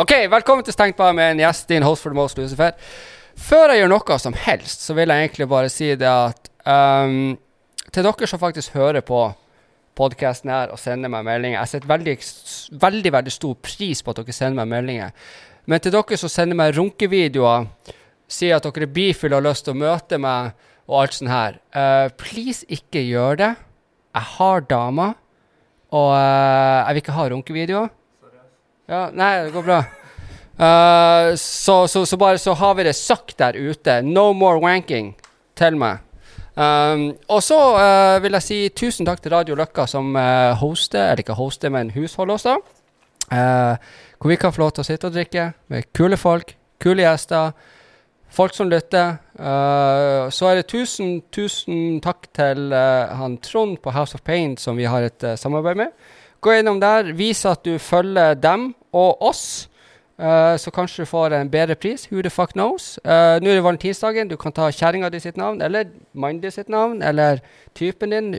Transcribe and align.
Ok, 0.00 0.14
Velkommen 0.32 0.64
til 0.64 0.72
Stengt 0.72 0.96
bar 0.96 1.10
med 1.12 1.34
en 1.34 1.40
gjest, 1.42 1.66
din 1.68 1.84
host 1.84 2.00
for 2.00 2.08
the 2.08 2.16
most 2.16 2.38
Lucifer. 2.40 2.72
Før 3.36 3.68
jeg 3.68 3.82
gjør 3.82 3.90
noe 3.92 4.16
som 4.22 4.36
helst, 4.46 4.86
så 4.86 4.94
vil 4.96 5.12
jeg 5.12 5.26
egentlig 5.26 5.46
bare 5.50 5.68
si 5.68 5.90
det 5.92 6.08
at 6.08 6.48
um, 6.64 7.34
Til 7.92 8.06
dere 8.06 8.28
som 8.30 8.40
faktisk 8.40 8.78
hører 8.78 9.04
på 9.04 9.18
podkasten 10.00 10.54
her 10.54 10.72
og 10.72 10.80
sender 10.80 11.12
meg 11.12 11.26
meldinger 11.28 11.58
Jeg 11.58 11.72
setter 11.74 11.92
veldig, 11.92 12.16
veldig, 12.86 13.12
veldig 13.18 13.34
stor 13.34 13.60
pris 13.60 14.00
på 14.00 14.14
at 14.14 14.22
dere 14.22 14.38
sender 14.38 14.62
meg 14.62 14.72
meldinger. 14.72 15.12
Men 15.68 15.84
til 15.84 15.92
dere 15.92 16.20
som 16.22 16.32
sender 16.32 16.56
meg 16.56 16.72
runkevideoer, 16.80 17.68
sier 18.24 18.56
at 18.56 18.64
dere 18.70 18.88
er 18.88 18.96
bifile 18.96 19.36
og 19.36 19.42
har 19.42 19.48
lyst 19.50 19.68
til 19.68 19.76
å 19.76 19.82
møte 19.84 20.22
meg 20.22 20.56
og 20.88 21.02
alt 21.02 21.20
sånt 21.20 21.34
her, 21.34 21.60
uh, 21.76 22.08
please 22.16 22.64
ikke 22.72 23.04
gjør 23.04 23.42
det. 23.44 23.54
Jeg 24.16 24.32
har 24.38 24.68
damer, 24.72 25.16
og 25.92 26.12
uh, 26.16 26.88
jeg 26.88 26.94
vil 26.94 27.04
ikke 27.04 27.20
ha 27.20 27.32
runkevideoer. 27.36 27.96
Ja, 28.90 29.06
nei, 29.14 29.44
det 29.46 29.52
går 29.54 29.62
bra. 29.62 29.80
Uh, 30.60 31.36
så, 31.38 31.88
så, 31.88 32.02
så, 32.06 32.16
bare 32.18 32.38
så 32.38 32.56
har 32.58 32.74
vi 32.74 32.88
det 32.88 32.96
sagt 32.98 33.36
der 33.38 33.54
ute. 33.54 34.00
No 34.02 34.32
more 34.34 34.58
wanking 34.58 35.12
til 35.54 35.76
meg. 35.78 36.02
Um, 36.58 37.12
og 37.30 37.38
så 37.46 37.58
uh, 37.78 38.18
vil 38.20 38.34
jeg 38.34 38.44
si 38.44 38.58
tusen 38.74 39.06
takk 39.06 39.22
til 39.22 39.32
Radio 39.32 39.54
Løkka 39.60 39.86
som 39.86 40.10
uh, 40.18 40.58
hoster, 40.58 41.12
eller 41.12 41.22
ikke 41.22 41.38
hoster, 41.38 41.70
men 41.70 41.92
husholder 41.94 42.34
oss, 42.34 42.48
da. 42.48 42.56
hvor 44.18 44.28
vi 44.32 44.36
kan 44.36 44.52
få 44.52 44.64
lov 44.64 44.72
til 44.74 44.82
å 44.82 44.88
sitte 44.88 45.06
og 45.06 45.14
drikke 45.14 45.52
med 45.70 45.86
kule 45.94 46.18
folk, 46.18 46.56
kule 46.82 47.06
gjester, 47.06 47.54
folk 48.34 48.56
som 48.56 48.68
lytter. 48.70 49.20
så 50.34 50.48
er 50.48 50.58
det 50.58 50.66
tusen, 50.66 51.20
tusen 51.30 52.00
takk 52.02 52.26
til 52.34 52.74
han 52.74 53.38
Trond 53.38 53.78
på 53.78 53.94
House 53.94 54.18
of 54.18 54.24
Pain, 54.26 54.56
som 54.56 54.76
vi 54.76 54.90
har 54.90 55.06
et 55.06 55.24
samarbeid 55.38 55.78
med. 55.78 55.94
Gå 56.42 56.58
innom 56.58 56.80
der, 56.82 57.12
vis 57.14 57.44
at 57.46 57.62
du 57.64 57.78
følger 57.78 58.34
dem 58.34 58.72
og 58.92 59.22
oss. 59.22 59.68
Uh, 60.20 60.52
så 60.60 60.68
kanskje 60.70 61.06
du 61.06 61.08
får 61.08 61.32
en 61.32 61.50
bedre 61.50 61.74
pris. 61.74 62.04
Who 62.12 62.20
the 62.22 62.30
fuck 62.30 62.52
knows? 62.52 62.98
Uh, 63.04 63.40
Nå 63.40 63.48
er 63.48 63.56
det 63.56 63.64
valentinsdagen. 63.64 64.28
Du 64.28 64.36
kan 64.36 64.52
ta 64.52 64.68
kjerringa 64.68 65.08
di 65.08 65.20
sitt 65.20 65.38
navn, 65.40 65.62
eller 65.64 65.88
din 66.12 66.52
sitt 66.52 66.68
navn, 66.68 67.00
eller 67.02 67.40
typen 67.74 68.10
din. 68.10 68.34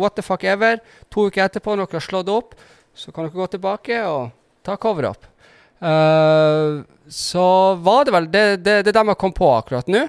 What 0.00 0.16
the 0.16 0.22
fuck 0.22 0.44
ever. 0.44 0.80
To 1.10 1.26
uker 1.28 1.44
etterpå, 1.44 1.76
når 1.76 1.90
dere 1.90 2.00
har 2.00 2.06
slått 2.08 2.32
opp, 2.32 2.54
så 2.94 3.12
kan 3.12 3.28
dere 3.28 3.36
gå 3.36 3.46
tilbake 3.52 4.00
og 4.08 4.30
ta 4.64 4.76
cover-up. 4.80 5.28
Uh, 5.76 6.80
så 7.08 7.74
var 7.84 8.04
det 8.04 8.16
vel 8.16 8.32
det, 8.32 8.46
det, 8.64 8.82
det 8.88 8.96
dem 8.96 9.12
jeg 9.12 9.20
kom 9.20 9.36
på 9.36 9.52
akkurat 9.58 9.92
nå. 9.92 10.06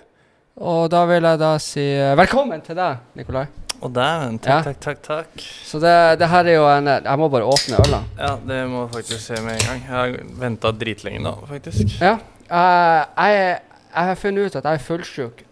Og 0.57 0.87
da 0.89 1.03
vil 1.05 1.27
jeg 1.27 1.43
da 1.43 1.55
si 1.61 1.89
velkommen 2.17 2.63
til 2.65 2.79
deg, 2.79 3.03
Nikolai. 3.19 3.49
Å 3.77 3.89
dæven. 3.93 4.37
Takk, 4.41 4.65
takk, 4.65 4.79
takk, 4.81 5.01
takk. 5.05 5.43
Så 5.67 5.77
det, 5.81 5.93
det, 6.17 6.29
her 6.31 6.47
er 6.49 6.55
jo 6.55 6.65
en 6.71 6.89
Jeg 6.89 7.21
må 7.21 7.27
bare 7.29 7.45
åpne 7.45 7.81
øla. 7.83 7.99
Ja, 8.17 8.31
det 8.49 8.61
må 8.71 8.87
faktisk 8.93 9.21
skje 9.27 9.41
med 9.45 9.59
en 9.59 9.65
gang. 9.67 9.81
Jeg 9.83 9.91
har 9.93 10.37
venta 10.41 10.71
dritlenge 10.73 11.21
nå, 11.21 11.33
faktisk. 11.49 11.97
Ja. 12.01 12.15
Uh, 12.47 13.03
jeg, 13.27 13.59
jeg, 13.91 14.07
har 14.09 14.15
funnet 14.17 14.47
ut 14.47 14.57
at 14.57 14.65
jeg 14.65 14.79
er 14.79 14.87
fullsjuk 14.87 15.43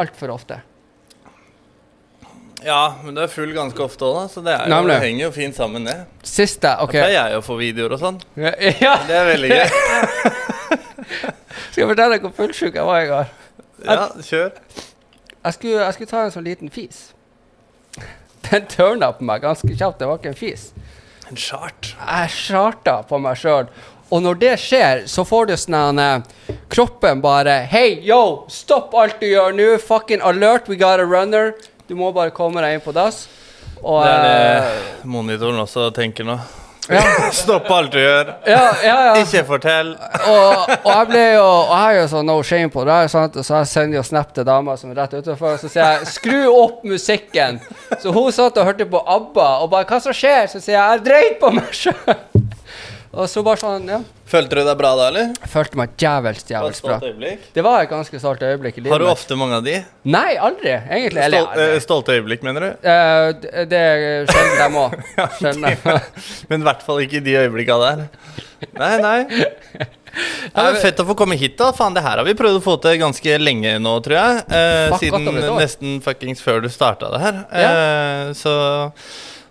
altfor 0.00 0.34
ofte. 0.34 0.58
Ja, 2.60 2.96
men 3.00 3.16
du 3.16 3.22
er 3.24 3.30
full 3.32 3.54
ganske 3.56 3.80
ofte 3.84 4.04
òg. 4.04 4.26
Så 4.32 4.42
det, 4.44 4.58
jo, 4.68 4.80
det, 4.90 4.98
henger 5.00 5.24
jo 5.24 5.30
fint 5.32 5.56
sammen, 5.56 5.86
det. 5.88 5.96
Siste, 6.26 6.74
ok 6.84 6.92
Da 6.92 7.06
pleier 7.06 7.16
jeg 7.32 7.38
å 7.40 7.44
få 7.44 7.56
videoer 7.60 7.96
og 7.96 8.02
sånn. 8.02 8.18
Ja, 8.36 8.52
ja. 8.84 8.98
Det 9.08 9.16
er 9.16 9.30
veldig 9.30 9.54
gøy. 9.54 9.64
Skal 11.70 11.86
jeg 11.86 11.88
fortelle 11.94 12.18
deg 12.18 12.26
hvor 12.26 12.36
fullsjuk 12.36 12.76
jeg 12.76 12.84
var 12.84 13.00
i 13.00 13.08
går? 13.08 13.32
Ja, 13.86 14.10
kjør. 14.28 14.52
Jeg 15.40 15.56
skulle, 15.56 15.80
jeg 15.86 15.96
skulle 15.96 16.10
ta 16.12 16.26
en 16.26 16.36
sånn 16.36 16.44
liten 16.44 16.72
fis. 16.74 17.00
Den 18.48 18.68
tørna 18.70 19.12
på 19.16 19.26
meg 19.28 19.42
ganske 19.44 19.70
kjapt. 19.70 20.00
Det 20.00 20.08
var 20.08 20.20
ikke 20.20 20.32
en 20.32 20.38
fis. 20.38 20.70
En 21.30 21.38
chart. 21.38 21.94
Jeg 22.00 22.30
charta 22.34 23.00
på 23.06 23.20
meg 23.22 23.38
sjøl. 23.38 23.68
Og 24.10 24.22
når 24.24 24.38
det 24.40 24.54
skjer, 24.58 25.04
så 25.06 25.22
får 25.26 25.50
du 25.50 25.56
sånn 25.60 26.00
uh, 26.02 26.56
Kroppen 26.72 27.20
bare 27.22 27.60
Hei, 27.70 28.00
yo, 28.02 28.46
stopp 28.50 28.96
alt 28.98 29.20
du 29.22 29.28
gjør 29.28 29.54
nå. 29.54 29.68
Fucking 29.82 30.24
alert, 30.26 30.66
we 30.70 30.78
got 30.80 30.98
a 30.98 31.06
runner. 31.06 31.52
Du 31.86 31.94
må 31.98 32.10
bare 32.14 32.34
komme 32.34 32.62
deg 32.64 32.78
inn 32.78 32.82
på 32.82 32.94
dass. 32.96 33.28
Og, 33.80 34.02
det 34.02 34.10
er 34.10 34.24
det 34.26 34.72
uh, 34.72 35.06
monitoren 35.14 35.62
også 35.62 35.92
tenker 35.94 36.26
nå. 36.26 36.40
Ja. 36.90 37.02
Stopp 37.32 37.70
alt 37.70 37.92
du 37.92 38.00
gjør. 38.00 38.32
Ja, 38.50 38.64
ja, 38.82 38.96
ja. 39.06 39.12
Ikke 39.20 39.44
fortell. 39.46 39.92
og, 40.26 40.72
og, 40.82 40.90
jeg 40.90 41.06
ble 41.10 41.22
jo 41.36 41.44
Og 41.44 41.70
jeg 41.70 41.82
har 41.84 41.98
jo 42.00 42.08
sånn 42.10 42.26
no 42.26 42.36
shame 42.46 42.72
på 42.72 42.84
det, 42.88 42.98
så 43.12 43.28
jeg 43.60 43.70
sender 43.70 44.00
jo 44.00 44.04
snap 44.06 44.34
til 44.34 44.46
dama 44.48 44.74
som 44.80 44.90
er 44.90 44.98
rett 45.04 45.14
utenfor, 45.20 45.54
og 45.54 45.62
så 45.62 45.70
sier 45.70 45.84
jeg 45.84 46.10
'skru 46.10 46.40
opp 46.50 46.82
musikken'. 46.88 47.60
Så 48.00 48.12
hun 48.14 48.30
satt 48.32 48.56
og 48.60 48.68
hørte 48.68 48.86
på 48.88 49.02
ABBA 49.16 49.48
og 49.64 49.70
bare 49.70 49.84
'hva 49.84 50.00
som 50.00 50.12
skjer?' 50.12 50.48
Så 50.48 50.60
sier 50.60 50.78
jeg 50.78 50.86
'jeg 50.90 51.04
dreit 51.04 51.40
på 51.40 51.52
meg 51.52 51.70
sjøl'. 51.72 52.16
Og 53.10 53.26
så 53.26 53.42
bare 53.42 53.58
sånn, 53.58 53.88
ja. 53.90 53.98
Følte 54.30 54.60
du 54.60 54.62
deg 54.62 54.76
bra 54.78 54.92
da, 54.94 55.08
eller? 55.10 55.32
Følte 55.50 55.78
meg 55.80 55.96
jævelsk 55.98 56.52
jævelsk 56.52 56.84
bra. 56.86 56.98
Det 57.56 57.64
var 57.66 57.82
et 57.82 57.90
ganske 57.90 58.20
stolt 58.22 58.44
øyeblikk 58.46 58.78
i 58.78 58.84
livet 58.84 58.92
Har 58.94 59.02
du 59.02 59.08
ofte 59.10 59.34
mange 59.34 59.56
av 59.58 59.64
de? 59.66 59.80
Nei, 60.06 60.36
aldri. 60.38 60.76
egentlig. 60.78 61.24
Eller, 61.24 61.48
uh, 61.58 61.80
stolte 61.82 62.14
øyeblikk, 62.14 62.44
mener 62.46 62.60
du? 62.60 62.70
Det, 63.42 63.66
det 63.72 63.80
er 63.80 64.30
sjelden 64.30 64.62
dem 64.62 64.78
òg. 64.84 64.94
Men 66.52 66.62
i 66.62 66.68
hvert 66.70 66.86
fall 66.86 67.02
ikke 67.02 67.24
de 67.26 67.34
øyeblikka 67.42 67.80
der. 67.82 68.06
Nei, 68.78 68.92
nei. 69.02 69.88
Det 70.50 70.66
er 70.66 70.78
fett 70.82 71.02
å 71.02 71.06
få 71.08 71.16
komme 71.18 71.38
hit, 71.38 71.56
da. 71.60 71.70
Faen, 71.76 71.94
det 71.96 72.04
her 72.04 72.20
har 72.20 72.26
vi 72.26 72.36
prøvd 72.38 72.60
å 72.60 72.62
få 72.64 72.76
til 72.82 73.00
ganske 73.00 73.36
lenge 73.40 73.76
nå, 73.82 73.96
tror 74.04 74.16
jeg. 74.18 74.44
Uh, 74.50 74.96
siden 75.00 75.28
nesten 75.58 75.98
fuckings 76.04 76.42
før 76.44 76.64
du 76.64 76.70
starta 76.72 77.10
det 77.14 77.20
her. 77.22 77.44
Ja. 77.50 77.74
så 78.36 78.54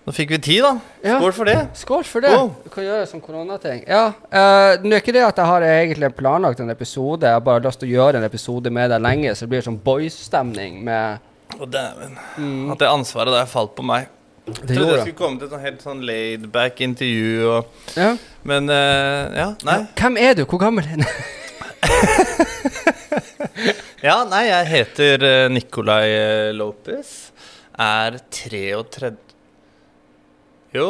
nå 0.10 0.14
fikk 0.16 0.32
vi 0.34 0.40
tid, 0.42 0.66
da. 0.66 0.72
Skål 1.20 1.34
for 1.38 1.50
det. 1.50 1.58
Skål 1.78 2.06
for 2.08 2.26
det. 2.26 2.34
Du 2.66 2.70
kan 2.74 2.86
gjøre 2.88 3.06
som 3.06 3.22
koronating. 3.22 3.84
Ja, 3.86 4.08
uh, 4.10 4.82
Nå 4.82 4.96
er 4.96 5.04
ikke 5.04 5.14
det 5.14 5.22
at 5.22 5.38
jeg 5.38 5.52
har 5.52 5.66
egentlig 5.68 6.10
planlagt 6.18 6.64
en 6.64 6.74
episode. 6.74 7.28
Jeg 7.28 7.38
har 7.38 7.44
bare 7.46 7.62
lyst 7.68 7.84
til 7.84 7.92
å 7.92 7.98
gjøre 8.00 8.18
en 8.18 8.26
episode 8.26 8.74
med 8.74 8.90
deg 8.90 9.04
lenge, 9.06 9.36
så 9.36 9.46
det 9.46 9.54
blir 9.54 9.68
sånn 9.68 9.78
boys-stemning 9.86 10.80
med 10.88 11.28
Å, 11.60 11.66
dæven. 11.66 12.18
Mm. 12.42 12.72
At 12.74 12.82
det 12.82 12.90
ansvaret 12.90 13.38
der 13.38 13.50
falt 13.50 13.76
på 13.78 13.86
meg. 13.86 14.10
Det 14.50 14.76
trodde 14.76 14.94
jeg 14.94 15.02
skulle 15.06 15.20
komme 15.20 15.38
til 15.40 15.46
et 15.48 15.54
sånn 15.54 15.66
helt 15.66 15.82
sånn 15.86 16.02
laid 16.08 16.44
back 16.54 16.76
intervju 16.84 17.32
og 17.50 17.62
ja. 18.00 18.12
Men 18.50 18.64
uh, 18.72 19.24
ja, 19.36 19.50
nei. 19.68 19.80
Hvem 20.00 20.16
er 20.22 20.32
du? 20.40 20.44
Hvor 20.50 20.60
gammel 20.62 20.84
er 20.88 20.98
du? 21.02 21.08
ja, 24.10 24.18
nei, 24.30 24.44
jeg 24.48 24.64
heter 24.74 25.16
Nicolay 25.52 25.58
Nicolai 25.58 26.08
Lopez. 26.56 27.10
Er 27.80 28.12
33 28.32 29.12
jo. 30.76 30.88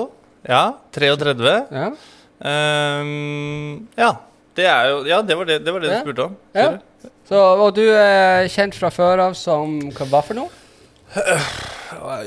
Ja. 0.47 0.74
33. 0.91 1.68
Ja. 1.72 1.91
Um, 2.40 3.88
ja. 3.97 4.14
Det 4.56 4.66
er 4.68 4.90
jo 4.90 5.03
Ja, 5.08 5.22
det 5.22 5.38
var 5.38 5.46
det, 5.46 5.66
det, 5.66 5.74
var 5.74 5.80
det 5.80 5.91
ja. 5.91 6.00
du 6.00 6.08
spurte 6.08 6.24
om. 6.24 6.36
Ja. 6.53 6.72
Så, 7.30 7.40
og 7.40 7.76
du 7.76 7.86
er 7.86 8.47
kjent 8.52 8.76
fra 8.76 8.90
før 8.91 9.22
av 9.30 9.38
som 9.40 9.78
Hva 9.96 10.24
for 10.26 10.36
noe? 10.36 10.50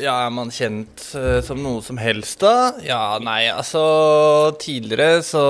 Ja, 0.02 0.14
er 0.26 0.30
man 0.34 0.50
kjent 0.54 1.04
uh, 1.14 1.38
som 1.44 1.60
noe 1.62 1.82
som 1.84 1.98
helst, 2.00 2.40
da? 2.42 2.72
Ja, 2.82 3.18
nei, 3.22 3.46
altså 3.52 3.82
Tidligere 4.62 5.22
så 5.26 5.42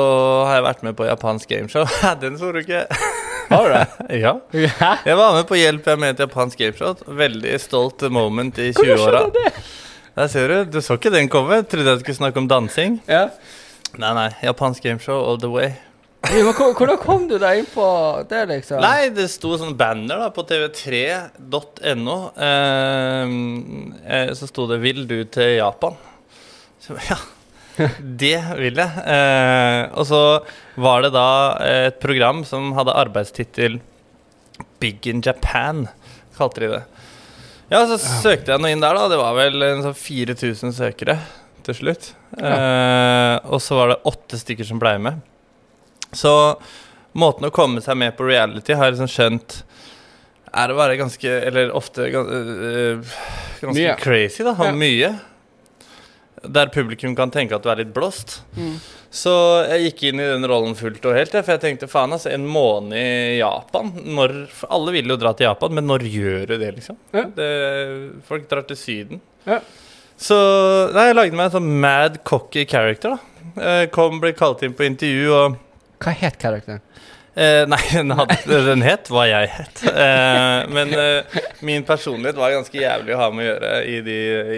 har 0.49 0.59
jeg 0.59 0.67
vært 0.67 0.83
med 0.87 0.97
på 0.99 1.06
japansk 1.09 1.53
gameshow. 1.53 1.87
Den 2.23 2.37
så 2.41 2.53
du 2.53 2.61
ikke. 2.61 2.84
Har 3.53 3.69
du 3.69 3.75
det? 3.77 4.19
ja. 4.25 4.34
Jeg 4.53 5.17
var 5.19 5.37
med 5.37 5.47
på 5.49 5.59
Hjelp, 5.61 5.89
jeg 5.89 6.03
med 6.03 6.17
et 6.17 6.25
japansk 6.27 6.61
gameshow. 6.61 6.99
Veldig 7.23 7.55
stolt 7.62 8.05
moment 8.12 8.61
i 8.61 8.73
20-åra. 8.77 9.25
Der 10.12 10.29
ser 10.29 10.53
du. 10.53 10.77
Du 10.77 10.83
så 10.84 10.99
ikke 11.00 11.15
den 11.15 11.33
komme? 11.33 11.62
Trodde 11.65 11.97
jeg 11.97 12.05
skulle 12.05 12.21
snakke 12.21 12.43
om 12.43 12.50
dansing. 12.50 13.00
Ja. 13.09 13.31
Nei, 13.97 14.12
nei. 14.17 14.29
Japansk 14.44 14.84
gameshow 14.84 15.21
all 15.25 15.41
the 15.41 15.53
way. 15.53 15.73
Hvordan 16.22 16.99
kom 17.03 17.27
du 17.27 17.34
deg 17.41 17.62
inn 17.62 17.69
på 17.72 17.84
det, 18.31 18.44
liksom? 18.50 18.81
Nei, 18.82 19.11
det 19.14 19.26
sto 19.32 19.56
sånn 19.58 19.75
banner 19.79 20.23
da 20.23 20.29
på 20.35 20.44
tv3.no. 20.46 22.17
Eh, 22.46 23.35
eh, 24.06 24.32
så 24.38 24.49
sto 24.49 24.69
det 24.70 24.79
'Vil 24.85 25.06
du 25.11 25.25
til 25.25 25.56
Japan?' 25.58 25.99
Så, 26.82 26.94
ja, 27.08 27.19
det 27.99 28.38
vil 28.58 28.79
jeg. 28.79 29.02
Eh, 29.06 29.91
og 29.99 30.06
så 30.06 30.23
var 30.76 31.02
det 31.02 31.12
da 31.14 31.58
et 31.67 32.00
program 32.00 32.44
som 32.44 32.73
hadde 32.79 32.94
arbeidstittel 32.94 33.81
'Big 34.79 35.06
in 35.06 35.23
Japan', 35.23 35.88
kalte 36.38 36.61
de 36.61 36.69
det. 36.79 36.85
Ja, 37.73 37.87
så 37.88 37.96
søkte 37.99 38.52
jeg 38.52 38.61
noe 38.61 38.70
inn 38.70 38.82
der, 38.82 38.94
da. 38.94 39.08
Det 39.08 39.19
var 39.19 39.35
vel 39.35 39.62
en 39.64 39.82
sånn 39.82 39.96
4000 39.96 40.75
søkere 40.76 41.19
til 41.64 41.75
slutt. 41.75 42.12
Eh, 42.37 43.37
og 43.49 43.62
så 43.64 43.79
var 43.79 43.93
det 43.93 44.02
åtte 44.08 44.38
stykker 44.41 44.67
som 44.69 44.81
blei 44.82 44.99
med. 45.00 45.23
Så 46.12 46.32
måten 47.12 47.49
å 47.49 47.53
komme 47.55 47.82
seg 47.85 47.99
med 48.00 48.17
på 48.17 48.26
reality 48.29 48.76
har 48.76 48.91
jeg 48.91 48.99
liksom 48.99 49.12
skjønt 49.12 49.62
er 50.53 50.73
å 50.73 50.76
være 50.76 50.99
ganske 51.00 51.37
Eller 51.49 51.70
ofte 51.76 52.09
uh, 52.12 53.12
ganske 53.62 53.76
mye. 53.79 53.94
crazy, 54.00 54.44
da. 54.44 54.56
Ha 54.59 54.69
ja. 54.69 54.75
mye. 54.76 55.12
Der 56.43 56.73
publikum 56.75 57.14
kan 57.17 57.31
tenke 57.32 57.56
at 57.56 57.64
du 57.64 57.70
er 57.70 57.81
litt 57.81 57.93
blåst. 57.94 58.41
Mm. 58.59 58.75
Så 59.12 59.32
jeg 59.69 59.87
gikk 59.87 60.03
inn 60.09 60.23
i 60.25 60.26
den 60.26 60.47
rollen 60.49 60.75
fullt 60.76 61.05
og 61.06 61.14
helt. 61.17 61.35
For 61.37 61.55
jeg 61.55 61.62
tenkte 61.62 61.88
faen, 61.88 62.15
altså, 62.17 62.32
en 62.32 62.47
måned 62.49 62.97
i 62.99 63.38
Japan 63.38 63.93
når, 64.17 64.35
Alle 64.73 64.97
vil 64.97 65.12
jo 65.12 65.19
dra 65.20 65.35
til 65.37 65.47
Japan, 65.47 65.76
men 65.79 65.87
når 65.88 66.06
gjør 66.11 66.47
du 66.50 66.56
det, 66.56 66.73
liksom? 66.81 66.99
Ja. 67.15 67.26
Det, 67.37 67.50
folk 68.29 68.49
drar 68.50 68.67
til 68.69 68.81
Syden. 68.81 69.23
Ja. 69.47 69.61
Så 70.23 70.37
nei, 70.94 71.08
jeg 71.11 71.19
lagde 71.19 71.38
meg 71.38 71.49
en 71.49 71.56
sånn 71.56 71.70
mad 71.82 72.20
cocky 72.29 72.67
character. 72.69 73.17
da 73.17 73.32
jeg 73.56 73.93
Kom, 73.94 74.20
ble 74.23 74.32
kalt 74.37 74.62
inn 74.65 74.75
på 74.76 74.87
intervju 74.87 75.32
og 75.37 75.61
Hva 76.02 76.14
het 76.22 76.38
karakteren? 76.43 76.81
Eh, 77.34 77.62
nei, 77.64 77.78
den, 77.96 78.10
hadde, 78.19 78.37
den 78.66 78.82
het 78.84 79.08
hva 79.08 79.22
jeg 79.31 79.49
het. 79.54 79.78
Eh, 79.88 80.58
men 80.69 80.90
eh, 80.99 81.38
min 81.64 81.87
personlighet 81.88 82.37
var 82.37 82.52
ganske 82.52 82.76
jævlig 82.82 83.14
å 83.16 83.20
ha 83.22 83.28
med 83.32 83.46
å 83.46 83.49
gjøre 83.54 83.70
i 83.88 83.94
de 84.04 84.16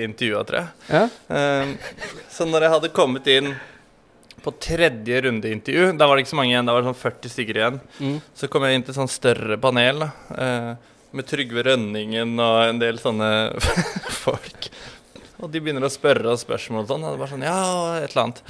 intervjua, 0.09 0.41
tror 0.49 0.59
jeg. 0.59 0.73
Ja? 0.91 1.05
Eh, 1.39 1.95
så 2.35 2.49
når 2.51 2.67
jeg 2.67 2.75
hadde 2.75 2.91
kommet 2.97 3.31
inn 3.31 3.53
på 4.45 4.53
tredje 4.61 5.21
runde 5.25 5.49
intervju, 5.55 5.93
da 5.97 6.09
var 6.11 6.19
det 6.19 6.25
ikke 6.27 6.35
så 6.35 6.41
mange 6.41 6.51
igjen, 6.53 6.67
da 6.69 6.75
var 6.75 6.83
det 6.85 6.91
sånn 6.91 6.99
40 7.05 7.31
stykker 7.33 7.61
igjen, 7.63 7.79
Mm. 8.01 8.19
så 8.37 8.49
kom 8.53 8.67
jeg 8.67 8.75
inn 8.81 8.83
til 8.85 8.97
sånn 8.99 9.09
større 9.09 9.57
panel 9.63 10.03
eh, 10.05 10.73
med 11.15 11.29
Trygve 11.31 11.63
Rønningen 11.65 12.35
og 12.43 12.59
en 12.67 12.83
del 12.83 12.99
sånne 13.01 13.31
folk. 14.27 14.67
Og 15.41 15.49
de 15.55 15.63
begynner 15.63 15.87
å 15.87 15.93
spørre 15.95 16.35
og 16.35 16.43
spørsmål 16.43 16.83
og 16.85 16.91
sånn, 16.91 17.07
og 17.07 17.15
det 17.17 17.23
var 17.23 17.31
sånn, 17.33 17.47
ja, 17.47 17.57
og 17.71 18.03
et 18.03 18.11
eller 18.11 18.25
annet. 18.27 18.43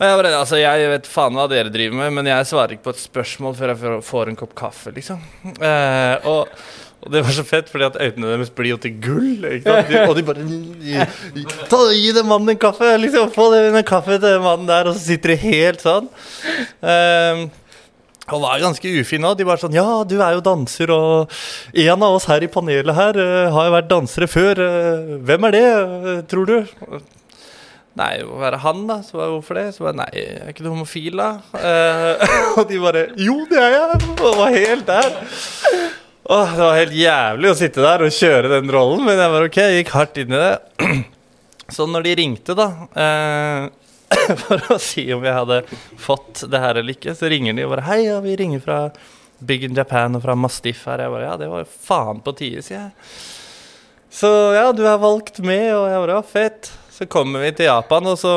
Jeg 0.00 0.16
bare, 0.16 0.30
altså 0.32 0.56
jeg 0.56 0.86
vet 0.94 1.08
faen 1.12 1.34
hva 1.36 1.44
dere 1.50 1.68
driver 1.72 1.98
med, 1.98 2.14
men 2.16 2.28
jeg 2.30 2.46
svarer 2.48 2.72
ikke 2.76 2.86
på 2.88 2.94
et 2.94 3.02
spørsmål 3.02 3.56
før 3.58 3.74
jeg 3.74 4.04
får- 4.06 4.30
en 4.32 4.38
kopp 4.40 4.54
kaffe, 4.56 4.92
liksom. 4.96 5.20
Eh, 5.60 6.24
og, 6.24 6.48
og 7.04 7.12
det 7.12 7.20
var 7.26 7.36
så 7.36 7.44
fett, 7.44 7.68
fordi 7.68 7.84
at 7.84 7.98
øynene 8.00 8.30
deres 8.32 8.48
blir 8.56 8.72
jo 8.72 8.78
til 8.80 8.96
gull. 8.96 9.44
De, 9.60 10.00
og 10.06 10.16
de 10.16 10.24
bare 10.24 10.46
Ta, 11.68 11.82
Gi 11.92 12.14
den 12.16 12.28
mannen 12.32 12.54
en 12.54 12.60
kaffe! 12.64 12.94
liksom, 13.02 13.28
Få 13.36 13.50
den 13.52 13.76
en 13.76 13.84
kaffe 13.84 14.16
til 14.16 14.24
den 14.24 14.42
mannen 14.44 14.68
der, 14.72 14.88
og 14.88 14.96
så 14.96 15.04
sitter 15.04 15.34
de 15.34 15.40
helt 15.44 15.84
sånn. 15.84 16.08
Eh, 16.80 17.44
og 18.30 18.40
var 18.44 18.60
ganske 18.62 18.86
ufin 19.02 19.24
òg. 19.26 19.36
De 19.36 19.44
bare 19.44 19.60
sånn 19.60 19.74
Ja, 19.74 19.86
du 20.06 20.16
er 20.22 20.36
jo 20.38 20.42
danser, 20.44 20.90
og 20.94 21.32
en 21.74 22.02
av 22.08 22.16
oss 22.16 22.28
her 22.30 22.44
i 22.46 22.48
panelet 22.52 22.94
her 22.94 23.16
uh, 23.18 23.48
har 23.52 23.66
jo 23.68 23.72
vært 23.74 23.88
dansere 23.90 24.28
før. 24.30 24.60
Uh, 24.64 25.16
hvem 25.26 25.48
er 25.48 25.56
det, 25.56 25.64
uh, 25.66 26.20
tror 26.30 26.46
du? 26.46 26.54
Nei, 27.98 28.20
må 28.22 28.38
være 28.38 28.60
han, 28.62 28.84
da. 28.86 29.00
Så 29.02 29.18
bare, 29.18 29.32
hvorfor 29.34 29.58
det? 29.58 29.64
Så 29.74 29.84
bare, 29.86 29.98
nei, 30.04 30.10
er 30.22 30.52
ikke 30.52 30.62
du 30.64 30.70
homofil, 30.70 31.18
da? 31.18 31.30
Eh, 31.58 32.36
og 32.60 32.68
de 32.70 32.78
bare 32.82 33.06
Jo, 33.18 33.40
det 33.50 33.58
er 33.58 33.74
jeg! 33.76 34.00
Og 34.20 34.38
var 34.38 34.54
helt 34.54 34.86
der. 34.88 35.10
Åh, 36.30 36.52
det 36.54 36.62
var 36.62 36.76
helt 36.78 36.94
jævlig 36.94 37.50
å 37.50 37.58
sitte 37.58 37.82
der 37.82 38.04
og 38.06 38.14
kjøre 38.14 38.52
den 38.52 38.70
rollen, 38.70 39.02
men 39.08 39.18
jeg 39.18 39.32
var 39.34 39.46
ok, 39.48 39.58
jeg 39.64 39.80
gikk 39.80 39.92
hardt 39.96 40.20
inn 40.22 40.36
i 40.36 40.42
det. 40.44 40.54
Så 41.74 41.86
når 41.90 42.06
de 42.06 42.16
ringte, 42.18 42.54
da 42.58 42.68
eh, 42.98 43.66
for 44.44 44.74
å 44.74 44.78
si 44.82 45.04
om 45.14 45.22
jeg 45.26 45.34
hadde 45.36 45.60
fått 46.02 46.44
det 46.50 46.60
her 46.62 46.80
eller 46.80 46.96
ikke, 46.96 47.14
så 47.14 47.30
ringer 47.30 47.54
de 47.54 47.66
og 47.66 47.74
bare 47.76 47.86
Hei, 47.86 48.00
ja, 48.08 48.16
vi 48.24 48.34
ringer 48.38 48.62
fra 48.62 48.78
Big 49.38 49.62
in 49.66 49.76
Japan 49.78 50.18
og 50.18 50.24
fra 50.24 50.34
Mastiff 50.36 50.82
her. 50.90 51.04
Jeg 51.04 51.14
bare 51.14 51.28
Ja, 51.28 51.36
det 51.40 51.50
var 51.50 51.68
faen 51.70 52.22
på 52.24 52.34
tide, 52.36 52.62
sier 52.66 52.80
jeg. 52.80 53.12
Så 54.10 54.30
ja, 54.56 54.66
du 54.74 54.82
er 54.82 54.98
valgt 55.00 55.38
med, 55.46 55.68
og 55.76 55.86
jeg 55.88 56.02
bare 56.02 56.18
Ja, 56.18 56.24
fett. 56.26 56.72
Så 57.00 57.06
kommer 57.08 57.40
vi 57.40 57.52
til 57.56 57.64
Japan, 57.70 58.04
og 58.12 58.18
så 58.20 58.34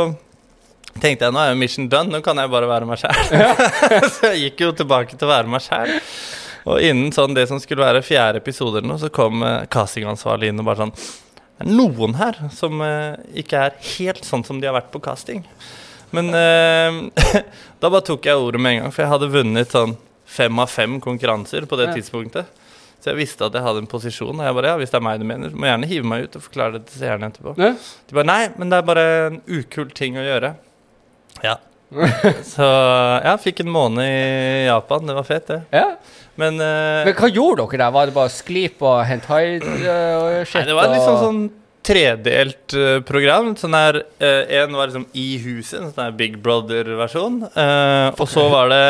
tenkte 1.04 1.25
jeg 1.27 1.33
nå 1.36 1.42
er 1.42 1.50
jo 1.51 1.57
mission 1.60 1.89
done, 1.92 2.13
nå 2.13 2.21
kan 2.24 2.38
jeg 2.39 2.51
bare 2.54 2.69
være 2.69 2.88
meg 2.88 3.01
sjæl. 3.01 3.18
så 4.15 4.30
jeg 4.31 4.45
gikk 4.45 4.63
jo 4.63 4.69
tilbake 4.80 5.18
til 5.18 5.27
å 5.27 5.31
være 5.33 5.51
meg 5.51 5.65
sjæl. 5.65 5.92
Og 6.71 6.80
innen 6.80 7.12
sånn 7.12 7.36
det 7.36 7.44
som 7.50 7.60
skulle 7.60 7.83
være 7.83 8.04
fjerde 8.07 8.39
episode 8.39 8.80
eller 8.80 8.94
noe, 8.94 9.01
så 9.01 9.10
kom 9.12 9.44
eh, 9.44 9.65
castingansvarlig 9.74 10.54
inn 10.54 10.63
og 10.63 10.69
bare 10.69 10.80
sånn 10.86 10.94
Det 10.95 11.65
er 11.65 11.74
noen 11.75 12.15
her 12.21 12.39
som 12.56 12.80
eh, 12.88 13.18
ikke 13.44 13.65
er 13.68 13.75
helt 13.98 14.24
sånn 14.24 14.45
som 14.48 14.62
de 14.63 14.69
har 14.69 14.77
vært 14.77 14.94
på 14.95 15.01
casting. 15.04 15.44
Men 16.15 16.31
eh, 16.31 17.01
da 17.83 17.92
bare 17.92 18.06
tok 18.07 18.31
jeg 18.31 18.39
ordet 18.39 18.63
med 18.63 18.77
en 18.77 18.86
gang, 18.86 18.95
for 18.95 19.04
jeg 19.04 19.12
hadde 19.12 19.31
vunnet 19.33 19.75
sånn 19.75 19.98
fem 20.24 20.63
av 20.63 20.71
fem 20.71 21.01
konkurranser 21.04 21.68
på 21.68 21.81
det 21.81 21.89
Ja. 21.92 21.98
tidspunktet. 22.00 22.48
Så 23.03 23.11
jeg 23.11 23.19
visste 23.19 23.44
at 23.44 23.55
jeg 23.57 23.65
hadde 23.65 23.81
en 23.83 23.89
posisjon. 23.91 24.31
Og 24.31 24.45
jeg 24.47 24.55
bare, 24.55 24.69
ja, 24.71 24.79
hvis 24.79 24.94
det 24.94 24.95
er 24.95 25.03
meg 25.03 25.19
du 25.19 25.27
mener, 25.27 25.51
må 25.51 25.67
gjerne 25.67 25.89
hive 25.89 26.07
meg 26.07 26.23
ut 26.23 26.38
og 26.39 26.45
forklare 26.45 26.77
det 26.77 26.85
til 26.88 27.01
seerne 27.01 27.27
etterpå. 27.27 27.51
Ja? 27.59 27.73
De 27.75 28.15
bare, 28.15 28.29
nei, 28.29 28.41
men 28.55 28.71
det 28.71 28.79
er 28.79 28.85
bare 28.88 29.05
en 29.25 29.39
ukul 29.51 29.91
ting 29.91 30.15
å 30.15 30.23
gjøre. 30.23 30.53
Ja. 31.44 31.57
Så 32.53 32.63
jeg 32.63 33.41
fikk 33.44 33.59
en 33.65 33.73
måned 33.75 34.07
i 34.07 34.69
Japan. 34.69 35.03
Det 35.09 35.17
var 35.19 35.27
fett, 35.27 35.51
det. 35.51 35.59
ja. 35.75 35.89
Men, 36.39 36.55
uh, 36.57 37.03
Men 37.05 37.13
hva 37.13 37.27
gjorde 37.29 37.67
dere 37.67 37.83
der? 37.83 37.91
Var 37.94 38.07
det 38.09 38.15
bare 38.15 38.31
sklip 38.33 38.79
og 38.81 39.03
hentai 39.05 39.44
uh, 39.59 40.39
shit? 40.47 40.55
Nei, 40.63 40.63
det 40.71 40.77
var 40.79 40.89
litt 40.89 41.03
sånn, 41.03 41.19
sånn 41.21 41.44
tredelt 41.83 42.74
eh, 42.77 43.00
program. 43.06 43.53
Sånn 43.59 43.75
her, 43.77 44.01
eh, 44.24 44.62
En 44.62 44.75
var 44.75 44.89
liksom 44.89 45.06
i 45.13 45.38
huset, 45.44 45.80
en 45.81 45.91
sånn 45.91 46.06
her 46.07 46.18
Big 46.19 46.38
Brother-versjon. 46.44 47.41
Eh, 47.51 48.09
og 48.15 48.27
så 48.31 48.47
var 48.51 48.71
det 48.71 48.83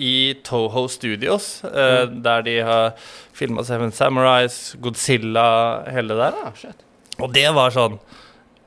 i 0.00 0.34
Toho 0.46 0.86
Studios, 0.90 1.62
eh, 1.64 2.06
der 2.10 2.46
de 2.46 2.56
har 2.66 2.94
filma 3.36 3.64
Seven 3.64 3.92
Samurais, 3.92 4.76
Godzilla, 4.80 5.84
hele 5.90 6.14
det 6.14 6.22
der. 6.24 6.40
Ah, 6.44 6.56
shit. 6.58 6.86
Og 7.20 7.32
det 7.36 7.48
var 7.56 7.72
sånn 7.74 7.98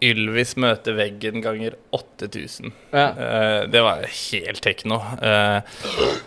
Ylvis 0.03 0.55
møter 0.59 0.95
veggen 0.97 1.43
ganger 1.43 1.75
8000. 1.95 2.73
Ja. 2.91 3.05
Eh, 3.11 3.59
det 3.71 3.83
var 3.85 4.03
helt 4.07 4.63
tekno. 4.63 4.99
Eh, 5.23 5.59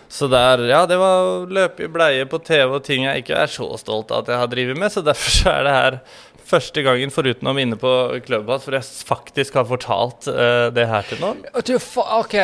så 0.09 0.29
der, 0.31 0.63
ja, 0.71 0.85
det 0.89 0.97
var 1.01 1.25
å 1.25 1.35
løpe 1.45 1.85
i 1.85 1.91
bleie 1.91 2.25
på 2.29 2.39
TV 2.45 2.79
og 2.79 2.85
ting 2.87 3.05
jeg 3.05 3.23
ikke 3.23 3.37
er 3.43 3.51
så 3.51 3.69
stolt 3.81 4.13
av 4.13 4.25
at 4.25 4.33
jeg 4.33 4.41
har 4.43 4.51
drevet 4.51 4.79
med. 4.79 4.93
Så 4.93 5.03
derfor 5.05 5.35
så 5.39 5.53
er 5.53 5.67
det 5.67 5.75
her 5.77 5.99
første 6.47 6.83
gangen, 6.85 7.11
foruten 7.11 7.49
å 7.49 7.55
vinne 7.57 7.77
på 7.79 7.93
Clubhouse, 8.25 8.65
hvor 8.65 8.77
jeg 8.77 9.07
faktisk 9.09 9.59
har 9.59 9.67
fortalt 9.67 10.29
eh, 10.31 10.67
det 10.75 10.87
her 10.89 11.07
til 11.09 11.21
noen. 11.23 11.43
Du, 11.67 11.75
for, 11.83 12.07
OK, 12.21 12.37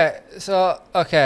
så 0.43 0.65
OK. 0.99 1.17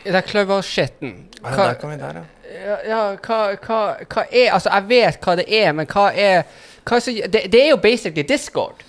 Det 0.00 0.16
er 0.16 0.24
Clubhouse-skitten. 0.24 1.16
Ja, 1.42 1.56
der 1.58 1.80
kom 1.80 1.92
vi 1.92 1.98
der, 2.00 2.22
ja. 2.22 2.54
ja, 2.54 2.76
ja, 2.88 3.00
hva, 3.20 3.40
hva, 3.60 3.80
hva 4.08 4.22
er 4.30 4.54
Altså, 4.54 4.70
jeg 4.72 4.86
vet 4.88 5.18
hva 5.24 5.34
det 5.36 5.44
er, 5.52 5.74
men 5.76 5.88
hva 5.90 6.06
er 6.16 6.46
hva 6.88 6.96
er 6.96 7.04
så, 7.04 7.12
det, 7.12 7.42
det 7.52 7.60
er 7.60 7.68
jo 7.74 7.80
basically 7.82 8.24
Discord. 8.26 8.80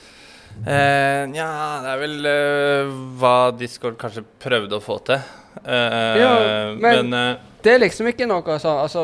Eh, 0.65 1.23
ja, 1.35 1.47
det 1.81 1.93
er 1.95 2.01
vel 2.01 2.27
uh, 2.27 2.91
hva 3.21 3.35
Discord 3.57 3.97
kanskje 4.01 4.23
prøvde 4.43 4.77
å 4.77 4.83
få 4.83 4.99
til. 5.07 5.21
Uh, 5.65 6.17
Ja, 6.21 6.33
men- 6.79 7.09
men 7.09 7.13
eh, 7.13 7.37
Det 7.61 7.73
er 7.75 7.79
liksom 7.83 8.07
ikke 8.07 8.25
noe 8.25 8.41
sånn 8.59 8.79
altså, 8.81 9.03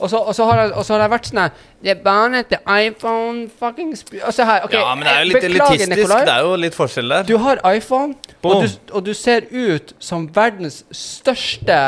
og, 0.00 0.08
så, 0.10 0.44
har 0.48 0.72
har 0.72 1.02
det 1.02 1.10
vært 1.12 1.26
sånn 1.28 1.38
her 1.42 1.50
Det 1.82 1.90
er 1.92 1.98
bare 2.02 2.42
til 2.48 2.58
iPhone 2.66 3.48
fucking 3.60 3.92
sp- 3.94 4.22
Og 4.26 4.32
se 4.34 4.44
her, 4.48 4.64
okay, 4.64 4.80
Ja, 4.80 4.94
men 4.94 5.04
det 5.04 5.12
er 5.12 5.20
jo 5.20 5.28
litt 5.28 5.42
beklager, 5.44 5.74
elitistisk. 5.74 5.96
Nikolai. 5.98 6.24
Det 6.24 6.34
er 6.34 6.46
jo 6.48 6.54
litt 6.56 6.74
forskjell 6.78 7.08
der. 7.14 7.22
Du 7.28 7.36
har 7.38 7.60
iPhone, 7.76 8.14
og 8.42 8.62
du, 8.64 8.68
og 8.96 9.04
du 9.04 9.12
ser 9.14 9.46
ut 9.52 9.92
som 10.00 10.26
verdens 10.34 10.84
største 10.90 11.80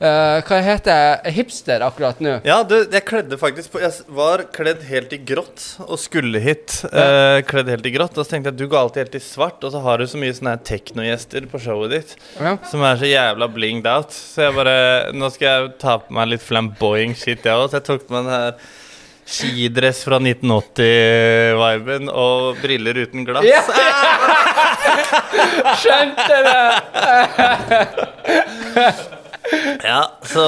eh, 0.00 0.42
Hva 0.46 0.58
heter 0.64 1.30
hipster 1.34 1.80
akkurat 1.86 2.20
nå. 2.22 2.34
Ja, 2.46 2.58
du, 2.66 2.76
jeg 2.92 3.04
kledde 3.08 3.38
faktisk 3.40 3.72
på 3.74 3.80
Jeg 3.82 3.92
var 4.14 4.38
kledd 4.54 4.82
helt 4.88 5.12
i 5.14 5.18
grått 5.30 5.60
og 5.86 5.98
skulle 6.00 6.40
hit. 6.42 6.70
Uh, 6.92 7.38
kledd 7.48 7.68
helt 7.72 7.86
i 7.88 7.92
grått 7.94 8.18
Og 8.18 8.24
så 8.24 8.30
tenkte 8.34 8.48
jeg 8.52 8.56
at 8.56 8.62
du 8.62 8.68
går 8.70 8.80
alltid 8.84 9.00
helt 9.06 9.18
i 9.18 9.20
svart, 9.24 9.60
og 9.66 9.70
så 9.74 9.78
har 9.84 9.96
du 9.98 10.04
så 10.10 10.18
mye 10.20 10.34
sånne 10.36 10.56
teknogjester 10.66 11.42
på 11.50 11.56
showet 11.62 11.90
ditt 11.96 12.10
Ja. 12.40 12.52
som 12.70 12.80
er 12.86 12.94
så 13.00 13.06
jævla 13.10 13.46
blinged 13.52 13.86
out. 13.90 14.10
Så 14.14 14.38
jeg 14.48 14.54
bare 14.58 14.76
Nå 15.16 15.26
skal 15.34 15.46
jeg 15.48 15.58
ta 15.82 15.92
på 16.02 16.08
meg 16.14 16.24
litt 16.34 16.44
flamboying 16.46 17.12
shit, 17.18 17.42
jeg 17.44 17.54
òg. 17.54 17.66
Så 17.72 17.76
jeg 17.80 17.86
tok 17.90 18.02
på 18.08 18.12
meg 18.16 18.22
den 18.28 18.34
her 18.34 18.52
skidress 19.28 19.98
fra 20.08 20.16
1980-viben 20.24 22.04
og 22.08 22.56
briller 22.62 22.94
uten 23.04 23.20
glass. 23.28 23.44
Ja. 23.44 23.60
Skjønte 25.82 26.36
det! 26.48 26.64
Ja, 29.84 30.02
så 30.26 30.44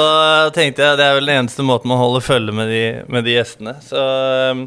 tenkte 0.54 0.85
jeg 0.85 0.99
det 1.00 1.07
er 1.07 1.16
vel 1.16 1.28
den 1.30 1.42
eneste 1.45 1.64
måten 1.66 1.90
man 1.92 2.00
holder 2.00 2.25
følge 2.25 2.54
med 2.57 2.69
de, 2.73 2.83
med 3.12 3.25
de 3.26 3.37
gjestene. 3.38 3.76
Så 3.85 4.00
um, 4.52 4.66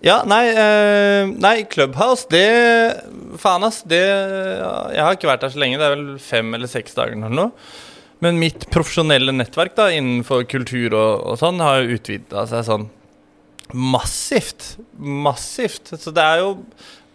ja, 0.00 0.22
nei, 0.24 0.46
eh, 0.48 1.28
nei, 1.28 1.56
Clubhouse, 1.68 2.24
det 2.32 2.46
Faen, 3.40 3.66
ass. 3.66 3.82
Det 3.84 4.00
Jeg 4.00 5.04
har 5.04 5.16
ikke 5.16 5.28
vært 5.28 5.44
der 5.44 5.52
så 5.52 5.60
lenge. 5.60 5.80
Det 5.80 5.86
er 5.86 5.96
vel 5.96 6.06
fem 6.24 6.54
eller 6.56 6.70
seks 6.72 6.96
dager 6.96 7.18
eller 7.18 7.36
noe. 7.36 7.52
Men 8.24 8.40
mitt 8.40 8.66
profesjonelle 8.72 9.32
nettverk 9.32 9.76
da 9.76 9.90
innenfor 9.92 10.46
kultur 10.48 10.92
og, 10.92 11.12
og 11.30 11.38
sånn 11.40 11.60
har 11.64 11.80
jo 11.80 11.98
utvida 11.98 12.46
seg 12.48 12.64
sånn 12.68 12.88
massivt. 13.76 14.74
Massivt. 14.96 15.92
Så 16.00 16.12
det 16.16 16.24
er 16.24 16.42
jo 16.42 16.54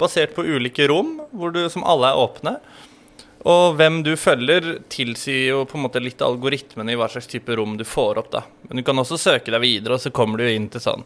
basert 0.02 0.36
på 0.36 0.46
ulike 0.46 0.88
rom 0.92 1.18
hvor 1.36 1.54
du, 1.56 1.64
som 1.72 1.86
alle 1.88 2.12
er 2.12 2.22
åpne. 2.22 2.58
Og 3.46 3.76
hvem 3.78 4.00
du 4.06 4.16
følger, 4.18 4.80
tilsier 4.90 5.52
jo 5.52 5.64
på 5.70 5.78
en 5.78 5.84
måte 5.86 6.02
litt 6.02 6.22
algoritmen 6.26 6.90
i 6.90 6.96
hva 6.98 7.08
slags 7.12 7.30
type 7.30 7.54
rom 7.58 7.76
du 7.78 7.84
får 7.86 8.18
opp. 8.24 8.32
da. 8.34 8.42
Men 8.66 8.82
du 8.82 8.86
kan 8.88 8.98
også 8.98 9.20
søke 9.22 9.54
deg 9.54 9.62
videre, 9.62 9.98
og 9.98 10.02
så 10.02 10.10
kommer 10.14 10.42
du 10.42 10.48
inn 10.50 10.70
til 10.74 10.82
sånn 10.82 11.06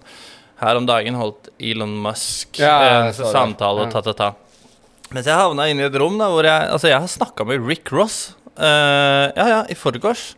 Her 0.60 0.80
om 0.80 0.88
dagen 0.88 1.16
holdt 1.20 1.52
Elon 1.60 1.98
Musk 2.04 2.60
Ja, 2.60 2.78
en 2.84 3.12
det. 3.12 3.28
samtale 3.28 3.86
og 3.86 3.92
ta-ta-ta. 3.92 4.34
Mens 5.12 5.28
jeg 5.28 5.40
havna 5.40 5.68
inne 5.68 5.84
i 5.84 5.90
et 5.90 6.00
rom 6.00 6.18
da, 6.20 6.30
hvor 6.32 6.48
jeg 6.48 6.72
Altså, 6.72 6.92
jeg 6.92 7.00
har 7.00 7.12
snakka 7.12 7.48
med 7.48 7.66
Rick 7.66 7.92
Ross. 7.92 8.36
Uh, 8.60 9.32
ja, 9.36 9.46
ja, 9.48 9.62
i 9.72 9.76
forgårs. 9.76 10.34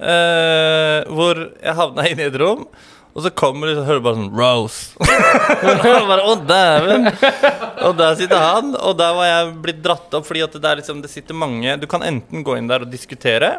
Uh, 0.00 1.04
hvor 1.12 1.38
jeg 1.60 1.76
havna 1.76 2.08
inne 2.08 2.26
i 2.26 2.30
et 2.32 2.40
rom. 2.40 2.66
Og 3.14 3.22
så 3.22 3.30
kommer 3.30 3.70
de, 3.70 3.76
og 3.78 3.86
hører 3.86 4.02
bare 4.02 4.18
sånn 4.18 4.32
Rose. 4.34 4.96
og 5.70 6.08
bare, 6.10 6.22
Å, 6.26 6.34
dæven! 6.48 7.08
Og 7.86 7.94
der 7.98 8.16
sitter 8.18 8.42
han, 8.42 8.74
og 8.74 8.96
der 8.98 9.14
var 9.14 9.28
jeg 9.28 9.52
blitt 9.62 9.82
dratt 9.84 10.16
opp 10.18 10.26
fordi 10.26 10.42
at 10.42 10.56
det, 10.58 10.72
liksom, 10.80 11.02
det 11.04 11.12
sitter 11.12 11.36
mange 11.38 11.76
Du 11.78 11.86
kan 11.90 12.02
enten 12.06 12.42
gå 12.46 12.56
inn 12.58 12.70
der 12.70 12.86
og 12.86 12.90
diskutere, 12.90 13.58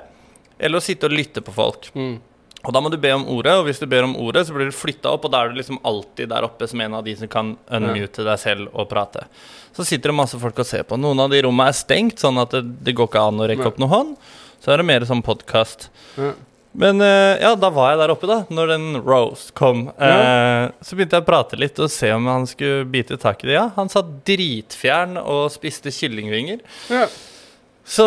eller 0.60 0.82
å 0.82 0.84
sitte 0.84 1.08
og 1.08 1.16
lytte 1.16 1.44
på 1.46 1.56
folk. 1.56 1.88
Mm. 1.96 2.18
Og 2.66 2.74
da 2.74 2.82
må 2.82 2.90
du 2.90 2.98
be 3.00 3.12
om 3.14 3.28
ordet, 3.30 3.54
og 3.60 3.68
hvis 3.68 3.80
du 3.80 3.86
ber 3.90 4.08
om 4.08 4.16
ordet, 4.20 4.48
så 4.48 4.56
blir 4.56 4.72
du 4.72 4.76
flytta 4.76 5.12
opp, 5.14 5.28
og 5.28 5.32
da 5.32 5.44
er 5.44 5.52
du 5.52 5.60
liksom 5.60 5.78
alltid 5.86 6.32
der 6.32 6.48
oppe 6.48 6.68
som 6.68 6.82
en 6.82 6.98
av 6.98 7.06
de 7.06 7.14
som 7.20 7.30
kan 7.32 7.54
unmute 7.78 8.26
deg 8.26 8.42
selv 8.42 8.74
og 8.74 8.90
prate. 8.92 9.28
Så 9.76 9.86
sitter 9.86 10.12
det 10.12 10.18
masse 10.18 10.40
folk 10.42 10.60
og 10.64 10.68
ser 10.68 10.84
på. 10.88 10.98
Noen 11.00 11.22
av 11.22 11.30
de 11.32 11.44
rommene 11.46 11.70
er 11.70 11.78
stengt, 11.78 12.18
sånn 12.24 12.42
at 12.42 12.56
det, 12.58 12.64
det 12.88 12.96
går 12.98 13.12
ikke 13.12 13.24
an 13.30 13.44
å 13.44 13.48
rekke 13.52 13.70
opp 13.70 13.80
noen 13.82 13.94
hånd. 13.94 14.34
Så 14.64 14.74
er 14.74 14.82
det 14.82 14.88
mer 14.90 15.06
sånn 15.06 15.24
podkast. 15.26 15.90
Ja. 16.18 16.34
Men 16.76 17.02
eh, 17.02 17.42
ja, 17.42 17.54
da 17.60 17.70
var 17.74 17.94
jeg 17.94 18.02
der 18.02 18.14
oppe, 18.14 18.28
da, 18.30 18.42
når 18.52 18.74
den 18.74 18.88
Rose 19.06 19.54
kom. 19.56 19.88
Eh, 19.96 20.66
så 20.84 20.98
begynte 20.98 21.20
jeg 21.20 21.26
å 21.26 21.30
prate 21.30 21.60
litt 21.60 21.80
og 21.80 21.92
se 21.94 22.12
om 22.16 22.28
han 22.32 22.48
skulle 22.50 22.84
bite 22.92 23.20
tak 23.22 23.46
i 23.46 23.52
det. 23.52 23.56
Ja, 23.56 23.70
han 23.78 23.92
satt 23.92 24.12
dritfjern 24.28 25.16
og 25.22 25.48
spiste 25.54 25.94
kyllingvinger. 25.96 26.60
Ja. 26.92 27.08
Så 27.86 28.06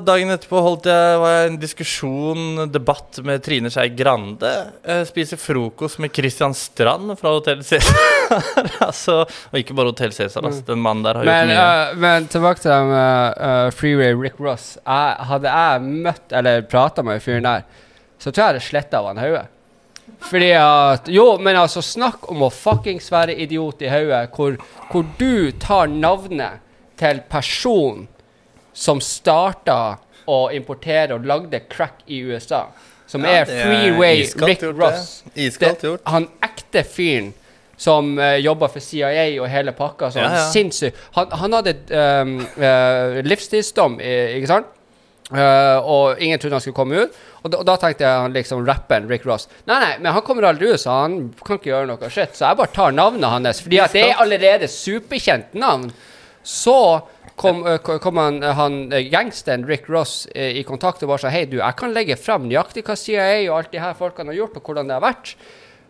dagen 0.00 0.32
etterpå 0.32 0.60
holdt 0.64 0.86
jeg, 0.88 1.16
var 1.20 1.34
jeg 1.34 1.42
i 1.42 1.48
en 1.50 1.56
diskusjon, 1.60 2.44
debatt 2.72 3.18
med 3.28 3.42
Trine 3.44 3.68
Skei 3.70 3.90
Grande. 3.92 4.52
Eh, 4.80 5.02
spiser 5.04 5.36
frokost 5.36 6.00
med 6.00 6.14
Christian 6.16 6.56
Strand 6.56 7.12
fra 7.20 7.34
Hotell 7.36 7.60
Cæsar. 7.60 7.98
altså, 8.86 9.18
og 9.28 9.58
ikke 9.60 9.76
bare 9.76 9.92
Hotell 9.92 10.16
Cæsar, 10.16 10.48
altså. 10.48 10.64
Den 10.70 10.80
mannen 10.80 11.04
der 11.04 11.20
har 11.20 11.28
Men, 11.28 11.52
gjort 11.52 11.60
mye. 11.60 11.66
Uh, 11.92 12.00
men 12.06 12.30
tilbake 12.32 12.64
til 12.64 12.72
det 12.72 12.80
med 12.88 13.36
uh, 13.36 13.68
Freeway 13.76 14.16
Rick 14.16 14.40
Ross. 14.40 14.70
Jeg, 14.80 15.28
hadde 15.28 15.52
jeg 15.60 15.92
møtt 16.08 16.36
eller 16.40 16.64
prata 16.72 17.04
med 17.04 17.20
fyren 17.22 17.44
der, 17.44 17.68
så 18.18 18.30
tror 18.32 18.44
jeg 18.46 18.58
det 18.58 18.66
sletta 18.66 19.00
av 19.00 19.10
han 19.12 19.22
hodet. 19.22 19.46
Fordi 20.30 20.50
at 20.56 21.08
Jo, 21.12 21.36
men 21.38 21.56
altså, 21.60 21.82
snakk 21.84 22.30
om 22.32 22.42
å 22.46 22.50
fuckings 22.52 23.10
være 23.12 23.36
idiot 23.44 23.82
i 23.84 23.90
hodet, 23.92 24.28
hvor, 24.34 24.56
hvor 24.90 25.04
du 25.18 25.50
tar 25.60 25.90
navnet 25.92 26.62
til 26.98 27.20
personen 27.30 28.06
som 28.74 29.00
starta 29.04 29.98
å 30.28 30.38
importere 30.54 31.16
og 31.16 31.26
lagde 31.26 31.60
crack 31.70 32.02
i 32.06 32.20
USA. 32.26 32.66
Som 33.08 33.24
Ja, 33.24 33.40
er 33.40 33.44
Freeway 33.48 34.24
er 34.26 34.46
Rick 34.46 34.60
det. 34.60 34.72
Ross. 34.76 35.22
Iskaldt 35.34 35.84
gjort. 35.84 36.02
Han 36.04 36.26
ekte 36.44 36.82
fyren 36.84 37.30
som 37.78 38.10
uh, 38.18 38.34
jobba 38.36 38.68
for 38.68 38.84
CIA 38.84 39.30
og 39.40 39.48
hele 39.48 39.72
pakka. 39.72 40.10
Så 40.12 40.20
Ja, 40.20 40.32
ja. 40.34 40.42
sinnssyk. 40.52 40.98
Han, 41.16 41.30
han 41.32 41.56
hadde 41.56 41.76
um, 41.94 42.34
uh, 42.58 43.20
livstidsdom, 43.24 44.00
ikke 44.02 44.50
sant? 44.50 44.74
Uh, 45.30 45.78
og 45.84 46.20
ingen 46.24 46.40
trodde 46.40 46.58
han 46.58 46.64
skulle 46.64 46.76
komme 46.76 47.06
ut. 47.06 47.16
Og 47.42 47.52
da, 47.52 47.60
og 47.60 47.66
da 47.68 47.76
tenkte 47.80 48.06
jeg 48.06 48.32
liksom 48.34 48.64
rapperen 48.66 49.08
Rick 49.10 49.26
Ross. 49.28 49.46
Nei, 49.68 49.78
nei, 49.82 49.92
men 50.00 50.12
han 50.16 50.24
kommer 50.26 50.48
aldri 50.48 50.72
ut, 50.72 50.80
så 50.82 50.96
han 51.04 51.18
kan 51.44 51.60
ikke 51.60 51.72
gjøre 51.72 51.90
noe 51.92 52.10
shit. 52.10 52.34
Så 52.38 52.48
jeg 52.48 52.60
bare 52.60 52.74
tar 52.74 52.96
navnet 52.96 53.30
hans, 53.30 53.62
fordi 53.64 53.80
at 53.82 53.94
det 53.94 54.08
er 54.08 54.24
allerede 54.24 54.70
superkjent 54.72 55.54
navn. 55.58 55.92
Så 56.42 56.74
kom, 57.38 57.62
kom 58.02 58.18
han, 58.18 58.42
han 58.42 58.80
gangsteren 59.12 59.66
Rick 59.68 59.88
Ross 59.92 60.24
i 60.34 60.64
kontakt 60.66 61.02
og 61.04 61.12
bare 61.12 61.26
sa 61.26 61.32
Hei, 61.32 61.44
du, 61.50 61.58
jeg 61.60 61.78
kan 61.78 61.94
legge 61.94 62.18
frem 62.18 62.48
nøyaktig 62.48 62.86
hva 62.86 62.96
CIA 62.98 63.46
og 63.46 63.56
alt 63.60 63.72
de 63.74 63.82
her 63.82 63.96
folkene 63.98 64.32
har 64.32 64.42
gjort, 64.42 64.58
og 64.58 64.70
hvordan 64.70 64.90
det 64.90 64.98
har 64.98 65.04
vært. 65.04 65.34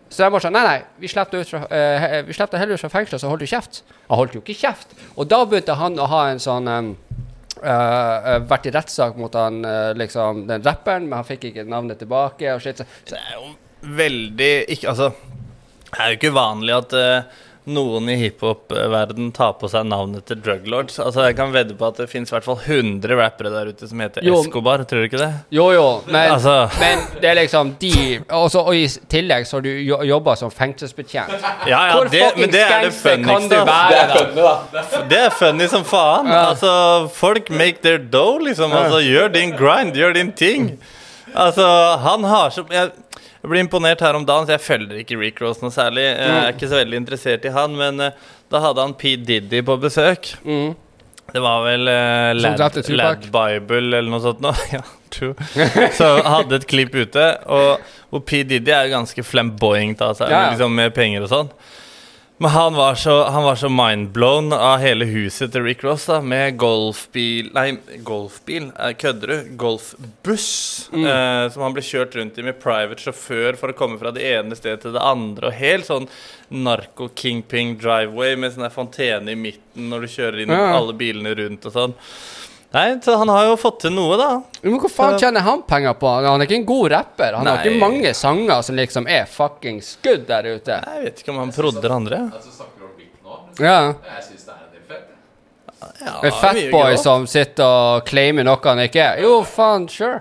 Så 0.08 0.24
jeg 0.24 0.32
bare 0.32 0.44
sa 0.44 0.50
nei, 0.52 0.64
nei, 0.64 0.78
vi 1.02 1.08
slipper 1.12 1.42
deg 1.42 2.28
deg 2.32 2.60
heller 2.62 2.78
ut 2.78 2.80
fra 2.80 2.92
fengselet, 2.92 3.20
så 3.20 3.28
holder 3.28 3.44
du 3.44 3.50
kjeft. 3.50 3.82
Han 4.08 4.20
holdt 4.20 4.38
jo 4.38 4.40
ikke 4.44 4.56
kjeft. 4.56 4.94
Og 5.16 5.28
da 5.28 5.42
begynte 5.44 5.76
han 5.76 6.00
å 6.00 6.06
ha 6.08 6.22
en 6.30 6.40
sånn 6.40 6.70
em, 6.72 6.94
eh, 7.62 8.28
Vært 8.48 8.68
i 8.68 8.74
rettssak 8.74 9.16
mot 9.20 9.34
han, 9.38 9.60
uh, 9.64 9.92
liksom, 9.98 10.46
den 10.48 10.64
rapperen, 10.66 11.08
men 11.08 11.20
han 11.20 11.28
fikk 11.28 11.50
ikke 11.50 11.66
navnet 11.68 12.00
tilbake. 12.02 12.54
og 12.54 12.62
shit. 12.64 12.78
Så, 12.78 12.86
Det 13.08 13.18
er 13.18 13.36
jo 13.36 13.52
veldig 13.98 14.52
ikke, 14.74 14.88
Altså, 14.88 15.12
det 15.88 16.00
er 16.00 16.12
jo 16.12 16.18
ikke 16.18 16.34
vanlig 16.36 16.74
at 16.76 16.96
eh, 16.98 17.44
noen 17.68 18.08
i 18.10 18.16
hiphop-verden 18.20 19.30
tar 19.36 19.52
på 19.60 19.68
seg 19.70 19.84
navnet 19.88 20.24
til 20.28 20.40
druglords. 20.42 20.98
Altså, 21.04 21.24
jeg 21.28 21.36
kan 21.38 21.52
vedde 21.54 21.76
på 21.78 21.86
at 21.88 21.96
det 22.00 22.08
fall 22.44 22.58
100 22.64 23.16
rappere 23.18 23.50
der 23.52 23.70
ute 23.72 23.88
som 23.88 24.00
heter 24.00 24.24
Jo. 24.26 24.40
Escobar. 24.42 24.82
Tror 24.88 25.04
du 25.04 25.08
ikke 25.08 25.20
det? 25.20 25.30
jo, 25.54 25.70
jo, 25.72 25.86
men, 26.06 26.30
Altså- 26.32 26.68
men 26.80 26.98
det 27.20 27.30
er 27.30 27.34
liksom 27.42 27.74
de 27.78 28.20
også, 28.28 28.58
Og 28.66 28.74
i 28.74 28.86
tillegg 29.08 29.46
så 29.46 29.56
har 29.56 29.62
du 29.62 29.70
jo, 29.70 30.02
jobba 30.02 30.36
som 30.36 30.50
fengselsbetjent. 30.50 31.30
Ja, 31.66 31.86
ja, 31.86 31.92
Hvor 31.94 32.10
det, 32.10 32.22
men 32.36 32.50
det 32.50 32.60
er 32.62 32.82
det 32.82 32.92
funnigste. 32.92 33.64
være? 33.66 33.88
Det 33.90 33.98
er 33.98 34.14
funny, 34.16 34.42
da. 34.42 35.04
Det 35.08 35.18
er 35.18 35.30
funny 35.30 35.66
som 35.68 35.84
faen. 35.84 36.26
Ja. 36.26 36.48
Altså, 36.50 37.08
folk 37.14 37.50
make 37.50 37.82
their 37.82 37.98
dough, 37.98 38.40
liksom. 38.40 38.72
Altså, 38.72 39.00
gjør 39.04 39.28
din 39.32 39.52
grind, 39.56 39.94
gjør 39.94 40.12
din 40.14 40.32
ting. 40.32 40.78
Altså, 41.36 41.64
han 42.00 42.24
har 42.24 42.50
så 42.50 42.64
Jeg, 42.72 42.90
jeg 43.42 43.52
ble 43.52 43.62
imponert 43.62 44.02
her 44.02 44.18
om 44.18 44.26
dagen, 44.26 44.48
så 44.48 44.56
jeg 44.56 44.64
følger 44.64 45.00
ikke 45.02 45.18
Rick 45.20 45.40
Ross 45.44 45.62
noe 45.62 45.70
særlig. 45.74 46.04
Jeg 46.08 46.34
er 46.40 46.52
ikke 46.54 46.70
så 46.70 46.80
veldig 46.80 47.00
interessert 47.04 47.46
i 47.46 47.54
han, 47.54 47.76
men 47.78 48.02
eh, 48.08 48.28
da 48.50 48.62
hadde 48.64 48.82
han 48.82 48.96
P. 48.98 49.14
Diddy 49.28 49.62
på 49.66 49.76
besøk. 49.82 50.32
Mm. 50.42 50.74
Det 51.28 51.40
var 51.44 51.60
vel 51.66 51.90
uh, 51.92 52.32
Lad, 52.32 52.78
Lad 52.88 53.26
Bible 53.28 53.98
eller 53.98 54.08
noe 54.08 54.22
sånt 54.24 54.40
noe. 54.40 54.56
ja, 54.76 54.80
true. 55.12 55.34
Så 55.94 56.08
hadde 56.24 56.62
et 56.62 56.68
klipp 56.70 56.96
ute, 56.96 57.26
og 57.46 57.84
og 58.08 58.24
P. 58.24 58.42
Diddy 58.48 58.72
er 58.72 58.86
jo 58.88 58.94
ganske 58.96 59.24
flamboyant 59.26 60.00
av 60.04 60.14
seg, 60.16 60.32
Ja, 60.32 60.46
ja. 60.46 60.52
liksom 60.54 60.72
med 60.76 60.94
penger 60.96 61.26
og 61.26 61.32
sånn. 61.32 61.50
Men 62.40 62.50
han 62.50 62.74
var 62.74 62.94
så, 62.94 63.24
han 63.24 63.42
var 63.42 63.56
så 63.58 63.68
mindblown 63.68 64.52
av 64.52 64.78
hele 64.78 65.08
huset 65.10 65.50
til 65.52 65.64
Rick 65.66 65.82
Ross, 65.82 66.04
da, 66.06 66.20
med 66.22 66.54
golfbil 66.60 67.48
Nei, 67.56 67.72
golfbil, 68.06 68.68
eh, 68.78 68.92
kødder 68.94 69.32
du? 69.32 69.48
Golfbuss. 69.58 70.46
Mm. 70.92 71.06
Eh, 71.06 71.50
som 71.50 71.66
han 71.66 71.74
ble 71.74 71.82
kjørt 71.82 72.14
rundt 72.14 72.38
i 72.38 72.46
med 72.46 72.60
private 72.62 73.02
sjåfør 73.02 73.58
for 73.58 73.72
å 73.72 73.78
komme 73.78 73.98
fra 73.98 74.14
det 74.14 74.22
ene 74.30 74.58
stedet 74.58 74.84
til 74.86 74.94
det 74.94 75.02
andre. 75.02 75.50
Og 75.50 75.58
helt 75.58 75.90
sånn 75.90 76.06
narko-kingping 76.54 77.74
driveway 77.82 78.38
med 78.38 78.54
sånn 78.54 78.70
fontene 78.70 79.34
i 79.34 79.38
midten 79.38 79.90
når 79.90 80.06
du 80.06 80.14
kjører 80.14 80.44
inn 80.44 80.54
ja. 80.54 80.68
alle 80.76 80.94
bilene 80.98 81.34
rundt 81.42 81.66
og 81.66 81.74
sånn. 81.74 81.98
Nei, 82.70 82.98
så 83.00 83.14
han 83.16 83.30
har 83.32 83.46
jo 83.48 83.54
fått 83.56 83.78
til 83.86 83.94
noe, 83.96 84.16
da. 84.20 84.26
Men 84.60 84.74
hvor 84.82 84.90
faen 84.92 85.14
tjener 85.20 85.40
han 85.46 85.62
penger 85.64 85.94
på? 85.96 86.08
Han 86.26 86.42
er 86.42 86.44
ikke 86.44 86.58
en 86.58 86.66
god 86.68 86.90
rapper. 86.92 87.38
Han 87.38 87.46
har 87.48 87.56
Nei. 87.56 87.62
ikke 87.64 87.80
mange 87.80 88.10
sanger 88.14 88.60
som 88.66 88.76
liksom 88.76 89.08
er 89.08 89.24
fuckings 89.24 89.94
good 90.04 90.26
der 90.28 90.50
ute. 90.50 90.76
Jeg 90.84 91.04
vet 91.06 91.22
ikke 91.22 91.32
om 91.32 91.38
han 91.46 91.52
prodder 91.56 91.94
andre. 91.96 92.18
Altså, 92.28 92.52
snakker 92.58 92.82
du 92.82 92.90
om 92.90 92.92
Rick 93.00 93.14
nå? 93.24 93.38
Ja. 93.64 93.78
Jeg 94.10 94.26
synes 94.26 94.44
det 94.44 94.52
er 94.52 94.60
en 94.60 94.74
del 94.74 94.84
fett. 94.90 95.06
Ja, 96.04 96.12
En 96.12 96.26
mye 96.26 96.34
fatboy 96.42 96.98
som 97.00 97.24
sitter 97.30 97.64
og 97.64 98.04
claimer 98.10 98.44
noe 98.44 98.60
han 98.68 98.84
ikke 98.84 99.00
er. 99.06 99.22
Jo, 99.24 99.38
faen, 99.48 99.88
sure. 99.88 100.20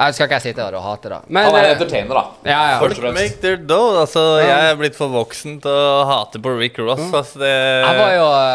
Jeg 0.00 0.14
skal 0.16 0.26
ikke 0.26 0.36
jeg 0.38 0.44
sitte 0.46 0.64
her 0.64 0.74
og 0.78 0.82
hate, 0.86 1.10
da. 1.12 1.18
Men 1.28 1.44
Han 1.44 1.56
er 1.58 1.66
eh, 1.66 1.72
entertainer, 1.74 2.16
da. 2.16 2.22
ja, 2.48 2.60
ja. 2.70 2.76
Folk 2.80 3.02
make 3.12 3.36
their 3.42 3.58
dough. 3.60 3.98
Altså, 4.00 4.22
jeg 4.40 4.70
er 4.70 4.78
blitt 4.80 4.96
for 4.96 5.12
voksen 5.12 5.58
til 5.60 5.70
å 5.76 6.04
hate 6.08 6.40
på 6.40 6.54
Rick 6.56 6.78
Ross. 6.80 7.02
Altså, 7.12 7.42
det, 7.42 7.50
Jeg 7.50 7.98
var 7.98 8.14
jo 8.14 8.24
uh, 8.30 8.54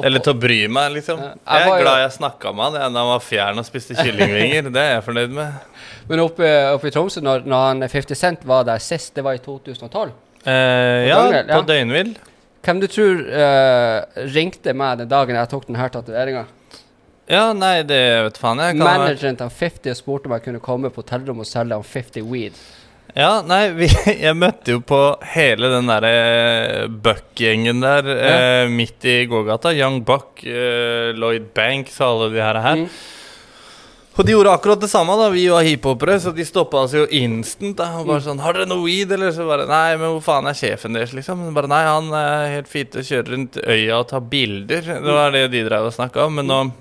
opp... 0.00 0.08
Eller 0.10 0.24
til 0.26 0.34
å 0.34 0.40
bry 0.42 0.58
meg, 0.74 0.88
liksom. 0.96 1.22
Jeg 1.22 1.38
Jeg 1.38 1.60
er 1.60 1.68
er 1.68 1.70
jo- 1.70 1.84
glad 1.84 2.00
jeg 2.02 2.16
snakka 2.18 2.52
med 2.58 2.64
han 2.64 2.74
da 2.96 3.04
han 3.04 3.12
var 3.12 3.22
fjern 3.22 3.62
og 3.62 3.68
spiste 3.68 3.94
kyllingvinger. 4.00 4.70
Det 4.74 4.82
er 4.82 4.92
jeg 4.96 5.06
fornøyd 5.06 5.36
med. 5.38 5.70
Men 6.10 6.24
oppe, 6.24 6.50
oppe 6.74 6.90
i 6.90 6.94
Tromsø, 6.96 7.22
når, 7.22 7.46
når 7.46 7.66
han 7.68 7.86
50 7.86 8.18
Cent 8.18 8.42
var 8.50 8.66
der 8.66 8.82
sist, 8.82 9.14
det 9.14 9.22
var 9.24 9.38
i 9.38 9.42
2012 9.44 10.10
Eh, 10.42 11.06
ja, 11.06 11.20
Daniel, 11.22 11.46
ja. 11.46 11.54
på 11.60 11.66
døgnvill. 11.68 12.08
Hvem 12.66 12.80
du 12.82 12.88
tror 12.90 13.20
uh, 13.30 14.26
ringte 14.34 14.72
meg 14.74 14.98
den 14.98 15.10
dagen 15.10 15.38
jeg 15.38 15.50
tok 15.52 15.68
denne 15.68 15.86
tatoveringa? 15.94 16.42
Ja, 17.32 17.46
nei, 17.56 17.80
det 17.88 17.98
vet 18.26 18.38
faen 18.40 18.60
jeg. 18.60 18.76
Kan 18.76 18.84
Manageren 18.84 19.38
til 19.40 19.52
50 19.56 19.96
spurte 20.02 20.28
om 20.28 20.34
jeg 20.36 20.44
kunne 20.50 20.60
komme 20.60 20.90
på 20.92 21.00
hotellrommet 21.00 21.46
og 21.46 21.48
selge 21.48 21.78
ham 21.78 21.86
50 21.86 22.26
weed. 22.28 22.58
Ja, 23.16 23.40
nei, 23.44 23.62
vi, 23.76 23.88
jeg 24.26 24.36
møtte 24.36 24.74
jo 24.74 24.82
på 24.84 25.00
hele 25.34 25.68
den 25.72 25.88
derre 25.88 26.12
Buck-gjengen 26.92 27.80
der 27.84 28.12
eh, 28.12 28.68
midt 28.72 29.08
i 29.08 29.22
gågata. 29.28 29.72
Young 29.76 30.02
Buck, 30.04 30.44
eh, 30.44 31.12
Lloyd 31.16 31.50
Banks 31.56 31.98
og 32.02 32.08
alle 32.10 32.30
de 32.36 32.44
her. 32.44 32.60
her. 32.66 32.84
Mm. 32.84 33.10
Og 34.12 34.26
de 34.28 34.34
gjorde 34.34 34.52
akkurat 34.52 34.80
det 34.80 34.90
samme. 34.92 35.16
da 35.16 35.30
Vi 35.32 35.46
var 35.48 35.64
hiphopere, 35.64 36.18
så 36.20 36.34
de 36.36 36.44
stoppa 36.44 36.84
oss 36.84 36.92
jo 36.92 37.06
instant. 37.08 37.78
da 37.78 37.96
Og 37.96 38.06
bare 38.06 38.20
sånn 38.20 38.40
'Har 38.40 38.52
dere 38.52 38.68
noe 38.68 38.84
weed?' 38.84 39.12
Eller 39.12 39.32
så 39.32 39.48
bare 39.48 39.64
'Nei, 39.66 39.96
men 39.96 40.12
hvor 40.12 40.20
faen 40.20 40.46
er 40.46 40.52
sjefen 40.52 40.92
deres?' 40.92 41.14
liksom 41.16 41.54
Bare 41.54 41.66
'Nei, 41.66 41.84
han 41.84 42.12
er 42.12 42.60
helt 42.60 42.68
fint 42.68 42.94
og 42.94 43.02
kjører 43.02 43.32
rundt 43.32 43.56
øya 43.56 44.00
og 44.00 44.08
tar 44.08 44.20
bilder'. 44.20 44.84
Det 44.84 45.16
var 45.16 45.30
det 45.30 45.50
de 45.50 45.64
drev 45.64 45.86
og 45.86 45.94
snakka 45.94 46.26
om. 46.26 46.34
Men 46.34 46.46
nå 46.46 46.72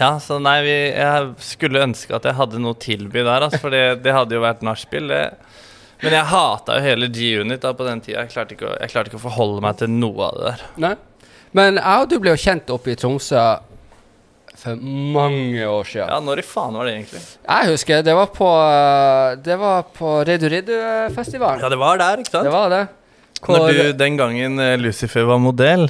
Ja, 0.00 0.14
så 0.24 0.38
nei, 0.40 0.58
vi, 0.64 0.76
jeg 0.96 1.32
skulle 1.44 1.82
ønske 1.84 2.16
at 2.16 2.24
jeg 2.28 2.38
hadde 2.38 2.60
noe 2.62 2.72
å 2.76 2.80
tilby 2.80 3.20
der, 3.20 3.44
altså, 3.44 3.60
for 3.60 3.74
det, 3.74 4.02
det 4.04 4.14
hadde 4.16 4.38
jo 4.38 4.44
vært 4.44 4.64
nachspiel. 4.64 5.10
det 5.12 5.24
men 6.02 6.16
jeg 6.16 6.26
hata 6.32 6.76
jo 6.78 6.82
hele 6.82 7.08
G-Unit 7.14 7.62
da 7.62 7.70
på 7.78 7.84
den 7.86 8.00
tida. 8.02 8.24
Jeg 8.24 8.32
klarte, 8.32 8.56
å, 8.58 8.72
jeg 8.74 8.90
klarte 8.90 9.12
ikke 9.12 9.20
å 9.20 9.22
forholde 9.22 9.62
meg 9.62 9.76
til 9.78 9.92
noe 9.94 10.26
av 10.26 10.38
det 10.38 10.48
der. 10.48 10.64
Nei. 10.82 10.94
Men 11.54 11.78
jeg 11.78 12.02
og 12.02 12.08
du 12.10 12.16
ble 12.18 12.32
jo 12.32 12.40
kjent 12.42 12.72
oppe 12.74 12.94
i 12.94 12.96
Tromsø 12.98 13.42
for 14.62 14.78
mange 14.78 15.62
år 15.66 15.86
siden. 15.88 16.10
Ja, 16.10 16.18
Når 16.22 16.42
i 16.42 16.46
faen 16.46 16.74
var 16.78 16.88
det 16.88 16.96
egentlig? 16.96 17.22
Jeg 17.22 17.70
husker 17.70 18.02
det 18.06 18.14
var 18.14 18.30
på 18.34 18.48
Det 19.42 19.56
var 19.58 19.86
på 19.94 20.16
Redu 20.26 20.48
Riddu-festivalen. 20.52 21.62
Ja, 21.62 21.70
det 21.72 21.78
var 21.80 22.02
der, 22.02 22.22
ikke 22.22 22.34
sant? 22.34 22.48
Det 22.50 22.54
var 22.54 22.72
det. 22.72 22.82
Når 23.42 23.78
du 23.78 23.92
den 23.98 24.18
gangen 24.18 24.62
eh, 24.62 24.76
Lucifer 24.78 25.26
var 25.26 25.40
modell. 25.42 25.88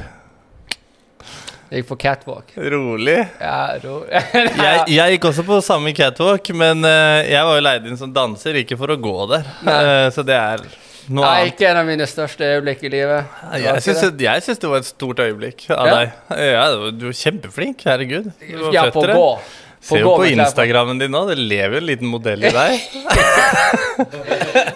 Jeg 1.72 1.80
gikk 1.82 1.88
på 1.88 1.96
catwalk. 2.02 2.52
Rolig. 2.72 3.16
Ja, 3.40 3.56
ro. 3.80 4.02
Jeg, 4.12 4.82
jeg 4.92 5.14
gikk 5.16 5.24
også 5.30 5.44
på 5.48 5.58
samme 5.64 5.94
catwalk, 5.96 6.50
men 6.58 6.84
uh, 6.84 7.22
jeg 7.24 7.40
var 7.48 7.56
jo 7.56 7.64
leid 7.64 7.86
inn 7.88 7.96
som 8.00 8.12
danser, 8.12 8.58
ikke 8.60 8.76
for 8.80 8.92
å 8.92 8.98
gå 9.00 9.14
der. 9.30 9.46
Eh, 9.64 10.06
så 10.12 10.24
det 10.26 10.36
er 10.36 10.62
noe 11.08 11.24
Nei, 11.24 11.30
annet. 11.40 11.54
ikke 11.54 11.70
en 11.70 11.80
av 11.80 11.88
mine 11.88 12.06
største 12.06 12.46
øyeblikk 12.58 12.84
i 12.86 12.92
livet. 12.92 13.32
Jeg 13.58 13.82
syns, 13.88 14.04
det. 14.12 14.26
jeg 14.28 14.44
syns 14.46 14.60
det 14.62 14.70
var 14.70 14.84
et 14.84 14.90
stort 14.90 15.22
øyeblikk 15.24 15.64
av 15.74 15.88
Ja. 15.88 15.96
deg. 15.96 16.12
Ja, 16.52 16.66
du 16.92 17.08
var 17.08 17.16
kjempeflink. 17.24 17.82
Herregud. 17.88 18.28
Du 18.38 18.56
var 18.68 18.76
Ja, 18.76 18.84
på 18.94 19.02
å 19.02 19.16
gå. 19.16 19.26
Se 19.82 19.98
jo 19.98 20.12
på. 20.14 20.22
Instagrammen 20.30 20.98
din 21.00 21.10
nå, 21.10 21.24
det 21.26 21.34
lever 21.40 21.80
en 21.80 21.86
liten 21.88 22.06
modell 22.10 22.44
i 22.46 22.50
deg. 22.54 22.70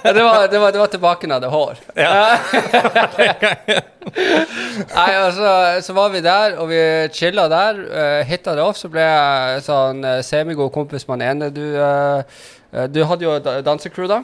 Det, 0.06 0.22
var, 0.22 0.48
det, 0.50 0.58
var, 0.58 0.72
det 0.72 0.78
var 0.80 0.86
tilbake 0.90 1.26
når 1.26 1.34
jeg 1.34 1.40
hadde 1.40 1.50
hår. 1.54 1.76
Nei, 4.96 5.12
altså, 5.18 5.48
så 5.82 5.92
var 5.96 6.08
vi 6.14 6.20
der, 6.24 6.56
og 6.62 6.68
vi 6.70 6.78
chilla 7.14 7.48
der. 7.50 7.74
Uh, 7.86 8.22
hitta 8.28 8.54
det 8.58 8.62
off, 8.66 8.76
så 8.78 8.88
ble 8.92 9.02
jeg 9.02 9.62
sånn 9.66 10.04
uh, 10.06 10.22
semigod 10.26 10.72
kompis 10.74 11.06
med 11.08 11.14
han 11.22 11.28
ene. 11.30 11.46
Du, 11.54 11.64
uh, 11.78 12.22
du 12.90 13.00
hadde 13.06 13.24
jo 13.26 13.32
da- 13.42 13.60
dansecrew, 13.66 14.06
da. 14.10 14.18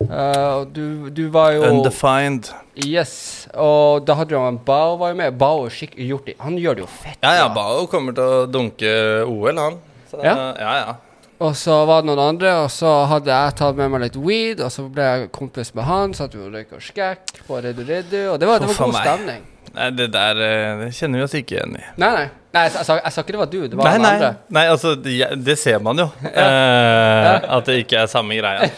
Uh, 0.00 0.62
du, 0.70 1.10
du 1.10 1.24
var 1.34 1.52
jo 1.56 1.64
Undefined. 1.66 2.52
Yes. 2.86 3.48
Og 3.58 4.06
da 4.06 4.14
hadde 4.20 4.38
han 4.38 4.60
Bao 4.64 4.94
var 5.00 5.10
jo 5.10 5.18
med. 5.18 5.34
Bao 5.40 5.66
gjort 5.68 6.26
det. 6.30 6.36
Han 6.38 6.56
gjør 6.58 6.78
det 6.78 6.84
jo 6.86 6.90
fett. 6.92 7.18
Ja, 7.22 7.34
ja. 7.40 7.48
Bao 7.54 7.86
kommer 7.90 8.14
til 8.14 8.22
å 8.22 8.46
dunke 8.46 8.94
OL, 9.26 9.58
han. 9.58 9.78
Så, 10.10 10.22
Ja. 10.22 10.36
ja, 10.58 10.74
ja. 10.84 10.96
Og 11.38 11.54
så 11.54 11.84
var 11.86 12.02
det 12.02 12.08
noen 12.10 12.18
andre, 12.18 12.52
og 12.64 12.70
så 12.74 12.90
hadde 13.06 13.30
jeg 13.30 13.54
tatt 13.60 13.76
med 13.78 13.92
meg 13.92 14.00
litt 14.08 14.16
weed, 14.18 14.58
og 14.64 14.72
så 14.74 14.88
ble 14.90 15.04
jeg 15.06 15.28
kompis 15.30 15.70
med 15.76 15.86
han, 15.86 16.14
satt 16.14 16.34
vi 16.34 16.42
og 16.42 16.50
røyka 16.50 16.80
skækk 16.82 17.44
på 17.46 17.60
Redu 17.62 17.84
Redu, 17.86 18.18
og 18.32 18.40
det 18.42 18.48
var, 18.48 18.58
det 18.58 18.72
var 18.72 18.80
god 18.80 18.96
meg. 18.96 19.06
stemning. 19.06 19.44
Nei, 19.76 19.90
det 19.94 20.08
der 20.16 20.40
eh, 20.42 20.80
det 20.80 20.88
kjenner 20.98 21.20
vi 21.22 21.26
oss 21.28 21.36
ikke 21.38 21.54
igjen 21.60 21.76
i. 21.78 21.84
Nei, 22.02 22.10
nei. 22.16 22.24
Nei 22.54 22.62
jeg, 22.64 22.72
sa- 22.72 22.96
jeg, 22.96 23.12
sa, 23.12 23.20
ikke 23.22 23.34
det 23.34 23.40
var 23.42 23.50
du, 23.52 23.58
det 23.68 23.76
var 23.76 23.84
Nei, 23.90 23.98
nei, 24.00 24.12
andre. 24.16 24.30
nei, 24.56 24.62
altså 24.72 24.94
det, 24.96 25.14
det 25.44 25.56
ser 25.60 25.78
man 25.84 25.98
jo. 26.00 26.06
Eh, 26.28 27.48
at 27.58 27.66
det 27.68 27.76
ikke 27.82 27.98
er 28.02 28.08
samme 28.10 28.38
greia. 28.38 28.68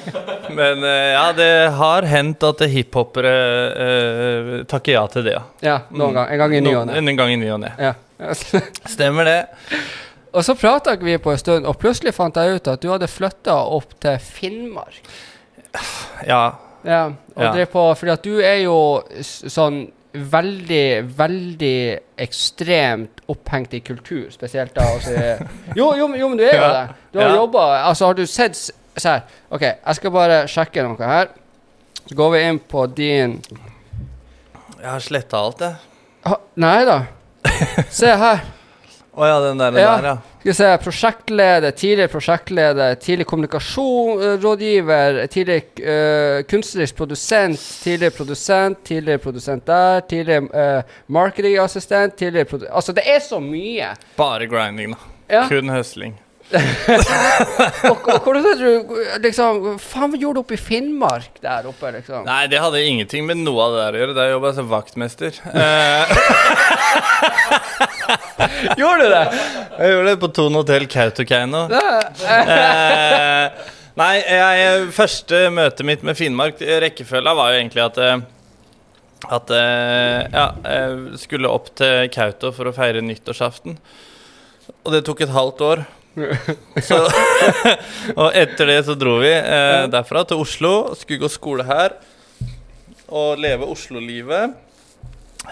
Men 0.58 0.84
eh, 0.86 1.10
ja, 1.16 1.24
det 1.36 1.48
har 1.74 2.06
hendt 2.06 2.44
at 2.46 2.62
hiphopere 2.70 3.32
eh, 3.86 4.50
takker 4.70 4.94
ja 4.98 5.04
til 5.10 5.26
det, 5.26 5.34
ja. 5.36 5.42
Ja, 5.66 5.76
noen 5.90 6.14
gang. 6.16 6.30
En 6.32 6.38
gang 6.44 6.54
i 6.54 6.60
ny 6.62 6.74
og 6.78 6.86
ne. 6.90 6.98
En 7.02 7.16
gang 7.18 7.32
i 7.34 7.38
ny 7.40 7.50
og 7.56 7.60
ne. 7.64 7.72
Ja. 7.82 7.94
Stemmer 8.94 9.26
det. 9.28 9.40
og 10.32 10.44
så 10.46 10.54
prata 10.56 10.94
vi 11.00 11.18
på 11.20 11.32
en 11.34 11.40
stund, 11.40 11.66
og 11.68 11.76
plutselig 11.82 12.14
fant 12.16 12.36
jeg 12.38 12.60
ut 12.60 12.70
at 12.72 12.80
du 12.84 12.88
hadde 12.92 13.08
flytta 13.10 13.58
opp 13.76 13.98
til 14.02 14.16
Finnmark. 14.22 15.02
Ja. 16.28 16.44
Ja, 16.86 17.02
og 17.34 17.42
Ja. 17.58 17.64
på 17.66 17.82
Fordi 17.98 18.12
at 18.14 18.22
du 18.24 18.36
er 18.40 18.60
jo 18.62 18.76
sånn 19.24 19.88
veldig, 20.32 21.16
veldig 21.18 21.98
ekstremt 22.18 23.20
opphengt 23.28 23.74
i 23.74 23.80
kultur, 23.80 24.30
spesielt 24.30 24.74
da 24.74 24.84
altså, 24.94 25.10
Jo, 25.76 25.92
jo, 25.98 26.08
jo 26.16 26.28
men 26.28 26.38
du 26.38 26.44
er 26.44 26.54
jo 26.56 26.68
det. 26.72 26.96
Du 27.12 27.18
har 27.20 27.28
Ja. 27.28 27.34
jobba 27.36 27.64
Altså, 27.88 28.06
har 28.06 28.14
du 28.14 28.26
sett 28.26 28.56
Se 28.96 29.08
her. 29.08 29.22
OK, 29.50 29.60
jeg 29.62 29.94
skal 29.98 30.10
bare 30.10 30.46
sjekke 30.48 30.82
noe 30.82 30.96
her. 31.04 31.26
Så 32.08 32.14
går 32.16 32.30
vi 32.32 32.38
inn 32.48 32.58
på 32.58 32.86
din 32.96 33.42
Jeg 34.80 34.88
har 34.88 35.00
sletta 35.00 35.36
alt, 35.36 35.60
jeg. 35.60 35.74
ha, 36.24 36.36
Nei 36.56 36.84
da. 36.84 36.98
Se 37.90 38.06
her. 38.16 38.40
Å 39.16 39.24
ja, 39.24 39.36
den 39.40 39.56
der, 39.58 39.72
Ja. 39.80 39.92
der, 39.96 40.06
ja. 40.10 40.16
Skal 40.40 40.50
vi 40.50 40.54
se, 40.58 40.66
prosjektleder, 40.84 41.70
tidligere 41.72 42.08
prosjektleder, 42.12 42.94
tidligere 43.00 43.28
kommunikasjonsrådgiver, 43.30 45.26
tidligere 45.32 45.62
uh, 45.80 46.42
kunstnerisk 46.50 46.96
produsent, 46.98 47.62
tidligere 47.84 48.12
produsent, 48.18 48.82
tidligere 48.84 49.18
produsent 49.24 49.64
der, 49.66 50.00
tidligere 50.10 50.42
uh, 50.52 50.82
marketingassistent, 51.08 52.16
tidligere 52.20 52.44
produsent 52.50 52.74
Altså, 52.76 52.92
det 52.92 53.06
er 53.08 53.20
så 53.24 53.40
mye. 53.40 53.94
Bare 54.20 54.46
grinding, 54.46 54.92
da. 54.92 55.12
Ja. 55.32 55.46
Kun 55.48 55.72
høsling. 55.72 56.14
Og, 56.46 58.04
og 58.06 58.20
hvordan 58.22 58.60
du 58.60 58.92
liksom 59.24 59.78
Faen, 59.82 60.12
hva 60.12 60.18
gjorde 60.20 60.38
du 60.38 60.42
oppe 60.44 60.54
i 60.54 60.60
Finnmark 60.60 61.40
der 61.42 61.66
oppe, 61.66 61.90
liksom? 61.96 62.22
Nei, 62.28 62.44
det 62.50 62.60
hadde 62.62 62.82
ingenting 62.86 63.26
med 63.26 63.40
noe 63.42 63.64
av 63.64 63.74
det 63.74 63.80
der 63.82 63.96
å 63.96 64.00
gjøre. 64.02 64.14
Der 64.18 64.30
jobba 64.30 64.52
jeg 64.52 64.58
som 64.60 64.68
vaktmester. 64.70 65.40
Eh, 65.50 66.04
Gjorde 68.80 69.02
du 69.02 69.10
det? 69.10 69.24
jeg 69.80 69.92
gjorde 69.92 70.12
det 70.12 70.20
på 70.22 70.30
Thon 70.38 70.58
hotell 70.60 70.86
Kautokeino. 70.90 71.64
Eh, 71.74 73.44
nei, 73.98 74.14
jeg, 74.22 74.88
første 74.96 75.42
møtet 75.54 75.88
mitt 75.88 76.06
med 76.06 76.18
Finnmark, 76.18 76.62
rekkefølga 76.86 77.34
var 77.36 77.52
jo 77.52 77.60
egentlig 77.60 77.84
at 77.88 78.00
eh, 78.02 78.16
At 79.32 79.50
eh, 79.50 80.20
ja, 80.30 80.46
jeg 80.62 81.20
skulle 81.24 81.50
opp 81.50 81.72
til 81.78 82.06
Kautokeino 82.14 82.54
for 82.54 82.70
å 82.70 82.76
feire 82.76 83.02
nyttårsaften. 83.04 83.78
Og 84.86 84.92
det 84.94 85.02
tok 85.06 85.24
et 85.26 85.34
halvt 85.34 85.62
år. 85.66 85.86
Så, 86.88 86.98
og 88.16 88.30
etter 88.32 88.70
det 88.70 88.78
så 88.88 88.94
dro 88.96 89.18
vi 89.20 89.32
eh, 89.36 89.86
derfra 89.92 90.22
til 90.28 90.40
Oslo. 90.40 90.72
Skulle 90.96 91.26
gå 91.26 91.32
skole 91.32 91.66
her 91.68 91.96
og 93.06 93.38
leve 93.38 93.68
Oslo-livet. 93.70 94.56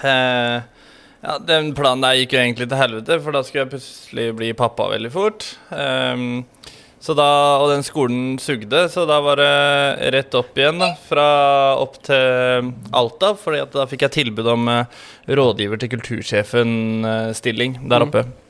Eh, 0.02 0.56
ja, 1.24 1.36
Den 1.46 1.72
planen 1.76 2.02
der 2.04 2.18
gikk 2.18 2.34
jo 2.34 2.40
egentlig 2.42 2.68
til 2.70 2.80
helvete, 2.80 3.20
for 3.22 3.36
da 3.36 3.44
skulle 3.44 3.64
jeg 3.64 3.74
plutselig 3.76 4.26
bli 4.40 4.50
pappa 4.58 4.88
veldig 4.90 5.12
fort. 5.14 5.46
Ehm, 5.72 6.44
så 7.04 7.14
da, 7.16 7.28
Og 7.60 7.68
den 7.70 7.84
skolen 7.84 8.38
sugde, 8.40 8.86
så 8.88 9.04
da 9.06 9.20
var 9.20 9.36
det 9.40 10.12
rett 10.16 10.34
opp 10.34 10.56
igjen, 10.58 10.80
da. 10.80 10.94
Fra 11.08 11.26
opp 11.80 12.00
til 12.02 12.72
Alta, 12.96 13.34
fordi 13.36 13.62
da 13.76 13.84
fikk 13.90 14.06
jeg 14.08 14.16
tilbud 14.18 14.48
om 14.56 14.68
eh, 14.72 15.04
rådgiver 15.28 15.80
til 15.80 15.92
kultursjefen-stilling 15.94 17.84
der 17.92 18.08
oppe. 18.08 18.24
Så 18.24 18.43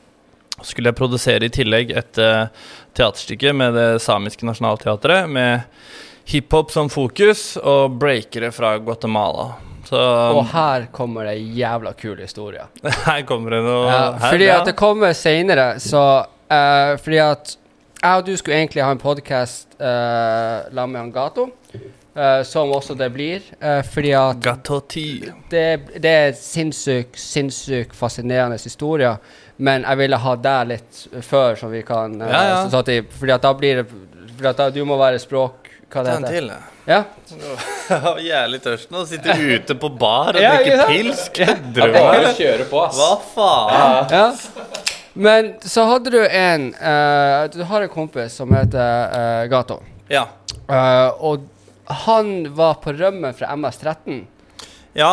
skulle 0.64 0.90
jeg 0.90 0.98
produsere 0.98 1.46
i 1.46 1.52
tillegg 1.52 1.92
et 1.94 2.20
uh, 2.22 2.46
teaterstykke 2.96 3.52
med 3.56 3.76
det 3.76 3.88
samiske 4.02 4.46
nasjonalteatret, 4.48 5.30
med 5.30 5.64
hiphop 6.30 6.72
som 6.72 6.90
fokus, 6.92 7.54
og 7.60 7.98
breakere 8.00 8.52
fra 8.54 8.76
Guatemala. 8.78 9.52
Så 9.84 10.00
Og 10.32 10.46
her 10.48 10.86
kommer 10.92 11.28
det 11.28 11.36
jævla 11.56 11.92
kul 11.92 12.20
historie. 12.20 12.64
her 13.08 13.22
kommer 13.28 13.58
det 13.58 13.64
noe 13.66 13.82
Ja, 13.90 13.98
her, 14.12 14.30
fordi 14.30 14.46
ja. 14.48 14.60
at 14.60 14.70
det 14.70 14.76
kommer 14.76 15.12
seinere, 15.12 15.74
så 15.80 16.24
uh, 16.24 16.94
Fordi 17.00 17.20
at 17.20 17.58
jeg 18.04 18.20
og 18.20 18.26
du 18.26 18.36
skulle 18.36 18.56
egentlig 18.58 18.84
ha 18.84 18.92
en 18.92 19.00
podkast 19.00 19.76
uh, 19.80 20.64
sammen 20.72 20.96
med 20.96 21.12
Gato, 21.12 21.50
Uh, 22.14 22.44
som 22.46 22.70
også 22.70 22.94
det 22.94 23.08
blir. 23.10 23.42
Uh, 23.58 23.80
fordi 23.90 24.12
at 24.14 24.36
det, 25.50 25.64
det 25.98 26.10
er 26.10 26.28
sinnssykt, 26.38 27.18
sinnssykt 27.18 27.96
fascinerende 27.98 28.58
historie. 28.62 29.16
Men 29.58 29.84
jeg 29.86 29.96
ville 30.00 30.16
ha 30.18 30.34
deg 30.36 30.68
litt 30.68 31.02
før, 31.22 31.54
så 31.56 31.68
vi 31.70 31.82
kan 31.86 32.16
eh, 32.20 32.30
Ja, 32.32 32.42
ja. 32.48 32.56
Så, 32.68 32.78
at 32.82 32.86
det- 32.90 33.12
fordi 33.14 33.32
at 33.36 33.42
da 33.42 33.52
blir 33.54 33.82
det 33.82 33.86
fordi 34.34 34.48
at 34.50 34.56
da, 34.56 34.70
Du 34.70 34.84
må 34.84 34.96
være 34.98 35.18
språk... 35.22 35.70
Hva 35.94 36.02
det 36.02 36.10
heter 36.16 36.32
til. 36.34 36.48
jeg. 36.50 36.62
Ja? 36.90 37.04
Jeg 37.88 38.24
jævlig 38.26 38.58
tørst 38.64 38.90
nå. 38.90 39.04
Sitte 39.06 39.30
ute 39.38 39.76
på 39.78 39.88
bar 39.94 40.34
og 40.34 40.40
Ja, 40.42 40.56
ikke 40.58 40.72
drikker 40.80 40.88
pils. 40.90 41.28
Kødder 41.36 41.86
du 41.86 41.92
med 41.94 42.24
meg? 42.24 42.26
kjøre 42.40 42.66
på, 42.72 42.80
ass. 42.82 42.98
Hva 42.98 43.12
faen? 43.36 44.10
ja. 44.10 44.24
Men 45.14 45.52
så 45.62 45.84
hadde 45.86 46.10
du 46.10 46.18
en 46.26 46.64
uh, 46.74 47.46
Du 47.54 47.60
har 47.70 47.84
en 47.86 47.92
kompis 47.92 48.34
som 48.40 48.50
heter 48.56 49.14
uh, 49.14 49.44
Gato. 49.52 49.76
Ja. 50.10 50.24
Uh, 50.66 51.14
og 51.30 51.46
han 52.02 52.34
var 52.58 52.80
på 52.82 52.90
rømmen 52.98 53.34
fra 53.38 53.54
MS-13. 53.54 54.24
ja, 54.98 55.12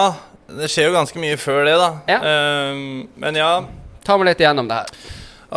det 0.49 0.67
skjer 0.71 0.89
jo 0.89 0.95
ganske 0.97 1.19
mye 1.21 1.37
før 1.39 1.61
det, 1.69 1.77
da. 1.79 1.91
Ja. 2.09 2.17
Ehm, 2.25 3.07
men 3.21 3.37
ja. 3.37 3.51
Ta 4.11 4.17
meg 4.19 4.27
litt 4.27 4.41
igjennom 4.43 4.67
det 4.67 4.75
her. 4.81 4.89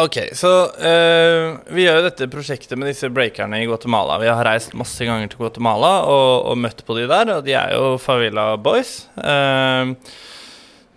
Ok, 0.05 0.17
så 0.39 0.51
uh, 0.71 1.57
vi 1.75 1.89
gjør 1.89 1.97
jo 1.99 2.05
dette 2.05 2.29
prosjektet 2.31 2.79
med 2.79 2.87
disse 2.87 3.09
breakerne 3.11 3.59
i 3.59 3.67
Guatemala. 3.67 4.21
Vi 4.23 4.29
har 4.31 4.47
reist 4.47 4.77
masse 4.79 5.03
ganger 5.03 5.27
til 5.33 5.41
Guatemala 5.41 5.91
og, 6.07 6.53
og 6.53 6.61
møtt 6.63 6.85
på 6.87 6.95
de 7.01 7.09
der, 7.11 7.33
og 7.35 7.43
de 7.47 7.57
er 7.59 7.75
jo 7.75 7.97
favela 7.99 8.53
boys. 8.63 9.09
Uh, 9.19 9.91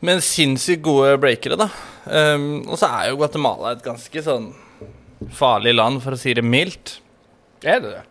men 0.06 0.22
sinnssykt 0.22 0.86
gode 0.86 1.15
breakere, 1.17 1.58
da. 1.58 1.72
Um, 2.06 2.67
og 2.67 2.78
så 2.78 2.91
er 3.00 3.10
jo 3.10 3.17
Guatemala 3.24 3.74
et 3.74 3.82
ganske 3.86 4.26
sånn 4.30 4.52
farlig 5.34 5.74
land, 5.74 6.04
for 6.06 6.13
å 6.13 6.22
si 6.22 6.38
det 6.38 6.46
mildt. 6.46 7.00
Er 7.65 7.82
det 7.82 7.96
det? 7.96 8.06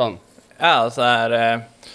Sånn. 0.00 0.16
Ja, 0.54 0.78
altså 0.86 1.04
er 1.04 1.36
eh, 1.36 1.92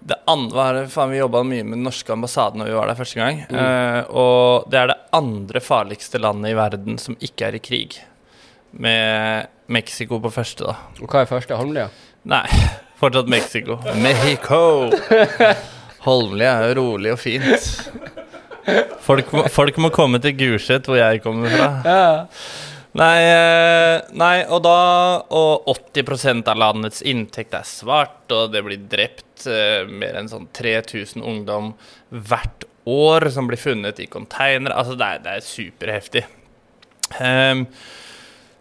det 0.00 0.16
andre 0.30 0.86
faen, 0.88 1.10
Vi 1.12 1.18
jobba 1.20 1.42
mye 1.44 1.64
med 1.64 1.78
den 1.78 1.84
norske 1.84 2.12
ambassaden 2.12 2.62
når 2.62 2.70
vi 2.70 2.76
var 2.78 2.88
der 2.90 2.98
første 2.98 3.20
gang. 3.20 3.42
Eh, 3.50 4.00
og 4.10 4.70
det 4.72 4.78
er 4.80 4.92
det 4.92 4.98
andre 5.16 5.60
farligste 5.60 6.20
landet 6.22 6.54
i 6.54 6.56
verden 6.58 6.98
som 6.98 7.18
ikke 7.20 7.50
er 7.50 7.58
i 7.58 7.62
krig. 7.62 7.98
Med 8.72 9.50
Mexico 9.70 10.20
på 10.22 10.32
første, 10.32 10.70
da. 10.70 10.76
Og 11.02 11.10
hva 11.10 11.24
er 11.24 11.30
første? 11.30 11.58
Holmlia? 11.58 11.88
Nei, 12.30 12.46
fortsatt 13.00 13.28
Mexico. 13.30 13.80
Mexico! 14.00 14.90
Holmlia 16.06 16.56
er 16.56 16.70
jo 16.70 16.80
rolig 16.80 17.12
og 17.12 17.20
fint. 17.20 17.70
Folk 19.04 19.32
må, 19.36 19.44
folk 19.52 19.78
må 19.82 19.90
komme 19.92 20.20
til 20.22 20.36
Gulset, 20.38 20.88
hvor 20.88 20.96
jeg 20.96 21.20
kommer 21.24 21.52
fra. 21.52 21.70
Ja. 21.84 22.04
Nei, 22.98 23.18
eh, 23.22 24.00
nei, 24.18 24.36
og 24.50 24.64
da 24.66 24.78
Og 25.30 25.68
80% 25.70 26.48
av 26.50 26.58
landets 26.58 27.04
inntekt 27.06 27.54
er 27.54 27.68
svart, 27.68 28.24
og 28.34 28.50
det 28.54 28.64
blir 28.66 28.82
drept 28.90 29.46
uh, 29.46 29.86
mer 29.86 30.18
enn 30.18 30.28
sånn 30.28 30.48
3000 30.56 31.22
ungdom 31.22 31.72
hvert 32.10 32.66
år 32.90 33.28
som 33.32 33.46
blir 33.48 33.60
funnet 33.60 34.02
i 34.02 34.08
container. 34.10 34.74
Altså, 34.74 34.98
det 34.98 35.06
er, 35.06 35.22
det 35.24 35.36
er 35.36 35.46
superheftig. 35.46 36.24
Um, 37.20 37.64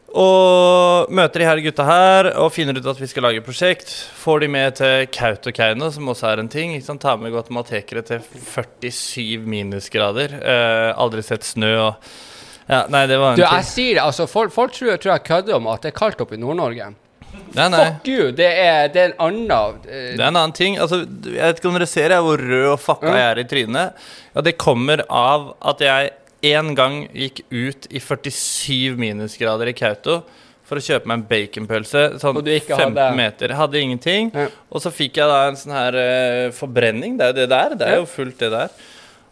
og 0.10 1.12
møter 1.14 1.44
de 1.44 1.50
her 1.50 1.62
gutta 1.62 1.86
her 1.86 2.32
og 2.42 2.54
finner 2.56 2.78
ut 2.80 2.88
at 2.90 3.02
vi 3.02 3.10
skal 3.12 3.28
lage 3.28 3.44
prosjekt. 3.46 3.92
Får 4.22 4.46
de 4.46 4.50
med 4.56 4.80
til 4.80 5.06
Kautokeino, 5.14 5.92
som 5.94 6.10
også 6.10 6.32
er 6.32 6.42
en 6.42 6.50
ting. 6.50 6.74
Ikke 6.78 6.88
sant? 6.88 7.04
Tar 7.04 7.20
med 7.22 7.34
guatematekere 7.36 8.06
til 8.08 8.24
47 8.24 9.46
minusgrader. 9.50 10.40
Uh, 10.40 10.90
aldri 11.02 11.26
sett 11.26 11.46
snø 11.46 11.76
og 11.90 12.12
Ja, 12.70 12.84
nei, 12.94 13.06
det 13.10 13.18
var 13.18 13.32
en 13.34 13.40
Du, 13.40 13.44
ting. 13.44 13.54
jeg 13.58 13.66
sier 13.66 13.94
det, 13.98 14.02
altså, 14.06 14.28
folk, 14.30 14.52
folk 14.54 14.74
tror, 14.76 14.98
tror 15.02 15.16
jeg 15.16 15.24
kødder 15.26 15.56
om 15.58 15.68
at 15.72 15.82
det 15.82 15.90
er 15.94 15.98
kaldt 15.98 16.20
oppe 16.22 16.38
i 16.38 16.42
Nord-Norge. 16.42 16.92
Nei, 17.56 17.66
nei. 17.74 17.80
Fuck 17.86 18.08
you! 18.10 18.30
Det 18.36 18.46
er, 18.46 18.88
det 18.94 19.02
er 19.02 19.12
en 19.12 19.20
annen 19.26 19.80
eh, 19.90 20.16
Det 20.18 20.22
er 20.22 20.28
en 20.28 20.38
annen 20.38 20.54
ting. 20.58 20.78
Altså, 20.82 21.00
jeg 21.26 21.40
vet 21.42 21.60
ikke 21.62 21.70
om 21.72 21.78
dere 21.80 21.88
ser 21.90 22.14
jeg, 22.14 22.26
hvor 22.26 22.42
rød 22.42 22.68
og 22.76 22.80
fucka 22.84 23.14
jeg 23.16 23.26
er 23.32 23.42
i 23.42 23.46
trynet. 23.50 24.04
Ja, 24.36 24.44
det 24.46 24.54
kommer 24.62 25.02
av 25.10 25.52
at 25.72 25.82
jeg 25.86 26.12
en 26.54 26.76
gang 26.78 27.02
gikk 27.12 27.42
ut 27.52 27.90
i 27.92 28.00
47 28.00 28.96
minusgrader 29.02 29.68
i 29.72 29.76
Kautokeino 29.76 30.22
for 30.70 30.78
å 30.78 30.84
kjøpe 30.86 31.10
meg 31.10 31.18
en 31.18 31.24
baconpølse 31.32 32.02
sånn 32.22 32.38
Og 32.38 32.44
du 32.46 32.52
ikke 32.54 32.76
15 32.78 32.94
hadde- 32.94 33.16
meter. 33.18 33.48
Jeg 33.50 33.58
hadde 33.58 33.80
ingenting. 33.82 34.28
Ja. 34.38 34.44
Og 34.70 34.84
så 34.84 34.92
fikk 34.94 35.18
jeg 35.18 35.26
da 35.32 35.40
en 35.50 35.58
sånn 35.58 35.74
her 35.74 35.96
eh, 35.98 36.52
forbrenning. 36.54 37.18
Det 37.18 37.26
er 37.26 37.34
jo 37.34 37.40
det 37.40 37.48
der. 37.50 37.74
Det 37.80 37.88
er 37.90 37.98
jo 38.04 38.06
fullt, 38.06 38.38
det 38.44 38.52
der. 38.54 38.70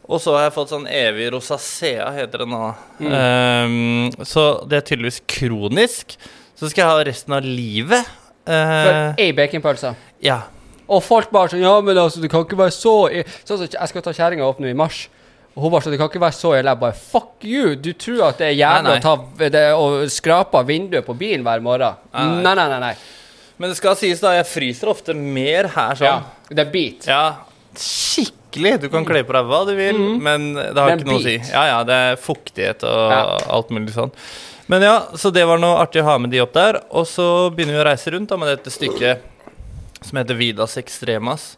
Og 0.08 0.22
så 0.24 0.34
har 0.38 0.46
jeg 0.48 0.54
fått 0.56 0.70
sånn 0.72 0.86
evig 0.88 1.26
rosacea, 1.34 2.06
heter 2.16 2.46
det 2.46 2.48
nå. 2.48 2.62
Mm. 3.04 3.10
Um, 3.12 4.26
så 4.26 4.44
det 4.70 4.78
er 4.80 4.86
tydeligvis 4.88 5.20
kronisk. 5.28 6.16
Så 6.58 6.70
skal 6.72 6.86
jeg 6.86 6.92
ha 6.94 7.02
resten 7.10 7.36
av 7.36 7.44
livet. 7.44 8.08
For 8.48 8.54
Eh, 8.54 9.18
ei 9.26 9.34
baconpølse. 9.36 9.90
ja. 10.24 10.38
Og 10.88 11.02
folk 11.04 11.28
bare 11.36 11.50
sånn 11.52 11.60
Ja, 11.60 11.74
men 11.84 11.98
altså, 12.00 12.22
det 12.24 12.30
kan 12.32 12.46
ikke 12.46 12.56
være 12.56 12.72
så 12.72 12.94
Sånn 13.44 13.58
som 13.60 13.68
Jeg 13.68 13.90
skal 13.92 14.02
ta 14.06 14.14
kjerringa 14.16 14.46
opp 14.48 14.62
nå 14.64 14.70
i 14.72 14.74
mars. 14.74 15.10
Og 15.52 15.66
hun 15.66 15.72
bare 15.74 15.84
sånn 15.84 15.92
Det 15.92 16.00
kan 16.00 16.08
ikke 16.08 16.22
være 16.24 16.38
så 16.38 16.54
ille. 16.56 16.72
Jeg 16.72 16.80
bare 16.80 16.96
Fuck 16.96 17.44
you! 17.44 17.74
Du 17.76 17.90
tror 17.92 18.30
at 18.30 18.38
det 18.40 18.48
er 18.48 18.56
jævlig 18.56 18.88
Nei, 18.88 18.94
nei. 18.94 19.02
å 19.02 19.04
ta 19.04 19.76
å 19.76 20.08
skrape 20.16 20.62
vinduet 20.70 21.04
på 21.06 21.18
bilen 21.20 21.44
hver 21.44 21.60
morgen? 21.66 22.00
Nei, 22.14 22.24
nei. 22.40 22.56
Nei, 22.56 22.68
nei, 22.72 22.80
nei. 22.86 22.94
Men 23.60 23.74
det 23.74 23.78
skal 23.82 23.98
sies, 24.00 24.22
da, 24.24 24.32
jeg 24.38 24.48
fryser 24.48 24.88
ofte 24.94 25.14
mer 25.18 25.68
her 25.76 26.00
sånn. 26.00 26.08
Ja, 26.08 26.56
det 26.56 26.64
er 26.64 26.72
beat. 26.72 27.08
Ja, 27.12 27.24
skikkelig. 28.58 28.82
Du 28.82 28.90
kan 28.90 29.06
kle 29.06 29.24
på 29.24 29.34
deg 29.38 29.46
hva 29.46 29.62
du 29.68 29.74
vil, 29.78 30.00
men 30.20 30.54
det 30.56 30.76
har 30.78 30.90
Men 30.90 31.00
ikke 31.00 31.10
noe 31.12 31.22
å 31.22 31.24
si. 31.24 31.38
Ja, 31.54 31.64
ja, 31.72 31.80
det 31.88 31.94
er 31.94 32.16
fuktighet 32.18 32.84
og 32.84 33.12
Ja. 33.12 33.38
alt 33.50 33.70
mulig 33.70 33.94
sånn. 33.94 34.12
Men 34.68 34.82
ja, 34.84 34.98
så 35.16 35.32
det 35.32 35.46
var 35.48 35.58
noe 35.58 35.78
artig 35.80 36.02
å 36.02 36.06
ha 36.10 36.18
med 36.18 36.32
de 36.32 36.42
opp 36.42 36.54
der. 36.54 36.82
Og 36.92 37.06
så 37.08 37.50
begynner 37.56 37.78
vi 37.78 37.84
å 37.84 37.88
reise 37.88 38.12
rundt 38.12 38.30
da 38.30 38.36
med 38.38 38.50
dette 38.50 38.70
stykket 38.74 39.22
som 40.04 40.18
heter 40.20 40.36
Vidas 40.36 40.76
Extremas. 40.78 41.56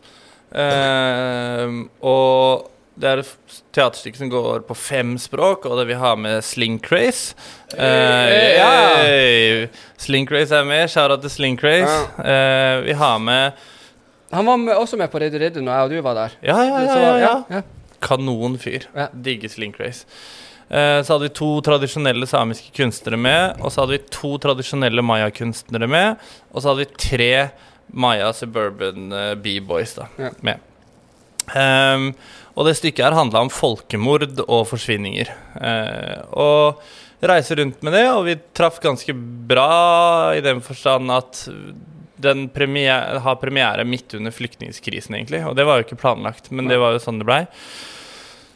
Uh, 0.53 1.85
og 2.05 2.69
det 2.99 3.07
er 3.09 3.21
et 3.23 3.59
teaterstykke 3.75 4.19
som 4.19 4.29
går 4.31 4.63
på 4.67 4.75
fem 4.75 5.13
språk, 5.21 5.65
og 5.69 5.77
det 5.79 5.85
vi 5.87 5.97
har 5.99 6.17
med 6.19 6.43
Sling 6.43 6.79
Craze. 6.83 7.33
Eh, 7.77 8.57
Ja. 8.57 9.67
Sling 9.97 10.25
Craze 10.27 10.51
er 10.51 10.65
med. 10.65 10.89
Shout-out 10.89 11.21
til 11.21 11.29
Sling 11.31 11.57
Craze. 11.57 12.09
Uh, 12.19 12.81
vi 12.83 12.93
har 12.93 13.19
med 13.19 13.53
Han 14.31 14.45
var 14.45 14.57
med, 14.61 14.75
også 14.77 14.97
med 14.97 15.09
på 15.11 15.19
Ready 15.21 15.39
Ready 15.41 15.63
når 15.63 15.73
jeg 15.73 15.87
og 15.87 15.93
du 15.93 16.01
var 16.05 16.17
der. 16.17 16.35
Ja, 16.45 16.57
ja, 16.63 16.81
ja. 16.85 16.97
Ja, 16.99 17.15
ja. 17.17 17.33
ja. 17.49 17.61
Kanon 18.03 18.57
fyr. 18.61 18.85
Ja. 18.95 19.07
Digger 19.13 19.49
Slink 19.51 19.79
Race. 19.81 20.05
Eh, 20.69 20.99
så 21.01 21.15
hadde 21.15 21.25
vi 21.25 21.33
to 21.33 21.49
tradisjonelle 21.65 22.27
samiske 22.29 22.69
kunstnere 22.77 23.17
med, 23.17 23.57
og 23.63 23.73
så 23.73 23.81
hadde 23.81 23.97
vi 23.97 24.03
to 24.13 24.35
tradisjonelle 24.41 25.01
mayakunstnere 25.01 25.89
med, 25.89 26.19
og 26.53 26.61
så 26.61 26.69
hadde 26.71 26.85
vi 26.85 26.99
tre 27.09 27.31
Maya 27.89 28.29
Suburban 28.37 29.09
uh, 29.09 29.33
B-boys 29.41 29.95
da, 29.97 30.05
Ja. 30.21 30.29
med. 30.45 30.59
Um, 31.49 32.11
og 32.53 32.67
det 32.67 32.75
stykket 32.77 33.01
her 33.07 33.17
handla 33.17 33.41
om 33.41 33.49
folkemord 33.49 34.27
og 34.45 34.67
forsvinninger. 34.69 35.31
Uh, 35.57 36.19
og 36.37 36.83
reise 37.25 37.57
rundt 37.57 37.81
med 37.81 37.97
det, 37.97 38.03
og 38.13 38.27
vi 38.27 38.37
traff 38.53 38.77
ganske 38.83 39.15
bra 39.49 40.35
i 40.37 40.43
den 40.45 40.61
forstand 40.61 41.09
at 41.11 41.47
den 42.19 42.47
premiere, 42.51 43.19
har 43.23 43.35
premiere 43.41 43.85
midt 43.87 44.13
under 44.17 44.31
flyktningkrisen, 44.35 45.15
egentlig. 45.15 45.43
Og 45.47 45.55
det 45.55 45.65
var 45.65 45.79
jo 45.79 45.87
ikke 45.87 45.99
planlagt, 46.01 46.51
men 46.51 46.67
det 46.67 46.77
var 46.81 46.93
jo 46.95 46.99
sånn 47.03 47.19
det 47.21 47.27
blei. 47.29 47.45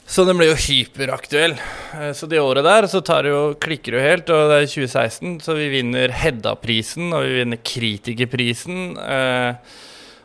Så 0.05 0.25
den 0.27 0.35
ble 0.37 0.49
jo 0.49 0.57
hyperaktuell. 0.59 1.53
Eh, 1.95 2.11
Så 2.13 2.27
det 2.27 2.41
året 2.43 2.65
der 2.67 2.87
så 2.91 2.99
tar 3.01 3.23
det 3.23 3.31
jo, 3.31 3.53
klikker 3.55 3.95
det 3.95 3.99
jo 4.01 4.03
helt, 4.09 4.29
og 4.35 4.49
det 4.51 4.57
er 4.59 4.67
2016, 4.67 5.37
så 5.45 5.55
vi 5.55 5.69
vinner 5.71 6.11
Hedda-prisen, 6.11 7.07
og 7.15 7.23
vi 7.23 7.37
vinner 7.39 7.57
Kritikerprisen. 7.63 8.97
Eh, 8.99 9.55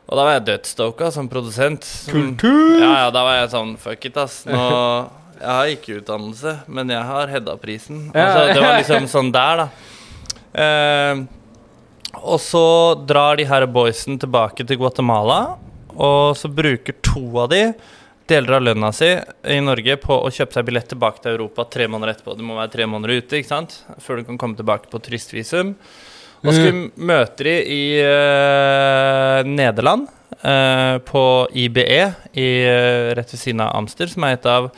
og 0.08 0.16
da 0.18 0.24
var 0.24 0.32
jeg 0.38 0.46
dødsstoka 0.48 1.12
som 1.14 1.28
produsent. 1.30 1.84
Som- 1.84 2.34
Kultur! 2.36 2.80
Ja, 2.80 3.04
ja, 3.04 3.10
da 3.14 3.22
var 3.22 3.38
jeg 3.42 3.50
sånn 3.54 3.76
Fuck 3.78 4.06
it, 4.10 4.16
ass. 4.16 4.44
Nå 4.46 5.10
Jeg 5.38 5.46
har 5.54 5.66
ikke 5.70 6.00
utdannelse, 6.00 6.52
men 6.66 6.88
jeg 6.90 7.02
har 7.06 7.28
Hedda-prisen. 7.30 8.08
Altså, 8.12 8.54
det 8.54 8.60
var 8.64 8.78
liksom 8.80 9.06
sånn 9.06 9.30
der, 9.32 9.56
da. 9.62 9.68
Eh, 10.58 11.14
og 12.22 12.40
så 12.42 12.64
drar 13.08 13.38
de 13.38 13.46
her 13.48 13.66
boysen 13.70 14.18
tilbake 14.20 14.66
til 14.66 14.80
Guatemala, 14.80 15.56
og 15.98 16.36
så 16.38 16.50
bruker 16.50 16.96
to 17.02 17.24
av 17.42 17.48
de 17.52 17.62
deler 18.28 18.58
av 18.58 18.64
lønna 18.66 18.90
si 18.92 19.08
i 19.48 19.58
Norge 19.64 19.96
på 20.02 20.18
å 20.20 20.30
kjøpe 20.32 20.58
seg 20.58 20.68
billett 20.68 20.90
tilbake 20.92 21.22
til 21.24 21.34
Europa 21.34 21.64
tre 21.72 21.88
måneder 21.90 22.14
etterpå. 22.14 22.36
Du 22.36 22.44
må 22.44 22.58
være 22.58 22.74
tre 22.74 22.86
måneder 22.90 23.22
ute 23.22 23.40
ikke 23.40 23.50
sant? 23.50 23.80
før 24.04 24.20
du 24.20 24.28
kan 24.28 24.38
komme 24.40 24.58
tilbake 24.58 24.90
på 24.92 25.00
turistvisum. 25.02 25.74
Og 26.46 26.54
så 26.54 26.70
møter 26.94 27.48
vi 27.48 27.54
de 27.56 27.74
i 27.74 27.82
uh, 28.06 29.40
Nederland, 29.48 30.06
uh, 30.44 31.00
på 31.02 31.22
IBE, 31.64 32.04
i, 32.38 32.48
uh, 32.68 33.10
rett 33.18 33.34
ved 33.34 33.40
siden 33.40 33.64
av 33.64 33.74
Amster, 33.80 34.12
som 34.12 34.26
er 34.28 34.36
et 34.36 34.46
av 34.46 34.70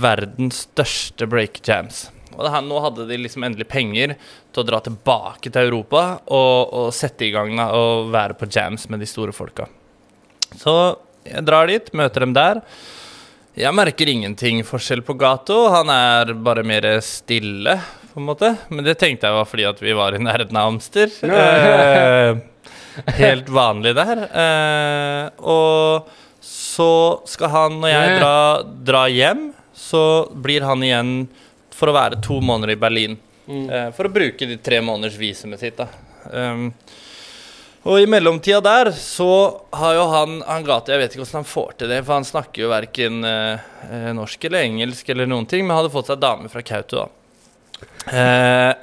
verdens 0.00 0.64
største 0.64 1.28
breakjams. 1.28 2.06
Og 2.34 2.44
det 2.44 2.52
her, 2.54 2.66
nå 2.66 2.82
hadde 2.84 3.06
de 3.08 3.18
liksom 3.22 3.46
endelig 3.46 3.66
penger 3.70 4.16
til 4.18 4.62
å 4.62 4.66
dra 4.66 4.80
tilbake 4.84 5.50
til 5.50 5.70
Europa 5.70 6.04
og, 6.26 6.74
og 6.74 6.92
sette 6.96 7.28
i 7.28 7.32
gang 7.34 7.54
da, 7.58 7.70
og 7.78 8.12
være 8.14 8.36
på 8.38 8.50
jams 8.50 8.88
med 8.92 9.02
de 9.02 9.08
store 9.08 9.34
folka. 9.36 9.68
Så 10.58 10.74
jeg 11.24 11.44
drar 11.46 11.70
dit, 11.70 11.90
møter 11.96 12.26
dem 12.26 12.34
der. 12.36 12.62
Jeg 13.54 13.70
merker 13.74 14.10
ingenting 14.10 14.64
forskjell 14.66 15.04
på 15.06 15.14
Gato. 15.18 15.68
Han 15.70 15.90
er 15.92 16.34
bare 16.34 16.64
mer 16.66 16.88
stille, 17.06 17.78
på 18.14 18.20
en 18.22 18.26
måte. 18.28 18.50
Men 18.70 18.86
det 18.86 18.96
tenkte 19.00 19.30
jeg 19.30 19.36
var 19.38 19.46
fordi 19.50 19.66
at 19.68 19.80
vi 19.82 19.94
var 19.96 20.14
i 20.14 20.22
nærheten 20.22 20.58
av 20.58 20.72
Amster. 20.72 21.14
Eh, 21.26 22.42
helt 23.18 23.48
vanlig 23.50 23.94
der. 23.98 24.26
Eh, 24.42 25.24
og 25.42 26.10
så 26.44 26.90
skal 27.30 27.50
han, 27.54 27.80
når 27.82 27.94
jeg 27.94 28.18
drar 28.20 28.66
dra 28.90 29.04
hjem, 29.10 29.48
så 29.74 30.04
blir 30.30 30.66
han 30.66 30.84
igjen 30.86 31.14
for 31.74 31.90
å 31.90 31.96
være 31.96 32.20
to 32.24 32.40
måneder 32.44 32.74
i 32.74 32.80
Berlin. 32.80 33.16
Mm. 33.46 33.64
Uh, 33.68 33.88
for 33.96 34.08
å 34.08 34.14
bruke 34.14 34.48
de 34.48 34.56
tre 34.62 34.80
måneders 34.84 35.18
visumet 35.20 35.60
sitt. 35.60 35.80
Um, 36.30 36.70
og 37.84 38.00
i 38.00 38.06
mellomtida 38.08 38.62
der 38.64 38.88
så 38.96 39.60
har 39.76 39.96
jo 39.98 40.04
han 40.08 40.38
Han 40.46 40.64
Gato, 40.64 40.92
jeg 40.92 41.02
vet 41.02 41.12
ikke 41.12 41.20
hvordan 41.20 41.42
han 41.42 41.50
får 41.50 41.74
til 41.78 41.90
det, 41.92 41.98
for 42.06 42.16
han 42.16 42.24
snakker 42.24 42.64
jo 42.64 42.70
verken 42.72 43.18
eh, 43.28 43.66
eh, 43.90 44.06
norsk 44.16 44.46
eller 44.48 44.64
engelsk 44.64 45.10
eller 45.12 45.28
noen 45.28 45.44
ting, 45.50 45.66
men 45.66 45.76
hadde 45.76 45.92
fått 45.92 46.08
seg 46.08 46.22
dame 46.22 46.48
fra 46.52 46.64
Kautokeino, 46.64 47.04
da. 47.04 47.10
Uh, 48.04 48.74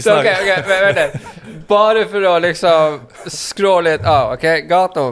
Så, 0.00 0.14
ok, 0.16 0.26
ok, 0.26 0.48
vent 0.66 0.84
vent 0.84 0.98
litt. 0.98 1.64
Bare 1.68 2.06
for 2.08 2.24
å 2.24 2.34
liksom 2.40 3.02
skrå 3.28 3.74
litt 3.84 4.04
av, 4.08 4.32
OK? 4.36 4.46
Gato. 4.68 5.04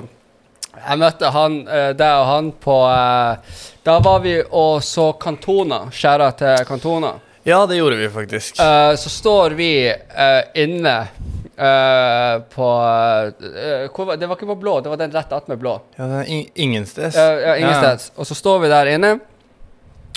Jeg 0.77 1.01
møtte 1.01 1.31
han, 1.33 1.61
eh, 1.69 1.93
deg 1.97 2.19
og 2.21 2.27
han 2.31 2.51
på 2.63 2.75
eh, 2.91 3.61
Da 3.87 3.99
var 4.05 4.21
vi 4.25 4.37
og 4.45 4.83
så 4.85 5.13
Kantona. 5.21 5.87
Skjæra 5.95 6.33
til 6.37 6.67
Kantona. 6.69 7.15
Ja, 7.47 7.63
det 7.71 7.79
gjorde 7.79 7.97
vi 8.01 8.11
faktisk. 8.11 8.61
Eh, 8.61 8.93
så 8.99 9.13
står 9.13 9.57
vi 9.59 9.71
inne 10.55 10.99
Uh, 11.57 12.43
på 12.53 12.67
uh, 12.69 14.17
Det 14.21 14.27
var 14.29 14.37
ikke 14.37 14.49
på 14.51 14.57
blå, 14.61 14.75
det 14.85 14.91
var 14.93 14.99
den 15.01 15.15
rett 15.15 15.31
attmed 15.33 15.57
blå. 15.57 15.79
Ja, 15.97 16.05
det 16.11 16.27
in 16.29 16.43
ingensteds. 16.53 17.17
Uh, 17.17 17.23
ja, 17.41 17.55
Ingensteds. 17.57 18.11
Og 18.17 18.29
så 18.29 18.37
står 18.37 18.59
vi 18.61 18.69
der 18.69 18.91
inne. 18.93 19.15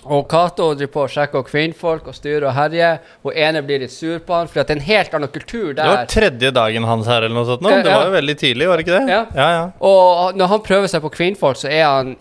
Og 0.05 0.29
Cato 0.31 0.69
driver 0.79 0.91
på 0.93 1.01
og 1.03 1.11
sjekke 1.11 1.41
kvinnfolk 1.43 2.05
og 2.07 2.15
styrer 2.15 2.45
og 2.47 2.53
herjer. 2.55 3.01
Hun 3.25 3.35
ene 3.35 3.61
blir 3.67 3.81
litt 3.83 3.91
sur 3.91 4.21
på 4.23 4.37
han, 4.37 4.47
fordi 4.47 4.61
at 4.61 4.69
det 4.69 4.75
er 4.77 4.79
en 4.79 4.85
helt 4.87 5.17
annen 5.17 5.31
kultur 5.33 5.73
der. 5.73 5.81
Det 5.81 5.91
var 5.91 6.05
tredje 6.13 6.51
dagen 6.55 6.87
hans 6.87 7.09
her, 7.11 7.25
eller 7.27 7.35
noe 7.35 7.49
sånt. 7.49 7.65
Nå. 7.65 7.73
Ja, 7.73 7.81
Det 7.83 7.91
var 7.97 8.05
jo 8.07 8.13
veldig 8.15 8.35
tidlig, 8.39 8.69
var 8.69 8.79
det 8.79 8.85
ikke 8.87 8.95
det? 8.95 9.11
Ja. 9.11 9.21
ja, 9.35 9.49
ja. 9.57 9.65
Og 9.89 10.39
når 10.39 10.53
han 10.53 10.63
prøver 10.69 10.87
seg 10.93 11.03
på 11.03 11.11
kvinnfolk, 11.17 11.59
så 11.59 11.67
er 11.67 11.83
han 11.83 12.13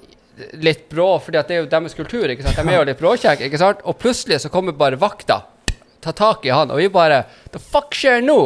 litt 0.59 0.89
brå, 0.91 1.07
fordi 1.23 1.39
at 1.39 1.49
det 1.51 1.57
er 1.57 1.63
jo 1.63 1.71
deres 1.71 1.95
kultur. 1.99 2.27
ikke 2.31 2.47
sant? 2.47 2.59
De 2.59 2.75
er 2.75 2.81
jo 2.81 2.89
litt 2.91 2.99
bråkjekke, 3.01 3.47
ikke 3.47 3.63
sant? 3.63 3.87
Og 3.87 3.99
plutselig 4.03 4.41
så 4.43 4.51
kommer 4.51 4.75
bare 4.79 4.99
vakta, 4.99 5.41
tar 6.03 6.19
tak 6.19 6.47
i 6.47 6.53
han, 6.55 6.75
og 6.75 6.83
vi 6.83 6.91
bare 6.91 7.25
The 7.55 7.63
fuck 7.63 7.95
skjer 7.95 8.23
nå? 8.27 8.41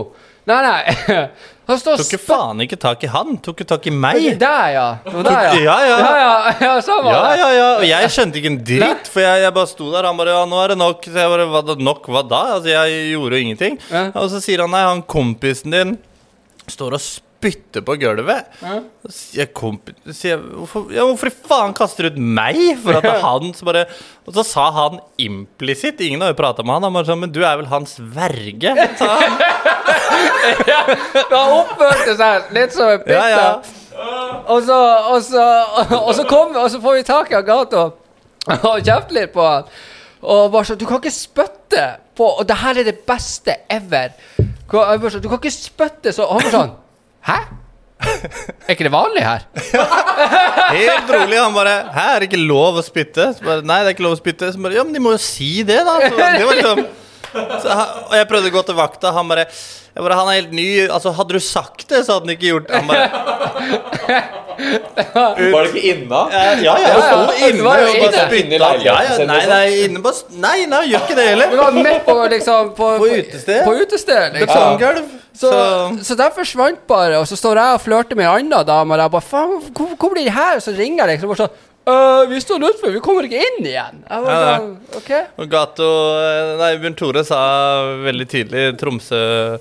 Nei, 0.51 0.59
nei. 0.65 1.27
Han 1.71 1.79
står 1.79 2.01
Tok 2.01 2.09
ikke 2.11 2.19
faen 2.25 2.61
ikke 2.65 2.77
tak 2.83 3.05
i 3.07 3.09
han, 3.09 3.37
tok 3.39 3.61
jo 3.63 3.67
tak 3.71 3.85
i 3.87 3.93
meg. 3.95 4.19
Der, 4.41 4.65
ja. 4.75 4.87
Det 5.05 5.13
var 5.15 5.29
der, 5.29 5.45
ja. 5.47 5.55
Ja, 5.63 5.77
ja. 5.87 5.99
Ja, 6.03 6.13
ja, 6.19 6.55
ja, 6.67 6.73
sånn 6.83 7.05
var 7.07 7.15
Ja, 7.15 7.23
det. 7.23 7.37
ja, 7.39 7.51
ja. 7.55 7.69
Og 7.79 7.87
jeg 7.87 8.11
skjønte 8.17 8.41
ikke 8.41 8.51
en 8.51 8.59
dritt, 8.67 9.11
for 9.15 9.23
jeg, 9.23 9.45
jeg 9.45 9.55
bare 9.61 9.71
sto 9.71 9.87
der. 9.95 10.09
Han 10.11 10.19
bare 10.19 10.35
Ja, 10.35 10.43
nå 10.51 10.59
er 10.65 10.75
det 10.75 10.81
nok. 10.83 11.07
Så 11.07 11.15
jeg 11.23 11.31
bare 11.37 11.47
Hva 11.55 11.63
da? 11.71 11.77
Nok 11.79 12.11
hva 12.11 12.25
da? 12.27 12.41
Altså, 12.59 12.73
jeg 12.75 13.13
gjorde 13.15 13.39
jo 13.39 13.47
ingenting. 13.47 13.79
Ja. 13.95 14.09
Og 14.19 14.27
så 14.35 14.43
sier 14.43 14.65
han 14.67 14.75
nei, 14.75 14.83
han 14.91 15.05
kompisen 15.07 15.71
din 15.79 15.95
står 16.71 16.99
og 16.99 17.05
spytter 17.07 17.83
på 17.87 17.97
gulvet. 18.03 18.51
Ja. 18.63 18.81
Så 19.07 19.15
sier 19.21 19.45
jeg 19.47 19.55
så 19.55 19.73
Sier 20.19 20.35
jeg, 20.35 20.43
hvorfor, 20.59 20.91
ja, 20.95 21.07
hvorfor 21.07 21.31
i 21.31 21.35
faen 21.47 21.79
kaster 21.79 22.11
du 22.11 22.17
ut 22.19 22.21
meg? 22.43 22.59
For 22.83 22.99
at 22.99 23.07
det 23.07 23.15
er 23.17 23.23
han 23.25 23.55
som 23.55 23.71
bare 23.71 23.87
Og 24.27 24.35
så 24.35 24.45
sa 24.47 24.67
han 24.77 24.99
implisitt 25.23 26.03
Ingen 26.07 26.23
har 26.27 26.35
jo 26.35 26.39
prata 26.43 26.67
med 26.67 26.75
han. 26.77 26.87
Han 26.91 26.99
bare 26.99 27.09
sånn 27.11 27.23
Men 27.23 27.35
du 27.35 27.41
er 27.47 27.59
vel 27.63 27.71
hans 27.71 27.97
verge? 28.03 28.75
sa 28.99 29.15
han. 29.23 29.39
Han 31.31 31.55
oppførte 31.61 32.17
seg 32.19 32.53
litt 32.57 32.75
som 32.77 32.91
en 32.93 33.03
Ja, 33.07 33.25
ja. 33.33 33.47
pitta. 33.63 33.79
Og 34.53 34.63
så, 34.67 34.79
og 35.13 35.23
så, 35.25 35.47
og 36.01 36.13
så, 36.17 36.25
kom, 36.29 36.55
og 36.57 36.69
så 36.73 36.81
får 36.83 36.95
vi 36.99 37.03
tak 37.07 37.33
i 37.33 37.37
Agato 37.39 37.83
og 38.53 38.79
kjefter 38.83 39.15
litt 39.15 39.33
på 39.35 39.45
han. 39.47 39.67
Og 40.23 40.49
bare 40.55 40.67
sånn 40.67 40.79
Du 40.81 40.87
kan 40.87 41.01
ikke 41.03 41.11
spytte 41.15 41.83
på 42.19 42.27
Og 42.39 42.45
det 42.47 42.55
her 42.61 42.79
er 42.79 42.87
det 42.87 42.95
beste 43.09 43.57
ever. 43.71 44.13
Sånn, 44.71 45.21
Du 45.23 45.29
kan 45.29 45.39
ikke 45.41 45.51
spytte 45.55 46.13
så 46.15 46.29
han 46.31 46.41
bare 46.45 46.53
sånn 46.55 46.73
Hæ? 47.27 47.39
Er 48.03 48.73
ikke 48.75 48.87
det 48.89 48.93
vanlig 48.95 49.23
her? 49.23 49.45
Helt 50.75 51.11
rolig. 51.13 51.39
Han 51.39 51.55
bare 51.55 51.75
'Hæ, 51.95 52.07
er 52.15 52.19
det 52.25 52.29
ikke 52.33 52.41
lov 52.49 52.81
å 52.81 52.83
spytte?' 52.83 53.29
Så 53.37 53.45
bare, 53.47 53.63
Nei, 53.63 53.77
det 53.85 53.93
er 53.93 53.95
ikke 53.95 54.07
lov 54.09 54.17
å 54.17 54.19
spytte. 54.19 54.49
Så 54.51 54.59
bare, 54.63 54.75
ja, 54.75 54.83
men 54.83 54.97
de 54.97 55.03
må 55.05 55.13
jo 55.15 55.21
si 55.23 55.63
det, 55.63 55.79
da. 55.87 55.95
Så 56.03 56.17
det 56.19 56.47
var 56.49 56.59
liksom 56.59 56.81
han- 57.33 57.93
Og 58.09 58.15
jeg 58.19 58.29
prøvde 58.29 58.51
å 58.51 58.55
gå 58.59 58.63
til 58.67 58.75
vakta. 58.79 59.13
Han 59.13 59.29
bare, 59.29 59.47
jeg 59.95 60.03
bare 60.05 60.15
'Han 60.19 60.29
er 60.29 60.41
helt 60.41 60.53
ny. 60.53 60.89
Altså, 60.89 61.13
hadde 61.13 61.33
du 61.33 61.41
sagt 61.41 61.89
det, 61.89 62.05
så 62.07 62.13
hadde 62.19 62.27
han 62.29 62.37
ikke 62.37 62.51
gjort 62.53 62.69
det.' 62.69 62.77
Han 62.77 62.87
bare 62.87 63.09
Var 65.53 65.63
det 65.65 65.71
ikke 65.73 65.83
inna? 65.95 66.19
Ja, 66.33 66.43
ja, 66.61 66.75
Ja, 66.79 66.99
sto 67.01 67.17
ja, 67.33 67.49
inne 67.49 67.63
var 67.65 67.79
jo 67.81 67.87
og 67.89 67.97
inne. 67.97 68.11
bare 68.13 68.37
Inne 68.39 68.55
i 68.55 68.59
spytta. 68.59 68.85
Ja, 68.85 68.93
ja, 68.93 68.95
leiligheten 68.95 69.27
nei, 69.27 69.37
liksom. 69.37 69.49
nei, 69.49 69.67
inne 69.87 70.03
på 70.05 70.13
Nei, 70.45 70.67
nei, 70.67 70.83
gjør 70.91 71.01
ikke 71.07 71.17
det 71.17 71.25
Du 71.25 71.31
heller. 71.31 71.57
var 71.57 71.73
med 71.73 72.05
på 72.07 72.17
liksom 72.35 72.71
På, 72.77 72.91
På 72.99 73.09
utested? 73.09 73.65
På 73.65 73.75
utested 73.81 74.33
liksom. 74.37 74.81
ja. 74.81 74.93
Så, 75.35 75.49
Så 75.49 76.05
så 76.05 76.17
den 76.17 76.31
forsvant 76.37 76.87
bare, 76.87 77.17
og 77.19 77.27
så 77.27 77.37
står 77.41 77.57
jeg 77.57 77.75
og 77.75 77.81
flørter 77.81 78.15
med 78.17 78.27
ei 78.27 78.41
anna 78.43 78.63
dame, 78.63 78.93
og 78.95 79.01
jeg 79.01 79.11
bare 79.11 79.23
Faen, 79.31 79.63
hvor, 79.73 79.89
hvor 79.97 80.11
blir 80.13 80.25
det 80.29 80.35
her? 80.37 80.57
Og 80.57 80.63
så 80.63 80.75
ringer 80.77 81.07
jeg 81.07 81.17
liksom 81.19 81.29
bare 81.33 81.47
sånn 81.47 81.57
«Øh, 81.87 82.29
vi 82.31 82.39
står 82.41 82.63
utenfor, 82.63 82.93
vi 82.95 83.01
kommer 83.03 83.27
ikke 83.27 83.41
inn 83.43 83.65
igjen. 83.67 84.03
Jeg 84.09 84.23
var 84.23 84.33
Ja, 84.33 84.59
sånn, 84.59 84.77
OK. 84.97 85.11
Og 85.43 85.49
Gato 85.51 85.89
Nei, 86.61 86.77
Bjørn 86.79 86.95
Tore 86.97 87.25
sa 87.27 87.41
veldig 88.05 88.29
tidlig, 88.31 88.79
Tromsø 88.79 89.59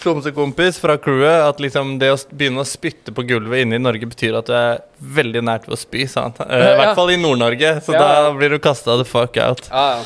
Tromsø-kompis 0.00 0.78
fra 0.80 0.96
crewet, 0.96 1.42
at 1.44 1.58
liksom 1.60 1.98
det 2.00 2.08
å 2.14 2.16
begynne 2.32 2.62
å 2.62 2.68
spytte 2.68 3.12
på 3.12 3.24
gulvet 3.28 3.66
inne 3.66 3.76
i 3.76 3.82
Norge 3.82 4.08
betyr 4.08 4.38
at 4.38 4.46
du 4.48 4.54
er 4.56 4.78
veldig 5.00 5.42
nært 5.44 5.66
ved 5.68 5.76
å 5.76 5.80
spy, 5.80 6.06
sa 6.08 6.22
han. 6.28 6.34
Eh, 6.40 6.56
I 6.56 6.70
Ja. 6.70 6.76
hvert 6.78 6.94
fall 6.96 7.10
i 7.12 7.16
Nord-Norge, 7.20 7.72
så 7.84 7.92
Ja. 7.92 7.98
da 7.98 8.30
blir 8.32 8.48
du 8.48 8.58
kasta 8.58 8.96
the 8.96 9.04
fuck 9.04 9.36
out. 9.36 9.68
Ja, 9.70 9.96
ja. 10.00 10.04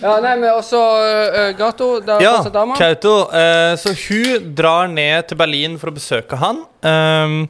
ja, 0.00 0.20
nei, 0.20 0.36
men 0.36 0.50
også 0.50 0.80
uh, 0.80 1.52
Gato, 1.52 2.00
da 2.00 2.18
Ja. 2.20 2.42
Kauto. 2.42 3.28
Uh, 3.32 3.76
så 3.76 3.92
hun 4.08 4.54
drar 4.54 4.88
ned 4.88 5.28
til 5.28 5.36
Berlin 5.36 5.78
for 5.78 5.90
å 5.90 5.94
besøke 5.94 6.36
han. 6.38 6.64
Ehm, 6.82 7.48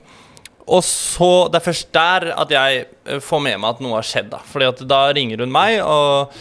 og 0.66 0.84
så 0.84 1.48
Det 1.52 1.58
er 1.60 1.64
først 1.64 1.90
der 1.92 2.28
at 2.34 2.52
jeg 2.52 2.84
eh, 3.04 3.20
får 3.22 3.42
med 3.44 3.58
meg 3.60 3.74
at 3.74 3.82
noe 3.84 3.98
har 3.98 4.06
skjedd. 4.08 4.30
da 4.32 4.40
Fordi 4.48 4.70
at 4.70 4.84
da 4.88 5.00
ringer 5.12 5.44
hun 5.44 5.52
meg 5.52 5.80
og 5.82 6.34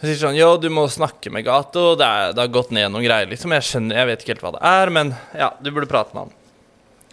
sier 0.00 0.18
sånn 0.20 0.38
Yo, 0.38 0.54
du 0.60 0.68
må 0.72 0.86
snakke 0.88 1.32
med 1.34 1.44
Gato. 1.46 1.92
Det, 1.98 2.06
er, 2.06 2.34
det 2.36 2.44
har 2.44 2.54
gått 2.54 2.72
ned 2.74 2.92
noen 2.94 3.04
greier, 3.04 3.28
liksom. 3.30 3.54
Jeg 3.56 3.66
skjønner, 3.68 4.00
jeg 4.00 4.10
vet 4.10 4.24
ikke 4.24 4.36
helt 4.36 4.44
hva 4.46 4.54
det 4.56 4.66
er, 4.72 4.92
men 4.94 5.14
ja, 5.36 5.52
du 5.60 5.72
burde 5.72 5.90
prate 5.90 6.14
med 6.16 6.26
han. 6.26 6.36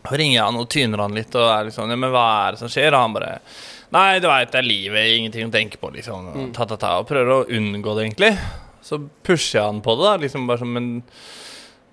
Og 0.05 0.13
ringer 0.13 0.37
jeg 0.37 0.45
han 0.45 0.59
og 0.61 0.67
tyner 0.69 1.01
han 1.01 1.17
litt, 1.17 1.35
og 1.35 1.47
er 1.49 1.69
liksom 1.69 1.91
Ja, 1.91 1.97
men 1.99 2.13
hva 2.13 2.27
er 2.43 2.55
det 2.55 2.61
som 2.61 2.71
skjer? 2.71 2.93
Og 2.93 3.07
han 3.07 3.15
bare 3.17 3.31
Nei, 3.95 4.19
du 4.19 4.27
veit, 4.27 4.49
det 4.51 4.59
er 4.59 4.65
livet, 4.65 5.11
ingenting 5.15 5.47
å 5.47 5.53
tenke 5.53 5.79
på, 5.79 5.91
liksom. 5.93 6.29
Og, 6.31 6.47
ta, 6.55 6.65
ta, 6.67 6.75
ta, 6.79 6.95
og 6.99 7.07
prøver 7.07 7.31
å 7.31 7.43
unngå 7.53 7.93
det, 7.95 8.07
egentlig. 8.07 8.31
Så 8.83 8.97
pusher 9.23 9.59
jeg 9.59 9.67
han 9.69 9.83
på 9.85 9.93
det, 9.95 10.07
da. 10.07 10.15
Liksom 10.23 10.47
bare 10.49 10.61
sånn 10.63 10.73
Men 10.75 10.89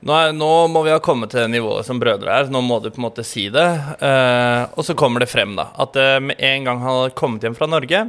nå, 0.03 0.15
er, 0.15 0.33
nå 0.35 0.51
må 0.73 0.83
vi 0.83 0.91
ha 0.91 0.99
kommet 1.03 1.31
til 1.31 1.45
det 1.45 1.53
nivået 1.53 1.87
som 1.87 2.01
brødre 2.03 2.35
er. 2.35 2.51
Nå 2.51 2.62
må 2.67 2.81
du 2.83 2.91
på 2.91 2.99
en 2.99 3.07
måte 3.07 3.25
si 3.27 3.47
det. 3.55 3.69
Eh, 4.03 4.62
og 4.75 4.87
så 4.87 4.97
kommer 4.99 5.23
det 5.23 5.31
frem, 5.31 5.55
da, 5.59 5.69
at 5.85 5.99
eh, 5.99 6.19
med 6.23 6.43
en 6.43 6.67
gang 6.67 6.83
han 6.83 6.97
hadde 6.99 7.17
kommet 7.19 7.47
hjem 7.47 7.57
fra 7.59 7.71
Norge, 7.71 8.07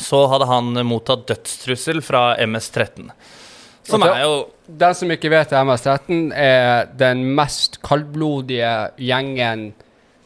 så 0.00 0.22
hadde 0.32 0.48
han 0.48 0.72
mottatt 0.88 1.26
dødstrussel 1.28 2.00
fra 2.04 2.30
MS-13. 2.44 3.10
Som 3.86 4.02
er 4.02 4.24
jo 4.24 4.36
Den 4.66 4.96
som 4.98 5.10
ikke 5.14 5.30
vet 5.30 5.52
det, 5.52 5.60
MS-13 5.62 6.30
er 6.34 6.88
den 6.98 7.22
mest 7.36 7.78
kaldblodige 7.86 8.72
gjengen 8.98 9.68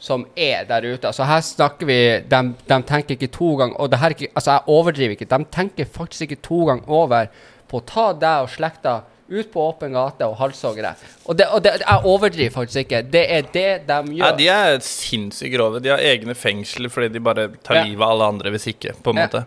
som 0.00 0.24
er 0.32 0.64
der 0.64 0.86
ute. 0.86 1.10
Altså 1.10 1.26
Her 1.28 1.42
snakker 1.44 1.86
vi 1.86 2.00
De, 2.24 2.40
de 2.70 2.78
tenker 2.88 3.18
ikke 3.18 3.28
to 3.34 3.50
ganger 3.60 3.76
Og 3.76 3.90
det 3.92 3.98
her 4.00 4.08
er 4.08 4.16
ikke, 4.16 4.30
altså 4.32 4.54
jeg 4.54 4.74
overdriver 4.78 5.16
ikke. 5.16 5.28
De 5.28 5.44
tenker 5.52 5.90
faktisk 5.98 6.24
ikke 6.24 6.40
to 6.46 6.62
ganger 6.70 6.88
over 6.88 7.28
på 7.70 7.78
å 7.82 7.86
ta 7.86 8.06
deg 8.16 8.46
og 8.46 8.54
slekta 8.54 8.94
ut 9.30 9.52
på 9.52 9.62
åpen 9.62 9.92
gate 9.94 10.26
og 10.26 10.36
halshogge 10.40 10.82
deg. 10.82 11.02
Og, 11.24 11.36
det, 11.38 11.46
og 11.54 11.62
det, 11.62 11.72
jeg 11.80 12.10
overdriver 12.10 12.54
faktisk 12.54 12.82
ikke. 12.84 13.02
Det 13.14 13.22
er 13.30 13.48
det 13.54 13.66
de 13.86 13.98
gjør. 14.18 14.24
Nei, 14.24 14.30
de 14.40 14.48
er 14.52 14.78
sinnssykt 14.84 15.54
grove. 15.54 15.82
De 15.84 15.92
har 15.92 16.02
egne 16.02 16.34
fengsler 16.38 16.90
fordi 16.92 17.12
de 17.14 17.22
bare 17.22 17.48
tar 17.62 17.80
Ja. 17.80 17.84
livet 17.86 18.02
av 18.02 18.14
alle 18.16 18.30
andre 18.34 18.50
hvis 18.54 18.66
ikke, 18.74 18.94
på 19.02 19.14
en 19.14 19.22
Ja. 19.22 19.26
måte. 19.28 19.44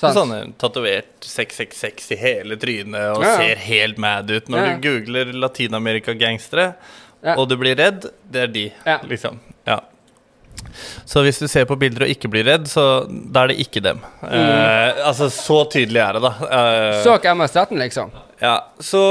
Sånn. 0.00 0.14
Sånne 0.18 0.40
tatovert 0.60 1.24
666 1.24 2.10
i 2.12 2.16
hele 2.20 2.56
trynet 2.56 3.16
og 3.16 3.24
Ja, 3.24 3.36
ser 3.36 3.56
helt 3.56 3.98
mad 3.98 4.30
ut. 4.30 4.48
Når 4.48 4.66
du 4.66 4.88
googler 4.88 5.32
Latin-Amerika-gangstere, 5.32 6.74
og 7.36 7.48
du 7.48 7.56
blir 7.56 7.76
redd, 7.78 8.10
det 8.30 8.42
er 8.42 8.46
de, 8.48 8.72
liksom. 9.08 9.38
Ja. 9.66 9.80
Så 11.04 11.22
hvis 11.24 11.38
du 11.38 11.48
ser 11.50 11.64
på 11.68 11.76
bilder 11.78 12.06
og 12.06 12.12
ikke 12.12 12.30
blir 12.30 12.44
redd, 12.46 12.68
så 12.70 13.04
da 13.08 13.44
er 13.44 13.52
det 13.52 13.58
ikke 13.64 13.82
dem. 13.84 14.02
Eh, 14.22 15.00
altså, 15.06 15.28
så 15.32 15.62
tydelig 15.70 16.02
er 16.02 16.18
det, 16.18 16.22
da. 16.22 16.32
Uh, 16.42 17.02
Søk 17.02 17.24
MS-13, 17.32 17.78
liksom. 17.82 18.12
Ja, 18.42 18.56
så 18.82 19.02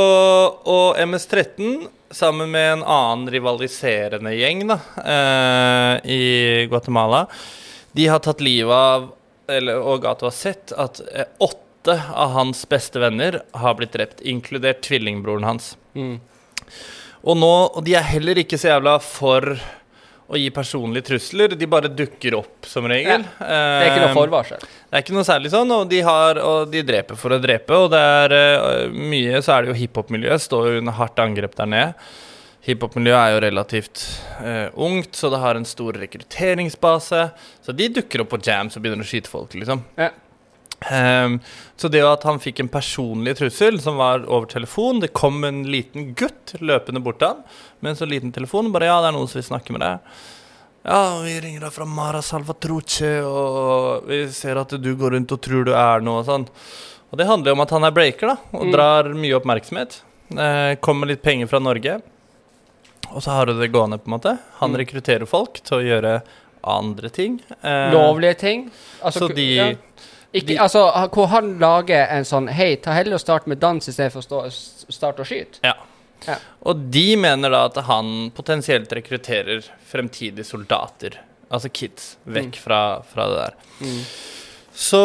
Og 0.68 1.00
MS-13 1.00 1.88
sammen 2.12 2.52
med 2.52 2.74
en 2.74 2.84
annen 2.84 3.30
rivaliserende 3.32 4.34
gjeng 4.36 4.66
da, 4.68 4.78
eh, 5.00 6.12
i 6.12 6.66
Guatemala, 6.68 7.26
de 7.96 8.08
har 8.12 8.20
tatt 8.20 8.44
livet 8.44 8.76
av 8.76 9.12
eller, 9.52 9.80
Og 9.80 10.04
Gato 10.04 10.28
har 10.28 10.36
sett 10.36 10.74
at 10.76 11.00
eh, 11.12 11.28
åtte 11.40 11.96
av 11.96 12.36
hans 12.36 12.66
beste 12.70 13.00
venner 13.00 13.40
har 13.58 13.76
blitt 13.80 13.96
drept, 13.96 14.22
inkludert 14.22 14.84
tvillingbroren 14.86 15.48
hans. 15.48 15.74
Mm. 15.96 16.20
Og 17.24 17.38
nå, 17.38 17.54
og 17.72 17.82
de 17.86 17.96
er 17.98 18.06
heller 18.06 18.44
ikke 18.44 18.60
så 18.60 18.76
jævla 18.76 19.00
for 19.02 19.56
å 20.32 20.40
gi 20.40 20.48
personlige 20.54 21.10
trusler, 21.10 21.56
de 21.60 21.68
bare 21.68 21.92
dukker 21.92 22.38
opp 22.38 22.68
som 22.70 22.86
regel. 22.88 23.26
Det 23.40 23.58
er 23.58 23.88
ikke 23.90 24.04
noe 24.06 24.12
Eh, 24.12 24.20
forvarsel. 24.20 24.70
Det 24.92 24.98
er 24.98 25.04
ikke 25.06 25.14
noe 25.16 25.24
særlig 25.24 25.54
sånn, 25.54 25.70
og 25.72 25.86
de, 25.88 26.02
har, 26.04 26.36
og 26.44 26.68
de 26.68 26.82
dreper 26.84 27.16
for 27.16 27.32
å 27.32 27.40
drepe. 27.40 27.78
Og 27.80 27.94
det 27.94 28.00
er 28.04 28.34
uh, 28.36 28.92
mye 28.92 29.40
Så 29.40 29.54
er 29.56 29.64
det 29.64 29.72
jo 29.72 29.76
hiphop-miljøet 29.80 30.44
står 30.44 30.66
jo 30.68 30.82
under 30.82 30.98
hardt 30.98 31.22
angrep 31.24 31.54
der 31.56 31.70
nede. 31.72 32.10
Hiphop-miljøet 32.66 33.20
er 33.22 33.32
jo 33.32 33.38
relativt 33.46 34.02
uh, 34.44 34.68
ungt, 34.76 35.16
så 35.16 35.32
det 35.32 35.40
har 35.40 35.56
en 35.56 35.68
stor 35.70 35.96
rekrutteringsbase. 35.96 37.22
Så 37.64 37.76
de 37.78 37.88
dukker 37.96 38.26
opp 38.26 38.34
på 38.34 38.42
jams 38.44 38.76
og 38.76 38.84
begynner 38.84 39.08
å 39.08 39.10
skyte 39.14 39.32
folk, 39.32 39.56
liksom. 39.56 39.86
Ja. 39.96 40.12
Um, 40.92 41.40
så 41.80 41.88
det 41.94 42.04
at 42.04 42.28
han 42.28 42.44
fikk 42.44 42.60
en 42.60 42.72
personlig 42.74 43.38
trussel 43.40 43.80
som 43.80 44.00
var 44.02 44.24
over 44.26 44.48
telefon 44.50 44.98
Det 44.98 45.12
kom 45.14 45.44
en 45.46 45.60
liten 45.70 46.08
gutt 46.18 46.56
løpende 46.58 47.04
bort 47.06 47.20
til 47.22 47.36
han 47.36 47.44
med 47.86 47.94
en 47.94 48.02
så 48.02 48.10
liten 48.10 48.36
telefon. 48.36 48.74
Bare 48.76 48.92
'Ja, 48.92 49.00
det 49.00 49.14
er 49.14 49.16
noen 49.16 49.30
som 49.30 49.40
vil 49.40 49.48
snakke 49.48 49.72
med 49.72 49.86
deg'. 49.88 50.00
Ja, 50.84 51.20
vi 51.22 51.36
ringer 51.42 51.62
deg 51.68 51.74
fra 51.76 51.86
Mara 51.86 52.22
Salvatruce, 52.26 53.12
og 53.28 54.08
vi 54.10 54.24
ser 54.34 54.58
at 54.64 54.74
du 54.82 54.96
går 54.98 55.12
rundt 55.16 55.32
og 55.36 55.42
tror 55.46 55.66
du 55.68 55.74
er 55.78 56.02
noe 56.02 56.24
og 56.24 56.26
sånn. 56.30 56.48
Og 57.12 57.20
det 57.20 57.28
handler 57.30 57.52
jo 57.52 57.58
om 57.58 57.62
at 57.66 57.74
han 57.76 57.84
er 57.86 57.92
breaker, 57.94 58.28
da, 58.32 58.38
og 58.58 58.66
Mm. 58.66 58.72
drar 58.74 59.04
mye 59.14 59.36
oppmerksomhet. 59.40 60.02
Eh, 60.32 60.76
kommer 60.82 61.08
litt 61.08 61.22
penger 61.22 61.48
fra 61.48 61.60
Norge. 61.60 62.02
Og 63.14 63.22
så 63.22 63.32
har 63.36 63.46
du 63.46 63.54
det 63.60 63.72
gående, 63.72 64.00
på 64.00 64.08
en 64.08 64.18
måte. 64.20 64.40
Han 64.60 64.72
Mm. 64.72 64.78
rekrutterer 64.78 65.28
folk 65.28 65.54
til 65.62 65.78
å 65.78 65.84
gjøre 65.84 66.22
andre 66.64 67.10
ting. 67.10 67.42
Eh, 67.64 67.92
Lovlige 67.92 68.38
ting. 68.38 68.72
Altså, 69.04 69.28
så 69.28 69.36
de 69.36 69.56
ja. 69.56 69.74
Ikke, 70.34 70.58
altså, 70.58 71.10
hvor 71.12 71.28
han 71.28 71.60
lager 71.60 72.08
en 72.10 72.24
sånn 72.24 72.48
Hei, 72.50 72.78
ta 72.78 72.92
heller 72.94 73.16
og 73.16 73.20
start 73.20 73.48
med 73.48 73.60
dans 73.60 73.86
istedenfor 73.86 74.22
å 74.22 74.26
stå- 74.50 74.86
starte 74.90 75.18
å 75.20 75.26
skyte. 75.26 75.60
Ja. 75.62 75.74
Ja. 76.28 76.36
Og 76.70 76.84
de 76.94 77.16
mener 77.18 77.50
da 77.50 77.66
at 77.66 77.78
han 77.88 78.32
potensielt 78.36 78.92
rekrutterer 78.94 79.64
fremtidige 79.92 80.46
soldater, 80.46 81.18
altså 81.52 81.72
kids, 81.74 82.16
vekk 82.26 82.54
Mm. 82.56 82.62
fra, 82.64 82.82
fra 83.02 83.28
det 83.32 83.40
der. 83.42 83.56
Så 84.74 85.00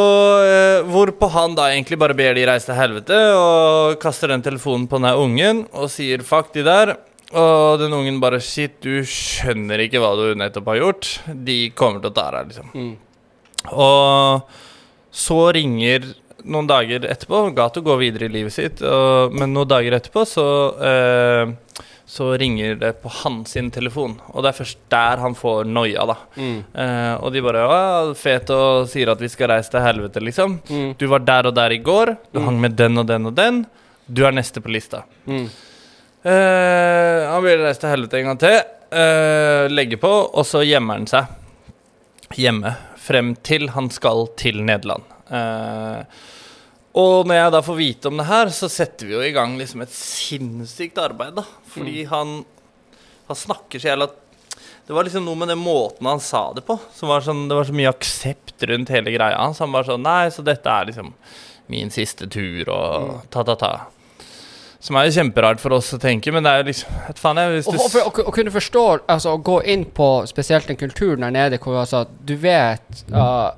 eh, 0.46 0.82
hvorpå 0.86 1.28
han 1.32 1.56
da 1.58 1.70
egentlig 1.72 1.98
bare 1.98 2.14
ber 2.14 2.34
de 2.34 2.44
reise 2.46 2.66
til 2.70 2.78
helvete 2.78 3.16
og 3.34 3.96
kaster 4.00 4.28
den 4.30 4.42
telefonen 4.44 4.86
på 4.86 5.00
den 5.00 5.08
her 5.08 5.16
ungen 5.18 5.64
og 5.72 5.88
sier 5.90 6.18
'fuck 6.22 6.52
de 6.54 6.62
der'. 6.62 6.96
Og 7.34 7.78
den 7.80 7.92
ungen 7.92 8.20
bare 8.20 8.38
'shit, 8.40 8.80
du 8.80 9.02
skjønner 9.02 9.80
ikke 9.82 9.98
hva 9.98 10.14
du 10.14 10.34
nettopp 10.38 10.66
har 10.66 10.76
gjort'. 10.76 11.18
De 11.44 11.70
kommer 11.70 12.00
til 12.00 12.10
å 12.10 12.14
ta 12.14 12.30
deg, 12.30 12.46
liksom. 12.52 12.70
Mm. 12.74 12.96
Og 13.72 14.42
så 15.12 15.52
ringer 15.52 16.14
noen 16.46 16.66
dager 16.70 17.04
etterpå 17.10 17.42
Gato 17.56 17.82
går 17.84 17.98
videre 18.00 18.28
i 18.28 18.32
livet 18.38 18.54
sitt, 18.54 18.82
og, 18.86 19.34
men 19.34 19.52
noen 19.54 19.68
dager 19.70 19.96
etterpå 19.98 20.24
så 20.28 20.46
eh, 20.92 21.54
så 22.06 22.28
ringer 22.38 22.76
det 22.78 22.92
på 23.02 23.10
hans 23.24 23.50
sin 23.56 23.66
telefon, 23.74 24.12
og 24.30 24.44
det 24.44 24.52
er 24.52 24.56
først 24.60 24.78
der 24.94 25.18
han 25.18 25.34
får 25.34 25.64
noia, 25.66 26.04
da. 26.06 26.14
Mm. 26.38 26.58
Eh, 26.78 27.14
og 27.18 27.32
de 27.34 27.42
bare 27.42 27.64
ja, 27.66 28.12
'Fet 28.14 28.52
og 28.54 28.86
sier 28.92 29.10
at 29.10 29.18
vi 29.24 29.26
skal 29.32 29.50
reise 29.50 29.72
til 29.72 29.82
helvete', 29.82 30.22
liksom. 30.22 30.60
Mm. 30.70 30.92
Du 31.00 31.06
var 31.10 31.24
der 31.26 31.48
og 31.50 31.54
der 31.58 31.74
i 31.74 31.80
går, 31.82 32.14
du 32.32 32.38
Mm. 32.38 32.44
hang 32.46 32.60
med 32.60 32.76
den 32.78 32.98
og 33.02 33.06
den 33.10 33.26
og 33.26 33.34
den. 33.34 33.66
Du 34.06 34.22
er 34.24 34.30
neste 34.30 34.62
på 34.62 34.70
lista. 34.70 35.02
Mm. 35.26 35.48
Eh, 36.26 37.26
han 37.30 37.42
blir 37.42 37.58
reist 37.64 37.80
til 37.82 37.90
helvete 37.90 38.18
en 38.20 38.30
gang 38.30 38.38
til. 38.38 38.60
eh, 38.92 39.66
legge 39.68 39.96
på, 39.98 40.30
og 40.32 40.44
så 40.46 40.62
gjemmer 40.62 40.94
han 40.94 41.06
seg 41.10 41.26
hjemme 42.38 42.76
frem 42.96 43.34
til 43.42 43.68
han 43.74 43.90
skal 43.90 44.28
til 44.38 44.62
Nederland. 44.62 45.02
Eh, 45.28 46.04
og 46.96 47.28
når 47.28 47.36
jeg 47.36 47.52
da 47.52 47.62
får 47.64 47.76
vite 47.76 48.08
om 48.08 48.20
det 48.20 48.28
her, 48.28 48.50
så 48.56 48.68
setter 48.72 49.08
vi 49.08 49.16
jo 49.18 49.24
i 49.24 49.32
gang 49.34 49.58
liksom 49.60 49.82
et 49.84 49.92
sinnssykt 49.92 50.96
arbeid, 51.02 51.34
da. 51.36 51.44
Fordi 51.74 52.06
han, 52.08 52.38
han 53.28 53.38
snakker 53.38 53.82
så 53.82 53.90
jævla 53.90 54.08
Det 54.86 54.94
var 54.94 55.04
liksom 55.04 55.26
noe 55.26 55.36
med 55.36 55.50
den 55.50 55.60
måten 55.60 56.08
han 56.08 56.22
sa 56.22 56.46
det 56.56 56.64
på. 56.64 56.78
Som 56.96 57.10
var 57.12 57.26
sånn, 57.26 57.48
det 57.50 57.58
var 57.58 57.68
så 57.68 57.74
mye 57.76 57.90
aksept 57.90 58.64
rundt 58.70 58.92
hele 58.94 59.12
greia 59.12 59.42
hans. 59.42 59.60
Han 59.60 59.74
var 59.74 59.84
sånn 59.84 60.06
Nei, 60.06 60.30
så 60.32 60.44
dette 60.46 60.72
er 60.72 60.88
liksom 60.88 61.12
min 61.66 61.90
siste 61.92 62.30
tur 62.30 62.70
og 62.70 63.26
ta-ta-ta. 63.34 63.74
Som 64.86 64.96
er 64.96 65.08
jo 65.08 65.16
kjemperart 65.18 65.60
for 65.60 65.74
oss 65.74 65.90
å 65.96 66.00
tenke, 66.00 66.30
men 66.32 66.46
det 66.46 66.52
er 66.52 66.62
jo 66.62 66.68
liksom 66.68 66.98
vet 67.08 67.20
faen 67.20 67.40
jeg, 67.42 67.52
hvis 67.56 67.68
du 67.68 67.74
og, 67.74 67.86
for, 67.90 68.06
å, 68.06 68.24
å 68.30 68.34
kunne 68.38 68.52
forstå, 68.54 68.86
altså 69.10 69.34
å 69.34 69.42
gå 69.42 69.56
inn 69.72 69.84
på 69.96 70.08
spesielt 70.30 70.68
den 70.70 70.78
kulturen 70.78 71.26
der 71.26 71.34
nede 71.34 71.58
hvor 71.60 71.80
altså, 71.82 72.04
du 72.28 72.36
vet 72.40 73.04
uh, 73.10 73.50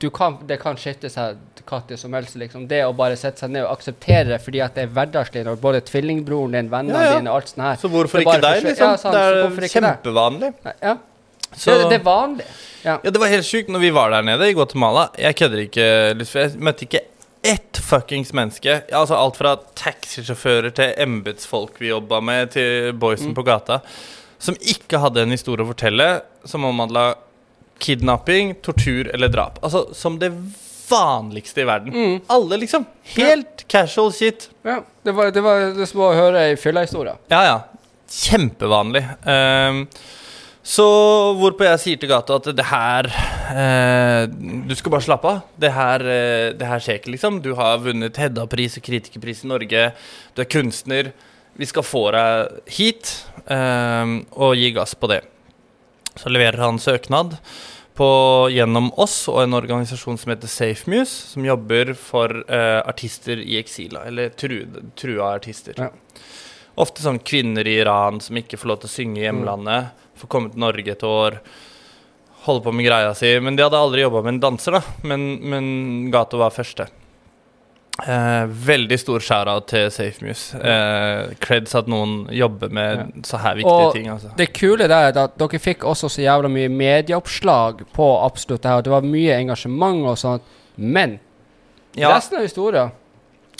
du 0.00 0.08
kan, 0.10 0.40
Det 0.48 0.56
kan 0.62 0.78
skifte 0.80 1.10
seg 1.12 1.36
når 1.68 1.96
som 2.00 2.12
helst. 2.16 2.34
Liksom. 2.40 2.66
Det 2.68 2.82
å 2.86 2.92
bare 2.96 3.16
sette 3.16 3.44
seg 3.44 3.50
ned 3.54 3.64
og 3.66 3.72
akseptere 3.76 4.24
det 4.34 4.40
fordi 4.44 4.60
at 4.64 4.74
det 4.74 4.84
er 4.86 4.92
hverdagslig 4.96 5.44
når 5.46 5.60
både 5.62 5.80
tvillingbroren 5.88 6.52
din, 6.58 6.70
vennene 6.72 6.98
Ja, 6.98 7.12
ja. 7.12 7.18
dine 7.20 7.30
alt 7.30 7.48
sånt 7.52 7.62
her 7.66 7.76
Så 7.82 7.88
hvorfor 7.92 8.20
ikke 8.24 8.40
deg, 8.42 8.62
liksom? 8.66 8.90
Ja, 8.92 8.96
sant, 8.96 9.14
det 9.14 9.22
er 9.22 9.56
det? 9.60 9.70
kjempevanlig. 9.76 10.52
Ja. 10.82 10.96
Så, 11.52 11.70
Det, 11.76 11.88
det 11.90 11.98
er 12.00 12.04
vanlig. 12.06 12.44
Ja. 12.82 12.98
ja, 13.04 13.10
det 13.10 13.20
var 13.20 13.28
helt 13.28 13.46
sjukt 13.46 13.68
når 13.70 13.78
vi 13.84 13.90
var 13.94 14.10
der 14.10 14.22
nede 14.26 14.46
i 14.48 14.54
Guatemala. 14.56 15.08
Jeg 15.20 15.36
kødder 15.36 15.60
ikke, 15.66 15.88
Lysfe. 16.16 16.46
Jeg 16.48 16.56
møtte 16.64 16.86
ikke 16.88 17.02
ett 17.44 17.78
fuckings 17.82 18.32
menneske. 18.32 18.78
Altså 18.94 19.14
Alt 19.18 19.36
fra 19.36 19.56
taxisjåfører 19.78 20.72
til 20.74 20.94
embetsfolk 21.04 21.76
vi 21.82 21.90
jobba 21.92 22.20
med, 22.24 22.50
til 22.54 22.92
boysen 22.94 23.30
Mm. 23.32 23.34
på 23.36 23.44
gata, 23.44 23.80
som 24.38 24.54
ikke 24.58 24.98
hadde 24.98 25.22
en 25.22 25.30
historie 25.34 25.62
å 25.64 25.68
fortelle 25.68 26.22
som 26.44 26.64
omhandla 26.64 27.14
kidnapping, 27.82 28.54
tortur 28.62 29.10
eller 29.14 29.28
drap. 29.28 29.58
Altså 29.62 29.88
som 29.94 30.18
det 30.18 30.32
vanligste 30.92 31.64
i 31.64 31.68
verden. 31.68 31.92
Mm. 31.96 32.16
Alle, 32.32 32.60
liksom. 32.62 32.86
Helt 33.16 33.66
casual 33.72 34.12
shit. 34.14 34.50
Ja, 34.66 34.80
det 35.02 35.16
var 35.16 35.34
det, 35.34 35.44
var 35.44 35.70
det 35.76 35.88
som 35.90 36.04
å 36.04 36.14
høre 36.16 36.48
ei 36.50 36.56
fyllehistorie. 36.60 37.16
Ja, 37.32 37.44
ja. 37.48 37.60
Kjempevanlig. 38.12 39.06
Um, 39.24 39.86
så 40.62 40.84
hvorpå 41.40 41.66
jeg 41.66 41.80
sier 41.82 41.98
til 41.98 42.10
gata 42.12 42.36
at 42.38 42.46
det 42.54 42.64
her 42.68 43.08
eh, 43.50 44.28
Du 44.30 44.74
skal 44.78 44.92
bare 44.94 45.02
slappe 45.02 45.26
av. 45.26 45.40
Det 45.58 45.72
her, 45.74 46.04
eh, 46.06 46.52
det 46.54 46.68
her 46.68 46.82
skjer 46.82 47.00
ikke, 47.00 47.14
liksom. 47.16 47.40
Du 47.42 47.50
har 47.58 47.82
vunnet 47.82 48.20
Hedda-pris 48.22 48.78
og 48.78 48.86
kritikerpris 48.86 49.42
i 49.42 49.50
Norge. 49.50 49.88
Du 50.36 50.44
er 50.44 50.50
kunstner. 50.54 51.10
Vi 51.58 51.66
skal 51.68 51.84
få 51.84 52.04
deg 52.14 52.70
hit, 52.78 53.10
ehm, 53.52 54.22
og 54.38 54.54
gi 54.56 54.70
gass 54.72 54.94
på 54.96 55.10
det. 55.10 55.20
Så 56.16 56.30
leverer 56.32 56.62
han 56.62 56.78
søknad 56.80 57.36
på, 57.94 58.08
gjennom 58.52 58.90
oss 59.00 59.26
og 59.30 59.42
en 59.42 59.56
organisasjon 59.58 60.18
som 60.20 60.32
heter 60.32 60.50
SafeMuse, 60.50 61.32
som 61.34 61.44
jobber 61.46 61.92
for 61.98 62.42
eh, 62.46 62.78
artister 62.80 63.42
i 63.42 63.58
eksil, 63.60 63.98
eller 64.00 64.32
trua, 64.38 64.84
trua 64.98 65.34
artister. 65.36 65.76
Ja. 65.78 65.90
Ofte 66.80 67.04
sånn 67.04 67.20
kvinner 67.20 67.68
i 67.68 67.76
Iran 67.82 68.22
som 68.24 68.38
ikke 68.40 68.56
får 68.60 68.70
lov 68.70 68.80
til 68.82 68.88
å 68.88 68.94
synge 68.94 69.20
i 69.20 69.26
hjemlandet, 69.26 69.92
får 70.16 70.32
komme 70.32 70.52
til 70.52 70.62
Norge 70.64 70.94
et 70.94 71.04
år, 71.04 71.36
holde 72.46 72.64
på 72.64 72.72
med 72.74 72.88
greia 72.88 73.12
si. 73.18 73.34
Men 73.44 73.58
de 73.58 73.66
hadde 73.66 73.80
aldri 73.80 74.04
jobba 74.06 74.24
med 74.24 74.36
en 74.36 74.42
danser, 74.46 74.78
da. 74.78 74.96
Men, 75.06 75.28
men 75.52 75.66
Gato 76.14 76.40
var 76.40 76.54
første. 76.54 76.88
Eh, 78.00 78.44
veldig 78.48 78.96
stor 78.98 79.20
shout-out 79.20 79.66
til 79.68 79.90
SafeMuse. 79.92 80.56
Eh, 80.56 81.34
creds 81.44 81.74
at 81.76 81.90
noen 81.92 82.24
jobber 82.32 82.72
med 82.72 83.26
så 83.28 83.36
her 83.42 83.58
viktige 83.60 83.74
Og 83.88 83.92
ting. 83.94 84.08
Altså. 84.08 84.32
Det 84.36 84.48
kule 84.56 84.88
der 84.88 85.10
er 85.10 85.18
at 85.26 85.36
dere 85.38 85.60
fikk 85.60 85.84
også 85.84 86.08
så 86.10 86.24
jævla 86.24 86.48
mye 86.50 86.70
medieoppslag 86.72 87.84
på 87.92 88.08
absolutt 88.24 88.64
det 88.64 88.72
her. 88.72 88.82
Det 88.86 88.94
var 88.94 89.04
mye 89.06 89.36
engasjement 89.36 90.06
og 90.08 90.18
sånt. 90.18 90.42
Men 90.76 91.20
Ja, 91.94 92.14
resten 92.16 92.38
av 92.38 92.46
historien 92.46 92.90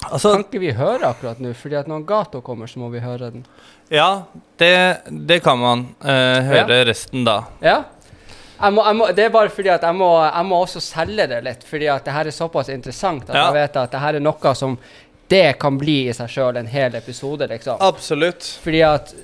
altså, 0.09 0.33
kan 0.33 0.47
ikke 0.47 0.63
vi 0.63 0.73
høre 0.73 1.11
akkurat 1.13 1.39
nå, 1.39 1.53
fordi 1.53 1.77
at 1.77 1.87
når 1.91 2.07
Gato 2.09 2.41
kommer, 2.41 2.67
så 2.67 2.81
må 2.81 2.89
vi 2.89 3.03
høre 3.05 3.31
den. 3.31 3.45
ja 3.91 4.23
det, 4.59 5.03
det 5.29 5.43
kan 5.45 5.59
man 5.61 5.95
eh, 6.01 6.41
høre 6.49 6.85
resten 6.89 7.27
da. 7.29 7.43
Ja? 7.61 7.83
Jeg 8.63 8.73
må, 8.77 8.83
jeg 8.87 8.97
må, 8.97 9.07
det 9.17 9.25
er 9.25 9.31
bare 9.35 9.51
fordi 9.51 9.69
at 9.75 9.83
jeg 9.83 9.95
må, 9.99 10.09
jeg 10.23 10.47
må 10.47 10.59
også 10.63 10.81
selge 10.85 11.25
det 11.27 11.41
litt, 11.43 11.65
fordi 11.67 11.89
at 11.91 12.05
det 12.07 12.13
her 12.15 12.29
er 12.31 12.37
såpass 12.37 12.69
interessant 12.71 13.25
at 13.31 13.35
Ja. 13.35 13.47
jeg 13.49 13.57
vet 13.57 13.77
at 13.81 13.91
det 13.91 14.01
her 14.05 14.15
er 14.15 14.23
noe 14.23 14.55
som 14.55 14.77
det 15.33 15.59
kan 15.59 15.79
bli 15.81 16.09
i 16.11 16.13
seg 16.15 16.29
sjøl 16.29 16.57
en 16.61 16.67
hel 16.69 16.95
episode, 16.95 17.47
liksom. 17.49 17.79
Absolutt. 17.81 18.45
Fordi 18.63 18.83
at, 18.85 19.15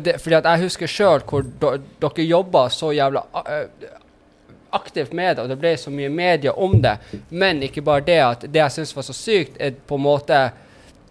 det, 0.00 0.20
fordi 0.22 0.36
at 0.38 0.44
jeg 0.46 0.62
husker 0.62 0.86
sjøl 0.86 1.24
hvor 1.26 1.42
do, 1.60 1.72
dere 2.00 2.26
jobba 2.28 2.68
så 2.70 2.92
jævla 2.94 3.24
aktivt 4.70 5.12
med 5.12 5.36
det, 5.36 5.42
og 5.42 5.48
det 5.50 5.56
ble 5.60 5.72
så 5.80 5.90
mye 5.90 6.08
media 6.12 6.52
om 6.52 6.78
det. 6.82 6.96
Men 7.30 7.62
ikke 7.66 7.82
bare 7.82 8.04
det. 8.06 8.18
at 8.22 8.46
Det 8.52 8.60
jeg 8.60 8.72
syns 8.76 8.94
var 8.96 9.02
så 9.08 9.12
sykt, 9.16 9.56
er 9.60 9.74
på 9.86 9.98
en 9.98 10.04
måte 10.06 10.40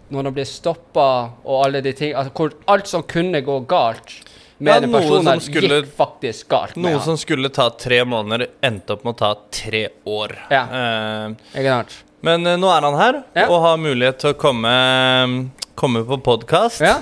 når 0.08 0.22
de 0.28 0.32
blir 0.36 0.46
stoppa 0.46 1.06
og 1.44 1.64
alle 1.64 1.80
de 1.82 1.90
ting 1.92 2.12
altså 2.14 2.50
Alt 2.70 2.86
som 2.86 3.02
kunne 3.02 3.40
gå 3.42 3.56
galt 3.66 4.12
med 4.58 4.82
Ja, 4.82 4.88
noe 4.88 5.22
som 5.22 5.40
skulle- 5.40 5.82
gikk 5.82 5.92
faktisk 5.96 6.48
galt. 6.48 6.76
med 6.76 6.84
Noe 6.84 6.92
han. 6.98 7.00
som 7.04 7.16
skulle 7.16 7.48
ta 7.52 7.68
tre 7.70 8.04
måneder, 8.04 8.46
endte 8.62 8.92
opp 8.96 9.04
med 9.04 9.14
å 9.14 9.18
ta 9.18 9.34
tre 9.50 9.88
år. 10.06 10.36
Ja. 10.50 10.62
uh, 10.64 11.34
sant? 11.52 12.02
men 12.22 12.46
uh, 12.46 12.56
nå 12.56 12.70
er 12.76 12.80
han 12.82 12.94
her 12.98 13.22
Ja. 13.36 13.48
og 13.48 13.60
har 13.62 13.76
mulighet 13.76 14.18
til 14.18 14.32
å 14.32 14.38
komme, 14.38 15.50
komme 15.76 16.04
på 16.08 16.16
podkast. 16.24 16.80
Ja. 16.80 16.96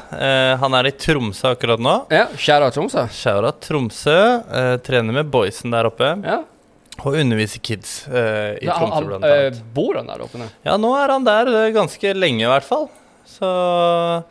han 0.58 0.74
er 0.74 0.86
i 0.86 0.90
Tromsø 0.90 1.54
akkurat 1.54 1.78
nå. 1.78 2.06
Ja, 2.10 2.26
Skjæra 2.34 2.72
Tromsø. 2.74 3.06
Shaura 3.10 3.52
Tromsø. 3.52 4.16
Uh, 4.50 4.76
trener 4.82 5.12
med 5.12 5.30
boysen 5.30 5.70
der 5.70 5.86
oppe. 5.86 6.10
Ja. 6.24 6.40
Og 7.04 7.14
underviser 7.18 7.58
kids 7.60 8.06
eh, 8.06 8.54
i 8.62 8.66
Ja, 8.68 8.76
Tromsø, 8.78 9.00
blant 9.08 9.24
annet. 9.26 9.56
bor 9.74 9.96
han 9.98 10.06
der 10.06 10.20
oppe 10.22 10.38
nå? 10.38 10.46
Ja, 10.64 10.76
nå 10.78 10.92
er 10.94 11.10
han 11.10 11.24
der 11.26 11.48
eh, 11.50 11.72
ganske 11.74 12.12
lenge, 12.14 12.44
i 12.44 12.46
hvert 12.46 12.62
fall. 12.62 12.86
Så 13.26 14.22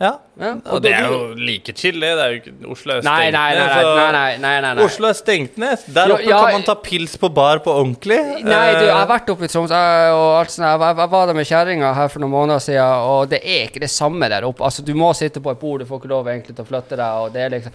ja. 0.00 0.10
Ja. 0.40 0.50
Og 0.72 0.80
det 0.80 0.92
er 0.96 1.06
jo 1.12 1.34
like 1.36 1.74
chill, 1.76 1.98
det. 2.00 2.10
Det 2.16 2.24
er 2.24 2.30
jo 2.32 2.38
ikke 2.40 2.70
Oslo 2.72 2.94
er 2.94 3.02
stengt 3.02 3.10
nei, 3.10 3.30
nei. 3.34 3.50
ned, 3.52 3.58
nei, 3.60 3.82
så- 3.82 3.96
nei, 3.98 4.12
nei, 4.12 4.36
nei, 4.40 4.60
nei, 4.64 4.70
nei. 4.78 4.84
Oslo 4.86 5.08
er 5.10 5.18
stengt 5.18 5.58
ned. 5.60 5.82
Der 5.92 6.08
Jo, 6.08 6.14
oppe 6.14 6.30
ja, 6.30 6.38
kan 6.46 6.52
man 6.56 6.62
ta 6.64 6.74
pils 6.86 7.16
på 7.20 7.28
bar 7.36 7.60
på 7.60 7.74
ordentlig. 7.82 8.16
Nei, 8.44 8.62
du, 8.78 8.86
jeg 8.86 8.94
har 8.94 9.02
Eh, 9.04 9.10
vært 9.12 9.28
oppe 9.34 9.44
i 9.44 9.52
Troms 9.52 9.70
jeg, 9.76 10.14
og 10.16 10.38
alt 10.38 10.50
sånt. 10.54 10.64
Jeg, 10.64 10.96
jeg 11.02 11.10
var 11.12 11.26
der 11.26 11.34
med 11.34 11.46
kjerringa 11.50 11.92
her 11.94 12.08
for 12.08 12.20
noen 12.24 12.32
måneder 12.32 12.64
siden, 12.64 13.04
og 13.12 13.28
det 13.28 13.42
er 13.44 13.68
ikke 13.68 13.80
det 13.84 13.90
samme 13.92 14.28
der 14.32 14.48
oppe. 14.48 14.64
Altså, 14.64 14.82
du 14.82 14.94
må 14.94 15.12
sitte 15.14 15.40
på 15.44 15.50
et 15.52 15.60
bord, 15.60 15.80
du 15.80 15.84
får 15.86 16.00
ikke 16.00 16.08
lov 16.16 16.26
egentlig 16.32 16.56
til 16.56 16.64
å 16.64 16.68
flytte 16.72 16.96
deg, 16.96 17.20
og 17.20 17.32
det 17.36 17.42
er 17.44 17.50
liksom 17.58 17.72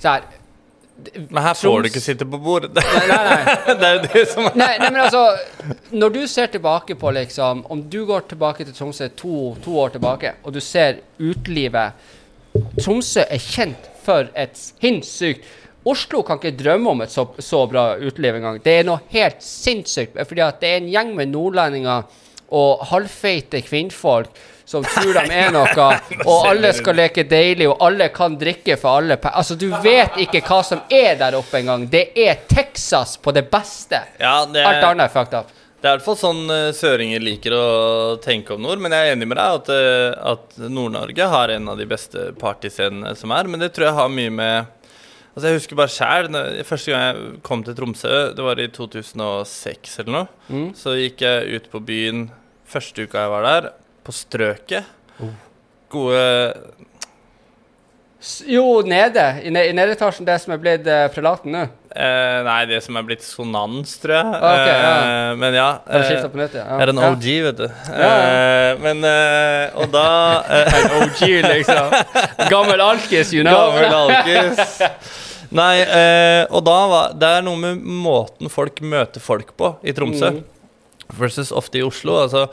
Så 0.00 0.08
her 0.16 0.22
Men 1.28 1.42
her 1.42 1.54
får 1.54 1.82
du 1.82 1.88
ikke 1.90 2.00
sitte 2.00 2.26
på 2.28 2.38
bordet. 2.40 2.70
Det 2.74 2.82
Nei, 2.82 3.24
nei. 3.26 3.56
det 3.80 3.88
er 3.88 3.98
jo 3.98 4.04
det 4.06 4.22
som 4.30 4.48
er 4.48 4.56
Nei, 4.56 4.70
nei, 4.80 4.88
men 4.94 5.02
altså 5.04 5.92
Når 5.92 6.14
du 6.14 6.22
ser 6.30 6.48
tilbake 6.54 6.96
på 6.98 7.12
liksom 7.14 7.64
Om 7.72 7.82
du 7.92 7.98
går 8.08 8.24
tilbake 8.30 8.64
til 8.64 8.74
Tromsø 8.74 9.10
to, 9.12 9.52
to 9.64 9.76
år 9.82 9.92
tilbake, 9.98 10.32
og 10.42 10.56
du 10.56 10.60
ser 10.64 11.02
utelivet 11.20 12.08
Tromsø 12.80 13.26
er 13.28 13.42
kjent 13.42 13.90
for 14.06 14.30
et 14.38 14.56
sinnssykt 14.56 15.44
Oslo 15.86 16.24
kan 16.26 16.40
ikke 16.40 16.56
drømme 16.58 16.90
om 16.90 17.02
et 17.04 17.12
så, 17.14 17.22
så 17.38 17.60
bra 17.70 17.92
uteliv 17.94 18.40
engang. 18.40 18.56
Det 18.58 18.72
er 18.80 18.86
noe 18.88 19.04
helt 19.12 19.38
sinnssykt. 19.44 20.16
Fordi 20.26 20.42
at 20.42 20.58
det 20.58 20.70
er 20.72 20.80
en 20.80 20.88
gjeng 20.90 21.12
med 21.14 21.30
nordlendinger 21.30 22.08
og 22.56 22.82
halvfeite 22.90 23.60
kvinnfolk 23.62 24.32
som 24.66 24.84
tror 24.84 25.14
de 25.14 25.24
er 25.30 25.52
noe, 25.54 25.86
og 26.28 26.48
alle 26.50 26.72
skal 26.74 26.98
leke 26.98 27.22
deilig, 27.30 27.68
og 27.70 27.84
alle 27.86 28.08
kan 28.14 28.34
drikke 28.38 28.74
for 28.80 28.98
alle 29.00 29.18
Altså, 29.30 29.54
du 29.54 29.68
vet 29.84 30.18
ikke 30.26 30.42
hva 30.46 30.58
som 30.66 30.82
er 30.90 31.14
der 31.20 31.36
oppe 31.38 31.60
engang. 31.60 31.86
Det 31.90 32.08
er 32.18 32.42
Texas 32.50 33.14
på 33.22 33.32
det 33.36 33.46
beste. 33.52 34.02
Ja, 34.18 34.40
det 34.50 34.64
Alt 34.66 34.82
er, 34.82 34.88
annet 34.90 35.06
er 35.06 35.14
fucked 35.14 35.38
up. 35.38 35.52
det 35.80 35.86
er 35.86 35.94
i 35.94 35.98
hvert 36.00 36.06
fall 36.08 36.18
sånn 36.18 36.50
eh, 36.50 36.70
søringer 36.74 37.22
liker 37.22 37.54
å 37.54 37.66
tenke 38.22 38.56
om 38.56 38.64
nord. 38.66 38.82
Men 38.82 38.96
jeg 38.96 39.06
er 39.06 39.14
enig 39.14 39.28
med 39.30 39.38
deg 39.38 39.60
at, 39.60 39.70
eh, 39.70 40.32
at 40.34 40.58
Nord-Norge 40.66 41.28
har 41.36 41.54
en 41.54 41.68
av 41.70 41.78
de 41.78 41.86
beste 41.86 42.30
partyscenene 42.40 43.14
som 43.18 43.34
er. 43.36 43.46
Men 43.46 43.62
det 43.62 43.70
tror 43.76 43.90
jeg 43.90 44.00
har 44.00 44.16
mye 44.18 44.34
med 44.42 44.72
Altså 45.36 45.50
Jeg 45.50 45.58
husker 45.58 45.76
bare 45.76 45.92
sjæl 45.92 46.26
Første 46.64 46.92
gang 46.94 47.02
jeg 47.04 47.40
kom 47.44 47.60
til 47.60 47.74
Tromsø, 47.76 48.12
det 48.32 48.40
var 48.40 48.56
i 48.56 48.70
2006 48.72 49.98
eller 50.00 50.14
noe. 50.14 50.28
Mm. 50.48 50.70
Så 50.72 50.94
gikk 50.96 51.20
jeg 51.26 51.58
ut 51.60 51.66
på 51.74 51.82
byen 51.84 52.22
første 52.66 53.04
uka 53.04 53.26
jeg 53.26 53.32
var 53.34 53.44
der, 53.44 53.68
på 54.06 54.14
Strøket. 54.14 54.86
Oh. 55.20 55.32
Gode 55.92 56.22
Jo, 58.46 58.80
nede. 58.82 59.22
I, 59.44 59.50
ned, 59.54 59.68
i 59.70 59.74
nedetasjen, 59.76 60.26
det 60.26 60.38
som 60.42 60.54
er 60.56 60.58
blitt 60.62 60.86
uh, 60.88 61.04
prelaten 61.14 61.52
nå. 61.54 61.60
eh, 61.94 62.38
Nei, 62.46 62.62
det 62.66 62.80
som 62.82 62.96
er 62.98 63.04
blitt 63.06 63.22
sonans, 63.22 63.92
tror 64.02 64.16
jeg. 64.16 64.32
Okay, 64.40 64.72
ja. 64.72 64.94
Eh, 64.96 65.34
men 65.38 65.54
ja. 65.54 65.66
Eh, 65.86 66.24
nytt? 66.40 66.56
Ja. 66.56 66.64
er 66.80 66.90
en 66.90 67.02
Ja. 67.04 67.10
OG, 67.12 67.28
vet 67.46 67.60
du. 67.60 67.66
Ja, 67.92 68.08
Eh, 68.16 68.72
men 68.82 69.04
eh, 69.06 69.76
Og 69.78 69.92
da 69.94 70.08
eh, 70.48 70.74
En 70.80 70.96
OG, 71.04 71.22
liksom. 71.44 71.94
Gammel 72.50 72.82
alkis, 72.82 73.32
you 73.36 73.44
know. 73.46 73.70
Gammel 73.76 73.94
alkis. 74.02 74.82
Nei, 75.54 75.76
eh, 75.84 76.42
og 76.50 76.64
da 76.66 76.76
var 76.90 77.14
Det 77.14 77.30
er 77.38 77.46
noe 77.46 77.60
med 77.62 77.84
måten 77.84 78.50
folk 78.50 78.80
møter 78.82 79.22
folk 79.22 79.54
på 79.56 79.76
i 79.86 79.94
Tromsø. 79.94 80.32
Mm. 80.34 80.44
Versus 81.14 81.52
ofte 81.54 81.78
i 81.78 81.84
Oslo. 81.86 82.16
Altså, 82.24 82.46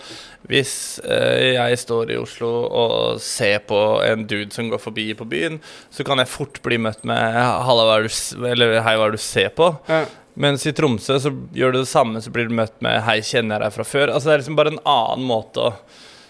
hvis 0.50 1.00
eh, 1.04 1.56
jeg 1.56 1.80
står 1.82 2.12
i 2.14 2.20
Oslo 2.22 2.50
og 2.68 3.22
ser 3.24 3.64
på 3.68 3.80
en 4.06 4.28
dude 4.30 4.54
som 4.54 4.70
går 4.70 4.82
forbi 4.82 5.08
på 5.18 5.28
byen, 5.30 5.60
så 5.94 6.06
kan 6.06 6.22
jeg 6.22 6.32
fort 6.32 6.62
bli 6.66 6.78
møtt 6.78 7.04
med 7.08 7.18
'halla, 7.18 7.84
hva 7.88 7.98
er 7.98 8.08
du 8.08 8.48
Eller 8.48 8.82
'hei, 8.82 8.96
hva 8.98 9.08
er 9.08 9.12
det 9.12 9.22
du 9.22 9.24
ser 9.24 9.50
på?' 9.50 9.78
Ja. 9.90 10.06
Mens 10.36 10.66
i 10.66 10.74
Tromsø 10.74 11.20
så 11.22 11.30
gjør 11.54 11.74
du 11.74 11.80
det 11.80 11.88
samme, 11.88 12.22
så 12.22 12.32
blir 12.34 12.50
du 12.50 12.56
møtt 12.56 12.82
med 12.82 13.02
'hei, 13.02 13.22
kjenner 13.22 13.58
jeg 13.58 13.66
deg 13.66 13.74
fra 13.74 13.84
før?' 13.84 14.14
Altså 14.14 14.30
Det 14.30 14.34
er 14.34 14.38
liksom 14.44 14.56
bare 14.56 14.74
en 14.74 14.86
annen 14.86 15.26
måte 15.26 15.60
å 15.60 15.74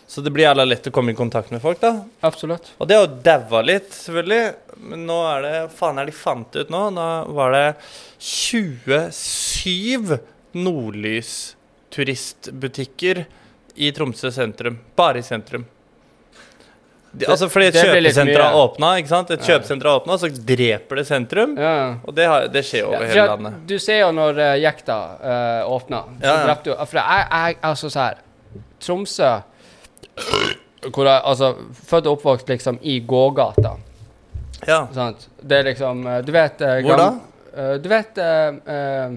Så 0.07 0.21
det 0.21 0.30
blir 0.30 0.45
jævla 0.45 0.67
lett 0.67 0.88
å 0.88 0.91
komme 0.91 1.11
i 1.11 1.15
kontakt 1.15 1.49
med 1.49 1.61
folk, 1.61 1.80
da. 1.80 2.03
Absolutt. 2.21 2.71
Og 2.78 2.88
det 2.88 2.95
har 2.95 3.07
jo 3.07 3.21
daua 3.24 3.61
litt, 3.65 3.89
selvfølgelig. 3.89 4.55
Men 4.78 5.07
nå 5.07 5.26
er 5.26 5.41
det 5.41 5.71
Faen 5.74 5.97
er 5.97 6.05
de 6.05 6.11
fant 6.11 6.55
ut 6.55 6.69
nå? 6.69 6.89
Nå 6.93 7.34
var 7.34 7.51
det 7.55 7.76
27 8.19 10.19
nordlys-turistbutikker 11.94 13.26
i 13.76 13.91
Tromsø 13.91 14.32
sentrum. 14.32 14.80
Bare 14.96 15.20
i 15.20 15.24
sentrum. 15.24 15.66
De, 17.12 17.28
altså 17.30 17.46
fordi 17.50 17.68
et 17.70 17.76
kjøpesenter 17.78 18.41
har 18.41 18.56
åpna, 18.58 18.96
ikke 18.98 19.10
sant? 19.12 19.30
Et 19.32 19.44
kjøpesenter 19.46 19.86
har 19.86 20.00
åpna, 20.00 20.16
så 20.18 20.30
dreper 20.34 20.96
det 20.98 21.06
sentrum. 21.06 21.54
Ja. 21.62 22.00
Og 22.04 22.16
det, 22.18 22.26
har, 22.26 22.48
det 22.50 22.64
skjer 22.66 22.88
over 22.88 23.04
Ja, 23.06 23.10
hele 23.12 23.26
landet. 23.30 23.60
Du 23.70 23.76
ser 23.80 24.00
jo 24.02 24.10
når 24.18 24.39
uh, 24.41 24.54
Jekta 24.58 24.98
uh, 25.22 25.74
åpna, 25.76 26.00
så 26.18 26.26
Ja, 26.26 26.38
drepte 26.48 26.72
jo 26.72 26.78
For 26.89 26.98
jeg, 26.98 27.28
jeg 27.30 27.58
altså 27.70 27.89
så 27.94 28.08
her 28.08 28.24
Tromsø 28.82 29.30
Hvor 30.89 31.06
jeg 31.06 31.22
altså 31.22 31.52
Født 31.86 32.10
og 32.10 32.18
oppvokst 32.18 32.50
liksom 32.50 32.82
i 32.82 32.98
gågata. 33.00 33.76
Ja. 34.66 34.88
Sant? 34.94 35.30
Det 35.41 35.60
er 35.60 35.70
liksom 35.70 36.08
eh, 36.08 36.20
Du 36.26 36.32
vet 36.32 36.62
eh, 36.62 36.82
Hvor 36.86 36.98
da? 36.98 37.08
eh, 37.56 37.74
du 37.84 37.89
vet 37.91 38.18
uh, 38.18 39.16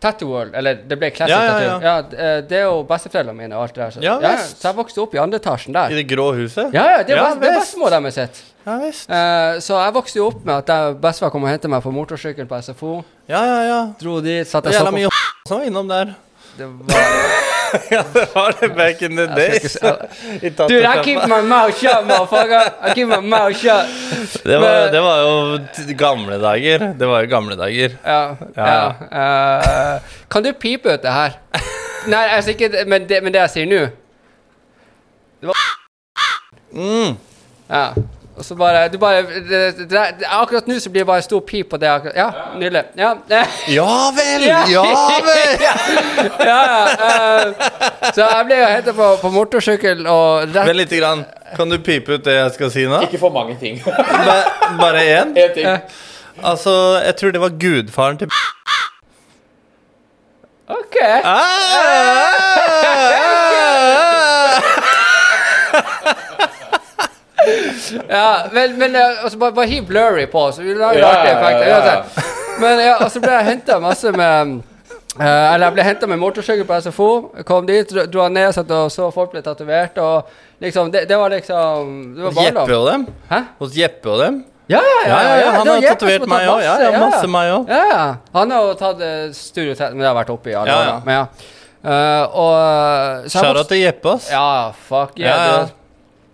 Tattoo 0.00 0.28
World, 0.32 0.54
eller 0.56 0.78
det 0.88 0.96
ble 0.98 1.10
Classic 1.12 1.34
Ja, 1.34 1.40
ja, 1.44 1.52
Tattoo. 1.52 1.80
Ja, 1.84 2.26
eh, 2.36 2.40
det 2.48 2.58
er 2.58 2.64
jo 2.68 2.78
besteforeldrene 2.88 3.36
mine 3.36 3.56
og 3.58 3.66
alt 3.66 3.74
det 3.76 3.82
der. 3.84 3.90
Så, 3.96 4.02
Ja, 4.04 4.14
ja, 4.24 4.32
så 4.40 4.68
jeg 4.70 4.76
vokste 4.80 5.02
opp 5.04 5.14
i 5.14 5.20
andre 5.22 5.38
etasjen 5.42 5.76
der. 5.76 5.92
I 5.92 6.00
det 6.00 6.06
grå 6.08 6.30
huset? 6.38 6.72
Ja, 6.72 6.86
ja, 6.96 7.02
det 7.04 7.16
er 7.16 7.22
Ja, 7.22 7.34
bestemor 7.60 7.90
deres 7.92 8.14
sitt. 8.16 8.42
Ja 8.66 8.76
visst. 8.80 9.08
Eh, 9.10 9.60
så 9.64 9.78
jeg 9.80 9.94
vokste 9.96 10.20
jo 10.20 10.26
opp 10.32 10.44
med 10.44 10.70
at 10.70 10.98
bestefar 11.00 11.30
kom 11.32 11.44
og 11.44 11.52
hentet 11.52 11.70
meg 11.72 11.82
på 11.84 11.92
motorsykkel 11.92 12.46
på 12.48 12.62
SFO. 12.62 13.04
Ja, 13.28 13.44
ja, 13.44 13.60
ja. 13.68 13.80
Dro 14.00 14.20
dit, 14.24 14.48
satt 14.48 14.64
jeg 14.68 14.74
er 14.74 14.84
på 14.84 14.90
jævla 14.90 14.98
mye 14.98 15.08
som 15.48 15.58
var 15.58 15.66
innom 15.66 15.88
der. 15.88 16.14
det 16.58 16.66
var, 16.66 17.59
Ja, 17.90 18.02
det 18.14 18.26
var 18.34 18.54
det 18.60 18.68
back 18.76 19.02
in 19.02 19.16
the 19.16 19.26
days. 19.26 19.76
Dude, 20.68 20.84
I 20.84 21.02
keep 21.04 21.26
my 21.28 21.40
mouth 21.42 21.76
shut, 21.78 22.06
motherfucker! 22.06 22.72
I 22.82 22.94
keep 22.94 23.08
my 23.08 23.20
mouth 23.20 23.56
shut! 23.56 23.86
det, 24.44 24.58
var, 24.58 24.60
Men- 24.60 24.92
det 24.92 25.00
var 25.00 25.18
jo 25.20 25.94
gamle 25.98 26.38
dager. 26.42 26.78
Det 26.98 27.08
var 27.08 27.20
jo 27.24 27.30
gamle 27.30 27.56
dager. 27.56 27.96
Ja. 28.04 28.36
Ja, 28.56 28.68
ja. 29.12 29.96
Uh, 29.96 30.00
kan 30.30 30.42
du 30.44 30.52
pipe 30.52 30.94
ut 30.94 31.02
det 31.02 31.12
her? 31.12 31.36
Nei, 32.08 32.24
altså 32.36 32.50
ikke 32.54 32.84
men 32.88 33.08
det, 33.08 33.22
men 33.22 33.32
det 33.34 33.40
jeg 33.46 33.50
sier 33.56 33.66
nå 33.68 33.80
Det 35.40 35.56
Mm. 36.72 37.16
Ja. 37.70 37.84
Og 38.40 38.44
så 38.46 38.54
bare 38.56 38.86
Du 38.88 38.96
bare 38.98 39.20
det, 39.22 39.58
det, 39.78 39.88
det, 39.90 40.26
Akkurat 40.32 40.66
nå 40.70 40.78
så 40.80 40.88
blir 40.90 41.02
det 41.04 41.08
bare 41.10 41.22
stor 41.22 41.40
pip 41.44 41.68
på 41.70 41.76
det. 41.80 41.88
akkurat- 41.92 42.16
Ja, 42.16 42.28
nydelig. 42.56 42.82
Ja. 42.96 43.10
Ja 43.68 43.88
vel! 44.16 44.46
Ja. 44.48 44.62
Vel! 45.26 45.60
ja, 45.60 45.74
ja, 46.48 46.60
uh, 46.96 47.52
så 48.16 48.20
jeg 48.24 48.46
ble 48.48 48.56
jo 48.62 48.68
henta 48.72 48.92
på, 48.96 49.08
på 49.20 49.30
motorsykkel 49.34 50.06
og 50.08 50.48
rett 50.54 50.66
Vent 50.70 50.80
lite 50.80 50.96
grann. 51.02 51.24
Kan 51.56 51.68
du 51.72 51.76
pipe 51.84 52.16
ut 52.16 52.24
det 52.24 52.34
jeg 52.38 52.54
skal 52.56 52.70
si 52.72 52.86
nå? 52.88 53.02
Ikke 53.06 53.20
for 53.20 53.34
mange 53.34 53.58
ting. 53.60 53.82
Ba 54.28 54.38
bare 54.80 55.04
én? 55.04 55.36
En 55.36 55.54
ting. 55.54 55.66
Ja. 55.68 55.76
Altså, 56.42 56.72
jeg 57.04 57.16
tror 57.20 57.30
det 57.36 57.40
var 57.44 57.52
gudfaren 57.60 58.18
til 58.24 58.28
OK. 60.70 60.96
ah! 61.24 63.19
Ja, 68.08 68.26
men, 68.52 68.78
men 68.78 68.96
eh, 68.96 69.22
altså, 69.24 69.38
bare, 69.38 69.52
bare 69.56 69.66
hiv 69.70 69.86
blurry 69.88 70.26
på, 70.30 70.46
så 70.52 70.62
vi 70.62 70.74
lager 70.74 71.00
Ja, 71.00 71.08
artige 71.14 71.36
effekter. 71.36 71.68
ja, 71.68 71.78
ja, 71.78 71.94
ja. 71.94 72.26
Men 72.60 72.80
ja, 72.84 72.94
og 73.04 73.10
så 73.10 73.20
ble 73.22 73.32
jeg 73.38 73.44
henta 73.50 73.78
masse 73.80 74.10
med 74.12 74.50
uh, 75.16 75.24
Eller 75.24 75.64
jeg 75.66 75.74
ble 75.78 75.86
henta 75.86 76.06
med 76.10 76.18
motorsykkel 76.20 76.66
på 76.68 76.80
SFO. 76.84 77.08
Kom 77.48 77.66
dit, 77.68 77.88
dro, 78.12 78.22
han 78.26 78.34
ned 78.36 78.52
satt 78.56 78.70
og 78.76 78.90
så 78.92 79.08
folk 79.14 79.32
ble 79.32 79.40
tatovert. 79.46 79.96
Og 79.98 80.28
liksom, 80.60 80.90
det, 80.92 81.06
det 81.08 81.16
var 81.18 81.32
liksom 81.32 81.94
Det 82.18 82.26
var 82.26 82.36
barndom. 82.36 82.62
Jeppe 82.68 82.76
og 82.82 82.88
dem? 82.90 83.06
Hæ? 83.30 83.40
Hos 83.62 83.76
Jeppe 83.78 84.12
og 84.12 84.18
dem? 84.24 84.40
Ja, 84.70 84.78
ja, 84.78 84.98
ja. 85.02 85.08
Ja, 85.10 85.22
ja, 85.22 85.38
ja, 85.40 85.50
han 85.56 85.66
har 85.72 85.80
tatovert 85.88 86.28
meg 86.30 86.44
òg. 86.46 86.60
Ja, 86.62 86.74
ja, 86.84 86.90
masse 87.02 87.26
meg 87.26 87.48
òg. 87.56 87.72
Ja, 87.72 87.80
ja. 87.90 88.04
Han 88.36 88.52
har 88.54 88.68
jo 88.68 88.76
tatt 88.78 89.00
uh, 89.02 89.32
Studio 89.34 89.74
men 89.88 90.04
det 90.04 90.06
har 90.12 90.14
vært 90.20 90.30
oppe 90.36 90.52
i 90.52 90.54
alle 90.54 90.70
Ja, 90.70 90.76
år. 90.76 90.84
ja. 90.84 90.92
da. 90.92 91.00
Men 91.08 91.16
ja. 91.16 91.24
Uh, 91.80 92.36
og 92.36 92.54
Kjære 93.24 93.32
Shout-out 93.40 93.68
til 93.72 93.78
Jeppe, 93.86 94.12
ass. 94.18 94.28
Ja, 94.30 94.46
fuck 94.86 95.16
yeah. 95.18 95.30
Ja, 95.32 95.52
ja. 95.64 95.68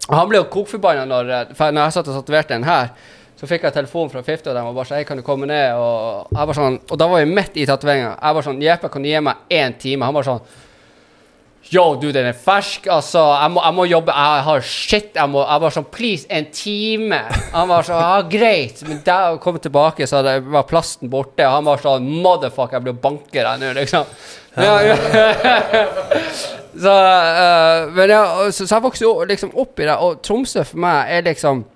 Han 0.08 0.28
ble 0.30 0.38
jo 0.38 0.48
kokforbanna 0.50 1.06
når, 1.08 1.30
eh, 1.34 1.70
når 1.72 1.80
jeg 1.82 1.94
satt 1.96 2.10
og 2.10 2.18
tatoverte 2.20 2.54
den 2.54 2.66
her. 2.66 2.92
Så 3.36 3.48
fikk 3.48 3.66
jeg 3.66 3.74
telefon 3.74 4.08
fra 4.08 4.22
Fifty, 4.24 4.48
og 4.48 4.54
de 4.56 4.62
var 4.64 4.76
bare 4.76 4.88
sånn 4.88 4.96
Hei, 4.96 5.04
kan 5.04 5.18
du 5.18 5.22
komme 5.26 5.48
ned? 5.48 5.74
Og 5.76 6.30
jeg 6.32 6.48
var 6.48 6.56
sånn 6.56 6.78
Og 6.88 6.96
da 6.96 7.08
var 7.10 7.20
vi 7.20 7.34
midt 7.36 7.58
i 7.60 7.66
tatoveringa. 7.68 8.14
Jeg 8.16 8.34
var 8.38 8.46
sånn 8.46 8.62
Jeppe, 8.64 8.88
kan 8.92 9.02
du 9.04 9.08
gi 9.10 9.20
meg 9.20 9.50
én 9.52 9.76
time? 9.76 10.06
Han 10.08 10.16
var 10.16 10.24
sånn 10.24 10.40
Yo, 11.66 11.96
du, 11.98 12.12
den 12.14 12.28
er 12.30 12.36
fersk, 12.38 12.84
altså. 12.94 13.24
Jeg 13.40 13.50
må, 13.50 13.62
jeg 13.64 13.74
må 13.74 13.84
jobbe. 13.90 14.14
Jeg 14.14 14.42
har 14.46 14.60
shit. 14.62 15.08
Jeg, 15.16 15.30
må, 15.32 15.40
jeg 15.42 15.62
var 15.64 15.74
sånn 15.74 15.88
Please, 15.90 16.28
en 16.30 16.46
time. 16.54 17.18
Han 17.54 17.70
var 17.72 17.86
sånn 17.88 18.02
Ja, 18.02 18.20
greit. 18.30 18.82
Men 18.86 19.00
da 19.06 19.16
jeg 19.24 19.40
kom 19.42 19.58
tilbake, 19.62 20.06
så 20.06 20.22
det 20.26 20.36
var 20.46 20.68
plasten 20.70 21.10
borte. 21.10 21.42
Og 21.42 21.56
han 21.56 21.66
var 21.66 21.82
sånn 21.82 22.06
Motherfuck, 22.22 22.76
jeg 22.76 22.86
blir 22.86 23.00
banker 23.02 23.50
her 23.50 23.58
nå, 23.58 23.72
liksom. 23.80 24.06
Ja, 24.56 24.76
ja. 24.80 24.96
så, 26.84 26.92
uh, 26.92 27.90
men 27.96 28.12
ja, 28.14 28.22
så, 28.48 28.62
så 28.62 28.70
jeg 28.70 28.84
vokste 28.86 29.04
jo 29.04 29.16
liksom 29.28 29.50
opp 29.58 29.82
i 29.82 29.88
det, 29.88 29.96
og 30.00 30.22
Tromsø 30.24 30.62
for 30.64 30.80
meg 30.80 31.12
er 31.12 31.26
liksom 31.26 31.66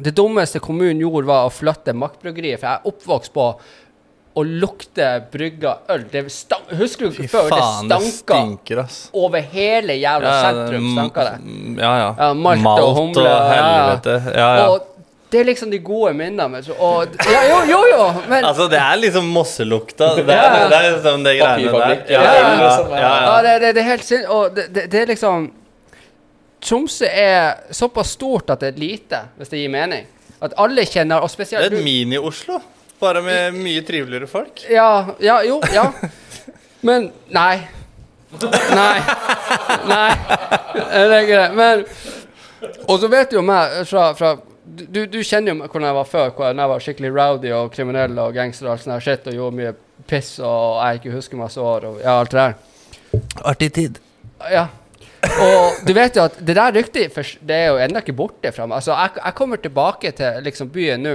Det 0.00 0.14
dummeste 0.16 0.60
kommunen 0.64 1.00
gjorde, 1.00 1.28
var 1.28 1.48
å 1.48 1.52
flytte 1.52 1.92
Maktbryggeriet, 1.96 2.60
for 2.60 2.68
jeg 2.68 2.80
er 2.80 2.88
oppvokst 2.90 3.34
på 3.36 3.50
å 4.36 4.42
lukte 4.44 5.06
brygga 5.32 5.78
øl. 5.94 6.04
Det 6.12 6.26
stank, 6.32 6.72
husker 6.76 7.08
du 7.08 7.22
før? 7.24 7.48
faen, 7.48 7.88
det 7.88 7.96
det 8.02 8.10
stanka 8.18 8.84
over 9.16 9.46
hele 9.52 9.96
jævla 9.96 10.34
sentrum. 10.42 10.90
stanka 10.92 11.24
det. 11.30 11.38
Ja, 11.80 11.94
ja. 12.02 12.10
Ja, 12.18 12.28
malt 12.34 12.68
og 12.82 12.92
humle, 12.98 13.24
og 13.24 13.30
ja, 13.30 13.38
ja. 13.40 13.72
helvete. 13.78 14.18
Ja, 14.36 14.50
ja. 14.58 14.68
Og 14.74 14.92
det 15.32 15.40
er 15.40 15.48
liksom 15.48 15.70
de 15.72 15.78
gode 15.82 16.12
minnene. 16.14 16.60
Og, 16.76 17.16
ja, 17.32 17.40
jo, 17.48 17.62
jo, 17.70 17.80
jo, 17.90 18.04
men 18.28 18.44
Altså, 18.44 18.68
det 18.70 18.78
er 18.78 19.00
liksom 19.00 19.32
mosselukta. 19.34 20.12
Det 20.20 20.36
er, 20.36 20.68
det 20.70 20.76
er 20.76 20.90
liksom 20.92 21.24
det 21.26 21.36
greiene 21.40 21.72
der. 21.72 21.96
Ja, 22.12 22.20
Ja, 22.20 22.22
ja, 22.22 22.34
ja, 22.34 22.52
ja, 22.52 22.68
ja, 22.68 23.00
Ja, 23.00 23.14
ja. 23.24 23.40
det, 23.42 23.56
det, 23.64 23.72
det 23.74 23.82
er 23.82 23.88
helt 23.90 24.04
sin... 24.04 24.26
Og 24.28 24.54
det, 24.56 24.68
det, 24.74 24.86
det 24.92 25.00
er 25.00 25.10
liksom 25.14 25.50
Tromsø 26.66 27.08
er 27.08 27.74
såpass 27.74 28.14
stort 28.16 28.50
at 28.50 28.62
det 28.62 28.72
er 28.74 28.78
lite, 28.80 29.18
hvis 29.36 29.50
det 29.52 29.60
gir 29.60 29.70
mening. 29.70 30.06
At 30.42 30.54
alle 30.60 30.84
kjenner, 30.88 31.22
og 31.22 31.30
spesielt 31.30 31.64
Det 31.64 31.72
er 31.72 31.78
et 31.78 31.84
Mini-Oslo, 31.84 32.60
bare 33.00 33.22
med 33.24 33.56
mye 33.58 33.82
triveligere 33.86 34.28
folk. 34.30 34.64
Ja, 34.70 35.14
ja, 35.22 35.40
jo, 35.46 35.60
ja. 35.74 35.90
Men 36.86 37.10
nei. 37.34 37.66
Nei. 38.40 38.98
Nei. 39.86 40.10
Det 40.74 41.18
er 41.20 41.26
greit. 41.30 41.56
Men 41.56 41.84
Og 42.88 43.00
så 43.00 43.08
vet 43.08 43.30
du 43.30 43.38
jo 43.38 43.42
meg 43.46 43.82
fra, 43.88 44.10
fra 44.18 44.34
du, 44.66 45.04
du 45.06 45.20
kjenner 45.22 45.52
jo 45.52 45.58
meg 45.60 45.70
hvordan 45.70 45.88
jeg 45.88 45.96
var 45.98 46.08
før, 46.10 46.32
hvordan 46.36 46.62
jeg 46.62 46.72
var 46.72 46.82
skikkelig 46.84 47.12
rowdy 47.14 47.52
og 47.54 47.68
kriminell 47.74 48.18
og 48.18 48.34
gangster 48.34 48.68
og 48.68 48.74
alt 48.74 48.84
sånt 48.84 49.04
shit, 49.04 49.28
og 49.28 49.36
gjorde 49.36 49.60
mye 49.60 49.74
piss 50.10 50.36
og 50.40 50.80
jeg 50.82 51.00
ikke 51.00 51.14
husker 51.14 51.40
masse 51.40 51.62
år 51.62 51.86
og 51.88 52.00
ja, 52.02 52.16
alt 52.18 52.34
det 52.34 52.42
der. 52.42 53.22
Artig 53.46 53.70
tid. 53.76 54.00
Ja. 54.52 54.66
Og 55.26 55.86
du 55.86 55.92
vet 55.96 56.18
jo 56.18 56.26
at 56.26 56.36
det 56.38 56.56
der 56.58 56.74
ryktet 56.76 57.16
det 57.46 57.56
er 57.56 57.70
jo 57.70 57.78
ennå 57.82 58.02
ikke 58.02 58.16
borte 58.16 58.52
fra 58.54 58.66
meg. 58.66 58.80
Altså, 58.80 58.94
jeg, 58.94 59.16
jeg 59.22 59.38
kommer 59.38 59.62
tilbake 59.62 60.12
til 60.18 60.44
liksom 60.46 60.70
byen 60.74 61.02
nå, 61.06 61.14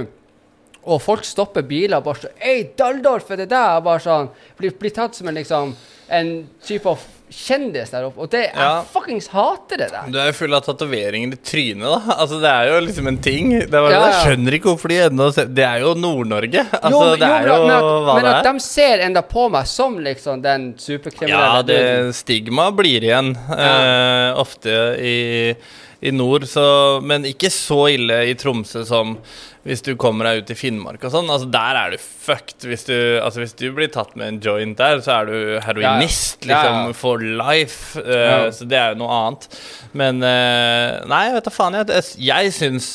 og 0.84 1.00
folk 1.02 1.24
stopper 1.24 1.62
biler 1.62 1.98
og 2.00 2.04
bare 2.04 2.24
sånn 2.24 2.38
Hei, 2.42 2.70
Daldorf, 2.76 3.30
er 3.30 3.36
det 3.44 3.50
der? 3.52 3.76
Og 3.78 3.84
bare 3.86 4.00
sånn 4.02 4.28
Blir, 4.58 4.72
blir 4.80 4.90
tatt 4.96 5.14
som 5.14 5.28
en 5.30 5.34
liksom 5.38 5.74
En 6.10 6.32
type 6.66 6.86
av 6.90 6.98
kjendis 7.32 7.88
der 7.88 8.04
oppe. 8.04 8.20
Og 8.20 8.28
det, 8.28 8.42
Ja. 8.52 8.82
jeg 8.82 8.88
fuckings 8.92 9.28
hater 9.32 9.78
det 9.80 9.86
der. 9.88 10.10
Du 10.12 10.18
er 10.20 10.26
jo 10.28 10.32
full 10.36 10.52
av 10.52 10.60
tatoveringer 10.66 11.32
i 11.32 11.36
trynet, 11.40 11.80
da. 11.80 12.16
Altså, 12.20 12.40
Det 12.42 12.50
er 12.50 12.66
jo 12.68 12.80
liksom 12.84 13.06
en 13.08 13.16
ting. 13.24 13.54
Det 13.60 13.70
var, 13.72 13.88
Ja, 13.90 14.00
ja. 14.02 14.10
Jeg 14.10 14.26
skjønner 14.36 14.52
ikke 14.58 14.68
hvorfor 14.74 14.88
de 14.92 14.98
ennå 15.06 15.30
Det 15.54 15.64
er 15.64 15.78
jo 15.80 15.94
Nord-Norge. 15.94 16.66
Altså, 16.76 16.90
Jo, 16.92 17.16
det 17.16 17.30
er 17.30 17.46
jo 17.48 17.56
men 17.62 17.70
at, 17.78 17.82
hva 17.88 18.14
men 18.18 18.24
det 18.28 18.34
at 18.34 18.44
er. 18.46 18.52
de 18.52 18.60
ser 18.66 18.98
enda 19.06 19.22
på 19.22 19.46
meg 19.54 19.66
som 19.66 19.96
liksom 19.98 20.42
den 20.44 20.74
superkriminelle 20.76 21.54
Ja, 21.56 21.62
det 21.62 21.80
stigmaet 21.80 22.20
stigma 22.20 22.66
blir 22.76 23.00
igjen 23.08 23.32
Uh, 23.48 24.36
ofte 24.42 24.76
i, 25.00 25.56
i 26.02 26.10
nord, 26.10 26.48
så 26.50 27.00
Men 27.04 27.26
ikke 27.28 27.50
så 27.52 27.86
ille 27.94 28.18
i 28.30 28.36
Tromsø 28.38 28.84
som 28.88 29.16
hvis 29.62 29.84
du 29.86 29.92
kommer 29.94 30.26
deg 30.26 30.42
ut 30.42 30.48
i 30.50 30.56
Finnmark 30.58 31.04
og 31.06 31.12
sånn. 31.14 31.28
Altså, 31.30 31.46
der 31.54 31.76
er 31.78 31.92
du 31.92 32.00
fucked. 32.02 32.64
Hvis 32.66 32.82
du, 32.88 32.96
altså, 33.22 33.44
hvis 33.44 33.54
du 33.54 33.68
blir 33.74 33.92
tatt 33.94 34.16
med 34.18 34.26
en 34.26 34.40
joint 34.42 34.74
der, 34.78 34.98
så 35.04 35.20
er 35.20 35.28
du 35.30 35.36
heroinist 35.62 36.48
Ja, 36.48 36.50
ja. 36.50 36.56
liksom 36.56 36.80
Ja, 36.80 36.96
for 36.98 37.22
life. 37.22 38.02
Uh. 38.02 38.48
Så 38.50 38.66
det 38.66 38.80
er 38.80 38.96
jo 38.96 39.04
noe 39.04 39.20
annet. 39.20 39.46
Men 39.94 40.18
uh, 40.18 40.98
Nei, 41.06 41.22
vet 41.36 41.46
da 41.46 41.54
faen. 41.54 41.78
Jeg, 41.78 42.02
jeg, 42.26 42.50
syns 42.56 42.90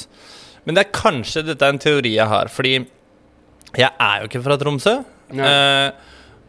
Men 0.68 0.76
det 0.76 0.84
er 0.84 0.92
kanskje 0.98 1.46
dette 1.48 1.64
er 1.64 1.78
en 1.78 1.80
teori 1.80 2.18
jeg 2.18 2.28
har, 2.28 2.52
fordi 2.52 2.76
jeg 3.78 3.92
er 3.94 4.20
jo 4.20 4.28
ikke 4.28 4.44
fra 4.44 4.60
Tromsø. 4.60 4.98
Eh, 5.32 5.88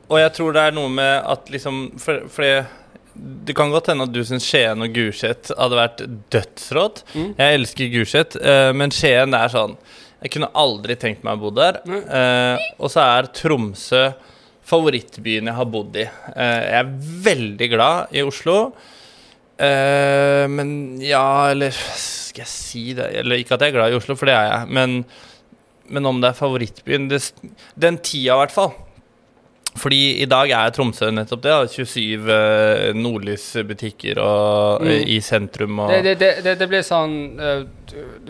og 0.09 0.21
jeg 0.21 0.35
tror 0.37 0.55
det 0.55 0.63
er 0.69 0.75
noe 0.75 0.91
med 0.91 1.25
at 1.27 1.51
liksom 1.51 1.81
for, 2.01 2.29
Fordi 2.31 2.51
det 2.51 2.67
kan 3.57 3.73
godt 3.73 3.91
hende 3.93 4.07
at 4.09 4.15
du 4.15 4.21
syns 4.27 4.47
Skien 4.47 4.85
og 4.85 4.95
Gulset 4.95 5.51
hadde 5.59 5.79
vært 5.79 6.03
dødsrått. 6.33 7.03
Mm. 7.15 7.31
Jeg 7.39 7.59
elsker 7.59 7.93
Gulset, 7.93 8.39
eh, 8.41 8.71
men 8.77 8.95
Skien 8.95 9.35
det 9.35 9.41
er 9.43 9.55
sånn 9.55 9.77
Jeg 10.19 10.33
kunne 10.35 10.51
aldri 10.59 10.97
tenkt 10.99 11.23
meg 11.27 11.39
å 11.39 11.43
bo 11.45 11.53
der. 11.55 11.81
Mm. 11.87 12.01
Eh, 12.03 12.69
og 12.79 12.91
så 12.91 13.05
er 13.05 13.31
Tromsø 13.35 14.09
favorittbyen 14.69 15.49
jeg 15.49 15.57
har 15.57 15.69
bodd 15.71 15.97
i. 15.97 16.05
Eh, 16.05 16.61
jeg 16.67 16.79
er 16.83 16.95
veldig 17.29 17.69
glad 17.73 18.15
i 18.17 18.25
Oslo. 18.27 18.59
Eh, 19.59 20.45
men 20.51 20.71
ja, 21.03 21.51
eller 21.53 21.75
skal 21.75 22.45
jeg 22.45 22.53
si 22.53 22.85
det? 22.99 23.09
Eller 23.23 23.41
ikke 23.41 23.57
at 23.57 23.65
jeg 23.65 23.73
er 23.73 23.79
glad 23.79 23.95
i 23.95 23.99
Oslo, 23.99 24.19
for 24.19 24.31
det 24.31 24.37
er 24.37 24.51
jeg. 24.51 24.69
Men, 24.75 24.99
men 25.95 26.11
om 26.11 26.21
det 26.23 26.33
er 26.33 26.39
favorittbyen 26.39 27.09
det, 27.11 27.23
Den 27.79 27.99
tida, 28.03 28.37
i 28.37 28.43
hvert 28.43 28.55
fall. 28.55 28.75
Fordi 29.79 30.01
i 30.23 30.27
dag 30.29 30.51
er 30.51 30.71
Tromsø 30.75 31.11
nettopp 31.15 31.43
det. 31.45 31.51
da, 31.55 31.67
27 31.67 32.31
eh, 32.35 32.93
nordlysbutikker 32.99 34.19
eh, 34.19 34.85
Mm. 34.89 35.09
i 35.09 35.21
sentrum. 35.21 35.79
Og, 35.85 35.91
Det, 36.05 36.15
det, 36.21 36.33
det, 36.45 36.55
det, 36.61 36.69
blir 36.71 36.83
sånn 36.87 37.15
uh, 37.41 37.65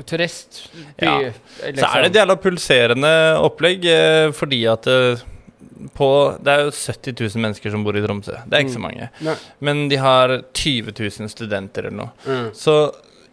turistby. 0.07 0.84
Ja. 1.03 1.18
liksom. 1.18 1.80
Så 1.82 1.90
er 1.94 2.03
det 2.07 2.11
et 2.12 2.20
jævla 2.22 2.36
pulserende 2.42 3.12
opplegg, 3.44 3.84
uh, 3.88 4.30
fordi 4.36 4.62
at 4.70 4.86
eh, 4.86 5.24
på, 5.94 6.09
Det 6.42 6.51
er 6.53 6.64
jo 6.66 6.70
70 6.74 7.14
000 7.36 7.42
mennesker 7.44 7.70
som 7.70 7.84
bor 7.86 7.94
i 7.96 8.03
Tromsø. 8.03 8.34
Det 8.46 8.57
er 8.59 8.64
ikke 8.64 8.74
så 8.76 8.80
Mm. 8.82 8.86
mange. 8.88 9.11
Nei. 9.22 9.34
Men 9.61 9.88
de 9.88 9.96
har 10.03 10.42
20 10.55 10.90
000 10.99 11.28
studenter 11.30 11.86
eller 11.86 11.96
noe. 12.05 12.11
Mm. 12.26 12.49
Så 12.55 12.74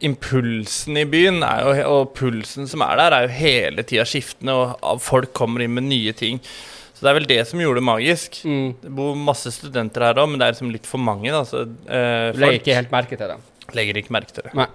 impulsen 0.05 0.97
i 0.99 1.05
byen 1.09 1.41
er 1.43 1.63
jo, 1.63 1.73
og 1.89 2.13
pulsen 2.17 2.67
som 2.69 2.81
er 2.85 2.97
der, 2.99 3.13
er 3.15 3.25
jo 3.27 3.33
hele 3.39 3.83
tida 3.87 4.03
skiftende, 4.05 4.53
og 4.83 5.01
folk 5.01 5.31
kommer 5.33 5.63
inn 5.65 5.73
med 5.73 5.87
nye 5.87 6.11
ting. 6.13 6.39
Så 6.95 7.03
det 7.03 7.09
er 7.11 7.17
vel 7.17 7.27
det 7.27 7.41
som 7.49 7.59
gjorde 7.59 7.81
det 7.81 7.85
magisk. 7.89 8.37
Mm. 8.47 8.67
Det 8.81 8.91
bor 8.95 9.15
masse 9.19 9.51
studenter 9.51 10.05
her 10.07 10.15
òg, 10.21 10.29
men 10.31 10.39
det 10.39 10.47
er 10.47 10.53
liksom 10.55 10.69
litt 10.71 10.85
for 10.87 11.01
mange. 11.03 11.27
Da, 11.33 11.41
så, 11.47 11.65
eh, 11.91 12.31
Du 12.31 12.39
legger 12.39 12.59
ikke 12.61 12.75
helt 12.77 12.91
merke 12.93 13.17
til 13.19 13.27
det. 13.33 13.37
legger 13.75 13.97
ikke 13.99 14.13
merke 14.15 14.31
til 14.37 14.43
det. 14.47 14.53
Nei. 14.55 14.67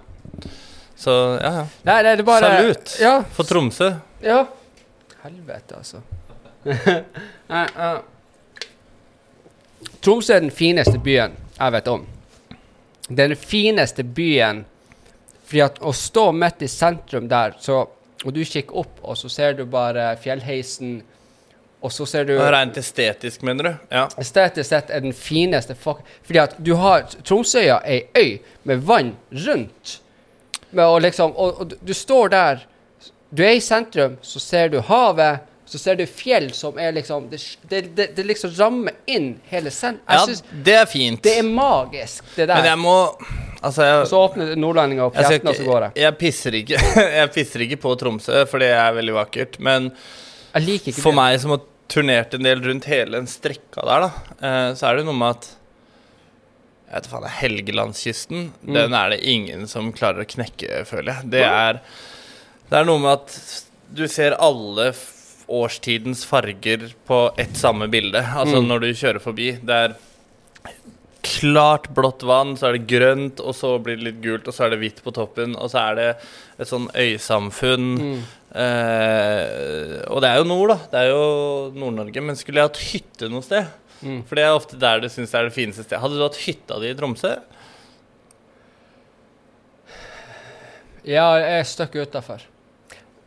Så 1.01 1.15
ja, 1.41 1.51
ja. 1.55 1.65
Nei, 1.87 1.95
det 2.05 2.11
er 2.19 2.23
bare 2.27 2.49
Salut 2.51 2.95
Ja. 3.01 3.13
for 3.33 3.43
Tromsø. 3.49 3.91
ja. 4.21 4.43
Helvete, 5.23 5.75
altså. 5.77 6.01
Nei, 7.49 7.65
uh. 7.77 8.01
Tromsø 10.01 10.33
er 10.35 10.41
den 10.45 10.53
fineste 10.53 10.97
byen 11.01 11.35
jeg 11.57 11.73
vet 11.75 11.87
om. 11.91 12.05
Den 13.09 13.35
fineste 13.37 14.03
byen 14.05 14.63
fordi 15.45 15.61
at 15.65 15.81
å 15.83 15.91
stå 15.93 16.29
midt 16.31 16.61
i 16.63 16.67
sentrum 16.71 17.25
der, 17.27 17.57
så, 17.59 17.81
og 18.23 18.33
du 18.33 18.39
kikker 18.47 18.77
opp, 18.85 19.01
og 19.03 19.17
så 19.19 19.27
ser 19.29 19.57
du 19.57 19.65
bare 19.67 20.13
fjellheisen, 20.23 21.01
og 21.81 21.91
så 21.91 22.05
ser 22.05 22.25
du 22.29 22.35
Rent 22.37 22.77
estetisk, 22.77 23.41
mener 23.41 23.63
du? 23.63 23.71
Ja. 23.89 24.03
Estetisk 24.21 24.69
sett 24.69 24.91
er 24.93 25.01
den 25.01 25.15
fineste 25.17 25.73
fuck... 25.75 26.03
Fordi 26.27 26.39
at 26.43 26.53
du 26.61 26.75
har 26.77 27.07
Tromsøya 27.25 27.79
ei 27.89 28.03
øy 28.17 28.37
med 28.69 28.83
vann 28.85 29.15
rundt. 29.47 29.95
Med 30.69 30.85
å 30.85 30.99
liksom, 31.01 31.33
og, 31.33 31.63
og 31.63 31.73
du- 31.81 31.93
står 31.97 32.29
der 32.29 32.67
Du 33.31 33.41
er 33.43 33.55
i 33.57 33.63
sentrum, 33.63 34.17
så 34.21 34.39
ser 34.39 34.69
du 34.69 34.81
havet. 34.85 35.47
Så 35.65 35.79
ser 35.79 35.95
du 35.95 36.05
fjell 36.05 36.49
som 36.53 36.77
er 36.77 36.91
liksom 36.91 37.29
Det, 37.31 37.39
det, 37.95 38.09
det, 38.15 38.25
liksom 38.27 38.51
rammer 38.59 38.93
inn 39.07 39.39
hele 39.49 39.71
sentrum. 39.71 40.05
Ja, 40.05 40.25
synes 40.27 40.43
det 40.51 40.75
er 40.75 40.85
fint. 40.85 41.23
det 41.23 41.37
er 41.39 41.47
magisk, 41.47 42.25
det 42.35 42.49
der. 42.49 42.55
Men 42.59 42.69
jeg 42.73 42.81
må 42.83 42.97
Altså, 43.61 43.83
jeg, 43.85 43.97
og 44.01 44.07
så 44.09 44.19
åpner 44.25 44.55
nordlendinger 44.57 45.05
opp 45.05 45.17
jeg, 45.19 45.41
og 45.45 45.55
så 45.55 45.65
går 45.67 45.83
det. 45.83 45.89
jeg, 46.01 46.17
pisser 46.17 46.55
ikke, 46.57 46.79
jeg 47.19 47.29
pisser 47.33 47.61
ikke 47.67 47.77
på 47.83 47.91
Tromsø, 47.95 48.39
for 48.49 48.63
det 48.63 48.71
er 48.73 48.95
veldig 48.95 49.13
vakkert. 49.13 49.59
Men 49.61 49.91
for 50.51 51.11
det. 51.11 51.15
meg 51.15 51.37
som 51.43 51.53
har 51.53 51.61
turnert 51.91 52.33
en 52.37 52.45
del 52.47 52.61
rundt 52.63 52.85
hele 52.89 53.19
den 53.19 53.27
strekka 53.29 53.83
der, 53.87 54.05
da, 54.07 54.11
eh, 54.39 54.67
så 54.79 54.87
er 54.89 54.99
det 55.01 55.05
noe 55.09 55.17
med 55.17 55.35
at 55.35 55.49
jeg 56.91 56.97
vet 56.97 57.07
faen, 57.11 57.27
Helgelandskysten, 57.39 58.41
Mm. 58.67 58.73
den 58.75 58.93
er 58.97 59.09
det 59.13 59.21
ingen 59.23 59.67
som 59.67 59.93
klarer 59.95 60.25
å 60.25 60.27
knekke, 60.27 60.81
føler 60.89 61.13
jeg. 61.21 61.29
Det 61.31 61.43
er, 61.47 61.79
det 62.69 62.79
er 62.81 62.87
noe 62.89 62.99
med 62.99 63.13
at 63.13 63.63
du 63.95 64.05
ser 64.11 64.35
alle 64.39 64.89
årstidens 65.51 66.25
farger 66.27 66.89
på 67.07 67.21
ett 67.39 67.55
samme 67.59 67.87
bilde. 67.91 68.19
Altså 68.23 68.59
Mm. 68.61 68.67
når 68.67 68.79
du 68.81 68.89
kjører 68.93 69.19
forbi. 69.23 69.51
Det 69.63 69.69
er 69.85 69.95
klart 71.25 71.89
blått 71.95 72.23
vann, 72.27 72.55
så 72.57 72.69
er 72.69 72.77
det 72.77 72.87
grønt, 72.89 73.41
og 73.43 73.55
så 73.57 73.75
blir 73.83 73.99
det 73.99 74.07
litt 74.07 74.21
gult, 74.23 74.47
og 74.49 74.55
så 74.55 74.65
er 74.65 74.73
det 74.73 74.81
hvitt 74.81 75.01
på 75.05 75.13
toppen, 75.15 75.55
og 75.55 75.71
så 75.73 75.83
er 75.89 75.99
det 75.99 76.07
et 76.61 76.69
sånn 76.69 76.87
øysamfunn. 76.97 77.89
Mm. 77.97 78.17
Eh, 78.51 79.95
og 80.11 80.23
det 80.23 80.31
er 80.31 80.41
jo 80.41 80.49
nord, 80.49 80.73
da. 80.73 80.79
Det 80.91 81.03
er 81.03 81.11
jo 81.13 81.23
Nord-Norge. 81.77 82.25
Men 82.25 82.39
skulle 82.39 82.61
jeg 82.61 82.71
hatt 82.71 82.83
hytte 82.91 83.31
noe 83.31 83.45
sted? 83.45 83.69
Mm. 84.01 84.21
For 84.27 84.37
det 84.37 84.45
er 84.45 84.57
ofte 84.57 84.79
der 84.81 85.01
du 85.01 85.07
syns 85.13 85.33
er 85.37 85.47
det 85.47 85.55
fineste 85.55 85.85
stedet. 85.85 86.01
Hadde 86.03 86.17
du 86.17 86.25
hatt 86.25 86.41
hytta 86.41 86.79
di 86.81 86.91
i 86.91 86.97
Tromsø? 86.97 87.35
Ja, 91.01 91.31
jeg 91.41 91.61
er 91.61 91.65
støkk 91.65 91.97
utafor. 92.03 92.43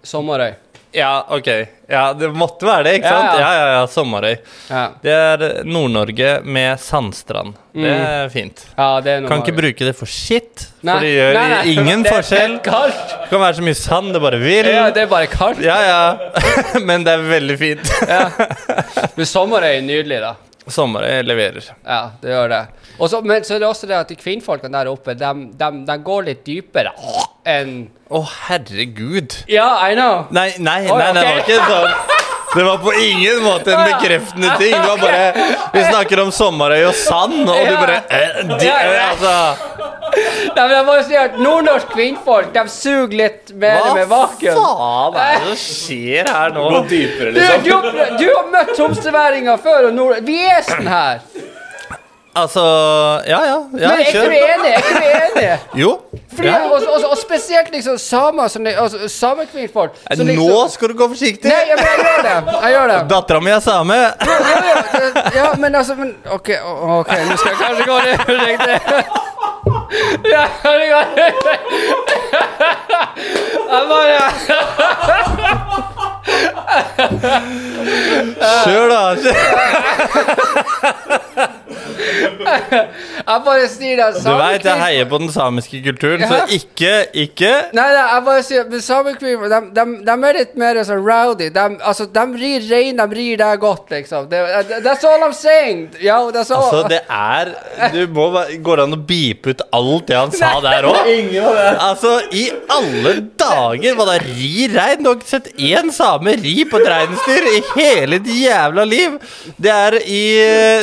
Sommerøy. 0.07 0.53
Ja, 0.95 1.25
OK. 1.35 1.49
Ja, 1.91 2.13
det 2.15 2.29
måtte 2.39 2.65
være 2.69 2.85
det, 2.87 2.93
ikke 3.01 3.11
sant? 3.11 3.35
ja. 3.35 3.41
Ja, 3.41 3.53
ja, 3.59 3.67
ja. 3.81 3.87
Sommerøy. 3.91 4.37
Ja. 4.71 4.83
Det 5.03 5.13
er 5.13 5.65
Nord-Norge 5.67 6.29
med 6.47 6.79
sandstrand. 6.81 7.57
Det 7.75 7.83
Mm. 7.91 8.05
er 8.07 8.29
fint. 8.31 8.63
ja, 8.79 9.01
det 9.03 9.11
er 9.17 9.27
Kan 9.27 9.43
ikke 9.43 9.57
bruke 9.57 9.85
det 9.89 9.97
for 9.99 10.07
shit, 10.07 10.69
Nei, 10.87 10.93
for 10.95 11.01
det 11.03 11.11
gjør 11.17 11.35
nei, 11.35 11.49
nei, 11.51 11.73
ingen 11.75 12.03
det 12.07 12.13
forskjell. 12.15 12.55
Kaldt. 12.63 13.09
Det 13.25 13.31
kan 13.31 13.41
være 13.43 13.55
så 13.59 13.63
mye 13.67 13.75
sand 13.81 14.13
det 14.15 14.23
bare 14.23 14.39
vil. 14.39 14.71
Ja, 14.71 14.85
det 14.95 15.03
er 15.03 15.07
bare 15.11 15.27
kaldt. 15.27 15.61
Ja, 15.67 15.81
ja. 15.83 16.17
Men 16.89 17.03
det 17.05 17.13
er 17.19 17.27
veldig 17.27 17.59
fint. 17.59 17.91
Men 19.17 19.27
sommerøy 19.27 19.73
er 19.79 19.83
nydelig, 19.83 20.21
da. 20.23 20.35
Sommerøy 20.69 21.23
leverer. 21.27 21.67
Ja, 21.85 22.11
det 22.23 22.31
gjør 22.31 22.49
det. 22.49 22.61
Og 22.99 23.11
så- 23.11 23.21
men 23.25 23.43
så 23.45 23.55
er 23.57 23.59
det 23.59 23.69
også 23.69 23.87
det 23.87 23.97
at 23.97 24.09
de 24.09 24.17
kvinnfolkene 24.17 24.73
der 24.73 24.91
oppe, 24.91 25.15
de, 25.15 25.99
går 25.99 26.25
litt 26.25 26.45
dypere 26.47 26.93
enn 27.45 27.91
Å, 28.11 28.23
herregud. 28.47 29.45
Ja, 29.49 29.89
I 29.91 29.95
know. 29.95 30.27
Nei, 30.31 30.55
nei, 30.59 30.87
nei, 30.87 31.13
det 31.13 31.25
var 31.25 31.41
ikke 31.43 31.59
sånn. 31.69 31.91
Det 32.55 32.65
var 32.65 32.79
på 32.79 32.93
ingen 33.03 33.41
måte 33.43 33.73
en 33.75 33.85
bekreftende 33.93 34.51
ting. 34.61 34.75
Det 34.75 34.89
var 34.89 34.99
bare 34.99 35.33
Vi 35.75 35.85
snakker 35.89 36.21
om 36.23 36.31
Sommerøy 36.33 36.85
og 36.89 36.95
sand, 36.95 37.41
og 37.49 37.67
du 37.67 37.75
bare 37.81 37.97
eh, 38.09 38.43
de. 38.53 38.71
Altså 39.09 39.35
Nei, 40.55 40.63
men 40.69 40.73
jeg 40.77 40.85
bare 40.87 41.05
sier 41.09 41.25
at 41.27 41.39
Nordnorsk 41.43 41.89
kvinnfolk 41.91 42.53
de 42.55 42.63
suger 42.71 43.17
litt 43.19 43.51
mer 43.59 43.81
med 43.97 44.05
Hva 44.07 44.21
vakuum. 44.21 44.59
faen 44.61 45.17
er 45.25 45.41
det 45.49 45.57
som 45.59 45.73
skjer 45.73 46.31
her 46.31 46.53
nå? 46.55 46.67
Gå 46.71 46.83
dypere, 46.93 47.33
Du, 47.35 47.41
liksom. 47.41 47.65
du, 47.65 48.05
du 48.21 48.29
har 48.31 48.47
møtt 48.53 48.71
tromsøværinger 48.79 49.59
før, 49.65 49.89
og 49.89 49.97
nord... 49.99 50.21
Vi 50.29 50.39
er 50.47 50.63
sånn 50.69 50.87
her. 50.87 51.25
Altså 52.37 52.61
Ja, 53.27 53.39
ja. 53.39 53.39
ja 53.47 53.59
Men 53.71 53.83
er 53.83 53.99
ikke 53.99 54.19
du 54.19 54.31
enig? 54.31 54.71
Er 54.71 54.77
ikke 54.77 54.95
du 54.95 55.03
enig? 55.41 55.59
Jo. 55.85 55.91
Fordi, 56.35 56.49
Ja. 56.49 56.55
og, 56.67 56.83
og, 56.95 57.05
og 57.11 57.19
spesielt 57.19 57.71
liksom 57.73 57.99
samer 57.99 58.49
som 58.49 58.67
altså, 58.67 59.09
Samekvinnfolk. 59.09 59.93
liksom- 60.11 60.27
Nå 60.37 60.69
skal 60.71 60.89
du 60.89 60.95
gå 60.99 61.09
forsiktig. 61.09 61.45
Nei, 61.51 61.63
ja, 61.69 61.75
men 61.77 61.85
jeg 61.85 61.99
gjør 62.05 62.23
det. 62.23 62.37
Jeg 62.63 62.73
gjør 62.75 62.87
det. 62.93 62.99
Dattera 63.11 63.41
mi 63.41 63.51
er 63.51 63.61
same. 63.61 63.95
Ja, 63.95 64.03
ja, 64.27 64.75
det- 64.99 65.35
ja, 65.37 65.53
men 65.59 65.75
altså 65.75 65.95
men, 65.95 66.15
OK, 66.33 66.49
ok, 66.73 67.09
nå 67.31 67.37
skal 67.37 67.51
jeg 67.51 67.59
kanskje 67.63 67.85
gå 67.87 67.99
litt 68.09 68.21
forsiktig. 68.27 68.77
Ja, 70.33 70.45
det 70.63 70.89
går 70.91 71.05
Jeg 73.71 73.83
bare 73.89 74.19
Kjør, 78.65 78.89
da. 78.89 79.01
Jeg 82.05 83.41
bare 83.47 83.69
sier 83.73 84.01
det. 84.01 84.09
Du 84.25 84.31
veit 84.39 84.65
jeg 84.67 84.81
heier 84.81 85.09
på 85.09 85.21
den 85.23 85.31
samiske 85.33 85.81
kulturen, 85.85 86.25
så 86.29 86.43
ikke 86.53 86.93
Ikke 87.25 87.53
Nei, 87.77 87.87
nei, 87.95 88.05
jeg 88.11 88.25
bare 88.27 88.45
sier 88.47 88.67
men 88.71 88.83
Samekvinner, 88.85 89.53
de, 89.53 89.61
de, 89.77 89.85
de 90.07 90.15
er 90.29 90.39
litt 90.39 90.55
mer 90.61 90.81
sånn 90.87 91.01
rowdy. 91.05 91.49
De, 91.55 91.65
altså, 91.85 92.07
de 92.11 92.25
rir 92.41 92.67
rein, 92.71 92.99
de 93.01 93.07
rir 93.19 93.39
deg 93.41 93.63
godt, 93.63 93.93
liksom. 93.95 94.29
Det, 94.31 94.43
that's 94.85 95.07
all 95.09 95.25
I'm 95.25 95.35
saying. 95.37 95.87
Yo, 96.03 96.31
that's 96.35 96.53
all. 96.55 96.67
Altså, 96.69 96.83
det 96.91 97.01
er 97.09 97.53
Du 97.95 98.01
må 98.15 98.29
Går 98.65 98.81
det 98.81 98.87
an 98.89 98.97
å 98.97 99.01
beepe 99.09 99.55
ut 99.55 99.63
alt 99.75 100.09
det 100.11 100.19
han 100.19 100.35
sa 100.35 100.53
der 100.65 100.89
òg? 100.91 101.01
Altså, 101.89 102.17
i 102.35 102.47
alle 102.73 103.17
dager! 103.41 103.97
Hva 103.97 104.07
da? 104.09 104.19
Ri 104.23 104.69
rein? 104.73 105.03
Du 105.05 105.11
har 105.11 105.19
ikke 105.19 105.31
sett 105.31 105.51
én 105.61 105.91
same 105.95 106.37
ri 106.41 106.55
på 106.69 106.81
et 106.81 106.89
reinsdyr 106.91 107.49
i 107.51 107.61
hele 107.75 108.21
ditt 108.25 108.43
jævla 108.45 108.87
liv! 108.89 109.19
Det 109.61 109.73
er 109.73 109.99
i 110.03 110.23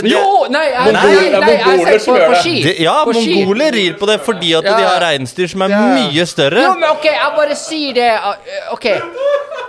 det, 0.01 0.11
Jo! 0.11 0.45
Nei, 0.51 0.65
jeg, 0.71 0.93
nei, 0.95 1.10
Mongoler- 1.11 1.85
nei, 1.85 1.97
som 1.99 2.15
gjør 2.15 2.33
det. 2.43 2.63
det, 2.63 2.79
Ja, 2.79 2.95
På 3.05 3.13
mongoler 3.13 3.71
rir 3.71 3.93
på 3.99 4.07
det 4.07 4.19
fordi 4.25 4.53
at 4.57 4.63
Ja. 4.63 4.77
de 4.77 4.83
har 4.83 4.99
reinsdyr 5.01 5.49
som 5.49 5.61
er 5.61 5.69
Ja. 5.69 5.79
mye 5.95 6.25
større. 6.25 6.61
Jo, 6.63 6.73
men 6.73 6.89
OK, 6.89 7.03
jeg 7.05 7.31
bare 7.37 7.55
sier 7.55 7.93
det. 7.93 8.11
uh, 8.13 8.73
OK. 8.73 8.85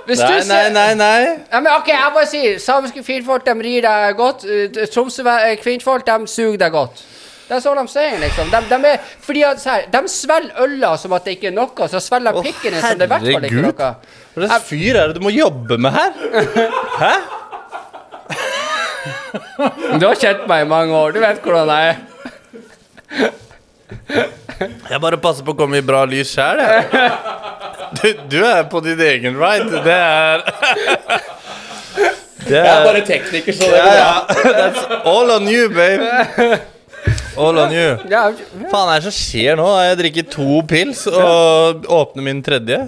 Hvis 0.06 0.18
Nei, 0.18 0.26
du 0.26 0.32
nei, 0.32 0.40
ser 0.42 0.70
nei. 0.70 0.94
nei 0.94 1.38
Ja, 1.52 1.60
men 1.60 1.72
ok, 1.72 1.86
jeg 1.88 2.12
bare 2.14 2.26
sier 2.26 2.58
Samiske 2.58 3.04
kvinnfolk, 3.04 3.44
de 3.44 3.54
rir 3.62 3.82
deg 3.82 4.16
godt. 4.16 4.44
Uh, 4.44 4.86
Tromsø 4.86 5.22
eh, 5.26 5.56
kvinnfolk, 5.62 6.04
de 6.06 6.26
suger 6.26 6.58
deg 6.58 6.72
godt. 6.72 7.02
Det 7.48 7.56
er 7.58 7.60
sånn 7.68 7.76
de 7.76 7.90
sier, 7.92 8.18
liksom. 8.22 8.48
De, 8.50 8.60
de, 8.70 8.88
er, 8.88 8.98
fordi 9.20 9.42
at, 9.44 9.58
så 9.60 9.70
her, 9.74 9.82
de 9.92 10.08
svelger 10.08 10.52
øla 10.62 10.96
som 10.98 11.12
at 11.12 11.24
det 11.24 11.34
ikke 11.36 11.50
er 11.50 11.56
noe, 11.56 11.88
så 11.90 12.00
svelger 12.00 12.32
de 12.32 12.42
pikken 12.46 12.72
din 12.72 12.80
som 12.80 12.98
det 12.98 13.04
i 13.04 13.12
hvert 13.12 13.20
fall 13.20 13.44
ikke 13.44 13.58
er 13.58 13.66
noe. 13.66 13.94
Hva 14.32 14.46
slags 14.48 14.64
fyr 14.70 14.96
er 14.96 15.06
det 15.08 15.16
du 15.18 15.20
må 15.20 15.32
jobbe 15.34 15.76
med 15.78 15.92
her? 15.92 16.12
Hæ? 17.02 17.12
Du 19.98 20.04
har 20.06 20.14
kjent 20.18 20.44
meg 20.50 20.64
i 20.64 20.68
mange 20.70 20.94
år, 20.96 21.12
du 21.16 21.20
vet 21.22 21.40
hvordan 21.44 21.68
jeg 21.72 21.92
er. 21.92 21.96
Jeg 24.90 25.00
bare 25.02 25.18
passer 25.20 25.44
på 25.46 25.52
å 25.54 25.58
komme 25.58 25.80
i 25.80 25.84
bra 25.84 26.04
lys 26.08 26.30
sjæl, 26.36 26.60
jeg. 26.62 26.82
Du, 27.98 28.06
du 28.32 28.38
er 28.48 28.62
på 28.72 28.80
din 28.80 29.00
egen 29.04 29.34
right 29.36 29.66
Det 29.68 29.92
er 29.92 30.44
Det 32.46 32.54
Jeg 32.56 32.68
er 32.70 32.86
bare 32.86 33.02
tekniker, 33.06 33.52
så 33.56 33.68
det 33.68 33.80
går 33.82 33.98
bra. 33.98 34.12
That's 34.56 34.82
all 35.12 35.34
on 35.34 35.44
you, 35.50 35.66
babe. 35.68 36.06
All 37.36 37.58
on 37.60 37.72
you. 37.74 37.90
Faen, 38.06 38.70
hva 38.72 38.94
er 38.94 39.00
det 39.02 39.06
som 39.10 39.14
skjer 39.16 39.56
nå? 39.60 39.66
Jeg 39.86 39.98
drikker 40.00 40.26
to 40.32 40.62
pils 40.68 41.04
og 41.10 41.84
åpner 42.00 42.26
min 42.26 42.40
tredje. 42.44 42.78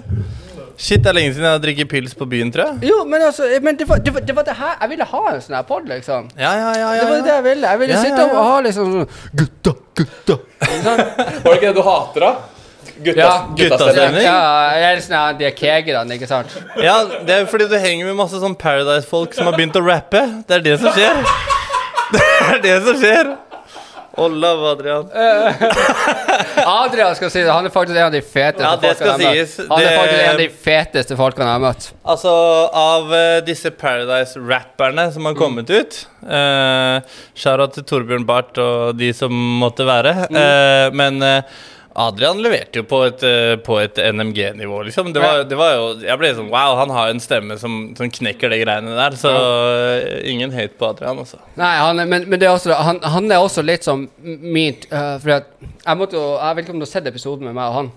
Shit, 0.77 1.03
det 1.03 1.09
er 1.11 1.15
lenge 1.15 1.33
siden 1.33 1.45
jeg 1.47 1.55
har 1.55 1.61
drikket 1.63 1.87
pils 1.91 2.15
på 2.19 2.25
byen, 2.29 2.49
tror 2.51 2.65
jeg. 2.71 2.89
Jo, 2.89 2.97
men 3.07 3.21
altså 3.27 3.47
men 3.63 3.77
det, 3.79 3.85
var, 3.89 4.01
det, 4.03 4.13
var, 4.15 4.21
det 4.27 4.35
var 4.35 4.43
det 4.47 4.55
her 4.59 4.73
Jeg 4.81 4.89
ville 4.91 5.07
ha 5.11 5.21
en 5.31 5.41
sånn 5.45 5.55
her 5.55 5.63
pod, 5.69 5.87
liksom. 5.89 6.27
Ja, 6.39 6.51
ja, 6.59 6.71
ja. 6.79 6.89
Det 6.91 6.97
ja, 6.99 7.05
var 7.11 7.21
det 7.27 7.31
jeg 7.35 7.45
ville. 7.47 7.69
Jeg 7.71 7.79
ville 7.83 7.93
Ja, 7.95 8.01
sitte 8.03 8.21
ja, 8.21 8.27
ja. 8.27 8.35
og 8.41 8.49
ha 8.49 8.57
liksom 8.65 8.91
sånn 8.95 9.07
Gutta, 9.41 9.73
gutta. 10.01 10.37
Sånn. 10.65 10.99
Var 11.45 11.47
det 11.47 11.55
ikke 11.55 11.69
det 11.69 11.73
du 11.77 11.81
hater, 11.87 12.25
da? 12.27 12.33
Gutta, 12.95 13.19
Ja, 13.19 13.31
guttastemning. 13.59 14.23
Ja, 14.23 14.35
jeg 14.79 14.85
er 14.97 15.01
sånn 15.03 15.39
de 15.39 15.49
kegerne, 15.57 16.15
ikke 16.19 16.29
sant? 16.29 16.53
ja, 16.79 16.93
det 17.27 17.39
er 17.41 17.47
fordi 17.51 17.67
du 17.71 17.75
henger 17.79 18.07
med 18.11 18.15
masse 18.21 18.39
sånn 18.39 18.55
Paradise-folk 18.59 19.33
som 19.35 19.49
har 19.49 19.57
begynt 19.57 19.75
å 19.75 19.83
rappe. 19.83 20.21
Det 20.47 20.59
er 20.59 20.63
det 20.69 20.77
som 20.83 20.91
skjer. 20.95 21.19
Det 22.15 22.21
er 22.53 22.59
det 22.61 22.75
som 22.85 22.99
skjer. 23.01 23.31
Olav 24.21 24.61
Adrian. 24.69 25.09
Adrian 26.65 27.15
skal 27.15 27.29
si 27.31 27.41
det. 27.43 27.51
Han 27.53 27.65
er 27.67 27.73
faktisk 27.73 27.97
en 27.99 28.07
av 28.07 28.13
de 28.15 28.21
feteste 28.25 28.63
Ja, 28.65 28.71
folkene 28.77 28.95
jeg 28.97 29.09
har 29.11 29.35
møtt. 29.35 29.57
Han 29.69 29.79
er 29.79 29.85
Det- 29.85 29.97
faktisk 29.99 30.23
en 30.23 30.29
av 30.31 30.37
de 30.41 30.49
feteste 30.65 31.17
folkene 31.19 31.45
jeg 31.45 31.53
har 31.53 31.63
møtt. 31.65 31.87
Altså, 32.15 32.33
av 32.73 33.11
uh, 33.13 33.39
disse 33.45 33.71
Paradise-rapperne 33.71 35.07
som 35.13 35.25
har 35.29 35.35
kommet 35.37 35.69
ut 35.69 35.99
uh, 36.25 36.99
Shout-out 37.35 37.73
til 37.77 37.83
Torbjørn 37.83 38.25
Barth 38.27 38.59
og 38.61 38.97
de 38.97 39.11
som 39.13 39.31
måtte 39.61 39.85
være. 39.87 40.15
eh, 40.31 40.89
men 40.95 41.21
eh, 41.23 41.41
Adrian 41.95 42.41
leverte 42.43 42.81
jo 42.81 42.83
på 42.83 42.97
et, 43.05 43.21
eh, 43.23 43.53
et 43.55 43.99
NMG-nivå, 44.11 44.81
liksom. 44.83 45.13
Det 45.15 45.21
var, 45.23 45.43
det 45.47 45.55
var 45.55 45.73
jo 45.77 45.85
Jeg 46.03 46.19
ble 46.19 46.31
sånn 46.35 46.49
Wow, 46.51 46.75
han 46.81 46.91
har 46.91 47.11
en 47.13 47.21
stemme 47.23 47.55
som, 47.57 47.77
som 47.95 48.11
knekker 48.11 48.51
de 48.51 48.59
greiene 48.65 48.95
der. 48.97 49.15
Så 49.15 49.31
ja. 49.31 50.19
ingen 50.27 50.51
hate 50.51 50.75
på 50.75 50.89
Adrian, 50.89 51.21
altså. 51.23 51.39
Nei, 51.55 51.71
han, 51.79 51.99
er- 52.03 52.09
men, 52.11 52.27
men 52.27 52.41
det 52.41 52.49
er 52.49 52.55
også, 52.57 52.75
han, 52.75 52.99
han 52.99 53.31
er 53.31 53.39
også 53.39 53.63
litt 53.63 53.87
som 53.87 54.09
min 54.21 54.75
uh, 54.91 55.15
For 55.23 55.37
at 55.37 55.47
jeg 55.63 55.99
måtte 56.01 56.19
jo 56.19 56.25
Jeg 56.35 56.57
vet 56.57 56.65
ikke 56.67 56.75
om 56.75 56.81
du 56.81 56.87
har 56.87 56.91
sett 56.91 57.07
episoden 57.13 57.47
med 57.47 57.55
meg 57.55 57.69
og 57.69 57.77
han? 57.79 57.93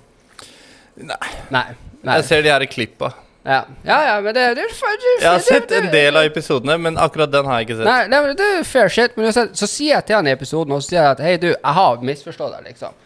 Nei. 0.98 1.32
Nei. 1.54 1.64
nei. 2.02 2.20
Jeg 2.20 2.28
ser 2.30 2.46
de 2.46 2.54
her 2.54 2.64
klippa. 2.70 3.10
Ja. 3.48 3.64
ja, 3.86 3.98
ja, 4.04 4.14
men 4.20 4.34
det, 4.34 4.46
det, 4.58 4.64
er 4.68 4.72
fa- 4.76 4.94
det, 4.94 5.12
Jeg 5.22 5.30
har 5.30 5.42
sett 5.42 5.70
en 5.72 5.90
del 5.92 6.16
av 6.20 6.26
episodene, 6.28 6.74
men 6.78 6.98
akkurat 7.00 7.30
den 7.32 7.46
har 7.48 7.60
jeg 7.62 7.68
ikke 7.70 7.80
sett. 7.80 8.10
Nei, 8.12 8.22
men 8.22 8.34
det 8.36 8.48
er 8.58 8.64
fair 8.66 8.90
shit. 8.92 9.14
Men 9.16 9.32
så, 9.32 9.46
så 9.56 9.66
sier 9.70 9.94
jeg 9.96 10.06
til 10.10 10.18
han 10.18 10.28
i 10.28 10.34
episoden 10.34 10.74
Og 10.76 10.82
så 10.82 10.92
sier 10.92 11.00
jeg 11.00 11.16
at 11.16 11.22
hei, 11.24 11.36
du, 11.40 11.50
jeg 11.54 11.76
har 11.80 12.02
misforstått 12.04 12.58
deg, 12.58 12.72
liksom. 12.74 12.96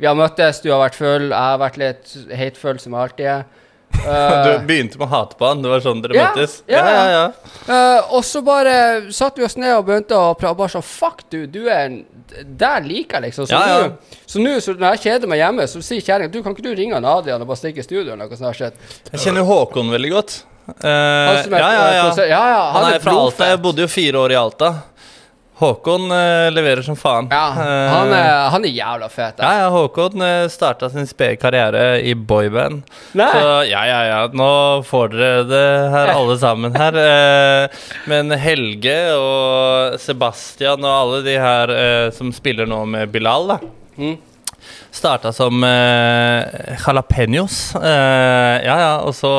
Vi 0.00 0.08
har 0.08 0.16
møttes, 0.16 0.62
du 0.64 0.70
har 0.72 0.80
vært 0.80 0.96
full, 0.96 1.26
jeg 1.30 1.36
har 1.36 1.58
vært 1.60 1.80
litt 1.80 2.12
hatefull, 2.32 2.78
som 2.80 2.94
jeg 2.96 3.08
alltid 3.08 3.32
er. 3.36 3.48
Du 4.00 4.66
begynte 4.68 5.00
med 5.00 5.08
å 5.08 5.10
hate 5.10 5.36
på 5.36 5.48
han. 5.48 5.62
Det 5.64 5.70
var 5.72 5.80
sånn 5.84 6.00
dere 6.04 6.14
yeah, 6.14 6.28
møttes? 6.30 6.52
ja, 6.70 6.82
ja, 6.86 7.06
ja. 7.10 7.22
Uh, 7.66 8.12
og 8.16 8.22
så 8.24 8.40
bare 8.46 8.74
satte 9.12 9.42
vi 9.42 9.46
oss 9.48 9.58
ned 9.58 9.74
og 9.76 9.88
begynte 9.88 10.16
å 10.16 10.30
prate. 10.38 10.54
Bare 10.60 10.72
sånn 10.72 10.86
Fuck, 10.86 11.24
du, 11.32 11.42
du 11.50 11.64
er 11.66 11.88
en 11.88 11.96
Der 12.60 12.84
liker 12.86 13.18
jeg, 13.18 13.28
liksom. 13.32 13.48
Så 13.50 13.58
Ja, 13.58 13.66
ja. 13.66 13.88
nå- 13.90 14.60
så 14.62 14.76
når 14.78 14.94
jeg 14.94 15.02
kjeder 15.08 15.28
meg 15.32 15.42
hjemme, 15.42 15.66
så 15.68 15.82
sier 15.82 16.04
kjerringa 16.06 16.30
Du, 16.32 16.38
kan 16.46 16.54
ikke 16.54 16.68
du 16.68 16.70
ringe 16.78 16.94
han 16.94 17.08
Adrian 17.10 17.42
og 17.42 17.50
bare 17.50 17.58
stikke 17.58 17.82
i 17.82 17.86
studio 17.88 18.12
eller 18.12 18.22
noe 18.30 18.38
sånt? 18.38 18.56
Skjedd? 18.56 18.78
Jeg 19.10 19.24
kjenner 19.26 19.48
Håkon 19.50 19.90
veldig 19.92 20.12
godt. 20.14 20.36
Uh, 20.70 20.86
Han 20.86 21.34
er- 21.34 21.58
ja, 21.58 21.70
ja, 21.74 21.86
ja. 21.98 22.04
ja, 22.14 22.42
ja, 22.54 22.62
Han, 22.76 22.92
er 22.94 23.02
fra 23.02 23.16
Alta. 23.18 23.50
Jeg 23.50 23.60
bodde 23.64 23.82
jo 23.82 23.90
fire 23.90 24.22
år 24.22 24.36
i 24.36 24.38
Alta. 24.38 24.70
Håkon 25.60 26.06
eh, 26.14 26.46
leverer 26.54 26.82
som 26.82 26.96
faen. 26.96 27.28
Ja, 27.30 27.46
Eh, 27.60 27.90
han 27.92 28.12
er, 28.14 28.28
han 28.54 28.64
er 28.64 28.72
jævla 28.72 29.08
fet. 29.12 29.42
ja, 29.42 29.50
ja, 29.60 29.66
Håkon 29.74 30.22
uh, 30.22 30.48
starta 30.48 30.88
sin 30.90 31.06
spede 31.06 31.36
karriere 31.36 32.00
i 32.00 32.14
boyband. 32.14 32.82
Nei. 33.18 33.28
Så 33.34 33.50
ja, 33.68 33.82
ja, 33.88 33.98
ja, 34.08 34.20
nå 34.32 34.48
får 34.88 35.12
dere 35.12 35.44
det 35.50 35.66
her 35.92 36.14
alle 36.14 36.38
sammen 36.40 36.76
her. 36.78 36.96
Eh, 37.02 37.84
men 38.08 38.32
Helge 38.40 38.96
og 39.18 40.00
Sebastian 40.00 40.84
og 40.86 40.96
alle 40.96 41.22
de 41.26 41.36
her 41.40 41.74
eh, 41.76 42.08
som 42.16 42.32
spiller 42.32 42.68
nå 42.70 42.82
med 42.88 43.12
Bilal, 43.12 43.52
da. 43.54 43.60
Mm. 44.00 44.16
Starta 44.90 45.32
som 45.32 45.62
uh, 45.62 46.40
jalapeños. 46.86 47.74
Eh, 47.76 48.56
ja, 48.66 48.76
ja, 48.80 48.94
og 49.06 49.14
så 49.14 49.30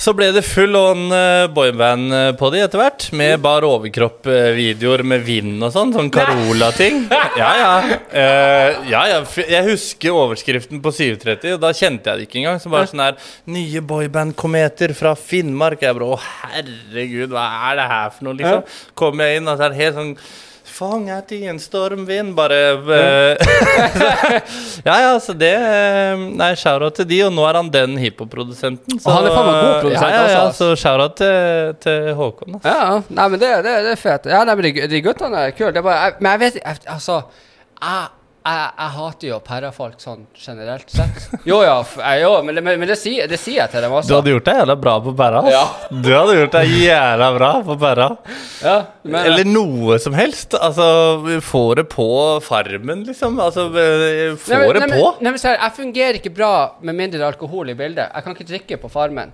så 0.00 0.14
ble 0.16 0.30
det 0.32 0.40
full 0.48 0.76
on 0.78 1.10
uh, 1.12 1.44
boyband 1.52 2.14
eh, 2.16 2.28
på 2.38 2.48
de 2.54 2.62
etter 2.64 2.80
hvert, 2.80 3.04
med 3.16 3.42
bar 3.44 3.66
overkropp-videoer 3.68 5.02
med 5.04 5.26
vind 5.26 5.60
og 5.60 5.74
sånn. 5.74 5.92
Sånn 5.92 6.08
Carola-ting. 6.14 7.02
Ja, 7.36 7.50
ja. 7.60 7.98
Uh, 8.08 8.88
ja, 8.88 9.02
ja. 9.10 9.20
Jeg 9.44 9.66
husker 9.68 10.16
overskriften 10.16 10.80
på 10.80 10.92
730, 10.96 11.58
og 11.58 11.62
da 11.62 11.74
kjente 11.76 12.08
jeg 12.10 12.22
det 12.22 12.28
ikke 12.28 12.40
engang. 12.40 12.60
Så 12.62 12.72
bare 12.72 12.88
sånn 12.88 13.04
her 13.04 13.18
Nye 13.52 13.84
boyband-kometer 13.92 14.96
fra 14.96 15.12
Finnmark. 15.18 15.84
Jeg 15.84 15.98
bare 15.98 16.14
Å, 16.16 16.20
herregud, 16.46 17.34
hva 17.36 17.46
er 17.70 17.82
det 17.82 17.90
her 17.92 18.14
for 18.14 18.30
noe, 18.30 18.38
liksom? 18.40 18.78
Kommer 18.98 19.28
jeg 19.28 19.42
inn, 19.42 19.52
og 19.52 19.60
så 19.60 19.68
er 19.68 19.74
det 19.74 19.82
helt 19.84 20.00
sånn 20.00 20.14
Fanget 20.80 21.32
i 21.36 21.42
en 21.50 21.58
stormvind, 21.60 22.32
bare 22.38 22.58
eh, 22.96 23.50
Ja, 24.86 24.94
ja, 25.04 25.10
så 25.20 25.34
det 25.36 25.50
eh, 25.52 26.22
Nei, 26.40 26.50
shout-out 26.56 26.96
til 26.96 27.08
de, 27.10 27.18
og 27.26 27.34
nå 27.36 27.44
er 27.48 27.58
han 27.60 27.68
den 27.74 27.98
hiphop-produsenten. 28.00 28.96
så- 29.00 29.12
han 29.12 29.26
er 29.28 29.34
faen 29.34 29.48
meg 29.50 29.58
god 29.60 29.74
produsent 29.84 30.06
ja, 30.08 30.22
ja, 30.22 30.30
ja, 30.30 30.38
altså. 30.46 30.70
Så 30.70 30.80
shout-out 30.80 31.18
til, 31.20 31.74
til 31.84 32.08
Håkon. 32.16 32.54
Altså. 32.56 32.72
Ja, 32.72 32.78
ja. 32.94 33.02
nei, 33.20 33.28
men 33.34 33.42
det, 33.42 33.50
det, 33.66 33.74
det 33.88 33.92
er 33.96 34.00
fett. 34.00 34.30
Ja, 34.32 34.40
nei, 34.48 34.56
men 34.56 34.68
de, 34.70 34.86
de 34.94 35.02
guttene 35.04 35.44
er 35.50 35.54
kule. 35.58 35.84
Men 35.84 36.30
jeg 36.32 36.42
vet 36.46 36.58
Altså, 36.96 37.20
jeg, 37.80 38.08
jeg, 38.40 38.70
jeg 38.78 38.90
hater 38.96 39.28
jo 39.28 39.38
perrafolk 39.44 40.00
sånn 40.00 40.22
generelt 40.34 40.88
sett. 40.90 41.26
Jo, 41.44 41.58
ja, 41.62 41.74
jeg, 41.84 42.22
jo 42.22 42.30
men, 42.46 42.54
det- 42.56 42.62
men, 42.64 42.78
men 42.80 42.88
det, 42.88 42.96
sier, 42.98 43.26
det 43.28 43.38
sier 43.40 43.60
jeg 43.62 43.70
til 43.74 43.84
dem 43.84 43.92
også. 43.92 44.08
Du 44.08 44.14
hadde 44.16 44.32
gjort 44.32 44.46
deg 44.48 44.60
jævla 44.62 44.76
bra 44.80 44.94
på 45.04 45.12
pæra. 45.18 45.42
Ja. 45.52 45.62
Du 45.90 46.08
hadde 46.14 46.36
gjort 46.38 46.56
deg 46.56 46.72
jævla 46.80 47.28
bra 47.36 47.50
på 47.68 47.76
pæra. 47.82 48.08
Ja, 48.64 48.76
men, 49.04 49.20
Eller 49.26 49.44
noe 49.50 49.98
som 50.00 50.16
helst. 50.16 50.56
Altså, 50.56 50.88
får 51.44 51.82
det 51.82 51.86
på 51.92 52.08
farmen, 52.46 53.04
liksom. 53.08 53.38
Altså, 53.44 53.68
får 53.70 54.56
Nei, 54.56 54.62
men- 54.66 54.80
det 54.80 54.90
på. 54.96 55.12
Nei, 55.20 55.30
men 55.36 55.40
Jeg 55.60 55.72
fungerer 55.76 56.20
ikke 56.22 56.34
bra 56.34 56.52
med 56.80 56.94
mindre 56.96 57.26
alkohol 57.28 57.68
i 57.70 57.74
bildet. 57.74 58.08
Jeg 58.14 58.24
kan 58.24 58.34
ikke 58.34 58.48
drikke 58.48 58.80
på 58.80 58.90
Farmen. 58.90 59.32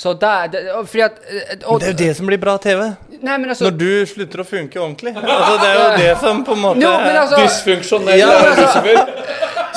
Så 0.00 0.14
der 0.16 0.46
det, 0.48 0.60
og 0.72 0.86
fordi 0.88 1.02
at 1.04 1.18
og, 1.66 1.80
Det 1.80 1.88
er 1.88 1.92
jo 1.92 1.96
det 1.98 2.16
som 2.16 2.28
blir 2.30 2.38
bra 2.40 2.54
TV. 2.56 2.86
Nei, 3.20 3.34
men 3.36 3.50
altså 3.52 3.66
Når 3.66 3.74
du 3.76 4.06
slutter 4.08 4.40
å 4.40 4.46
funke 4.48 4.80
ordentlig. 4.80 5.12
Altså, 5.12 5.58
det 5.60 5.68
er 5.68 5.76
jo 5.76 5.88
det 5.98 6.14
som 6.22 6.40
på 6.46 6.56
en 6.56 6.62
måte 6.62 6.80
Jo, 6.80 6.92
altså 7.20 7.42
Dysfunksjonell 7.42 8.18
Ja, 8.18 8.30
altså- 8.32 8.80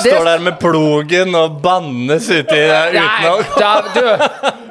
Står 0.03 0.25
der 0.25 0.39
med 0.39 0.59
plogen 0.59 1.35
og 1.35 1.59
bannes 1.61 2.29
uti 2.29 2.55
der 2.55 2.95
uten 2.95 3.27
å 3.33 4.62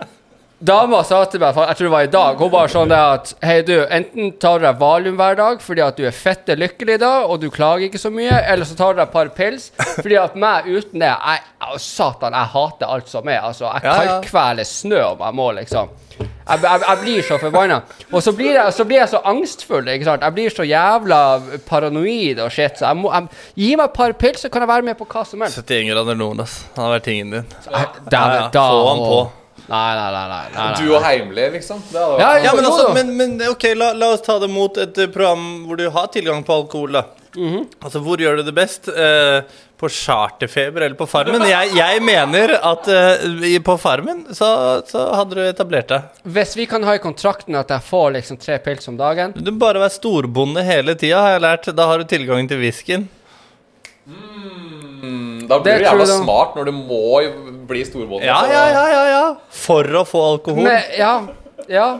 Dama 0.62 1.00
sa 1.02 1.24
til 1.26 1.40
meg, 1.42 1.56
jeg 1.58 1.74
tror 1.78 1.86
det 1.88 1.90
var 1.90 2.04
i 2.06 2.10
dag 2.12 2.38
Hun 2.38 2.50
var 2.52 2.70
sånn 2.70 2.92
at 2.94 3.32
Hei 3.42 3.56
du, 3.66 3.72
enten 3.90 4.28
tar 4.38 4.60
du 4.60 4.66
deg 4.68 4.76
valium 4.78 5.16
hver 5.18 5.34
dag 5.40 5.62
Fordi 5.64 5.82
at 5.82 5.96
du 5.98 6.04
er 6.06 6.14
fette 6.14 6.54
lykkelig 6.54 7.00
da 7.02 7.10
Og 7.26 7.40
du 7.42 7.48
klager 7.50 7.88
ikke 7.88 7.98
så 7.98 8.12
mye 8.14 8.36
Eller 8.46 8.68
så 8.68 8.76
tar 8.78 8.94
du 8.94 9.00
deg 9.00 9.08
et 9.08 9.14
par 9.16 9.32
pils 9.34 9.72
Fordi 9.96 10.20
at 10.22 10.36
meg 10.38 10.68
uten 10.70 11.02
det 11.02 11.08
jeg, 11.10 11.42
Satan, 11.82 12.36
jeg 12.38 12.52
hater 12.54 12.94
alt 12.94 13.10
som 13.10 13.26
er 13.32 13.40
Altså, 13.42 13.66
jeg 13.72 13.82
Ja, 13.88 13.96
ja. 13.96 14.12
kaldkveler 14.12 14.68
snø 14.70 15.02
om 15.08 15.26
jeg 15.26 15.38
må 15.40 15.48
liksom 15.58 15.90
jeg, 16.22 16.58
jeg, 16.62 16.80
jeg 16.82 16.98
blir 17.00 17.22
så 17.24 17.36
forbanna. 17.40 17.76
Og 18.12 18.22
så 18.22 18.32
blir, 18.36 18.52
jeg, 18.58 18.72
så 18.76 18.84
blir 18.84 18.98
jeg 18.98 19.08
så 19.12 19.20
angstfull. 19.30 19.86
ikke 19.88 20.06
sant? 20.06 20.24
Jeg 20.26 20.34
blir 20.36 20.52
så 20.52 20.66
jævla 20.66 21.18
paranoid 21.68 22.40
og 22.44 22.50
shit. 22.52 22.76
Så 22.78 22.88
jeg 22.90 22.98
må, 22.98 23.12
jeg, 23.14 23.28
gi 23.62 23.68
meg 23.78 23.86
et 23.88 23.94
par 23.96 24.14
pils, 24.20 24.42
så 24.44 24.50
kan 24.52 24.66
jeg 24.66 24.70
være 24.74 24.86
med 24.90 24.98
på 24.98 25.06
hva 25.08 25.22
som 25.26 25.42
helst. 25.46 25.62
71 25.62 25.88
grader 25.92 26.18
nord, 26.18 26.42
ass. 26.44 26.58
Han 26.76 26.84
har 26.84 26.96
vært 26.98 27.06
tingen 27.08 27.30
din. 27.38 27.46
Dæven, 27.62 28.10
Ja, 28.12 28.26
ja, 28.42 28.50
da 28.58 28.66
få 28.74 28.82
han 28.90 29.02
på. 29.06 29.20
Nei, 29.72 29.94
nei, 29.96 30.10
nei. 30.12 30.28
nei, 30.28 30.44
nei, 30.52 30.68
nei. 30.68 30.84
Du 30.84 30.92
og 30.92 31.02
Heimli, 31.06 31.48
liksom. 31.56 31.82
Ja, 31.94 32.06
Ja, 32.44 32.52
men, 32.54 32.66
altså, 32.68 32.92
men, 32.92 33.12
men 33.16 33.34
ok, 33.48 33.70
la, 33.78 33.92
la 33.96 34.12
oss 34.12 34.24
ta 34.26 34.36
det 34.42 34.50
mot 34.52 34.76
et 34.76 34.98
eh, 35.00 35.08
program 35.12 35.46
hvor 35.66 35.80
du 35.80 35.86
har 35.94 36.10
tilgang 36.12 36.44
på 36.44 36.60
alkohol, 36.62 36.98
da. 37.00 37.06
Mhm. 37.32 37.62
Altså, 37.80 38.02
hvor 38.04 38.20
gjør 38.20 38.42
du 38.42 38.48
det 38.50 38.52
best? 38.56 38.90
Eh, 38.92 39.40
på 39.82 39.88
Charterfeber 39.90 40.84
eller 40.84 40.94
på 40.94 41.08
Farmen? 41.10 41.42
Jeg, 41.48 41.72
jeg 41.74 42.02
mener 42.06 42.52
at 42.54 42.86
eh, 42.92 43.56
på 43.66 43.74
Farmen 43.82 44.20
så, 44.30 44.50
så 44.86 45.08
hadde 45.18 45.38
du 45.38 45.42
etablert 45.42 45.88
deg. 45.90 46.20
Hvis 46.36 46.52
vi 46.60 46.68
kan 46.70 46.84
ha 46.86 46.94
i 46.94 47.02
kontrakten 47.02 47.56
at 47.58 47.72
jeg 47.74 47.82
får 47.88 48.12
liksom 48.18 48.38
tre 48.44 48.60
pils 48.62 48.86
om 48.92 49.00
dagen 49.00 49.34
Du 49.34 49.50
må 49.50 49.56
bare 49.64 49.82
være 49.82 49.96
storbonde 49.96 50.62
hele 50.68 50.94
tida, 50.94 51.24
har 51.24 51.34
jeg 51.34 51.44
lært. 51.48 51.72
Da 51.74 51.88
har 51.90 51.98
du 51.98 52.06
tilgang 52.12 52.46
til 52.50 52.62
whiskyen. 52.62 53.08
Mm, 54.06 54.71
Da 55.52 55.58
blir 55.60 55.76
Det 55.76 55.82
du 55.82 55.88
jævla 55.90 56.06
smart 56.16 56.56
når 56.56 56.70
du 56.70 56.72
må 56.76 57.02
bli 57.68 57.84
storbonde. 57.86 58.24
Ja, 58.26 58.40
ja, 58.48 58.64
ja, 58.72 58.86
ja, 58.92 59.04
ja. 59.10 59.26
For 59.62 60.00
å 60.00 60.06
få 60.08 60.24
alkohol. 60.32 60.64
men, 60.64 60.96
Ja. 60.98 61.12
Ja. 61.70 61.90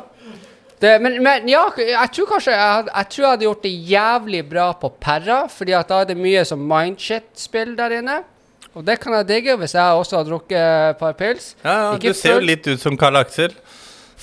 Det, 0.83 0.97
men, 0.99 1.21
men 1.23 1.47
ja, 1.47 1.61
jeg 1.79 2.11
tror 2.17 2.27
kanskje 2.33 2.57
jeg, 2.57 2.87
jeg 2.89 3.09
tror 3.13 3.23
jeg 3.23 3.31
hadde 3.31 3.45
gjort 3.47 3.63
det 3.63 3.71
jævlig 3.93 4.41
bra 4.51 4.65
på 4.81 4.89
Perra, 4.99 5.37
fordi 5.47 5.77
at 5.79 5.93
da 5.93 6.01
er 6.03 6.09
det 6.11 6.17
mye 6.19 6.43
som 6.49 6.65
mindshit-spill 6.73 7.77
der 7.79 8.01
inne. 8.01 8.17
Og 8.75 8.83
det 8.89 8.97
kan 8.99 9.15
jeg 9.21 9.29
digge 9.29 9.55
hvis 9.61 9.77
jeg 9.77 10.01
også 10.01 10.17
har 10.19 10.27
drukket 10.27 10.59
et 10.59 10.99
par 10.99 11.15
pils. 11.15 11.53
Ja, 11.63 11.77
ja, 11.77 11.93
Ikke 11.95 12.11
du 12.11 12.19
ser 12.19 12.41
jo 12.41 12.47
litt 12.49 12.67
ut 12.67 12.83
som 12.83 12.97
Karl 12.99 13.21
Aksel. 13.21 13.55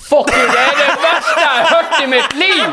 Fuck 0.00 0.28
you, 0.34 0.44
det 0.52 0.60
er 0.66 0.76
det 0.82 0.90
verste 1.00 1.40
jeg 1.40 1.54
har 1.54 1.66
hørt 1.70 1.96
i 2.02 2.06
mitt 2.10 2.36
liv! 2.40 2.66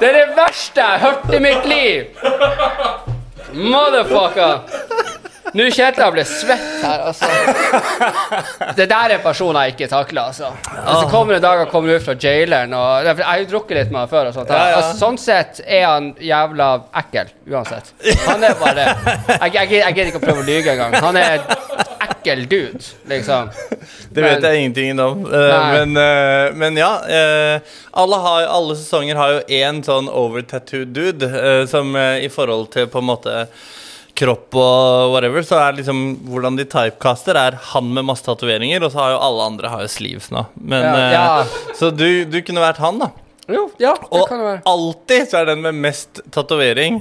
Det 0.00 0.08
er 0.08 0.16
det 0.16 0.28
verste 0.36 0.80
jeg 0.80 0.88
har 0.90 1.00
hørt 1.06 1.34
i 1.36 1.40
mitt 1.44 1.64
liv! 1.70 2.04
Motherfucker! 3.52 5.19
Nå 5.56 5.66
kjente 5.74 6.02
jeg 6.04 6.14
ble 6.14 6.24
svett 6.28 6.84
her, 6.84 7.00
altså. 7.10 7.26
Det 8.78 8.86
der 8.90 9.14
er 9.16 9.22
personer 9.24 9.66
jeg 9.66 9.74
ikke 9.74 9.88
takler, 9.90 10.28
altså. 10.30 10.52
Hvis 10.70 11.00
det 11.02 11.10
kommer 11.10 11.36
en 11.36 11.42
dag 11.42 11.62
han 11.64 11.70
kommer 11.72 11.96
ut 11.96 12.04
fra 12.04 12.14
jaileren 12.14 12.74
og 12.78 13.08
Jeg 13.08 13.24
har 13.26 13.40
jo 13.42 13.48
drukket 13.54 13.80
litt 13.80 13.90
med 13.90 14.04
han 14.04 14.12
før, 14.12 14.30
sånt. 14.36 14.52
Ja, 14.52 14.68
ja. 14.70 14.76
Altså, 14.78 14.98
sånn 15.00 15.18
sett 15.20 15.62
er 15.66 15.88
han 15.88 16.12
jævla 16.22 16.68
ekkel, 17.02 17.32
uansett. 17.50 17.90
Han 18.28 18.46
er 18.46 18.54
bare 18.60 18.86
Jeg, 18.86 19.54
jeg, 19.56 19.72
jeg 19.80 19.96
gidder 19.96 20.12
ikke 20.12 20.22
å 20.22 20.26
prøve 20.28 20.44
å 20.44 20.46
lyge 20.46 20.76
engang. 20.76 20.94
Han 21.02 21.18
er 21.18 21.42
ekkel 22.06 22.46
dude, 22.50 22.84
liksom. 23.10 23.50
Det 24.10 24.22
vet 24.22 24.40
Men- 24.40 24.46
jeg 24.46 24.62
ingenting 24.62 25.00
om. 25.00 25.26
Uh, 25.26 25.74
men, 25.74 25.96
uh, 25.96 26.54
men 26.54 26.78
ja. 26.78 26.92
Uh, 27.02 27.76
alle, 27.90 28.22
har, 28.22 28.46
alle 28.54 28.78
sesonger 28.78 29.18
har 29.18 29.34
jo 29.34 29.42
én 29.60 29.82
sånn 29.86 30.08
over-tattooed 30.08 30.94
dude 30.94 31.66
som 31.70 31.94
i 31.96 32.28
forhold 32.30 32.70
til 32.74 32.86
på 32.90 33.02
en 33.02 33.08
måte 33.08 33.34
kropp 34.20 34.54
og 34.60 35.14
whatever, 35.14 35.42
så 35.48 35.56
er 35.64 35.78
liksom 35.78 36.02
hvordan 36.28 36.58
de 36.60 36.66
typecaster, 36.68 37.38
er 37.40 37.56
han 37.72 37.88
med 37.96 38.04
masse 38.10 38.26
tatoveringer, 38.26 38.84
og 38.84 38.92
så 38.92 39.00
har 39.00 39.14
jo 39.14 39.22
alle 39.30 39.46
andre 39.54 39.72
har 39.72 39.86
jo 39.86 39.90
sleeves 39.92 40.28
nå. 40.34 40.44
Men, 40.60 40.84
Ja, 40.84 40.94
eh, 41.00 41.16
ja. 41.16 41.72
Så 41.78 41.88
du, 41.96 42.06
du 42.28 42.38
kunne 42.44 42.60
vært 42.62 42.80
han, 42.84 43.00
da. 43.00 43.10
Jo, 43.50 43.64
ja, 43.82 43.94
det 43.98 44.12
Og 44.14 44.28
kan 44.30 44.38
det 44.38 44.46
være. 44.46 44.60
alltid 44.70 45.30
så 45.32 45.40
er 45.40 45.48
den 45.48 45.62
med 45.64 45.74
mest 45.74 46.20
tatovering 46.30 47.00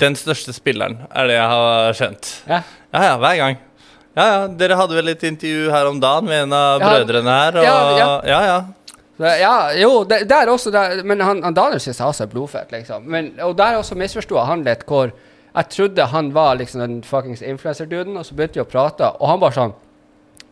den 0.00 0.16
største 0.18 0.50
spilleren, 0.56 0.96
er 1.14 1.28
det 1.30 1.36
jeg 1.36 1.50
har 1.52 1.92
skjønt. 2.00 2.30
Ja. 2.50 2.62
Ja, 2.94 3.02
ja, 3.12 3.12
hver 3.22 3.36
gang. 3.38 3.60
Ja, 4.16 4.24
ja, 4.30 4.40
Dere 4.58 4.76
hadde 4.78 4.94
vel 4.94 5.08
et 5.12 5.22
intervju 5.26 5.68
her 5.74 5.86
om 5.90 6.00
dagen 6.02 6.26
med 6.30 6.44
en 6.48 6.52
av 6.54 6.80
Ja. 6.82 6.88
brødrene 6.90 7.36
her? 7.38 7.56
Og, 7.58 7.64
Ja, 7.64 8.08
ja, 8.26 8.40
ja. 8.48 9.30
ja. 9.38 9.54
Jo, 9.78 10.04
det, 10.04 10.24
der 10.30 10.50
også 10.50 10.70
der, 10.74 11.02
Men 11.06 11.20
han, 11.20 11.42
han 11.42 11.54
Daniel 11.54 11.80
synes 11.82 11.98
jeg 11.98 12.06
også 12.06 12.24
er 12.26 12.30
blodfett, 12.34 12.70
liksom. 12.74 13.06
Men, 13.10 13.32
og 13.42 13.56
der 13.58 13.78
også 13.78 13.94
misforsto 13.98 14.34
jeg 14.38 14.46
han 14.50 14.64
litt, 14.66 14.82
hvor 14.86 15.10
jeg 15.54 15.68
trodde 15.70 16.06
han 16.10 16.32
var 16.34 16.56
liksom 16.58 16.80
den 16.82 17.00
fuckings 17.06 17.42
influencer-duden, 17.42 18.16
og 18.18 18.26
så 18.26 18.34
begynte 18.34 18.58
vi 18.60 18.64
å 18.64 18.68
prate, 18.70 19.12
og 19.20 19.28
han 19.30 19.40
bare 19.42 19.54
sånn 19.58 19.74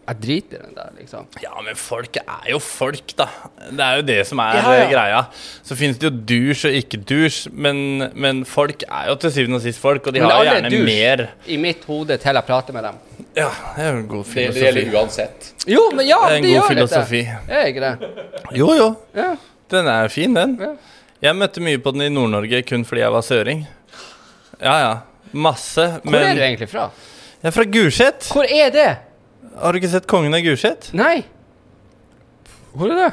Jeg 0.09 0.17
driter 0.19 0.59
i 0.59 0.63
den 0.67 0.73
der, 0.75 0.89
liksom. 0.99 1.27
Ja, 1.43 1.53
men 1.63 1.77
folk 1.79 2.17
er 2.19 2.49
jo 2.51 2.59
folk, 2.59 3.13
da. 3.17 3.29
Det 3.71 3.85
er 3.87 4.01
jo 4.01 4.03
det 4.09 4.17
som 4.27 4.41
er 4.43 4.57
Ja, 4.59 4.73
ja. 4.81 4.87
greia. 4.91 5.21
Så 5.63 5.77
finnes 5.79 6.01
det 6.03 6.09
jo 6.09 6.17
dusj 6.27 6.65
og 6.67 6.75
ikke 6.81 6.99
dusj, 7.07 7.45
men, 7.55 8.09
men 8.19 8.41
folk 8.45 8.83
er 8.89 9.13
jo 9.13 9.15
til 9.23 9.31
syvende 9.37 9.61
og 9.61 9.63
sist 9.63 9.79
folk, 9.79 10.07
og 10.11 10.17
de 10.17 10.25
har 10.25 10.33
jo 10.35 10.41
er 10.43 10.49
gjerne 10.57 10.73
dusj, 10.75 10.83
mer 10.89 11.23
I 11.47 11.59
mitt 11.63 11.85
hode 11.87 12.17
til 12.19 12.35
jeg 12.41 12.49
prater 12.49 12.75
med 12.75 12.83
dem. 12.89 12.99
Ja, 13.39 13.47
det 13.77 13.85
er 13.85 13.93
jo 13.93 14.01
en 14.03 14.09
god 14.11 14.25
filosofi. 14.27 14.59
det 14.59 14.67
gjelder 14.67 14.99
uansett. 14.99 15.53
Jo, 15.71 15.85
men 15.95 16.07
ja, 16.11 16.19
Det 16.27 16.33
er 16.33 16.37
en 16.37 16.43
det 16.43 16.51
god 16.51 16.57
gjør 16.59 16.69
filosofi. 16.75 17.23
Det 17.47 17.61
Er 17.61 17.71
ikke 17.71 17.87
det? 17.87 18.11
Jo, 18.59 18.73
jo. 18.81 18.89
Ja. 19.23 19.29
Den 19.71 19.87
er 19.95 20.09
fin, 20.13 20.35
den. 20.35 20.57
Ja. 20.61 20.73
Jeg 21.29 21.39
møtte 21.39 21.63
mye 21.63 21.79
på 21.79 21.95
den 21.95 22.03
i 22.03 22.11
Nord-Norge 22.11 22.65
kun 22.67 22.83
fordi 22.85 23.05
jeg 23.07 23.15
var 23.15 23.23
søring. 23.23 23.63
Ja, 24.63 24.77
ja. 24.81 24.93
Masse. 25.33 25.89
Hvor 26.03 26.13
men 26.13 26.23
er 26.23 26.35
du 26.39 26.43
egentlig 26.45 26.69
fra? 26.71 26.89
Jeg 27.43 27.51
er 27.51 27.55
fra 27.57 27.65
Gulset. 27.65 28.29
Hvor 28.31 28.47
er 28.47 28.71
det? 28.71 28.91
Har 29.59 29.73
du 29.73 29.81
ikke 29.81 29.91
sett 29.93 30.07
Kongen 30.11 30.35
av 30.35 30.43
Gulset? 30.45 30.91
Nei. 30.97 31.25
Hvor 32.73 32.93
er 32.93 33.01
det? 33.01 33.13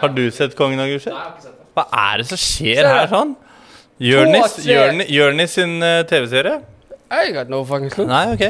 Har 0.00 0.12
du 0.12 0.24
sett 0.34 0.56
Kongen 0.58 0.80
av 0.82 0.90
Gulset? 0.90 1.14
Hva 1.76 1.84
er 2.10 2.22
det 2.22 2.30
som 2.30 2.40
skjer 2.40 2.82
Se. 2.82 2.94
her 2.98 3.12
sånn? 3.12 3.36
Jørnis, 4.02 5.52
sin 5.54 5.78
uh, 5.80 6.02
TV-serie? 6.08 6.58
I 7.06 7.30
got 7.30 7.48
no 7.48 7.62
fucking 7.64 7.90
clue. 7.90 8.08
Nei, 8.10 8.32
ok. 8.34 8.42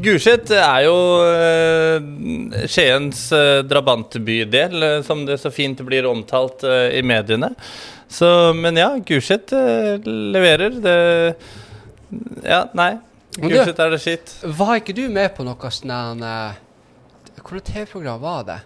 Gulset 0.00 0.48
er 0.56 0.86
jo 0.86 0.94
uh, 1.28 2.64
Skiens 2.64 3.26
uh, 3.36 3.60
drabantbydel, 3.68 4.76
uh, 4.80 4.94
som 5.04 5.26
det 5.28 5.36
så 5.42 5.52
fint 5.52 5.82
blir 5.84 6.08
omtalt 6.08 6.64
eh, 6.64 6.96
i 6.98 7.02
mediene. 7.04 7.52
Så, 8.08 8.28
men 8.56 8.76
ja, 8.80 8.94
Gulset 9.04 9.52
eh, 9.52 9.98
leverer. 10.34 10.78
Det 10.80 10.96
Ja, 12.48 12.62
nei. 12.78 12.94
Gulset 13.38 13.78
er 13.84 13.92
det 13.92 14.00
skitt. 14.02 14.32
Var 14.42 14.80
ikke 14.80 14.94
du 14.96 15.04
med 15.12 15.34
på 15.36 15.44
noe 15.46 15.70
sånn 15.70 16.24
uh, 16.24 16.56
Hvilket 17.36 17.68
TV-program 17.74 18.22
var 18.22 18.46
det? 18.48 18.60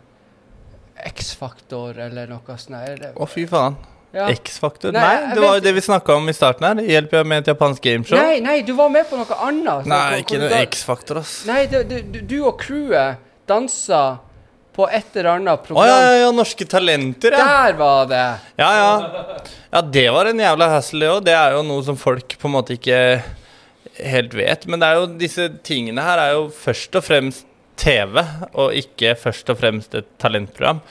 X-Faktor 1.13 1.99
eller 1.99 2.31
noe 2.31 2.57
sånt? 2.61 3.03
Å, 3.19 3.27
fy 3.27 3.45
faen. 3.51 3.75
Ja. 4.13 4.27
X-faktor? 4.29 4.93
Nei, 4.93 5.03
Nei, 5.03 5.35
det 5.35 5.41
var 5.41 5.55
jo 5.57 5.63
det 5.65 5.73
vi 5.73 5.83
snakka 5.85 6.15
om 6.21 6.29
i 6.29 6.35
starten 6.37 6.67
her. 6.69 6.81
Hjelper 6.85 7.23
jeg 7.23 7.29
med 7.33 7.43
et 7.43 7.51
japansk 7.55 7.87
gameshow? 7.87 8.19
Nei, 8.21 8.41
nei, 8.45 8.59
du 8.67 8.75
var 8.77 8.91
med 8.93 9.09
på 9.09 9.17
noe 9.17 9.39
annet. 9.47 9.89
Nei, 9.89 10.01
noe, 10.13 10.19
ikke 10.21 10.41
noe 10.43 10.59
X-faktor, 10.67 11.23
ass. 11.23 11.39
Nei, 11.49 11.63
du, 11.71 11.79
det, 11.89 12.03
du- 12.13 12.21
du 12.29 12.37
og 12.45 12.61
crewet 12.61 13.23
dansa 13.49 14.03
på 14.73 14.87
et 14.89 15.17
eller 15.17 15.35
annet 15.35 15.53
Å 15.53 15.63
program. 15.67 15.89
ja, 15.89 16.01
ja, 16.07 16.17
ja, 16.23 16.33
Norske 16.33 16.67
Talenter, 16.69 17.35
ja. 17.37 17.45
Der 17.45 17.77
var 17.79 18.09
det! 18.11 18.25
Ja, 18.61 18.71
ja. 18.79 19.45
Ja, 19.73 19.83
det 19.85 20.07
var 20.15 20.31
en 20.31 20.41
jævla 20.41 20.69
hassle, 20.73 21.05
det 21.05 21.13
òg. 21.13 21.23
Det 21.29 21.37
er 21.37 21.57
jo 21.57 21.63
noe 21.69 21.85
som 21.87 21.99
folk 22.01 22.37
på 22.41 22.49
en 22.49 22.57
måte 22.57 22.77
ikke 22.79 22.99
helt 24.01 24.35
vet. 24.37 24.67
Men 24.71 24.83
det 24.83 24.89
er 24.89 25.01
jo 25.01 25.09
disse 25.21 25.49
tingene 25.67 26.05
her 26.05 26.21
er 26.23 26.35
jo 26.39 26.49
først 26.57 26.99
og 26.99 27.07
fremst 27.07 27.49
TV, 27.81 28.21
og 28.53 28.75
ikke 28.77 29.15
først 29.19 29.49
og 29.53 29.59
fremst 29.61 29.97
et 29.99 30.09
talentprogram. 30.23 30.83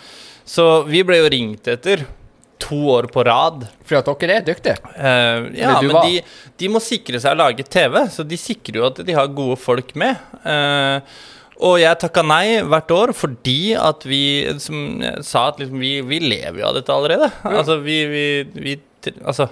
Så 0.47 0.83
vi 0.89 1.03
ble 1.07 1.21
jo 1.21 1.29
ringt 1.31 1.69
etter 1.71 2.05
to 2.61 2.77
år 2.93 3.07
på 3.13 3.23
rad. 3.25 3.65
For 3.87 3.99
at 4.01 4.09
dere 4.21 4.39
er 4.39 4.45
dyktige. 4.45 4.77
Uh, 4.93 5.49
ja, 5.57 5.75
men 5.81 5.97
de, 6.05 6.21
de 6.61 6.69
må 6.71 6.81
sikre 6.83 7.21
seg 7.21 7.33
å 7.33 7.41
lage 7.41 7.65
TV, 7.65 7.97
så 8.13 8.25
de 8.27 8.37
sikrer 8.39 8.81
jo 8.81 8.87
at 8.89 9.01
de 9.05 9.17
har 9.17 9.31
gode 9.33 9.57
folk 9.61 9.93
med. 9.97 10.19
Eh, 10.45 11.21
og 11.61 11.75
jeg 11.81 11.99
takka 12.01 12.23
nei 12.25 12.59
hvert 12.65 12.91
år 12.95 13.11
fordi 13.17 13.73
at 13.77 14.03
vi 14.09 14.21
som 14.63 14.99
jeg 15.03 15.23
sa 15.27 15.47
at 15.51 15.59
liksom, 15.61 15.79
vi, 15.83 15.93
vi 16.01 16.19
lever 16.23 16.59
jo 16.63 16.67
av 16.71 16.75
dette 16.79 16.93
allerede. 16.95 17.29
Altså, 17.45 17.77
vi, 17.85 17.99
vi, 18.09 18.25
vi 18.55 18.75
Altså, 19.25 19.47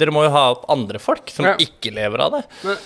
dere 0.00 0.12
må 0.12 0.22
jo 0.26 0.30
ha 0.32 0.46
opp 0.54 0.68
andre 0.72 1.00
folk 1.00 1.28
som 1.32 1.44
Ja. 1.48 1.56
ikke 1.60 1.92
lever 1.96 2.22
av 2.26 2.38
det. 2.38 2.44
Men- 2.64 2.78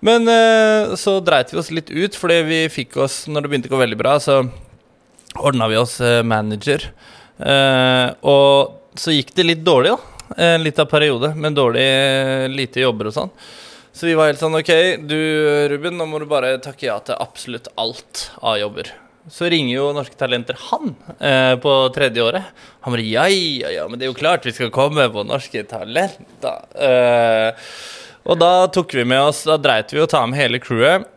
Men 0.00 0.28
uh, 0.30 0.94
så 0.94 1.16
dreit 1.26 1.50
vi 1.50 1.58
oss 1.58 1.72
litt 1.74 1.88
ut, 1.90 2.14
fordi 2.14 2.36
vi 2.46 2.58
fikk 2.70 2.96
oss 3.02 3.26
Når 3.26 3.42
det 3.42 3.48
begynte 3.50 3.66
å 3.66 3.72
gå 3.74 3.80
veldig 3.80 3.96
bra, 3.98 4.12
så 4.22 4.36
ordna 5.42 5.66
vi 5.68 5.76
oss 5.80 5.96
uh, 6.00 6.22
manager. 6.22 6.84
Uh, 7.40 8.14
og 8.22 8.76
så 8.98 9.10
gikk 9.16 9.32
det 9.34 9.46
litt 9.48 9.64
dårlig, 9.66 9.96
da. 9.96 10.44
En 10.54 10.62
liten 10.62 10.86
periode 10.86 11.32
med 11.34 11.56
dårlig 11.56 11.82
lite 12.54 12.82
jobber 12.84 13.08
og 13.10 13.14
sånn. 13.16 13.30
Så 13.98 14.06
vi 14.06 14.14
var 14.14 14.28
helt 14.28 14.38
sånn 14.38 14.54
OK, 14.54 14.68
du 15.10 15.18
Ruben, 15.72 15.96
nå 15.98 16.04
må 16.06 16.20
du 16.22 16.28
bare 16.30 16.52
takke 16.62 16.86
ja 16.86 17.00
til 17.02 17.16
absolutt 17.18 17.66
alt 17.82 18.28
av 18.38 18.54
jobber. 18.60 18.92
Så 19.26 19.48
ringer 19.50 19.72
jo 19.72 19.88
Norske 19.96 20.14
Talenter 20.20 20.54
han 20.68 20.92
eh, 21.18 21.56
på 21.58 21.72
tredje 21.96 22.22
året. 22.22 22.52
Han 22.86 22.94
bare 22.94 23.02
ja, 23.08 23.24
ja, 23.26 23.72
ja, 23.74 23.88
men 23.90 23.98
det 23.98 24.06
er 24.06 24.12
jo 24.12 24.20
klart 24.20 24.46
vi 24.46 24.54
skal 24.54 24.70
komme 24.70 25.08
på 25.10 25.24
Norske 25.26 25.64
Talenter. 25.66 26.62
Eh, 26.78 27.66
og 28.22 28.38
da 28.38 28.52
tok 28.70 28.94
vi 29.00 29.02
med 29.08 29.32
oss 29.32 29.42
Da 29.48 29.56
dreit 29.58 29.90
vi 29.90 30.04
å 30.04 30.06
ta 30.06 30.22
med 30.30 30.38
hele 30.38 30.62
crewet. 30.62 31.08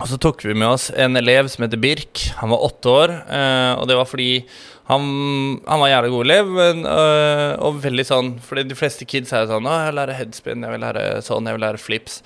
Og 0.00 0.08
så 0.08 0.16
tok 0.24 0.40
vi 0.48 0.56
med 0.56 0.70
oss 0.70 0.88
en 0.96 1.20
elev 1.20 1.52
som 1.52 1.66
heter 1.66 1.84
Birk. 1.84 2.30
Han 2.40 2.54
var 2.54 2.64
åtte 2.64 2.96
år, 2.96 3.16
eh, 3.28 3.72
og 3.76 3.84
det 3.92 4.00
var 4.00 4.08
fordi 4.08 4.32
han, 4.90 5.04
han 5.66 5.82
var 5.82 5.92
jævlig 5.92 6.12
god 6.14 6.24
elev, 6.26 6.54
men, 6.56 6.86
øh, 6.88 7.50
og 7.66 7.82
veldig 7.84 8.06
sånn 8.08 8.30
Fordi 8.42 8.64
de 8.66 8.78
fleste 8.78 9.06
kids 9.08 9.32
er 9.32 9.44
jo 9.44 9.52
sånn 9.52 9.68
'Å, 9.68 9.76
jeg 9.76 9.90
vil 9.90 10.00
lære 10.00 10.16
headspin, 10.18 10.64
jeg 10.66 10.74
vil 10.74 10.82
lære 10.84 11.04
sånn, 11.26 11.46
jeg 11.46 11.58
vil 11.58 11.64
lære 11.66 11.82
flips'. 11.82 12.22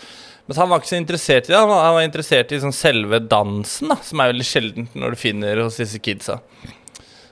Men 0.47 0.59
han 0.61 0.69
var 0.69 0.81
ikke 0.81 0.93
så 0.93 1.01
interessert 1.01 1.49
i 1.49 1.53
det. 1.53 1.59
Han 1.61 1.71
var, 1.71 1.85
han 1.87 1.95
var 1.97 2.05
interessert 2.05 2.53
i 2.53 2.61
sånn 2.61 2.75
selve 2.77 3.21
dansen, 3.25 3.89
da, 3.89 3.97
som 4.05 4.21
er 4.21 4.33
veldig 4.33 4.49
sjeldent 4.49 4.97
når 4.99 5.15
du 5.15 5.21
finner 5.21 5.62
hos 5.65 5.79
disse 5.81 6.01
kidsa. 6.05 6.41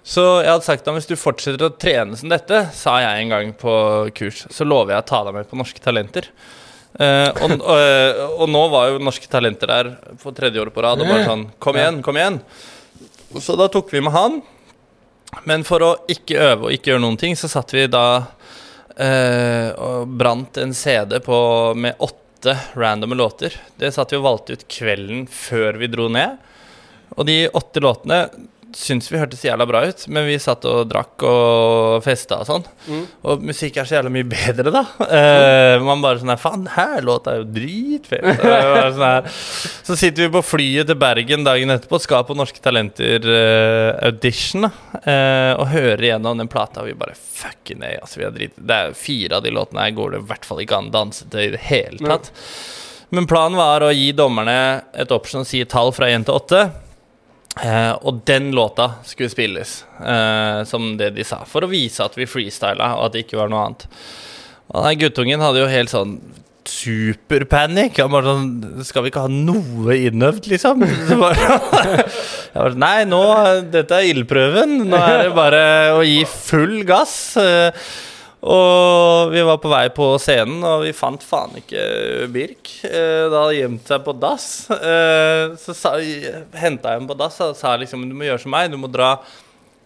Så 0.03 0.25
jeg 0.43 0.51
hadde 0.51 0.67
sagt 0.67 0.89
at 0.89 0.97
hvis 0.97 1.11
du 1.11 1.15
fortsetter 1.21 1.67
å 1.69 1.75
trene 1.77 2.17
som 2.19 2.33
dette, 2.33 2.65
sa 2.75 2.97
jeg 3.05 3.23
en 3.23 3.35
gang 3.35 3.53
på 3.55 3.75
kurs, 4.17 4.47
så 4.51 4.67
lover 4.67 4.97
jeg 4.97 5.05
å 5.05 5.09
ta 5.13 5.21
deg 5.29 5.37
med 5.37 5.51
på 5.51 5.61
Norske 5.61 5.85
Talenter. 5.85 6.27
Eh, 6.99 7.29
og, 7.45 7.55
og, 7.61 8.23
og 8.43 8.49
nå 8.53 8.63
var 8.73 8.91
jo 8.91 9.05
Norske 9.05 9.29
Talenter 9.31 9.71
der 9.71 9.93
på 10.21 10.33
tredje 10.37 10.61
året 10.61 10.75
på 10.75 10.83
rad 10.85 11.01
og 11.01 11.09
bare 11.09 11.25
sånn 11.25 11.47
Kom 11.63 11.79
igjen, 11.79 12.03
kom 12.05 12.19
igjen. 12.21 12.41
Så 13.41 13.57
da 13.57 13.69
tok 13.73 13.93
vi 13.95 14.03
med 14.05 14.13
han. 14.13 14.43
Men 15.49 15.65
for 15.65 15.83
å 15.85 15.91
ikke 16.13 16.39
øve 16.39 16.69
og 16.69 16.75
ikke 16.75 16.93
gjøre 16.93 17.03
noen 17.05 17.19
ting, 17.21 17.37
så 17.39 17.49
satt 17.51 17.73
vi 17.75 17.87
da 17.91 18.05
eh, 18.97 19.73
og 19.73 20.11
brant 20.21 20.61
en 20.61 20.75
CD 20.77 21.19
på, 21.25 21.39
med 21.75 22.01
åtte 22.05 22.57
randome 22.79 23.17
låter. 23.19 23.57
Det 23.81 23.93
satt 23.95 24.13
vi 24.13 24.21
og 24.21 24.27
valgte 24.27 24.59
ut 24.59 24.67
kvelden 24.71 25.25
før 25.31 25.81
vi 25.81 25.91
dro 25.93 26.09
ned. 26.13 26.37
Og 27.17 27.27
de 27.29 27.47
åtte 27.49 27.83
låtene 27.83 28.25
syntes 28.79 29.11
vi 29.13 29.21
hørtes 29.21 29.45
jævla 29.47 29.67
bra 29.69 29.83
ut, 29.89 30.05
men 30.13 30.27
vi 30.29 30.39
satt 30.43 30.67
og 30.69 30.87
drakk 30.91 31.25
og 31.29 32.03
festa 32.05 32.43
og 32.43 32.49
sånn. 32.49 32.67
Mm. 32.87 33.03
Og 33.29 33.47
musikk 33.51 33.81
er 33.81 33.89
så 33.89 33.99
jævla 33.99 34.13
mye 34.13 34.29
bedre, 34.29 34.73
da. 34.75 34.85
Eh, 35.07 35.77
man 35.83 36.05
bare 36.05 36.21
sånn 36.23 36.33
her 36.33 36.41
Faen, 36.43 36.69
her 36.77 37.03
låta 37.07 37.35
er 37.35 37.43
jo 37.43 37.49
dritfet. 37.57 38.27
Sånn. 38.93 39.29
Så 39.87 39.97
sitter 39.99 40.27
vi 40.27 40.33
på 40.35 40.45
flyet 40.45 40.89
til 40.91 40.99
Bergen 41.01 41.47
dagen 41.47 41.73
etterpå, 41.75 42.01
skal 42.03 42.27
på 42.29 42.37
Norske 42.39 42.63
Talenter 42.63 43.27
eh, 43.31 43.91
audition, 44.09 44.69
uh, 44.69 45.23
Eh, 45.23 45.53
og 45.59 45.69
hører 45.73 46.03
igjennom 46.05 46.39
den 46.41 46.51
plata, 46.51 46.83
og 46.83 46.91
vi 46.91 46.99
bare 46.99 47.17
fucking 47.17 47.81
nei, 47.83 47.95
altså. 48.01 48.21
Vi 48.21 48.27
er 48.27 48.37
drit 48.37 48.55
Det 48.57 48.79
er 48.79 48.95
fire 48.97 49.39
av 49.39 49.47
de 49.47 49.53
låtene 49.55 49.87
her 49.87 49.97
går 49.97 50.15
det 50.15 50.23
i 50.23 50.29
hvert 50.31 50.47
fall 50.49 50.63
ikke 50.63 50.79
an 50.79 50.91
å 50.93 50.95
danse 50.95 51.27
til 51.33 51.49
i 51.49 51.53
det 51.55 51.63
hele 51.69 52.01
tatt. 52.01 52.33
Men 53.13 53.29
planen 53.29 53.59
var 53.61 53.85
å 53.85 53.93
gi 53.93 54.09
dommerne 54.17 54.57
et 54.97 55.13
option 55.13 55.43
og 55.43 55.49
si 55.49 55.61
tall 55.69 55.93
fra 55.93 56.09
én 56.13 56.25
til 56.25 56.39
åtte. 56.39 56.63
Eh, 57.61 57.93
og 58.01 58.23
den 58.25 58.51
låta 58.57 58.95
skulle 59.05 59.29
spilles, 59.33 59.83
eh, 60.01 60.63
som 60.65 60.95
det 60.97 61.11
de 61.19 61.25
sa, 61.27 61.43
for 61.45 61.67
å 61.67 61.71
vise 61.71 62.01
at 62.05 62.17
vi 62.17 62.29
freestyla, 62.29 62.95
og 62.97 63.11
at 63.11 63.17
det 63.17 63.27
ikke 63.27 63.43
var 63.43 63.53
noe 63.53 63.67
annet. 63.67 63.85
Og 64.73 64.87
den 64.87 65.03
guttungen 65.03 65.45
hadde 65.45 65.61
jo 65.61 65.69
helt 65.69 65.93
sånn 65.93 66.17
superpanikk. 66.69 67.99
Han 67.99 68.13
bare 68.13 68.31
sånn 68.31 68.85
Skal 68.87 69.05
vi 69.05 69.11
ikke 69.11 69.25
ha 69.27 69.33
noe 69.33 69.97
innøvd, 69.99 70.47
liksom? 70.53 70.85
Så 71.09 71.19
bare, 71.21 71.59
jeg 71.59 72.55
bare 72.55 72.79
Nei, 72.79 73.03
nå 73.11 73.21
Dette 73.73 73.99
er 73.99 74.13
ildprøven. 74.13 74.79
Nå 74.87 75.01
er 75.03 75.27
det 75.27 75.35
bare 75.37 75.65
å 75.99 76.01
gi 76.07 76.23
full 76.31 76.83
gass. 76.89 77.17
Eh, 77.43 77.85
Og 78.43 79.31
vi 79.31 79.43
var 79.47 79.61
på 79.63 79.71
vei 79.71 79.85
på 79.95 80.09
scenen, 80.19 80.65
og 80.67 80.83
vi 80.83 80.91
fant 80.97 81.23
faen 81.23 81.61
ikke 81.61 81.85
Birk. 82.35 82.73
Eh, 82.89 83.29
da 83.31 83.45
hadde 83.45 83.61
gjemt 83.61 83.87
seg 83.87 84.03
på 84.03 84.15
dass. 84.19 84.49
Eh, 84.75 85.55
så 85.63 85.95
henta 86.59 86.91
jeg 86.91 87.03
ham 87.03 87.07
på 87.07 87.19
dass 87.19 87.39
og 87.45 87.55
sa 87.59 87.77
liksom 87.79 88.09
du 88.09 88.17
må 88.19 88.27
gjøre 88.27 88.43
som 88.43 88.55
meg, 88.55 88.73
du 88.73 88.81
må 88.83 88.91
dra 88.91 89.15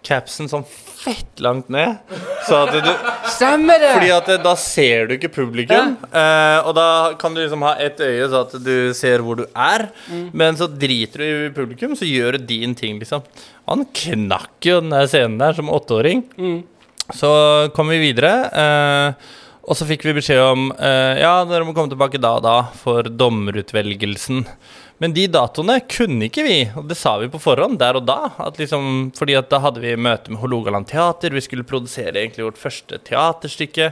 capsen 0.07 0.48
sånn 0.48 0.64
fett 0.66 1.42
langt 1.44 1.68
ned. 1.68 1.98
Så 2.46 2.61
at 2.62 2.72
du 2.72 2.88
Stemmer 3.36 3.82
det! 3.82 3.90
Fordi 3.98 4.12
at 4.14 4.30
eh, 4.32 4.40
da 4.40 4.54
ser 4.61 5.11
du 5.11 5.16
ikke 5.16 5.32
publikum, 5.34 5.96
eh, 6.09 6.61
og 6.62 6.72
da 6.78 6.86
kan 7.20 7.34
du 7.36 7.42
liksom 7.42 7.64
ha 7.66 7.74
ett 7.82 8.00
øye 8.00 8.28
så 8.30 8.44
at 8.46 8.54
du 8.62 8.94
ser 8.96 9.24
hvor 9.26 9.42
du 9.42 9.44
er. 9.52 9.88
Men 10.32 10.57
så 10.57 10.70
driter 10.70 11.20
du 11.20 11.26
i 11.26 11.52
publikum, 11.52 11.92
så 11.98 12.09
gjør 12.09 12.38
du 12.38 12.46
din 12.54 12.72
ting, 12.78 12.96
liksom. 13.02 13.26
Han 13.68 13.84
knakk 13.98 14.70
jo 14.70 14.78
den 14.80 14.94
der 14.94 15.11
scenen 15.11 15.36
der 15.42 15.59
som 15.59 15.68
åtteåring. 15.74 16.24
Så 17.14 17.30
kom 17.74 17.92
vi 17.92 18.00
videre, 18.02 18.32
eh, 18.50 19.34
og 19.66 19.78
så 19.78 19.86
fikk 19.86 20.04
vi 20.07 20.16
beskjed 20.16 20.40
om 20.42 20.68
eh, 20.74 21.20
Ja, 21.22 21.40
dere 21.46 21.66
må 21.66 21.74
komme 21.74 21.90
tilbake 21.90 22.20
da 22.22 22.36
og 22.38 22.44
da 22.46 22.57
for 22.80 23.07
dommerutvelgelsen. 23.07 24.44
Men 25.02 25.12
de 25.12 25.26
datoene 25.28 25.80
kunne 25.92 26.30
ikke 26.30 26.44
vi, 26.46 26.61
og 26.78 26.86
det 26.88 26.96
sa 26.96 27.16
vi 27.20 27.28
på 27.30 27.40
forhånd 27.42 27.76
der 27.82 27.98
og 27.98 28.07
da. 28.09 28.30
At 28.42 28.59
liksom, 28.61 29.11
fordi 29.16 29.36
at 29.36 29.50
da 29.52 29.61
hadde 29.66 29.82
vi 29.82 29.92
møte 29.98 30.32
med 30.32 30.40
Hålogaland 30.40 30.88
Teater, 30.88 31.34
vi 31.36 31.44
skulle 31.44 31.66
produsere 31.68 32.14
egentlig 32.16 32.46
vårt 32.46 32.62
første 32.62 33.02
teaterstykke 33.04 33.90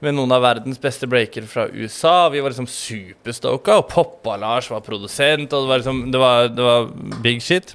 med 0.00 0.16
noen 0.16 0.32
av 0.32 0.44
verdens 0.44 0.80
beste 0.80 1.08
breakere 1.10 1.48
fra 1.50 1.66
USA. 1.74 2.30
Vi 2.32 2.40
var 2.40 2.54
liksom 2.54 2.70
superstoka, 2.70 3.80
og 3.80 3.90
Poppa-Lars 3.90 4.70
var 4.72 4.84
produsent, 4.86 5.52
og 5.52 5.66
det 5.66 5.72
var 5.72 5.82
liksom 5.82 6.00
Det 6.12 6.22
var, 6.22 6.48
det 6.48 6.64
var 6.64 6.88
big 7.24 7.42
shit. 7.42 7.74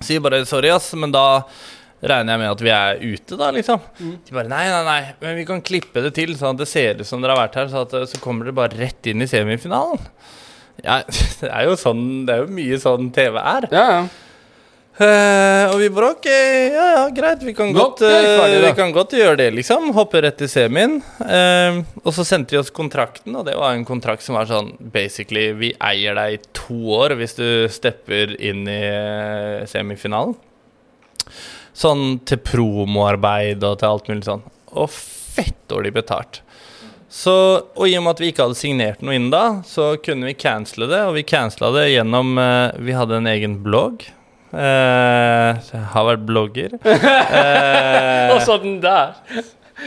Så 0.00 0.14
vi 0.14 0.20
bare 0.22 0.44
sorry, 0.46 0.68
ass, 0.70 0.92
men 0.94 1.14
da 1.14 1.44
regner 2.02 2.34
jeg 2.34 2.42
med 2.42 2.52
at 2.52 2.62
vi 2.62 2.72
er 2.74 3.00
ute, 3.02 3.38
da, 3.40 3.50
liksom. 3.54 3.82
De 3.98 4.36
bare 4.36 4.50
nei, 4.50 4.64
nei, 4.70 4.82
nei, 4.86 5.00
men 5.22 5.40
vi 5.40 5.46
kan 5.48 5.64
klippe 5.64 6.04
det 6.04 6.12
til 6.18 6.36
sånn 6.38 6.54
at 6.54 6.62
det 6.62 6.70
ser 6.70 7.00
ut 7.00 7.08
som 7.08 7.24
dere 7.24 7.34
har 7.34 7.46
vært 7.46 7.58
her, 7.58 7.72
så, 7.72 7.82
at, 7.86 7.96
så 8.12 8.22
kommer 8.22 8.46
dere 8.46 8.58
bare 8.60 8.78
rett 8.78 9.10
inn 9.10 9.24
i 9.24 9.30
semifinalen. 9.30 10.06
Ja, 10.84 11.02
det 11.40 11.50
er 11.50 11.64
jo 11.66 11.74
sånn 11.74 12.02
Det 12.22 12.36
er 12.36 12.44
jo 12.44 12.52
mye 12.54 12.76
sånn 12.78 13.08
TV 13.14 13.38
er. 13.42 13.70
Ja, 13.74 13.84
ja. 13.96 14.08
Uh, 14.98 15.70
og 15.70 15.76
vi 15.78 15.88
bare 15.94 16.08
ok, 16.16 16.26
ja 16.26 16.84
ja, 16.96 17.02
greit, 17.14 17.42
vi 17.46 17.52
kan, 17.54 17.70
godt, 17.70 18.00
da. 18.02 18.48
vi 18.50 18.72
kan 18.74 18.90
godt 18.90 19.12
gjøre 19.14 19.36
det, 19.38 19.52
liksom. 19.54 19.92
Hoppe 19.94 20.24
rett 20.24 20.42
i 20.42 20.48
semien. 20.50 20.96
Uh, 21.22 21.84
og 22.02 22.10
så 22.16 22.26
sendte 22.26 22.56
de 22.56 22.58
oss 22.58 22.72
kontrakten, 22.74 23.36
og 23.38 23.46
det 23.46 23.54
var 23.54 23.76
en 23.76 23.86
kontrakt 23.86 24.26
som 24.26 24.34
var 24.34 24.50
sånn 24.50 24.72
basically 24.90 25.52
Vi 25.54 25.70
eier 25.78 26.18
deg 26.18 26.34
i 26.34 26.42
to 26.50 26.80
år 26.98 27.14
hvis 27.20 27.38
du 27.38 27.46
stepper 27.70 28.34
inn 28.42 28.66
i 28.66 28.82
semifinalen. 29.70 30.34
Sånn 31.78 32.18
til 32.26 32.40
promoarbeid 32.42 33.62
og 33.62 33.78
til 33.78 33.92
alt 33.92 34.08
mulig 34.10 34.26
sånn. 34.26 34.42
Og 34.74 34.90
fett 34.92 35.56
dårlig 35.70 35.92
betalt. 35.94 36.40
Så, 37.08 37.32
og 37.78 37.86
i 37.88 37.94
og 37.96 38.02
med 38.04 38.16
at 38.16 38.20
vi 38.20 38.28
ikke 38.32 38.44
hadde 38.48 38.58
signert 38.58 39.00
noe 39.04 39.14
inn 39.16 39.30
da, 39.32 39.62
så 39.64 39.94
kunne 40.04 40.28
vi 40.28 40.34
cancele 40.36 40.90
det. 40.90 41.00
Og 41.08 41.14
vi 41.16 41.24
cancela 41.28 41.70
det 41.78 41.86
gjennom 41.94 42.34
eh, 42.42 42.80
Vi 42.84 42.96
hadde 42.98 43.20
en 43.22 43.30
egen 43.30 43.54
blogg. 43.64 44.04
Eh, 44.52 45.60
jeg 45.70 45.84
har 45.94 46.08
vært 46.10 46.26
blogger. 46.28 46.76
Eh, 46.88 48.34
Og 48.34 48.42
så 48.44 48.58
den 48.60 48.76
der. 48.82 49.16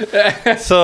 så, 0.70 0.80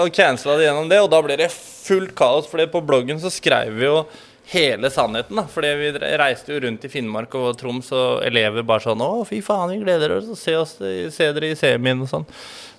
og 0.00 0.14
cancela 0.16 0.56
det 0.56 0.68
gjennom 0.68 0.88
det, 0.90 1.00
og 1.02 1.10
da 1.12 1.20
ble 1.24 1.36
det 1.40 1.50
fullt 1.52 2.14
kaos. 2.16 2.48
For 2.48 2.62
på 2.72 2.82
bloggen 2.86 3.20
så 3.20 3.32
skrev 3.32 3.74
vi 3.76 3.88
jo 3.88 4.04
hele 4.50 4.90
sannheten. 4.90 5.36
da 5.36 5.46
Fordi 5.50 5.74
vi 5.78 5.90
reiste 6.18 6.54
jo 6.54 6.60
rundt 6.64 6.84
i 6.84 6.90
Finnmark 6.92 7.34
og 7.38 7.58
Troms, 7.60 7.92
og 7.94 8.24
elever 8.26 8.66
bare 8.66 8.84
sånn 8.84 9.02
'Å, 9.02 9.26
fy 9.26 9.40
faen, 9.40 9.70
vi 9.70 9.84
gleder 9.84 10.16
oss 10.16 10.26
til 10.26 10.34
å 10.34 10.40
se, 10.40 10.56
oss, 10.56 11.14
se 11.14 11.32
dere 11.32 11.52
i 11.52 11.58
semien', 11.58 12.02
og 12.02 12.08
sånn. 12.08 12.26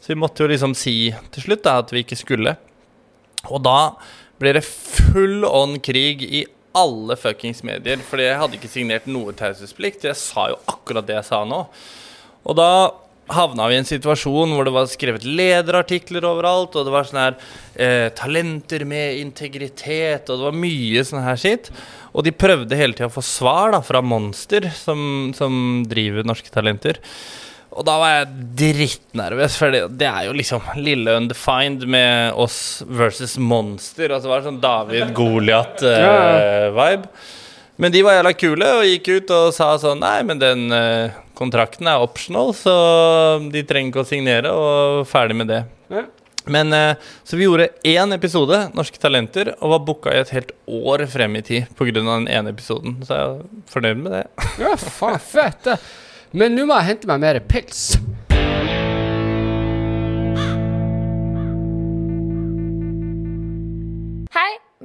Så 0.02 0.14
vi 0.14 0.20
måtte 0.20 0.44
jo 0.44 0.52
liksom 0.52 0.76
si 0.76 1.14
til 1.32 1.44
slutt 1.44 1.64
da 1.64 1.78
at 1.80 1.92
vi 1.92 2.04
ikke 2.04 2.18
skulle. 2.18 2.58
Og 3.50 3.62
da 3.64 3.96
ble 4.40 4.54
det 4.54 4.66
full 4.66 5.46
on 5.46 5.80
krig 5.80 6.24
i 6.24 6.46
alle 6.74 7.16
fuckings 7.16 7.64
medier. 7.64 7.98
Fordi 7.98 8.24
jeg 8.24 8.40
hadde 8.42 8.58
ikke 8.58 8.72
signert 8.72 9.08
noe 9.08 9.34
taushetsplikt. 9.38 10.04
Jeg 10.04 10.16
sa 10.16 10.50
jo 10.50 10.60
akkurat 10.68 11.06
det 11.08 11.16
jeg 11.20 11.30
sa 11.30 11.44
nå. 11.46 11.66
Og 12.46 12.58
da 12.58 12.72
havna 13.32 13.68
vi 13.70 13.78
i 13.78 13.82
en 13.82 13.88
situasjon 13.88 14.56
hvor 14.56 14.68
det 14.68 14.74
var 14.76 14.88
skrevet 14.92 15.26
lederartikler 15.28 16.26
overalt, 16.28 16.76
og 16.76 16.88
det 16.88 16.94
var 16.94 17.08
sånn 17.08 17.22
her 17.22 17.36
eh, 17.76 18.08
'Talenter 18.18 18.86
med 18.88 19.22
integritet', 19.22 20.30
og 20.30 20.40
det 20.40 20.48
var 20.50 20.58
mye 20.64 21.04
sånn 21.08 21.24
her 21.24 21.40
skitt 21.40 21.72
Og 22.12 22.26
de 22.26 22.34
prøvde 22.36 22.76
hele 22.76 22.94
tida 22.98 23.08
å 23.08 23.14
få 23.14 23.24
svar 23.24 23.72
da 23.72 23.80
fra 23.86 24.02
Monster, 24.04 24.68
som, 24.76 25.32
som 25.38 25.86
driver 25.88 26.28
Norske 26.28 26.52
Talenter. 26.52 27.00
Og 27.72 27.86
da 27.88 27.94
var 28.02 28.10
jeg 28.12 28.48
drittnervøs, 28.60 29.54
for 29.56 29.72
det, 29.72 29.86
det 29.96 30.10
er 30.10 30.26
jo 30.28 30.36
liksom 30.36 30.74
lille 30.76 31.14
Undefined 31.22 31.86
med 31.88 32.36
oss 32.36 32.84
versus 32.84 33.38
Monster. 33.40 34.12
Altså 34.12 34.28
det 34.28 34.34
var 34.34 34.44
sånn 34.50 34.60
David 34.64 35.14
Goliat-vibe. 35.16 37.08
Men 37.82 37.92
de 37.94 38.04
var 38.06 38.20
jævla 38.20 38.32
kule 38.38 38.70
og 38.78 38.88
gikk 38.88 39.12
ut 39.18 39.34
og 39.36 39.52
sa 39.58 39.74
sånn 39.82 40.02
Nei, 40.04 40.20
men 40.28 40.42
den 40.42 40.68
eh, 40.76 41.16
kontrakten 41.38 41.90
er 41.90 42.04
optional, 42.04 42.54
så 42.54 42.74
de 43.52 43.64
trenger 43.66 43.90
ikke 43.90 44.04
å 44.04 44.10
signere, 44.10 44.52
og 44.54 45.08
ferdig 45.10 45.38
med 45.42 45.50
det. 45.50 45.64
Ja. 45.90 46.06
Men 46.52 46.74
eh, 46.74 46.96
Så 47.24 47.38
vi 47.38 47.46
gjorde 47.48 47.70
én 47.86 48.14
episode, 48.16 48.64
Norske 48.78 49.02
Talenter, 49.02 49.54
og 49.60 49.76
var 49.76 49.84
booka 49.86 50.14
i 50.14 50.22
et 50.22 50.34
helt 50.34 50.54
år 50.66 51.06
frem 51.10 51.36
i 51.38 51.44
tid 51.46 51.74
pga. 51.78 51.92
den 51.98 52.30
ene 52.30 52.54
episoden. 52.54 53.00
Så 53.06 53.18
jeg 53.18 53.28
er 53.28 53.66
fornøyd 53.74 54.02
med 54.06 54.16
det. 54.20 54.24
Ja, 54.62 54.76
faen, 54.78 55.20
fett. 55.22 55.64
det. 55.66 55.78
Men 56.34 56.56
nå 56.56 56.66
må 56.70 56.78
jeg 56.80 56.94
hente 56.94 57.10
meg 57.12 57.22
mer 57.26 57.42
pils. 57.46 57.98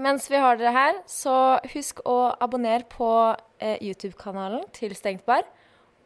Mens 0.07 0.29
vi 0.31 0.39
har 0.39 0.55
dere 0.55 0.71
her, 0.71 0.99
så 1.11 1.59
husk 1.73 1.99
å 2.07 2.29
abonnere 2.39 2.85
på 2.87 3.09
eh, 3.59 3.81
YouTube-kanalen 3.83 4.61
til 4.77 4.93
Stengt 4.95 5.25
bar. 5.27 5.43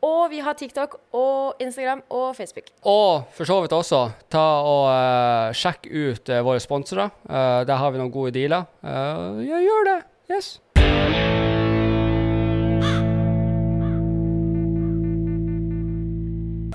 Og 0.01 0.31
vi 0.33 0.39
har 0.41 0.57
TikTok 0.57 0.95
og 1.13 1.61
Instagram 1.61 2.01
og 2.09 2.31
Facebook. 2.39 2.71
Og 2.89 3.27
for 3.37 3.45
så 3.45 3.59
vidt 3.61 3.75
også, 3.77 3.99
ta 4.33 4.45
og 4.65 4.87
uh, 4.89 5.53
sjekk 5.53 5.85
ut 5.91 6.33
eh, 6.33 6.41
våre 6.47 6.63
sponsorer. 6.65 7.13
Eh, 7.29 7.59
der 7.69 7.83
har 7.83 7.93
vi 7.93 8.01
noen 8.01 8.15
gode 8.15 8.33
dealer. 8.39 8.65
Ja, 8.81 9.61
gjør 9.67 9.85
det. 9.91 9.99
Yes. 10.33 10.49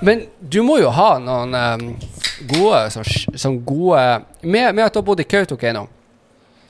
Men 0.06 0.28
du 0.38 0.62
må 0.62 0.78
jo 0.78 0.94
ha 0.94 1.10
noen 1.18 1.58
um, 1.58 1.90
gode 2.54 2.86
sånn, 2.94 3.12
sånn 3.34 3.60
gode 3.66 4.06
med, 4.46 4.70
med 4.76 4.86
at 4.86 4.94
du 4.94 5.02
har 5.02 5.08
bodd 5.10 5.26
i 5.26 5.26
Kautokeino. 5.26 5.88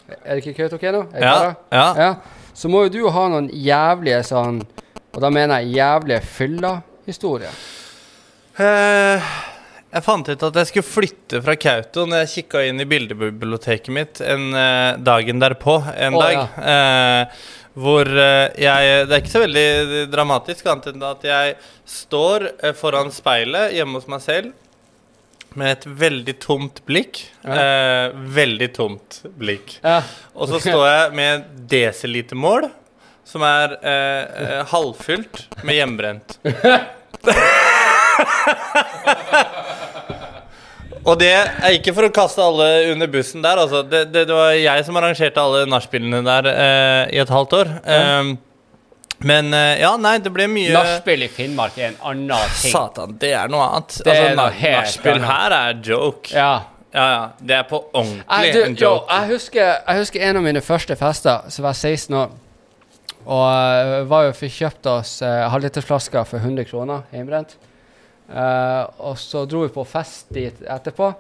Er 0.09 0.37
det 0.37 0.43
ikke 0.45 0.55
Kautokeino? 0.63 1.05
Er 1.13 1.19
det 1.19 1.25
Ja, 1.27 1.37
ikke 1.51 1.79
ja. 1.79 1.87
ja. 2.05 2.11
Så 2.57 2.71
må 2.73 2.85
jo 2.87 2.93
du 2.95 3.01
ha 3.13 3.25
noen 3.33 3.49
jævlige 3.53 4.23
sånn 4.25 4.63
Og 5.13 5.19
da 5.25 5.31
mener 5.33 5.61
jeg 5.65 5.77
jævlige 5.79 6.21
fylla-historier. 6.29 7.53
Eh, 8.61 9.29
jeg 9.97 10.05
fant 10.05 10.29
ut 10.29 10.43
at 10.49 10.59
jeg 10.61 10.69
skulle 10.71 10.89
flytte 10.89 11.41
fra 11.45 11.55
Kauto 11.61 12.05
når 12.09 12.25
jeg 12.25 12.33
kikka 12.35 12.65
inn 12.69 12.83
i 12.83 12.89
bildebiblioteket 12.89 13.93
mitt 13.97 14.21
en 14.25 14.51
eh, 14.57 14.99
dagen 15.01 15.41
derpå. 15.41 15.79
En 15.97 16.19
Å, 16.19 16.21
dag. 16.21 16.59
Eh, 16.61 17.47
hvor 17.77 18.09
eh, 18.09 18.53
jeg 18.61 19.07
Det 19.09 19.17
er 19.17 19.23
ikke 19.23 19.35
så 19.35 19.43
veldig 19.45 19.67
dramatisk, 20.13 20.69
annet 20.69 20.91
enn 20.93 21.07
at 21.09 21.25
jeg 21.29 21.57
står 21.89 22.51
eh, 22.61 22.77
foran 22.77 23.13
speilet 23.13 23.73
hjemme 23.77 24.01
hos 24.01 24.09
meg 24.13 24.25
selv 24.25 24.53
med 25.59 25.73
et 25.75 25.87
veldig 26.05 26.35
tomt 26.43 26.83
blikk. 26.89 27.21
Eh, 27.45 28.07
veldig 28.37 28.69
tomt 28.77 29.21
blikk. 29.39 29.79
Ja. 29.83 30.03
Og 30.37 30.49
så 30.51 30.61
står 30.63 30.85
jeg 30.89 31.15
med 31.19 31.47
desilitermål, 31.71 32.69
som 33.27 33.43
er 33.47 33.77
eh, 33.81 34.23
eh, 34.45 34.63
halvfylt 34.73 35.47
med 35.67 35.75
hjemmebrent. 35.81 36.39
Og 41.07 41.15
det 41.21 41.31
er 41.31 41.77
ikke 41.77 41.93
for 41.95 42.09
å 42.09 42.15
kaste 42.15 42.43
alle 42.43 42.67
under 42.91 43.07
bussen 43.11 43.45
der, 43.45 43.61
altså. 43.63 43.85
Det, 43.87 44.09
det, 44.11 44.25
det 44.27 44.35
var 44.35 44.51
jeg 44.59 44.87
som 44.89 44.97
arrangerte 44.99 45.43
alle 45.43 45.67
nachspielene 45.71 46.19
der 46.27 46.49
eh, 46.51 47.03
i 47.15 47.21
et 47.23 47.31
halvt 47.31 47.55
år. 47.61 47.71
Um, 47.87 48.33
men 49.27 49.51
eh, 49.57 49.81
ja, 49.83 49.93
nei, 49.99 50.16
det 50.22 50.31
ble 50.35 50.47
mye 50.51 50.70
Nachspiel 50.77 51.27
i 51.27 51.29
Finnmark 51.33 51.77
er 51.81 51.93
en 51.93 52.01
annen 52.12 52.55
ting. 52.55 52.72
Satan, 52.74 53.18
det 53.20 53.33
er 53.35 53.51
noe 53.51 53.66
annet. 53.66 53.99
Det 54.07 54.14
altså, 54.14 54.33
noe 54.39 54.72
Nachspiel 54.77 55.22
her 55.27 55.57
er 55.59 55.79
joke. 55.83 56.33
Ja. 56.35 56.51
Ja, 56.97 57.07
ja. 57.12 57.22
Det 57.39 57.57
er 57.59 57.64
på 57.68 57.81
ordentlig 57.93 58.24
Jeg, 58.24 58.53
du, 58.55 58.61
en 58.62 58.77
joke. 58.77 58.85
joke. 58.85 59.12
jeg, 59.12 59.29
husker, 59.35 59.72
jeg 59.83 60.01
husker 60.01 60.22
en 60.29 60.39
av 60.41 60.45
mine 60.47 60.62
første 60.64 60.97
fester, 60.97 61.49
så 61.53 61.64
var 61.64 61.74
jeg 61.77 61.99
16 61.99 62.16
år. 62.22 62.37
Og 63.27 63.43
uh, 63.43 63.97
var 64.09 64.29
jo 64.29 64.37
fikk 64.39 64.55
kjøpt 64.61 64.89
oss 64.95 65.16
uh, 65.27 65.49
halvlitersflasker 65.53 66.29
for 66.31 66.41
100 66.41 66.68
kroner 66.70 67.03
hjemmebrent. 67.12 67.57
Uh, 68.31 68.87
og 69.11 69.18
så 69.20 69.45
dro 69.51 69.64
vi 69.66 69.74
på 69.74 69.85
fest 69.87 70.31
dit 70.35 70.62
etterpå. 70.62 71.11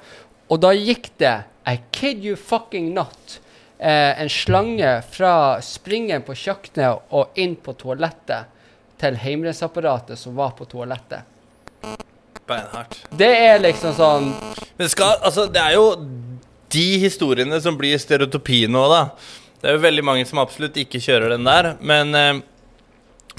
Og 0.46 0.62
da 0.62 0.70
gikk 0.74 1.10
det, 1.20 1.34
I 1.66 1.80
kid 1.90 2.24
you 2.24 2.38
fucking 2.38 2.92
not, 2.94 3.40
eh, 3.78 4.20
en 4.20 4.30
slange 4.32 4.92
fra 5.12 5.62
springen 5.64 6.24
på 6.26 6.36
kjøkkenet 6.36 7.12
og 7.16 7.40
inn 7.40 7.56
på 7.56 7.74
toalettet 7.78 8.52
til 9.00 9.18
hjemmebrentsapparatet 9.20 10.18
som 10.18 10.36
var 10.36 10.54
på 10.56 10.68
toalettet. 10.68 11.26
Beinhardt. 12.46 13.00
Det 13.10 13.26
er 13.26 13.58
liksom 13.58 13.94
sånn 13.96 14.28
Men 14.78 14.90
skal, 14.92 15.16
altså, 15.26 15.48
det 15.50 15.60
er 15.60 15.74
jo 15.74 15.88
de 16.72 16.86
historiene 17.02 17.58
som 17.62 17.76
blir 17.78 17.98
stereotypi 17.98 18.64
nå, 18.70 18.84
da. 18.90 19.00
Det 19.60 19.70
er 19.70 19.76
jo 19.76 19.82
veldig 19.82 20.04
mange 20.04 20.26
som 20.28 20.40
absolutt 20.42 20.76
ikke 20.78 21.00
kjører 21.02 21.34
den 21.34 21.46
der. 21.46 21.74
Men, 21.80 22.14
eh, 22.14 22.42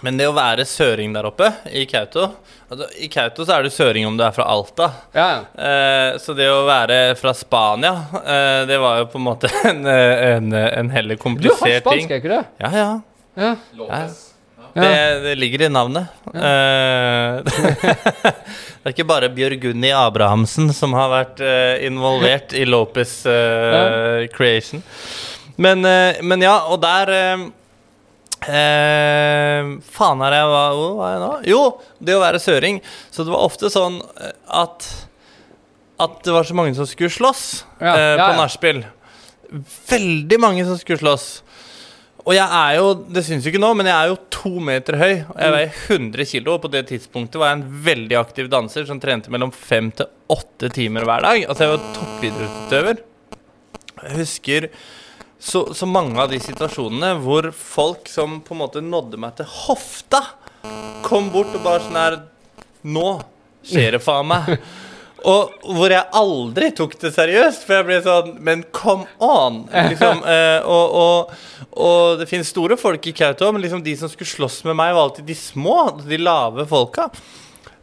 men 0.06 0.18
det 0.20 0.28
å 0.30 0.36
være 0.36 0.66
søring 0.70 1.14
der 1.16 1.26
oppe, 1.30 1.50
i 1.74 1.86
Kautokeino 1.90 2.36
altså, 2.70 2.88
I 3.02 3.08
Kautokeino 3.10 3.48
så 3.48 3.56
er 3.56 3.66
du 3.66 3.72
søring 3.74 4.06
om 4.10 4.18
du 4.20 4.24
er 4.28 4.36
fra 4.36 4.46
Alta. 4.54 4.92
Ja. 5.16 5.30
Eh, 5.58 6.18
så 6.22 6.36
det 6.38 6.50
å 6.54 6.62
være 6.68 7.16
fra 7.18 7.34
Spania, 7.38 7.96
eh, 8.22 8.62
det 8.70 8.78
var 8.84 9.02
jo 9.02 9.10
på 9.14 9.18
en 9.22 9.26
måte 9.26 9.50
en, 9.72 9.84
eh, 9.90 10.24
en, 10.36 10.54
en 10.54 10.94
heller 10.94 11.18
Du 11.18 11.20
har 11.20 11.24
komplisert 11.26 11.82
spansk, 11.86 12.08
ting. 12.08 12.12
er 12.12 12.22
ikke 12.22 12.34
det? 12.36 12.44
Ja, 12.62 12.72
ja. 12.78 12.90
Ja. 13.38 13.54
Lopez. 13.78 14.24
Det, 14.78 14.90
det 15.24 15.32
ligger 15.42 15.62
i 15.66 15.70
navnet. 15.74 16.12
Eh, 16.38 17.42
det 17.42 18.86
er 18.86 18.94
ikke 18.94 19.08
bare 19.10 19.30
Bjørgunni 19.34 19.90
Abrahamsen 19.98 20.70
som 20.78 20.94
har 20.98 21.10
vært 21.10 21.42
eh, 21.42 21.86
involvert 21.88 22.54
i 22.54 22.66
Lopez 22.70 23.24
eh, 23.26 24.28
creation. 24.36 24.84
Men, 25.58 25.82
eh, 25.90 26.22
men 26.22 26.46
ja, 26.46 26.60
og 26.70 26.84
der 26.86 27.10
eh, 28.46 29.72
Faen 29.94 30.22
er 30.28 30.36
jeg 30.38 30.52
hva, 30.52 30.64
hvor 30.78 30.94
var 31.00 31.14
jeg 31.14 31.24
nå? 31.24 31.32
Jo, 31.50 31.62
det 32.04 32.18
å 32.18 32.22
være 32.24 32.42
søring. 32.44 32.80
Så 33.10 33.26
det 33.26 33.34
var 33.34 33.48
ofte 33.48 33.72
sånn 33.74 34.00
eh, 34.22 34.36
at 34.62 34.88
At 36.04 36.22
det 36.26 36.36
var 36.36 36.46
så 36.46 36.54
mange 36.58 36.76
som 36.78 36.86
skulle 36.86 37.10
slåss 37.10 37.44
Ja, 37.82 37.96
eh, 37.96 38.14
ja, 38.20 38.30
på 38.30 38.38
nachspiel. 38.38 38.84
Veldig 39.90 40.40
mange 40.44 40.66
som 40.68 40.78
skulle 40.78 41.02
slåss. 41.02 41.28
Og 42.28 42.34
jeg 42.36 42.44
er 42.44 42.74
jo, 42.76 42.88
det 43.08 43.22
syns 43.24 43.46
jo 43.46 43.54
ikke 43.54 43.62
nå, 43.64 43.70
men 43.80 43.88
jeg 43.88 43.96
er 43.96 44.10
jo 44.12 44.18
to 44.36 44.50
meter 44.60 44.98
høy. 45.00 45.14
Og 45.32 45.38
jeg 45.40 45.54
veier 45.54 45.78
100 45.96 46.28
kilo, 46.28 46.58
og 46.58 46.66
på 46.66 46.72
det 46.74 46.82
tidspunktet 46.90 47.40
var 47.40 47.54
jeg 47.54 47.62
en 47.62 47.78
veldig 47.86 48.18
aktiv 48.20 48.50
danser 48.52 48.84
som 48.90 49.00
trente 49.00 49.32
mellom 49.32 49.54
fem 49.56 49.88
til 49.96 50.10
åtte 50.36 50.68
timer 50.76 51.08
hver 51.08 51.24
dag. 51.24 51.46
Altså, 51.48 51.64
jeg 51.64 51.72
var 51.78 51.86
toppidrettsutøver. 51.96 53.00
Jeg 54.04 54.20
husker 54.20 54.68
så, 55.40 55.68
så 55.74 55.86
mange 55.90 56.18
av 56.22 56.32
de 56.32 56.40
situasjonene 56.42 57.14
hvor 57.24 57.52
folk 57.54 58.10
som 58.10 58.40
på 58.46 58.56
en 58.56 58.62
måte 58.64 58.84
nådde 58.84 59.20
meg 59.22 59.38
til 59.38 59.50
hofta, 59.66 60.24
kom 61.06 61.30
bort 61.32 61.54
og 61.56 61.64
bare 61.64 61.86
sånn 61.86 62.02
her 62.02 62.20
Nå 62.88 63.08
skjer 63.68 63.98
det 63.98 64.04
faen 64.04 64.28
meg. 64.30 64.54
Og 65.28 65.66
hvor 65.74 65.92
jeg 65.92 66.06
aldri 66.16 66.70
tok 66.78 66.94
det 67.02 67.10
seriøst, 67.16 67.64
for 67.66 67.80
jeg 67.80 67.88
ble 67.88 67.96
sånn 68.06 68.36
Men 68.46 68.62
come 68.76 69.08
on! 69.24 69.64
Liksom, 69.74 70.22
eh, 70.34 70.60
og, 70.62 70.94
og, 71.02 71.34
og 71.74 72.22
det 72.22 72.30
finnes 72.30 72.52
store 72.54 72.78
folk 72.80 73.10
i 73.10 73.16
Kautokeino, 73.18 73.56
men 73.56 73.66
liksom 73.66 73.82
de 73.86 73.96
som 74.00 74.12
skulle 74.12 74.30
slåss 74.30 74.62
med 74.70 74.78
meg, 74.78 74.94
var 74.94 75.10
alltid 75.10 75.28
de 75.28 75.38
små, 75.38 75.80
de 76.06 76.22
lave 76.22 76.68
folka. 76.70 77.10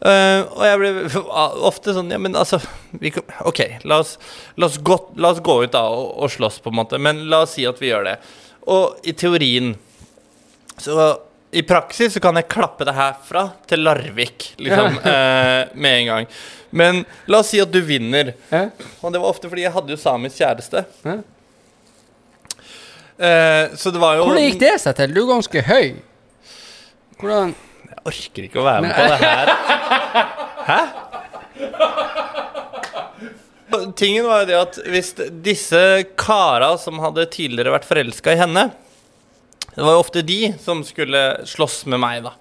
Eh, 0.04 0.40
og 0.44 0.64
jeg 0.68 0.80
ble 0.82 1.20
ofte 1.64 1.94
sånn 1.96 2.10
Ja, 2.12 2.18
men 2.20 2.34
altså 2.36 2.58
vi, 3.00 3.08
OK, 3.48 3.60
la 3.88 4.02
oss, 4.02 4.18
la, 4.60 4.68
oss 4.68 4.76
gå, 4.84 4.98
la 5.16 5.30
oss 5.32 5.40
gå 5.44 5.54
ut 5.62 5.72
da 5.72 5.86
og, 5.88 6.10
og 6.20 6.32
slåss, 6.34 6.60
på 6.64 6.72
en 6.72 6.80
måte. 6.82 7.00
Men 7.00 7.24
la 7.32 7.44
oss 7.46 7.56
si 7.56 7.64
at 7.68 7.80
vi 7.80 7.88
gjør 7.92 8.10
det. 8.10 8.18
Og 8.74 9.00
i 9.08 9.16
teorien 9.16 9.74
så 10.80 11.14
i 11.54 11.62
praksis 11.62 12.16
så 12.16 12.20
kan 12.20 12.34
jeg 12.34 12.48
klappe 12.50 12.82
det 12.86 12.96
herfra 12.96 13.44
til 13.70 13.84
Larvik, 13.86 14.48
liksom, 14.58 14.96
uh, 15.04 15.70
med 15.78 15.98
en 16.00 16.08
gang. 16.08 16.24
Men 16.74 17.04
la 17.30 17.44
oss 17.44 17.52
si 17.52 17.60
at 17.62 17.70
du 17.70 17.78
vinner. 17.86 18.32
Ja. 18.50 18.64
Og 19.00 19.14
det 19.14 19.20
var 19.22 19.30
ofte 19.30 19.46
fordi 19.52 19.62
jeg 19.62 19.70
hadde 19.76 19.94
jo 19.94 20.00
samisk 20.00 20.40
kjæreste. 20.42 20.82
Eh, 23.14 23.76
så 23.78 23.92
det 23.94 24.00
var 24.02 24.16
jo 24.18 24.24
Hvordan 24.26 24.48
gikk 24.48 24.58
det 24.58 24.72
seg 24.82 24.96
til? 24.98 25.14
Du 25.14 25.20
er 25.22 25.28
ganske 25.30 25.62
høy. 25.68 25.92
Hvordan 27.20 27.54
Jeg 27.94 28.02
orker 28.10 28.46
ikke 28.48 28.58
å 28.60 28.66
være 28.66 28.82
med 28.82 28.92
på 28.94 29.02
det 29.06 29.18
her. 29.22 29.46
Hæ? 30.68 30.80
Tingen 33.98 34.26
var 34.26 34.42
jo 34.42 34.48
det 34.50 34.56
at 34.58 34.76
hvis 34.90 35.12
disse 35.44 35.80
kara 36.18 36.74
som 36.80 37.00
hadde 37.02 37.26
tidligere 37.32 37.72
vært 37.74 37.88
forelska 37.88 38.34
i 38.34 38.38
henne 38.38 38.68
Det 39.72 39.82
var 39.82 39.96
jo 39.96 40.02
ofte 40.04 40.22
de 40.26 40.52
som 40.62 40.84
skulle 40.86 41.22
slåss 41.48 41.80
med 41.90 41.98
meg, 42.02 42.22
da. 42.26 42.34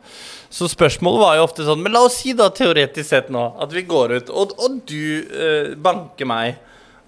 Så 0.53 0.67
spørsmålet 0.69 1.23
var 1.23 1.37
jo 1.37 1.45
ofte 1.47 1.65
sånn 1.65 1.81
Men 1.81 1.95
la 1.95 2.03
oss 2.05 2.19
si 2.21 2.35
da 2.37 2.51
teoretisk 2.53 3.09
sett 3.09 3.31
nå 3.33 3.47
at 3.63 3.73
vi 3.73 3.85
går 3.89 4.17
ut, 4.19 4.29
og, 4.29 4.53
og 4.61 4.77
du 4.89 5.25
eh, 5.25 5.73
banker 5.73 6.29
meg. 6.29 6.59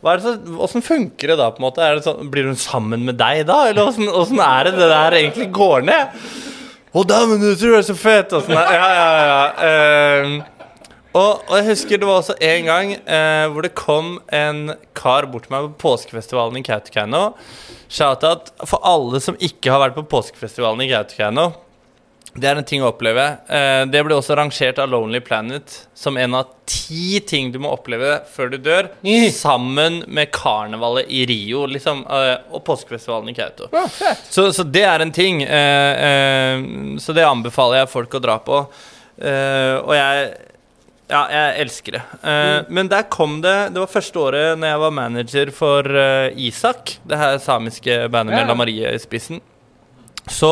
Hva 0.01 0.15
er 0.15 0.23
så, 0.23 0.33
Åssen 0.65 0.85
funker 0.85 1.33
det 1.33 1.37
da? 1.41 1.51
på 1.53 1.61
en 1.61 1.67
måte? 1.67 1.85
Er 1.85 1.99
det 1.99 2.07
sånn, 2.07 2.29
blir 2.33 2.49
hun 2.49 2.57
sammen 2.59 3.05
med 3.05 3.17
deg 3.21 3.45
da? 3.49 3.67
Eller 3.69 3.85
åssen 3.89 4.41
er 4.41 4.69
det 4.69 4.75
det 4.79 4.89
der 4.89 5.19
egentlig 5.21 5.51
går 5.53 5.85
ned? 5.85 6.17
Å, 6.95 7.01
dæven, 7.03 7.41
du 7.43 7.49
tror 7.59 7.73
du 7.73 7.75
er 7.75 7.83
så 7.83 7.93
fet! 7.99 8.31
Og 8.31 8.45
sånn. 8.45 8.55
Ja, 8.55 8.85
ja, 8.95 9.07
ja. 9.27 9.39
Ehm, 9.67 10.35
og, 11.11 11.41
og 11.49 11.57
jeg 11.57 11.65
husker 11.67 11.99
det 11.99 12.07
var 12.07 12.21
også 12.21 12.37
en 12.39 12.69
gang 12.69 12.93
uh, 13.03 13.51
hvor 13.51 13.67
det 13.67 13.73
kom 13.75 14.13
en 14.35 14.61
kar 14.95 15.27
bort 15.31 15.49
til 15.49 15.55
meg 15.57 15.67
på 15.73 15.89
påskefestivalen 15.89 16.61
i 16.61 16.63
Kautokeino. 16.63 17.25
Shout-out 17.91 18.53
for 18.63 18.79
alle 18.87 19.19
som 19.23 19.35
ikke 19.43 19.73
har 19.73 19.83
vært 19.83 19.99
på 19.99 20.05
påskefestivalen 20.15 20.85
i 20.85 20.89
Kautokeino. 20.93 21.49
Det 22.36 22.49
er 22.49 22.59
en 22.59 22.65
ting 22.67 22.81
å 22.83 22.89
oppleve. 22.91 23.23
Eh, 23.47 23.86
det 23.88 24.01
ble 24.03 24.15
også 24.17 24.36
rangert 24.36 24.79
av 24.83 24.89
Lonely 24.91 25.21
Planet 25.23 25.71
som 25.95 26.17
en 26.19 26.33
av 26.36 26.49
ti 26.67 27.21
ting 27.23 27.51
du 27.53 27.59
må 27.63 27.69
oppleve 27.71 28.17
før 28.33 28.49
du 28.51 28.57
dør, 28.59 28.89
sammen 29.31 30.01
med 30.11 30.33
karnevalet 30.36 31.07
i 31.15 31.21
Rio 31.29 31.61
liksom, 31.71 32.01
eh, 32.09 32.33
og 32.51 32.63
påskefestivalen 32.67 33.31
i 33.31 33.36
Kautokeino. 33.38 33.86
Så, 34.27 34.49
så 34.57 34.65
det 34.67 34.83
er 34.83 35.05
en 35.05 35.13
ting. 35.15 35.43
eh, 35.47 36.59
så 36.99 37.15
det 37.15 37.23
anbefaler 37.23 37.83
jeg 37.83 37.93
folk 37.93 38.19
å 38.19 38.23
dra 38.27 38.38
på. 38.43 38.59
Og 39.86 39.95
jeg 39.95 40.27
Ja, 41.07 41.19
jeg 41.29 41.59
elsker 41.61 41.91
det. 41.93 42.03
Eh, 42.25 42.63
Men 42.73 42.88
der 42.89 43.03
kom 43.13 43.36
det 43.43 43.71
Det 43.75 43.77
var 43.79 43.88
første 43.93 44.17
året 44.19 44.57
når 44.57 44.71
jeg 44.71 44.79
var 44.81 44.91
manager 44.97 45.51
for 45.53 45.83
Isak, 46.36 46.97
det 47.05 47.17
her 47.21 47.38
samiske 47.38 48.09
bandet 48.09 48.36
med 48.36 48.47
La 48.49 48.55
Marie 48.57 48.89
i 48.91 48.97
spissen. 48.99 49.39
Så 50.27 50.49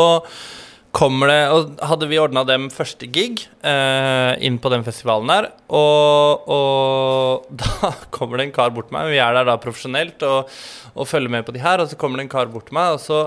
kommer 0.93 1.31
det 1.31 1.39
Og 1.53 1.81
hadde 1.89 2.07
vi 2.11 2.19
ordna 2.21 2.43
dem 2.47 2.69
første 2.73 3.07
gig 3.09 3.43
eh, 3.65 4.33
inn 4.45 4.59
på 4.61 4.71
den 4.73 4.85
festivalen 4.85 5.31
der, 5.31 5.49
og, 5.73 6.45
og 6.53 7.49
da 7.63 7.93
kommer 8.13 8.39
det 8.39 8.47
en 8.47 8.55
kar 8.55 8.71
bort 8.75 8.91
til 8.91 8.97
meg. 8.99 9.09
Vi 9.13 9.21
er 9.23 9.33
der 9.37 9.49
da 9.49 9.57
profesjonelt 9.61 10.23
og, 10.27 10.53
og 10.93 11.09
følger 11.09 11.33
med 11.33 11.47
på 11.47 11.55
de 11.55 11.63
her, 11.63 11.81
og 11.81 11.89
så 11.89 11.99
kommer 11.99 12.21
det 12.21 12.27
en 12.27 12.33
kar 12.35 12.51
bort 12.53 12.69
til 12.69 12.77
meg, 12.77 12.95
og 12.95 13.01
så 13.01 13.25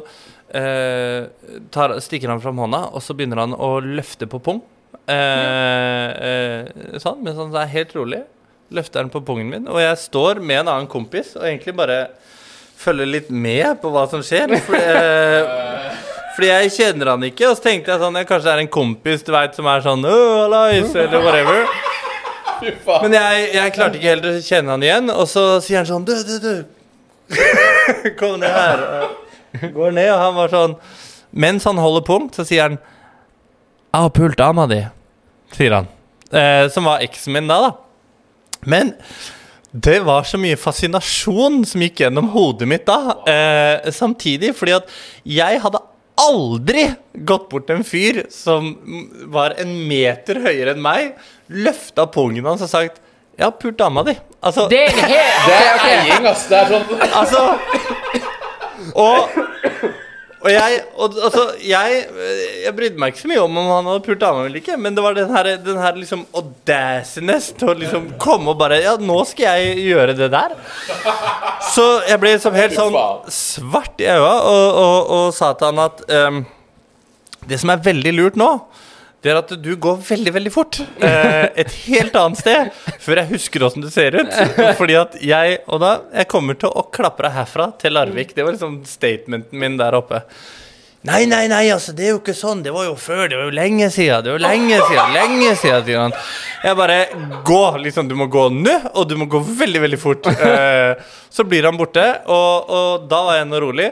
eh, 0.54 1.26
tar, 1.74 1.96
stikker 2.04 2.32
han 2.32 2.42
fram 2.44 2.62
hånda, 2.62 2.86
og 2.94 3.02
så 3.04 3.16
begynner 3.18 3.42
han 3.42 3.56
å 3.58 3.76
løfte 3.82 4.30
på 4.30 4.40
pung. 4.46 4.62
Eh, 5.10 6.08
eh, 6.30 6.98
sånn, 7.02 7.20
men 7.22 7.34
sånn, 7.34 7.52
så 7.54 7.64
er 7.64 7.74
helt 7.74 7.94
rolig. 7.98 8.22
Løfter 8.74 9.02
han 9.02 9.10
på 9.10 9.22
pungen 9.26 9.50
min, 9.50 9.68
og 9.70 9.82
jeg 9.82 9.98
står 10.06 10.42
med 10.42 10.64
en 10.64 10.72
annen 10.72 10.90
kompis 10.90 11.36
og 11.38 11.44
egentlig 11.46 11.74
bare 11.78 12.00
følger 12.76 13.08
litt 13.08 13.28
med 13.30 13.78
på 13.82 13.90
hva 13.94 14.04
som 14.10 14.24
skjer. 14.26 14.56
For, 14.66 14.74
fordi 16.36 16.48
jeg 16.50 16.72
kjenner 16.74 17.10
han 17.14 17.22
ikke, 17.24 17.48
og 17.48 17.56
så 17.56 17.64
tenkte 17.64 17.94
jeg 17.94 18.02
sånn 18.02 18.18
jeg, 18.20 18.28
Kanskje 18.28 18.48
det 18.50 18.54
er 18.54 18.62
en 18.66 18.72
kompis 18.76 19.22
du 19.24 19.30
vet, 19.32 19.54
som 19.56 19.68
er 19.72 19.84
sånn 19.84 20.04
«Åh, 20.04 20.32
hallais, 20.42 20.90
eller 20.92 21.22
whatever. 21.24 21.62
Men 23.06 23.16
jeg, 23.16 23.46
jeg 23.56 23.72
klarte 23.76 23.98
ikke 23.98 24.12
helt 24.14 24.28
å 24.28 24.34
kjenne 24.44 24.74
han 24.74 24.84
igjen, 24.84 25.12
og 25.12 25.26
så 25.28 25.46
sier 25.64 25.80
han 25.82 25.88
sånn 25.88 26.04
Du, 26.08 26.12
du, 26.28 26.36
du. 26.44 27.32
Kom 28.20 28.38
ned 28.40 28.52
her. 28.52 28.84
Går 29.72 29.96
ned, 29.96 30.10
og 30.12 30.20
han 30.20 30.36
var 30.36 30.52
sånn 30.52 30.76
Mens 31.36 31.66
han 31.68 31.80
holder 31.80 32.04
punkt, 32.06 32.36
så 32.38 32.46
sier 32.48 32.68
han 32.68 32.76
Jeg 32.78 34.04
har 34.06 34.12
pult 34.16 34.38
dama 34.40 34.68
di, 34.70 34.82
sier 35.56 35.74
han. 35.78 35.88
Eh, 36.28 36.66
som 36.72 36.88
var 36.88 37.04
eksen 37.04 37.36
min 37.36 37.48
da, 37.48 37.58
da. 37.64 37.72
Men 38.66 38.92
det 39.72 39.98
var 40.06 40.24
så 40.24 40.38
mye 40.40 40.56
fascinasjon 40.58 41.60
som 41.68 41.82
gikk 41.84 42.00
gjennom 42.04 42.30
hodet 42.32 42.68
mitt 42.68 42.86
da. 42.88 43.16
Eh, 43.28 43.90
samtidig, 43.92 44.54
fordi 44.56 44.76
at 44.78 44.92
jeg 45.28 45.60
hadde 45.64 45.80
aldri 46.20 46.86
gått 47.28 47.48
bort 47.50 47.66
til 47.68 47.80
en 47.80 47.86
fyr 47.86 48.22
som 48.32 48.72
var 49.32 49.54
en 49.60 49.74
meter 49.88 50.40
høyere 50.46 50.72
enn 50.74 50.82
meg, 50.84 51.12
løfta 51.52 52.06
pungen 52.12 52.46
hans 52.48 52.64
og 52.64 52.72
sagt 52.72 53.02
'Jeg 53.36 53.44
har 53.44 53.52
pult 53.60 53.76
dama 53.76 54.02
di'. 54.02 54.16
Altså, 54.42 54.68
Det 54.68 54.78
er 54.86 54.90
helt 54.90 55.46
Det 55.48 55.56
er 55.60 55.78
eiing, 55.90 56.26
ass. 56.26 56.46
Det 56.48 56.56
er 56.56 56.66
sånn 56.72 56.84
altså 57.12 57.58
Og 58.94 59.28
og 60.44 60.50
jeg, 60.52 60.80
og, 61.00 61.14
altså, 61.26 61.42
jeg, 61.64 62.00
jeg 62.62 62.72
brydde 62.76 63.00
meg 63.00 63.12
ikke 63.12 63.22
så 63.22 63.30
mye 63.30 63.42
om 63.42 63.56
om 63.56 63.70
han 63.72 63.86
hadde 63.88 64.02
pult 64.04 64.20
dama 64.20 64.44
eller 64.44 64.60
ikke, 64.60 64.76
men 64.78 64.96
det 64.96 65.04
var 65.04 65.16
den 65.16 65.32
her, 65.32 65.48
den 65.64 65.78
her 65.80 65.96
liksom 65.96 66.26
audaciousness 66.36 67.48
til 67.56 67.72
å 67.72 67.76
liksom 67.80 68.10
komme 68.22 68.52
og 68.52 68.60
bare 68.60 68.82
Ja, 68.84 68.94
nå 69.00 69.16
skal 69.28 69.56
jeg 69.56 69.86
gjøre 69.88 70.16
det 70.18 70.28
der. 70.34 70.52
Så 71.72 71.86
jeg 72.06 72.20
ble 72.20 72.34
liksom 72.36 72.58
helt 72.58 72.76
sånn 72.76 72.98
svart 73.32 74.04
i 74.04 74.10
øya 74.12 74.34
og, 74.36 74.66
og, 74.82 75.14
og 75.16 75.26
sa 75.34 75.54
til 75.56 75.72
han 75.72 75.82
at 75.86 76.04
um, 76.28 76.42
det 77.48 77.58
som 77.62 77.72
er 77.72 77.82
veldig 77.88 78.12
lurt 78.18 78.38
nå, 78.38 78.50
det 79.26 79.32
er 79.32 79.40
at 79.40 79.54
du 79.58 79.72
går 79.82 79.98
veldig, 80.06 80.32
veldig 80.36 80.52
fort. 80.54 80.78
Eh, 81.02 81.48
et 81.62 81.72
helt 81.86 82.14
annet 82.18 82.38
sted 82.38 82.70
før 83.02 83.20
jeg 83.22 83.30
husker 83.34 83.64
åssen 83.66 83.82
du 83.82 83.90
ser 83.92 84.14
ut. 84.20 84.30
Fordi 84.78 84.96
at 85.00 85.16
jeg 85.22 85.58
Og 85.66 85.80
da 85.82 85.90
Jeg 86.14 86.28
kommer 86.30 86.58
til 86.58 86.70
å 86.70 86.84
klappe 86.94 87.26
deg 87.26 87.34
herfra 87.34 87.70
til 87.80 87.96
Larvik. 87.96 88.36
Det 88.36 88.46
var 88.46 88.54
liksom 88.54 88.78
statementen 88.86 89.58
min 89.58 89.78
der 89.80 89.98
oppe. 89.98 90.22
Nei, 91.06 91.22
nei, 91.30 91.44
nei, 91.50 91.64
altså, 91.70 91.92
det 91.96 92.08
er 92.08 92.14
jo 92.14 92.18
ikke 92.20 92.34
sånn. 92.34 92.62
Det 92.64 92.72
var 92.74 92.88
jo 92.88 92.94
før. 92.98 93.26
Det 93.30 93.36
var 93.38 93.46
jo 93.46 93.54
lenge 93.54 93.86
siden. 93.94 94.24
Det 94.26 94.32
var 94.34 94.42
lenge 94.42 94.78
siden. 94.88 95.12
Lenge 95.14 95.52
siden, 95.60 95.84
sier 95.86 96.00
han. 96.02 96.16
Jeg 96.64 96.78
bare 96.80 96.96
Gå! 97.46 97.60
Liksom, 97.84 98.08
du 98.10 98.16
må 98.18 98.26
gå 98.32 98.48
nå, 98.50 98.74
og 98.96 99.06
du 99.10 99.14
må 99.20 99.28
gå 99.30 99.38
veldig, 99.46 99.84
veldig 99.86 100.00
fort. 100.02 100.26
Eh, 100.46 100.96
så 101.36 101.44
blir 101.44 101.66
han 101.68 101.76
borte, 101.76 102.02
og, 102.32 102.70
og 102.72 103.02
da 103.10 103.18
var 103.26 103.36
jeg 103.36 103.46
nå 103.50 103.58
rolig. 103.60 103.86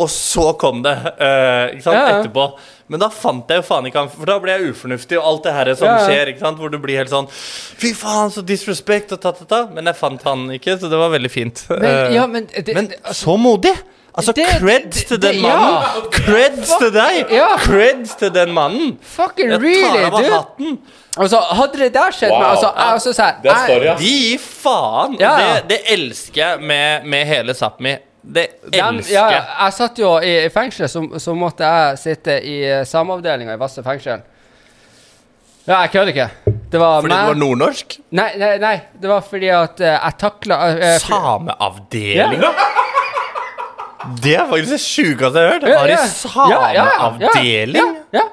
Og 0.00 0.08
så 0.10 0.46
kom 0.56 0.78
det, 0.84 0.94
eh, 1.20 1.74
ikke 1.74 1.84
sant, 1.84 1.98
Ja, 1.98 2.04
etterpå. 2.20 2.46
Men 2.88 3.02
da 3.02 3.08
fant 3.12 3.50
jeg 3.52 3.60
jo 3.60 3.64
faen 3.66 3.88
ikke 3.90 4.00
han, 4.04 4.08
for 4.12 4.30
da 4.30 4.36
ble 4.40 4.54
jeg 4.54 4.70
ufornuftig, 4.72 5.18
og 5.18 5.26
alt 5.28 5.42
det 5.48 5.52
her 5.56 5.70
som 5.76 5.90
Ja, 5.90 5.96
skjer, 6.06 6.30
ikke 6.32 6.44
sant, 6.46 6.60
hvor 6.62 6.72
du 6.72 6.78
blir 6.80 6.96
helt 7.02 7.10
sånn 7.12 7.26
Fy 7.28 7.90
faen, 7.98 8.30
så 8.32 8.44
disrespect 8.46 9.12
og 9.16 9.20
ta-ta-ta. 9.26 9.66
Men 9.76 9.90
jeg 9.90 9.98
fant 9.98 10.24
han 10.30 10.46
ikke, 10.56 10.78
så 10.80 10.88
det 10.92 11.02
var 11.02 11.12
veldig 11.12 11.32
fint. 11.34 11.66
Men, 11.74 11.84
Eh, 11.90 12.14
ja, 12.16 12.24
men, 12.30 12.48
det, 12.54 12.74
men 12.78 12.90
så 13.12 13.36
modig! 13.38 13.74
Altså, 14.16 14.32
Det- 14.32 14.46
creds 14.60 15.04
til 15.04 15.22
den 15.22 15.34
den 15.34 15.44
ja. 15.44 15.56
mannen. 15.56 16.10
Creds 16.12 16.70
til 16.80 16.92
deg! 16.94 17.26
Ja. 17.30 17.48
Creds 17.58 18.14
til 18.16 18.34
den 18.34 18.52
mannen. 18.52 18.98
Fucking 19.02 19.50
really, 19.50 20.10
dude! 20.10 20.78
Altså, 21.18 21.40
hadde 21.50 21.78
det 21.78 21.94
der 21.94 22.10
skjedd 22.12 22.30
Wow. 22.30 22.40
meg 22.40 22.48
altså, 22.50 22.72
jeg, 22.76 22.92
altså, 22.92 23.12
så 23.12 23.22
her, 23.22 23.34
er 23.44 23.84
jeg-. 23.84 23.98
De 23.98 24.04
gir 24.04 24.38
faen. 24.38 25.16
Ja. 25.20 25.36
Det, 25.36 25.68
det 25.68 25.78
elsker 25.92 26.42
jeg 26.42 26.60
med, 26.60 27.04
med 27.04 27.26
hele 27.26 27.52
Sápmi. 27.56 27.96
Det 28.34 28.46
elsker 28.72 29.14
ja, 29.14 29.28
jeg. 29.64 29.72
satt 29.72 29.98
jo 29.98 30.16
i, 30.18 30.32
i 30.46 30.48
fengselet, 30.50 30.90
så, 30.90 31.04
så 31.22 31.34
måtte 31.34 31.64
jeg 31.64 31.98
sitte 31.98 32.40
i 32.42 32.56
uh, 32.66 32.80
sameavdelinga 32.88 33.54
i 33.54 33.60
Vasse 33.60 33.84
fengsel. 33.86 34.24
Ja, 35.66 35.80
jeg 35.80 35.90
kødder 35.90 36.12
ikke. 36.14 36.28
Det 36.72 36.80
var 36.80 37.00
Fordi 37.00 37.14
du 37.14 37.26
var 37.28 37.34
nordnorsk? 37.34 37.96
nei, 38.10 38.32
nei, 38.38 38.56
nei, 38.62 38.74
det 39.02 39.08
var 39.10 39.22
fordi 39.30 39.48
at 39.54 39.80
uh, 39.80 39.86
jeg 39.92 40.18
takla 40.18 40.58
uh, 40.72 40.82
Sameavdelinga? 41.04 42.26
Sameavdelinga? 42.42 42.84
Det 44.22 44.34
er 44.36 44.48
faktisk 44.48 44.72
det 44.74 44.80
sjukeste 44.82 45.42
jeg 45.42 45.48
har 45.48 45.54
hørt. 45.54 45.62
Var 45.62 45.88
i 45.88 45.94
ja. 45.94 46.00
Ja, 46.50 46.62
ja, 46.76 48.20
ja. 48.20 48.26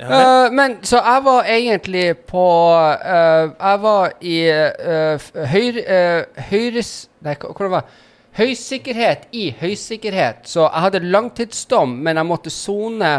Eh, 0.00 0.52
men 0.52 0.78
så 0.82 0.96
jeg 0.96 1.24
var 1.24 1.44
egentlig 1.44 2.04
på 2.24 2.44
uh, 2.72 3.50
Jeg 3.52 3.80
var 3.82 4.12
i 4.24 4.36
uh, 4.48 5.26
høyre, 5.52 5.82
eh, 5.84 6.44
høyres... 6.50 6.92
Nei, 7.20 7.34
hva 7.36 7.50
hva 7.52 7.66
det 7.66 7.74
var 7.74 7.98
Høysikkerhet 8.40 9.26
i 9.36 9.50
høysikkerhet. 9.58 10.46
Så 10.48 10.62
jeg 10.62 10.84
hadde 10.86 11.00
langtidsdom, 11.02 11.96
men 12.00 12.16
jeg 12.16 12.28
måtte 12.28 12.52
sone 12.54 13.10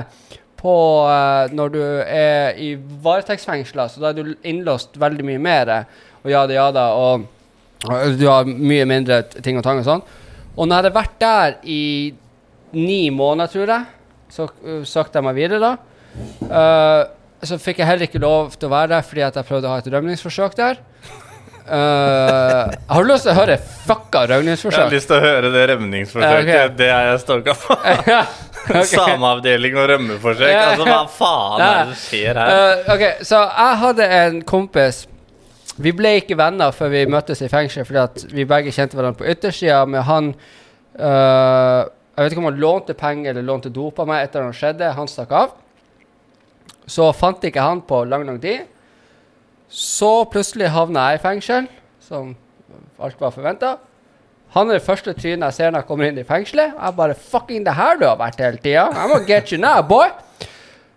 på 0.57 0.75
når 1.51 1.73
du 1.73 1.81
er 2.05 2.55
i 2.55 2.69
varetektsfengsla, 3.03 3.89
så 3.91 4.01
da 4.01 4.13
er 4.13 4.21
du 4.21 4.47
innlåst 4.47 4.95
veldig 5.01 5.25
mye 5.27 5.41
mer. 5.43 5.73
Og 6.23 6.31
ja 6.31 6.45
da, 6.47 6.55
ja 6.55 6.69
da, 6.73 6.85
og 6.95 7.27
du 8.17 8.25
har 8.29 8.47
mye 8.47 8.87
mindre 8.87 9.19
ting 9.43 9.59
og 9.59 9.67
tang 9.67 9.83
og 9.83 9.89
sånn. 9.89 10.05
Og 10.57 10.67
når 10.67 10.73
jeg 10.73 10.81
hadde 10.81 10.97
vært 10.97 11.17
der 11.21 11.57
i 11.63 11.81
ni 12.75 13.01
måneder, 13.13 13.51
tror 13.51 13.73
jeg, 13.75 13.87
så 14.31 14.47
uh, 14.47 14.83
søkte 14.87 15.19
jeg 15.19 15.27
meg 15.27 15.37
videre 15.37 15.61
da. 15.63 15.73
Uh, 16.43 17.03
så 17.41 17.57
fikk 17.61 17.81
jeg 17.81 17.89
heller 17.89 18.07
ikke 18.07 18.21
lov 18.21 18.53
til 18.55 18.69
å 18.69 18.75
være 18.75 18.93
der 18.93 19.05
fordi 19.07 19.23
at 19.25 19.37
jeg 19.39 19.47
prøvde 19.47 19.69
å 19.69 19.73
ha 19.73 19.81
et 19.81 19.91
rømningsforsøk 19.91 20.57
der. 20.59 20.81
Uh, 21.61 22.67
har 22.89 23.03
du 23.03 23.07
lyst 23.07 23.27
til 23.27 23.31
å 23.31 23.37
høre 23.37 23.55
fucka 23.61 24.25
rømningsforsøk? 24.31 24.79
Jeg 24.79 24.87
har 24.89 24.95
lyst 24.95 25.11
til 25.11 25.17
å 25.17 25.23
høre 25.23 25.51
det 25.53 25.65
rømningsforsøket. 25.71 26.49
Ja, 26.51 26.63
okay. 26.65 26.75
Det 26.79 26.89
er 26.91 27.09
jeg 27.11 27.21
stolt 27.23 27.51
på. 27.63 27.77
Ja, 28.11 28.21
ok. 28.67 28.91
Sameavdeling 28.95 29.77
og 29.79 29.87
rømmeforsøk. 29.93 30.51
Altså, 30.51 30.89
hva 30.89 30.99
faen 31.15 31.63
er 31.63 31.71
det 31.71 31.85
som 31.93 32.01
skjer 32.03 32.41
her? 32.41 32.57
Uh, 32.57 32.91
ok, 32.95 33.05
så 33.29 33.41
jeg 33.45 33.79
hadde 33.85 34.09
en 34.19 34.43
kompis 34.51 35.05
Vi 35.79 35.93
ble 35.95 36.17
ikke 36.19 36.35
venner 36.39 36.73
før 36.75 36.91
vi 36.91 37.05
møttes 37.09 37.41
i 37.45 37.49
fengsel, 37.51 37.85
fordi 37.87 38.01
at 38.01 38.25
vi 38.33 38.47
begge 38.47 38.73
kjente 38.75 38.97
hverandre 38.97 39.21
på 39.21 39.29
yttersida, 39.31 39.85
men 39.87 40.03
han 40.07 40.33
eh, 40.99 41.81
Jeg 42.11 42.25
vet 42.25 42.33
ikke 42.33 42.43
om 42.43 42.49
han 42.49 42.59
lånte 42.59 42.95
penger 42.97 43.31
eller 43.31 43.47
lånte 43.47 43.71
dop 43.71 44.01
av 44.03 44.09
meg 44.09 44.25
etter 44.25 44.43
at 44.43 44.51
det 44.51 44.59
skjedde. 44.59 44.89
Han 44.97 45.07
stakk 45.07 45.31
av. 45.31 45.53
Så 46.91 47.07
fant 47.15 47.43
ikke 47.47 47.63
han 47.63 47.79
på 47.87 48.03
lang, 48.03 48.25
lang 48.27 48.41
tid. 48.43 48.67
Så 49.71 50.25
plutselig 50.27 50.73
havna 50.75 51.07
jeg 51.13 51.21
i 51.21 51.23
fengsel, 51.23 51.69
som 52.03 52.33
alt 52.99 53.21
var 53.23 53.31
forventa. 53.31 53.77
Han 54.51 54.67
er 54.67 54.81
det 54.81 54.83
første 54.83 55.13
trynet 55.15 55.47
jeg 55.47 55.55
ser 55.55 55.71
når 55.71 55.85
jeg 55.85 55.87
kommer 55.87 56.09
inn 56.09 56.19
i 56.19 56.27
fengselet. 56.27 56.73
Jeg 56.75 56.97
bare 56.97 57.15
Fucking 57.15 57.63
det 57.63 57.77
her 57.77 57.95
du 57.95 58.03
har 58.09 58.19
vært 58.19 58.43
hele 58.43 58.59
tida. 58.59 58.89
I'm 58.91 59.13
gonna 59.13 59.23
get 59.25 59.53
you 59.53 59.61
now, 59.61 59.79
boy. 59.79 60.11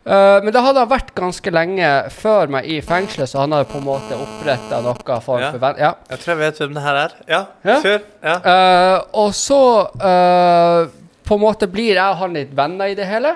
Eh, 0.04 0.42
men 0.44 0.52
det 0.52 0.60
hadde 0.60 0.82
han 0.82 0.88
vært 0.90 1.14
ganske 1.16 1.50
lenge 1.54 1.86
før 2.12 2.50
meg 2.52 2.66
i 2.68 2.74
fengselet, 2.84 3.28
så 3.30 3.38
han 3.40 3.52
hadde 3.56 3.70
på 3.70 3.78
en 3.80 3.86
måte 3.86 4.12
oppretta 4.20 4.82
noe 4.84 5.20
for 5.24 5.40
Ja. 5.40 5.48
forvent... 5.54 5.78
Ja. 5.80 5.94
Jeg 6.10 6.18
tror 6.20 6.32
jeg 6.34 6.40
vet 6.42 6.58
hvem 6.60 6.74
det 6.76 6.82
her 6.84 6.96
er. 7.04 7.10
Ja, 7.28 7.40
Ja. 7.64 7.78
kjør. 7.80 8.00
Ja. 8.22 8.34
Uh, 8.44 8.98
og 9.24 9.32
så 9.34 9.60
uh, 9.96 10.86
på 11.24 11.34
en 11.38 11.40
måte 11.40 11.66
blir 11.72 11.94
jeg 11.96 12.04
og 12.04 12.16
han 12.20 12.34
litt 12.36 12.52
venner 12.54 12.86
i 12.92 12.94
det 12.98 13.06
hele. 13.08 13.32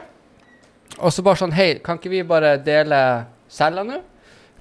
Og 0.99 1.13
så 1.15 1.23
bare 1.25 1.37
sånn 1.41 1.53
Hei, 1.57 1.79
kan 1.85 1.97
ikke 1.97 2.11
vi 2.11 2.23
bare 2.27 2.57
dele 2.61 3.25
cella 3.49 3.83
nå? 3.87 4.01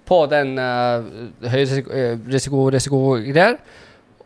På 0.08 0.22
den 0.32 0.54
uh, 0.56 1.04
høyrisiko-risiko-greier. 1.44 3.58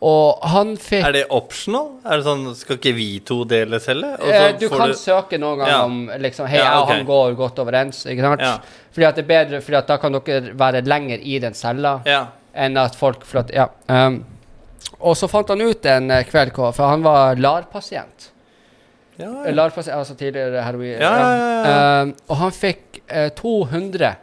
Og 0.01 0.39
han 0.49 0.71
fikk 0.81 1.05
Er 1.05 1.13
det 1.13 1.23
optional? 1.29 1.91
Er 2.05 2.17
det 2.17 2.25
sånn, 2.25 2.55
Skal 2.57 2.77
ikke 2.79 2.93
vi 2.97 3.19
to 3.25 3.43
dele 3.45 3.77
celle? 3.79 4.15
Og 4.17 4.25
så 4.25 4.39
Eh, 4.47 4.57
du 4.57 4.67
kan 4.69 4.93
søke 4.97 5.37
noen 5.37 5.59
ganger 5.59 5.71
Ja. 5.75 5.83
om 5.85 6.09
liksom, 6.23 6.47
Hei, 6.49 6.57
Ja, 6.57 6.81
okay. 6.81 6.97
han 6.97 7.05
går 7.05 7.35
godt 7.37 7.59
overens. 7.61 8.05
Ikke 8.09 8.21
sant? 8.21 8.41
Ja. 8.41 8.57
Fordi 8.91 9.05
at 9.07 9.15
det 9.15 9.23
er 9.25 9.27
bedre, 9.45 9.61
fordi 9.61 9.77
at 9.77 9.87
da 9.87 9.97
kan 9.97 10.11
dere 10.17 10.53
være 10.57 10.81
lenger 10.85 11.19
i 11.21 11.37
den 11.39 11.53
cella 11.53 12.01
Ja. 12.05 12.27
enn 12.55 12.77
at 12.77 12.95
folk 12.95 13.23
for 13.25 13.39
at, 13.39 13.51
ja. 13.53 13.67
Um, 13.87 14.25
og 14.99 15.15
så 15.15 15.29
fant 15.29 15.47
han 15.49 15.61
ut 15.61 15.85
en 15.85 16.09
eh, 16.11 16.23
kveld, 16.23 16.51
for 16.55 16.87
han 16.87 17.03
var 17.03 17.35
LAR-pasient. 17.35 18.31
Eh, 19.19 19.23
ja. 19.25 19.51
LAR-pasient, 19.51 19.95
altså 19.95 20.15
tidligere 20.17 20.63
heroin. 20.63 20.97
Um, 21.01 22.15
og 22.27 22.37
han 22.37 22.51
fikk 22.51 23.01
uh, 23.13 23.29
200 23.29 24.15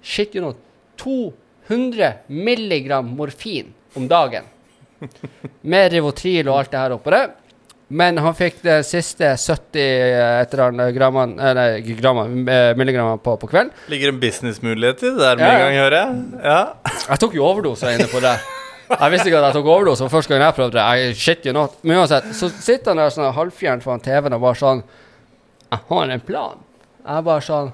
Shit, 0.00 0.34
you 0.34 0.40
know 0.40 0.54
200 0.96 2.12
milligram 2.28 3.04
morfin 3.16 3.74
om 3.96 4.06
dagen. 4.08 4.44
Med 5.72 5.92
Rivotril 5.92 6.48
og 6.48 6.58
alt 6.60 6.72
det 6.72 6.80
her 6.80 6.96
oppå 6.96 7.12
det. 7.14 7.26
Men 7.88 8.18
han 8.20 8.34
fikk 8.36 8.58
det 8.60 8.82
siste 8.84 9.30
70 9.40 9.78
et 9.80 10.52
eller 10.52 10.64
annet 10.66 10.92
grammene, 10.92 11.38
eh, 11.40 11.54
nei, 11.56 11.68
ikke 11.80 12.12
eh, 12.12 12.74
milligrammene 12.76 13.20
på, 13.24 13.36
på 13.40 13.48
kvelden. 13.48 13.72
Ligger 13.88 14.12
en 14.12 14.20
businessmulighet 14.20 15.06
i 15.06 15.12
det 15.14 15.22
der 15.22 15.40
med 15.40 15.46
Ja, 15.46 15.54
en 15.54 15.62
gang, 15.62 15.78
hører 15.80 15.96
jeg. 15.96 16.42
Ja. 16.42 16.58
Jeg 17.06 17.22
tok 17.24 17.38
jo 17.38 17.46
overdose 17.48 17.94
inne 17.96 18.08
på 18.12 18.20
det. 18.20 18.34
Jeg 18.88 19.12
visste 19.12 19.28
ikke 19.28 19.40
at 19.40 19.48
jeg 19.48 19.56
tok 19.58 19.70
overdose 19.72 20.04
for 20.04 20.18
første 20.18 20.34
gang 20.34 20.44
jeg 20.44 20.56
prøvde 20.56 20.76
det. 20.76 20.84
I 20.84 21.16
shit 21.16 21.48
you 21.48 21.56
not. 21.56 21.80
Men 21.82 22.02
uansett, 22.02 22.28
så 22.36 22.48
sitter 22.52 22.92
han 22.92 23.00
der 23.02 23.12
sånn 23.12 23.32
halvfjern 23.36 23.84
foran 23.84 24.04
TV-en 24.04 24.36
og 24.36 24.44
bare 24.44 24.60
sånn 24.60 24.84
Jeg 25.68 25.84
har 25.90 26.12
en 26.12 26.24
plan. 26.28 26.64
Jeg 27.04 27.26
bare 27.28 27.44
sånn 27.44 27.72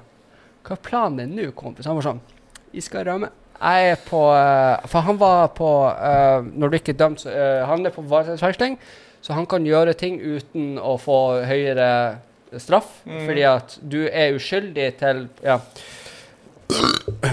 Hva 0.65 0.79
er 0.79 0.83
planen 0.87 1.21
din 1.23 1.35
nå, 1.39 1.51
kompis? 1.59 1.91
Han 1.91 1.99
var 1.99 2.07
sånn 2.07 2.23
Vi 2.75 2.83
skal 2.83 3.07
rømme. 3.11 3.35
Jeg 3.65 3.95
er 3.95 4.01
på 4.05 4.21
eh, 4.37 4.85
For 4.93 5.07
han 5.07 5.19
var 5.21 5.49
på 5.57 5.71
eh, 5.89 6.45
Når 6.53 6.71
du 6.71 6.77
ikke 6.79 6.93
er 6.93 7.01
dømt, 7.01 7.25
så 7.25 7.33
eh, 7.33 7.63
Han 7.69 7.87
er 7.87 7.95
på 7.95 8.05
varetektsfengsling, 8.11 8.77
så 9.25 9.33
han 9.33 9.47
kan 9.49 9.65
gjøre 9.65 9.95
ting 9.97 10.19
uten 10.21 10.77
å 10.77 10.99
få 11.01 11.19
høyere 11.49 11.89
straff. 12.61 12.91
Mm. 13.09 13.23
Fordi 13.25 13.47
at 13.49 13.79
du 13.81 14.03
er 14.05 14.37
uskyldig 14.37 14.91
til 15.01 15.25
Ja. 15.43 15.57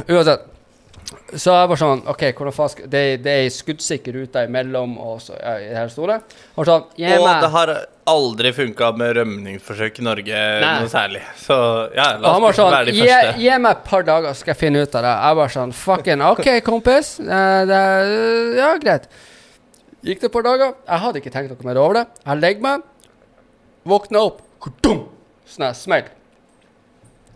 Uansett. 0.08 0.48
Så 1.36 1.54
jeg 1.56 1.70
var 1.72 1.80
sånn 1.80 2.02
OK, 2.12 2.22
hvordan 2.38 2.54
faen 2.56 2.70
skal 2.72 2.88
Det, 2.92 3.02
det 3.24 3.32
er 3.32 3.46
ei 3.46 3.50
skuddsikker 3.52 4.16
rute 4.16 4.44
imellom 4.48 4.94
og 5.02 5.18
så, 5.24 5.36
ja, 5.40 5.56
i 5.60 5.70
det 5.70 5.78
hele 5.80 5.92
store. 5.94 6.18
Og 6.56 6.68
sånn 6.68 6.86
Og 6.88 7.26
det 7.44 7.50
har 7.56 7.72
aldri 8.12 8.52
funka 8.56 8.92
med 9.00 9.16
rømningsforsøk 9.20 10.00
i 10.02 10.06
Norge 10.06 10.44
Nei. 10.64 10.72
noe 10.82 10.92
særlig. 10.92 11.22
Så 11.40 11.58
ja, 11.96 12.08
la 12.20 12.34
oss 12.38 12.58
sånn 12.60 12.72
være 12.74 12.90
de 12.90 12.96
gi, 12.98 13.08
første. 13.08 13.34
gi 13.44 13.58
meg 13.66 13.72
et 13.78 13.84
par 13.88 14.08
dager, 14.08 14.38
skal 14.40 14.54
jeg 14.54 14.60
finne 14.64 14.82
ut 14.84 14.96
av 15.00 15.06
det. 15.08 15.14
Jeg 15.26 15.40
var 15.42 15.54
sånn 15.58 15.76
Fucking 15.82 16.24
OK, 16.30 16.48
kompis. 16.68 17.14
Det, 17.22 17.82
ja, 18.60 18.72
greit. 18.82 19.08
Gikk 20.02 20.24
det 20.24 20.32
et 20.32 20.34
par 20.34 20.48
dager. 20.48 20.74
Jeg 20.88 21.04
hadde 21.06 21.22
ikke 21.22 21.34
tenkt 21.34 21.54
noe 21.54 21.68
mer 21.70 21.80
over 21.82 22.00
det. 22.02 22.06
Jeg 22.26 22.42
legger 22.42 22.66
meg, 22.66 22.88
våkner 23.88 24.32
opp, 24.32 24.42
kudum, 24.64 25.04
sånn 25.50 25.76
smell. 25.78 26.10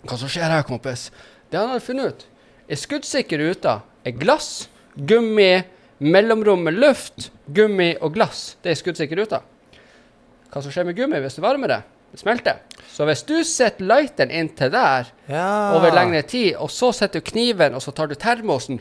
Hva 0.05 0.17
som 0.21 0.29
skjer 0.29 0.49
her, 0.49 0.65
kompis? 0.65 1.09
Det 1.49 1.59
han 1.61 1.71
hadde 1.71 1.85
funnet 1.85 2.09
ut, 2.13 2.25
er 2.69 2.79
skuddsikker 2.81 3.41
ruta 3.41 3.79
er 4.05 4.13
glass, 4.17 4.67
gummi, 4.97 5.63
mellomrom 5.99 6.63
med 6.67 6.77
luft, 6.79 7.29
gummi 7.53 7.95
og 8.01 8.13
glass. 8.15 8.55
Det 8.63 8.73
er 8.73 8.79
skuddsikker 8.79 9.17
ruta. 9.21 9.41
Hva 10.51 10.61
som 10.63 10.71
skjer 10.71 10.87
med 10.87 10.97
gummi 10.97 11.19
hvis 11.23 11.37
du 11.37 11.43
varmer 11.43 11.71
det? 11.71 11.81
Det 12.13 12.21
smelter. 12.21 12.61
Så 12.93 13.03
hvis 13.09 13.25
du 13.27 13.35
setter 13.43 13.83
lighteren 13.89 14.31
inntil 14.31 14.71
der 14.71 15.09
Ja. 15.27 15.73
over 15.75 15.91
lengre 15.91 16.21
tid, 16.23 16.55
og 16.55 16.69
så 16.71 16.93
setter 16.93 17.19
du 17.19 17.25
kniven, 17.31 17.73
og 17.75 17.81
så 17.81 17.91
tar 17.91 18.07
du 18.07 18.15
termosen, 18.15 18.79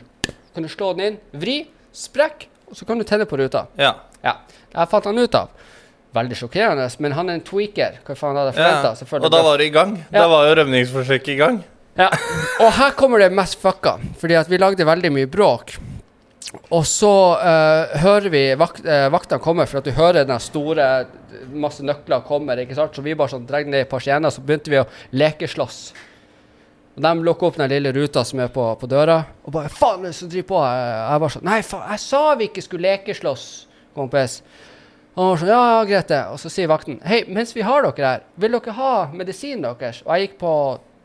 kan 0.53 0.63
du 0.63 0.69
slå 0.69 0.93
den 0.95 1.05
inn, 1.05 1.17
vri, 1.33 1.67
sprekk, 1.91 2.47
og 2.69 2.75
så 2.77 2.85
kan 2.87 2.97
du 2.97 3.03
tenne 3.03 3.25
på 3.25 3.37
ruta. 3.37 3.67
Ja. 3.77 3.93
Ja, 4.23 4.37
det 4.73 4.89
fant 4.89 5.05
han 5.05 5.17
ut 5.19 5.35
av. 5.35 5.49
Veldig 6.15 6.35
sjokkerende, 6.39 6.87
men 6.99 7.11
han 7.11 7.29
er 7.29 7.33
en 7.33 7.41
tweaker. 7.41 7.99
Hva 8.05 8.15
faen 8.15 8.37
hadde 8.39 8.53
jeg 8.55 8.63
ja. 8.63 9.19
Og 9.19 9.31
da 9.31 9.41
var 9.43 9.57
det 9.57 9.65
i 9.67 9.69
gang. 9.69 9.97
Ja. 10.11 10.21
Da 10.21 10.27
var 10.31 10.47
jo 10.47 10.55
rømningsforsøket 10.61 11.27
i 11.27 11.35
gang. 11.35 11.63
Ja, 11.95 12.09
og 12.59 12.73
her 12.75 12.91
kommer 12.91 13.21
det 13.23 13.31
mest 13.31 13.55
fucka, 13.61 13.95
fordi 14.19 14.35
at 14.35 14.49
vi 14.51 14.59
lagde 14.59 14.87
veldig 14.87 15.13
mye 15.15 15.29
bråk. 15.31 15.77
og 16.69 16.85
så 16.87 17.11
uh, 17.39 17.99
hører 18.03 18.29
vi 18.29 18.41
vak 18.59 18.81
uh, 18.83 19.07
vaktene 19.13 19.39
komme, 19.43 19.65
for 19.65 19.79
at 19.79 19.87
du 19.87 19.95
hører 19.95 20.27
den 20.27 20.39
store 20.39 21.05
Masse 21.51 21.83
nøkler 21.83 22.23
kommer, 22.25 22.57
ikke 22.57 22.75
sant. 22.75 22.95
Så 22.95 23.03
vi 23.03 23.13
bare 23.15 23.29
sånn 23.29 23.45
dregde 23.47 23.69
ned 23.69 23.83
i 23.85 23.87
persienna, 23.89 24.31
så 24.31 24.41
begynte 24.41 24.71
vi 24.71 24.79
å 24.79 24.85
lekeslåss. 25.13 25.79
Og 26.95 27.03
De 27.03 27.11
lukker 27.27 27.47
opp 27.47 27.59
den 27.59 27.69
lille 27.69 27.91
ruta 27.95 28.23
som 28.25 28.39
er 28.39 28.49
på, 28.51 28.63
på 28.79 28.87
døra, 28.89 29.17
og 29.43 29.53
bare 29.53 29.69
'Faen, 29.69 30.03
det 30.03 30.15
som 30.15 30.31
driver 30.31 30.47
på?' 30.47 30.63
Jeg, 30.63 30.95
jeg 31.11 31.21
bare 31.23 31.35
sånn 31.35 31.45
'Nei, 31.47 31.61
faen, 31.61 31.91
jeg 31.91 31.99
sa 31.99 32.23
vi 32.35 32.47
ikke 32.49 32.63
skulle 32.65 32.87
lekeslåss, 32.87 33.45
kompis'. 33.95 34.41
Og 35.15 35.37
sånn 35.39 35.51
'Ja, 35.51 35.61
ja, 35.75 35.85
greit 35.91 36.11
det'. 36.11 36.31
Og 36.31 36.39
så 36.39 36.49
sier 36.49 36.71
vakten 36.71 36.99
'Hei, 37.03 37.23
mens 37.27 37.55
vi 37.55 37.61
har 37.61 37.83
dere 37.83 38.07
her, 38.07 38.27
vil 38.35 38.59
dere 38.59 38.75
ha 38.79 39.07
medisinen 39.13 39.67
deres?' 39.67 40.03
Og 40.05 40.15
jeg 40.15 40.27
gikk 40.27 40.39
på 40.39 40.53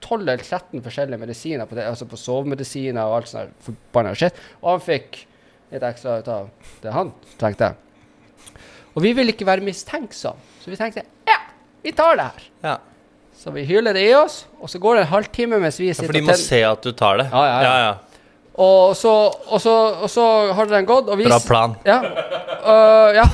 12 0.00 0.22
eller 0.22 0.42
13 0.44 0.82
forskjellige 0.84 1.20
medisiner, 1.20 1.68
på 1.68 1.78
det, 1.78 1.86
altså 1.88 2.08
på 2.08 2.18
sovemedisiner 2.20 3.02
og 3.04 3.20
alt 3.20 3.30
sånt 3.30 3.54
forbanna 3.64 4.14
shit. 4.18 4.36
Og 4.62 4.74
han 4.74 4.84
fikk 4.84 5.22
litt 5.70 5.86
ekstra 5.86 6.18
ut 6.20 6.30
av 6.32 6.50
det 6.82 6.94
han 6.94 7.12
trengte. 7.40 7.74
Og 8.90 9.02
vi 9.04 9.14
ville 9.14 9.34
ikke 9.34 9.46
være 9.46 9.64
mistenksomme, 9.64 10.60
så 10.60 10.70
vi 10.70 10.76
tenkte 10.76 11.04
'Ja, 11.26 11.38
vi 11.82 11.92
tar 11.92 12.16
det 12.16 12.24
her'. 12.24 12.48
Ja. 12.62 12.76
Så 13.40 13.50
vi 13.50 13.64
hyler 13.64 13.92
det 13.92 14.02
i 14.10 14.14
oss, 14.14 14.46
og 14.60 14.68
så 14.68 14.78
går 14.78 14.94
det 14.94 15.00
en 15.00 15.12
halvtime 15.14 15.60
mens 15.60 15.78
vi 15.80 15.86
Ja, 15.86 15.94
sitter 15.94 16.06
for 16.06 16.12
de 16.12 16.20
må 16.20 16.36
se 16.36 16.62
at 16.62 16.82
du 16.82 16.92
tar 16.92 17.16
det. 17.16 17.30
Ja, 17.32 17.44
ja, 17.46 17.62
ja. 17.62 17.76
ja. 17.86 17.94
Og 18.60 18.96
så, 18.96 19.32
og, 19.46 19.60
så, 19.60 19.74
og 20.02 20.10
så 20.10 20.52
har 20.52 20.68
den 20.68 20.84
gått, 20.84 21.08
og 21.08 21.16
vi 21.16 21.24
Bra 21.24 21.38
plan. 21.40 21.76
Ja. 21.86 22.02
Uh, 22.60 23.14
ja. 23.16 23.24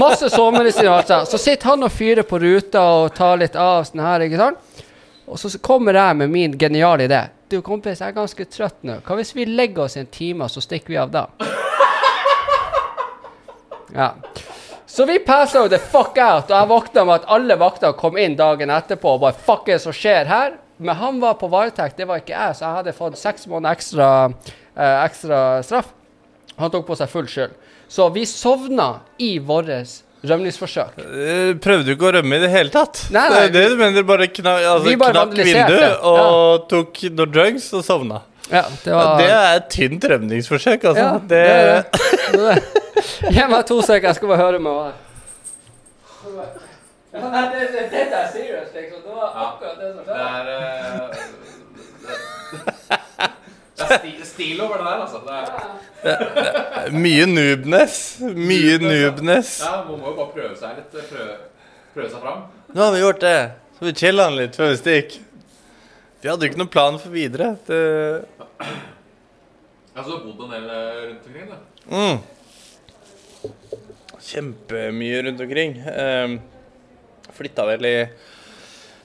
Masse 0.00 0.30
sovemedisiner 0.32 0.88
og 0.88 0.96
alt 1.02 1.12
sånt. 1.12 1.28
Så 1.28 1.40
sitter 1.42 1.74
han 1.74 1.84
og 1.84 1.92
fyrer 1.92 2.24
på 2.24 2.40
ruta 2.40 2.86
og 3.02 3.10
tar 3.16 3.36
litt 3.42 3.58
av 3.60 3.84
sånn 3.84 4.00
her, 4.00 4.24
ikke 4.24 4.40
sant? 4.40 4.82
Og 5.26 5.38
så 5.42 5.50
kommer 5.58 5.98
jeg 5.98 6.16
med 6.16 6.30
min 6.30 6.58
geniale 6.58 7.08
idé. 7.08 7.24
Du, 7.50 7.60
kompis, 7.62 8.00
jeg 8.00 8.10
er 8.10 8.16
ganske 8.16 8.44
trøtt 8.50 8.82
nå. 8.86 9.00
Hva 9.06 9.16
hvis 9.18 9.34
vi 9.34 9.46
legger 9.46 9.86
oss 9.86 9.96
en 9.98 10.08
time, 10.10 10.48
så 10.50 10.62
stikker 10.62 10.94
vi 10.94 11.00
av 11.02 11.12
da? 11.14 11.26
Ja. 13.94 14.14
Så 14.86 15.04
vi 15.06 15.18
passa 15.18 15.62
jo 15.62 15.68
the 15.70 15.78
fuck 15.78 16.18
out, 16.18 16.50
og 16.50 16.54
jeg 16.56 16.68
våkna 16.70 17.04
med 17.04 17.20
at 17.20 17.28
alle 17.36 17.56
vakter 17.60 17.94
kom 17.98 18.18
inn 18.18 18.36
dagen 18.38 18.70
etterpå 18.72 19.16
og 19.16 19.22
bare 19.26 19.38
Fuck, 19.46 19.66
hva 19.68 19.78
som 19.82 19.94
skjer 19.94 20.28
her? 20.30 20.56
Men 20.76 20.98
han 20.98 21.20
var 21.20 21.38
på 21.40 21.48
varetekt, 21.52 21.96
det 21.96 22.06
var 22.08 22.20
ikke 22.20 22.34
jeg, 22.34 22.56
så 22.56 22.66
jeg 22.66 22.78
hadde 22.80 22.96
fått 22.96 23.18
seks 23.20 23.46
måneder 23.48 23.76
ekstra, 23.78 24.08
eh, 24.76 24.96
ekstra 25.06 25.40
straff. 25.64 25.92
Han 26.56 26.72
tok 26.72 26.86
på 26.88 26.96
seg 26.98 27.12
full 27.12 27.28
skyld. 27.30 27.54
Så 27.88 28.08
vi 28.12 28.26
sovna 28.28 29.00
i 29.22 29.38
vårt 29.38 29.70
rømningsforsøk. 30.24 30.96
Eh, 30.98 31.52
Prøvde 31.62 31.84
du 31.84 31.92
ikke 31.94 32.08
å 32.08 32.12
rømme 32.16 32.36
i 32.38 32.40
det 32.42 32.50
hele 32.50 32.70
tatt? 32.72 33.04
Nei, 33.14 33.26
nei, 33.30 33.42
det 33.48 33.60
er 33.60 33.68
det 33.68 33.70
du 33.74 33.76
mener? 33.82 34.02
Bare 34.08 34.26
kna, 34.32 34.54
altså, 34.72 34.86
Vi 34.88 34.96
bare 34.96 35.12
knakk 35.12 35.34
vinduet 35.36 35.98
og 36.02 36.68
tok 36.70 37.02
noen 37.12 37.32
drugs 37.34 37.66
og 37.76 37.84
sovna? 37.86 38.22
Ja, 38.50 38.62
det 38.84 38.90
Ja, 38.92 38.96
var 38.96 39.18
det 39.18 39.30
er 39.34 39.56
et 39.56 39.68
tynt 39.74 40.04
rømningsforsøk, 40.10 40.84
altså. 40.84 41.02
Ja, 41.02 41.18
det, 41.18 41.28
det 41.28 41.50
er 41.50 41.66
det. 42.36 42.62
Gi 43.34 43.42
meg 43.50 43.66
to 43.66 43.80
sekunder, 43.82 44.06
jeg 44.08 44.14
skal 44.20 44.28
bare 44.30 44.38
høre 44.44 44.58
med 44.62 44.70
henne. 44.72 44.92
Ja, 47.16 47.20
det, 47.50 47.60
det, 47.72 47.84
dette 47.90 48.14
er 48.20 48.28
seriøst, 48.32 48.72
liksom. 48.76 49.00
Det 49.02 49.12
var 49.16 49.28
akkurat 49.46 49.76
det 49.80 49.88
som 49.94 50.02
skjedde. 50.06 50.54
eh, 50.54 51.10
det- 52.06 52.96
er 53.18 53.30
sti- 53.76 54.24
stil 54.24 54.60
over 54.64 54.78
det 54.80 54.86
der, 54.86 55.00
altså. 55.04 55.18
Det 55.26 55.34
er, 56.12 56.90
Mye 56.96 57.26
noobness. 57.28 57.96
Mye 58.22 58.78
noobness. 58.82 59.52
ja, 59.64 59.84
Man 59.88 60.00
må 60.00 60.12
jo 60.12 60.16
bare 60.22 60.32
prøve 60.36 60.56
seg 60.60 60.78
litt. 60.80 60.90
Prøve, 61.10 61.36
prøve 61.94 62.10
seg 62.12 62.20
fram. 62.24 62.44
Nå 62.72 62.82
har 62.86 62.92
vi 62.96 63.00
gjort 63.04 63.20
det. 63.24 63.36
Så 63.78 63.84
vi 63.88 63.92
chilla 64.00 64.28
litt 64.32 64.56
før 64.56 64.70
vi 64.72 64.78
stikk. 64.80 65.18
Vi 66.22 66.30
hadde 66.30 66.46
jo 66.46 66.50
ikke 66.52 66.62
noen 66.62 66.72
plan 66.72 66.96
for 67.02 67.12
videre. 67.12 67.52
Det, 67.68 67.80
Ja, 69.96 70.02
så 70.04 70.08
du 70.10 70.14
har 70.16 70.24
bodd 70.28 70.40
en 70.46 70.50
del 70.52 70.66
eh, 70.68 70.96
rundt 71.08 71.28
omkring, 71.28 71.46
du. 71.48 71.56
mm. 71.92 72.18
Kjempemye 74.26 75.22
rundt 75.22 75.40
omkring. 75.40 75.76
Um, 75.86 76.38
flytta 77.36 77.66
vel 77.68 77.84
i 77.88 77.96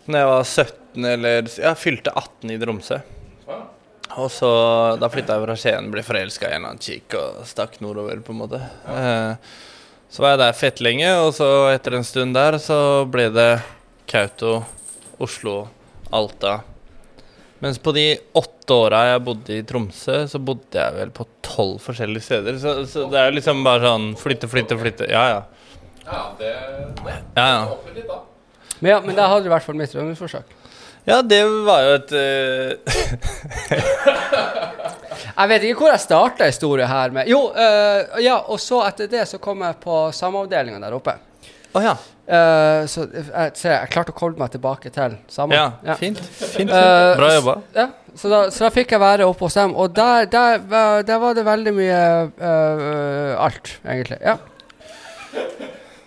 Når 0.08 0.18
jeg 0.18 0.30
var 0.32 0.44
17 0.50 1.06
eller 1.14 1.50
Ja, 1.62 1.74
fylte 1.78 2.12
18 2.18 2.52
i 2.52 2.58
Tromsø. 2.62 2.98
Ja. 3.48 3.60
Og 4.20 4.32
så 4.34 4.50
Da 5.00 5.08
flytta 5.12 5.38
jeg 5.38 5.46
fra 5.46 5.58
Skien, 5.60 5.92
ble 5.94 6.04
forelska 6.04 6.50
i 6.50 6.56
en 6.56 6.62
eller 6.62 6.74
annen 6.74 6.84
chick 6.84 7.16
og 7.18 7.44
stakk 7.48 7.78
nordover, 7.84 8.20
på 8.26 8.34
en 8.34 8.42
måte. 8.42 8.60
Eh, 8.92 9.36
så 10.12 10.24
var 10.24 10.34
jeg 10.34 10.42
der 10.42 10.58
fett 10.58 10.82
lenge, 10.84 11.08
og 11.24 11.32
så 11.38 11.48
etter 11.72 11.96
en 11.96 12.08
stund 12.08 12.36
der 12.36 12.58
så 12.60 13.08
ble 13.08 13.30
det 13.32 13.52
Kautokeino, 14.12 14.66
Oslo, 15.22 15.56
Alta. 16.12 16.58
Mens 17.62 17.78
på 17.78 17.94
de 17.94 18.06
åtte 18.36 18.74
åra 18.74 19.04
jeg 19.12 19.22
bodde 19.24 19.54
i 19.54 19.64
Tromsø, 19.70 20.24
så 20.28 20.40
bodde 20.42 20.82
jeg 20.82 20.96
vel 20.98 21.12
på 21.14 21.28
tolv 21.46 21.78
forskjellige 21.84 22.26
steder. 22.26 22.58
Så, 22.60 22.74
så 22.90 23.06
det 23.12 23.20
er 23.22 23.30
jo 23.30 23.36
liksom 23.38 23.62
bare 23.64 23.86
sånn 23.86 24.08
flytte, 24.18 24.50
flytte, 24.50 24.78
flytte. 24.82 25.08
Ja, 25.14 25.28
ja. 25.30 25.42
Ja, 26.02 26.24
det, 26.40 26.50
det 27.06 27.14
Ja, 27.38 27.46
ja. 27.46 27.62
Men, 28.82 28.90
ja, 28.90 28.98
men 29.06 29.14
da 29.16 29.30
hadde 29.30 29.46
du 29.46 29.52
i 29.52 29.54
hvert 29.54 29.68
fall 29.68 29.78
mitt 29.78 29.94
rømningsforsøk. 29.94 30.58
Ja, 31.08 31.22
det 31.26 31.40
var 31.66 31.82
jo 31.82 31.94
et 31.98 32.12
eh, 32.14 32.98
Jeg 35.42 35.50
vet 35.50 35.64
ikke 35.66 35.80
hvor 35.82 35.90
jeg 35.94 36.02
starta 36.04 36.46
historien 36.50 36.90
her 36.92 37.14
med 37.16 37.30
Jo, 37.32 37.40
øh, 37.56 38.20
ja, 38.24 38.36
og 38.52 38.60
så 38.62 38.84
etter 38.88 39.10
det 39.10 39.24
så 39.30 39.40
kom 39.42 39.64
jeg 39.66 39.80
på 39.82 39.96
sameavdelinga 40.14 40.80
der 40.84 40.94
oppe. 40.98 41.16
Oh, 41.74 41.82
ja. 41.84 41.94
Uh, 42.32 42.84
så 42.88 43.06
jeg, 43.12 43.52
se, 43.58 43.70
jeg 43.72 43.90
klarte 43.92 44.12
å 44.14 44.16
koble 44.16 44.40
meg 44.40 44.52
tilbake 44.54 44.92
til 44.94 45.16
samme. 45.32 45.56
ja. 45.58 45.96
Fint. 46.00 46.20
fint, 46.22 46.52
fint. 46.58 46.72
Uh, 46.72 47.16
Bra 47.18 47.30
jobba. 47.34 47.56
Ja, 47.76 47.86
så 48.16 48.30
da, 48.32 48.42
så 48.54 48.66
da 48.68 48.70
fikk 48.76 48.92
jeg 48.96 49.02
være 49.02 49.26
oppe 49.28 49.48
hos 49.48 49.56
dem, 49.58 49.74
og 49.80 49.92
der, 49.96 50.28
der, 50.32 50.62
var- 50.70 51.02
der 51.08 51.20
var 51.24 51.36
det 51.36 51.46
veldig 51.48 51.74
mye 51.80 52.02
uh, 52.30 53.34
alt, 53.48 53.74
egentlig. 53.88 54.20
Ja. 54.24 54.38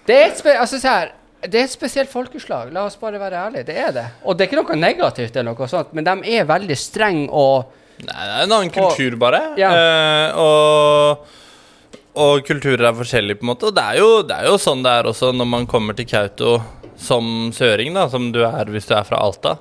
Det 0.04 0.16
er 0.20 0.26
et, 0.30 0.38
spe, 0.40 0.54
altså, 0.60 0.78
se 0.80 0.88
her, 0.92 1.12
det 1.50 1.60
er 1.60 1.66
et 1.66 1.72
spesielt 1.72 2.10
folkeslag, 2.10 2.72
la 2.74 2.86
oss 2.88 2.98
bare 3.00 3.20
være 3.20 3.46
ærlige. 3.46 3.68
Det 3.68 3.78
er 3.78 3.94
det. 3.94 4.04
Og 4.24 4.36
det 4.36 4.44
er 4.44 4.50
ikke 4.50 4.60
noe 4.62 4.76
negativt, 4.80 5.36
eller 5.36 5.54
noe 5.54 5.70
sånt, 5.70 5.94
men 5.96 6.06
de 6.06 6.36
er 6.36 6.46
veldig 6.48 6.78
strenge 6.78 7.30
og 7.30 7.80
Nei, 7.94 8.24
det 8.26 8.32
er 8.34 8.40
en 8.42 8.52
annen 8.56 8.72
kultur, 8.74 9.14
bare. 9.22 9.38
Ja. 9.54 9.68
Eh, 9.70 10.38
og, 10.42 12.00
og 12.18 12.40
kulturer 12.42 12.88
er 12.88 12.96
forskjellige, 12.98 13.38
på 13.38 13.46
en 13.46 13.50
måte. 13.52 13.68
Og 13.70 13.76
det 13.76 13.84
er, 13.84 14.00
jo, 14.00 14.08
det 14.26 14.34
er 14.34 14.48
jo 14.50 14.56
sånn 14.58 14.82
det 14.82 14.94
er 14.98 15.08
også 15.08 15.30
når 15.30 15.48
man 15.52 15.68
kommer 15.70 15.94
til 15.96 16.08
Kautokeino 16.10 16.82
som 17.04 17.50
søring, 17.54 17.94
da, 17.94 18.06
som 18.10 18.30
du 18.34 18.40
er 18.46 18.70
hvis 18.72 18.86
du 18.88 18.94
er 18.96 19.06
fra 19.06 19.18
Alta, 19.22 19.56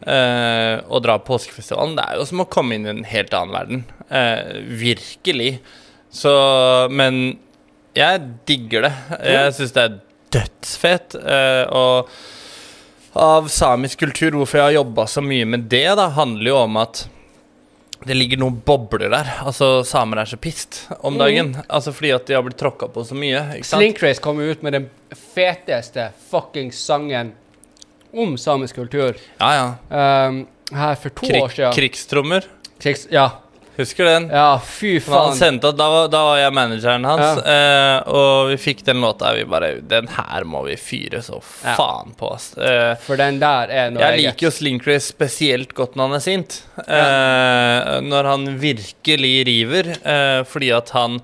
eh, 0.00 0.80
og 0.84 1.04
drar 1.04 1.22
på 1.22 1.32
påskefestivalen. 1.32 1.96
Det 1.98 2.04
er 2.08 2.20
jo 2.20 2.26
som 2.28 2.44
å 2.44 2.48
komme 2.50 2.76
inn 2.76 2.88
i 2.88 2.92
en 2.92 3.06
helt 3.08 3.36
annen 3.36 3.56
verden. 3.56 3.84
Eh, 4.08 4.60
virkelig. 4.80 5.58
Så 6.14 6.32
Men 6.90 7.38
jeg 7.94 8.20
digger 8.48 8.88
det. 8.88 8.92
Jeg 9.24 9.54
syns 9.56 9.74
det 9.74 9.84
er 9.84 9.96
dødsfett. 10.34 11.16
Eh, 11.20 11.64
og 11.70 12.08
av 13.14 13.48
samisk 13.52 14.02
kultur, 14.02 14.34
hvorfor 14.40 14.58
jeg 14.60 14.68
har 14.70 14.78
jobba 14.80 15.06
så 15.10 15.22
mye 15.22 15.46
med 15.46 15.68
det, 15.70 15.86
da, 15.98 16.08
handler 16.16 16.50
jo 16.50 16.56
om 16.64 16.80
at 16.82 17.04
det 18.04 18.16
ligger 18.18 18.40
noen 18.42 18.58
bobler 18.66 19.08
der. 19.12 19.30
Altså, 19.46 19.78
Samer 19.86 20.20
er 20.20 20.28
så 20.28 20.36
pissed 20.36 20.82
om 21.06 21.16
dagen. 21.20 21.54
Altså 21.68 21.94
Fordi 21.94 22.10
at 22.12 22.26
de 22.28 22.36
har 22.36 22.44
blitt 22.44 22.58
tråkka 22.60 22.90
på 22.92 23.04
så 23.06 23.16
mye. 23.16 23.40
Ikke 23.56 23.68
sant? 23.70 23.80
Slinkrace 23.80 24.20
kom 24.24 24.42
ut 24.42 24.64
med 24.66 24.76
den 24.76 24.90
feteste 25.34 26.10
fuckings 26.28 26.82
sangen 26.84 27.32
om 28.14 28.36
samisk 28.38 28.76
kultur 28.78 29.16
Ja, 29.40 29.48
ja. 29.56 30.28
um, 30.28 30.44
her 30.70 30.94
for 31.00 31.10
to 31.16 31.30
år 31.40 31.48
siden. 31.54 31.72
krigstrommer. 31.74 32.46
Krigs... 32.82 33.08
Ja. 33.10 33.30
Husker 33.76 34.04
den? 34.06 34.28
ja, 34.30 34.58
fy 34.62 35.00
faen. 35.02 35.34
sendte, 35.34 35.72
da, 35.74 35.86
var, 35.90 36.08
da 36.12 36.20
var 36.28 36.36
jeg 36.38 36.52
manageren 36.54 37.04
hans, 37.08 37.40
eh, 37.42 37.96
og 38.06 38.52
vi 38.52 38.58
fikk 38.62 38.84
den 38.86 39.00
låta. 39.02 39.32
Vi 39.34 39.42
bare 39.50 39.72
Den 39.82 40.06
her 40.14 40.44
må 40.46 40.62
vi 40.68 40.76
fyre 40.78 41.22
så 41.26 41.40
Ja. 41.64 41.74
faen 41.74 42.14
på, 42.18 42.30
ass. 42.36 42.52
Uh, 42.56 42.94
For 43.02 43.16
den 43.18 43.40
der 43.42 43.72
er 43.74 43.90
noe 43.90 44.04
jeg 44.06 44.20
liker 44.22 44.46
jo 44.46 44.52
Slinkray 44.54 45.00
spesielt 45.02 45.74
godt 45.74 45.96
når 45.98 46.08
han 46.12 46.18
er 46.20 46.24
sint. 46.24 46.60
Eh, 46.86 48.00
når 48.06 48.30
han 48.30 48.46
virkelig 48.62 49.34
river, 49.50 49.92
fordi 50.46 50.70
at 50.76 50.90
han 50.94 51.20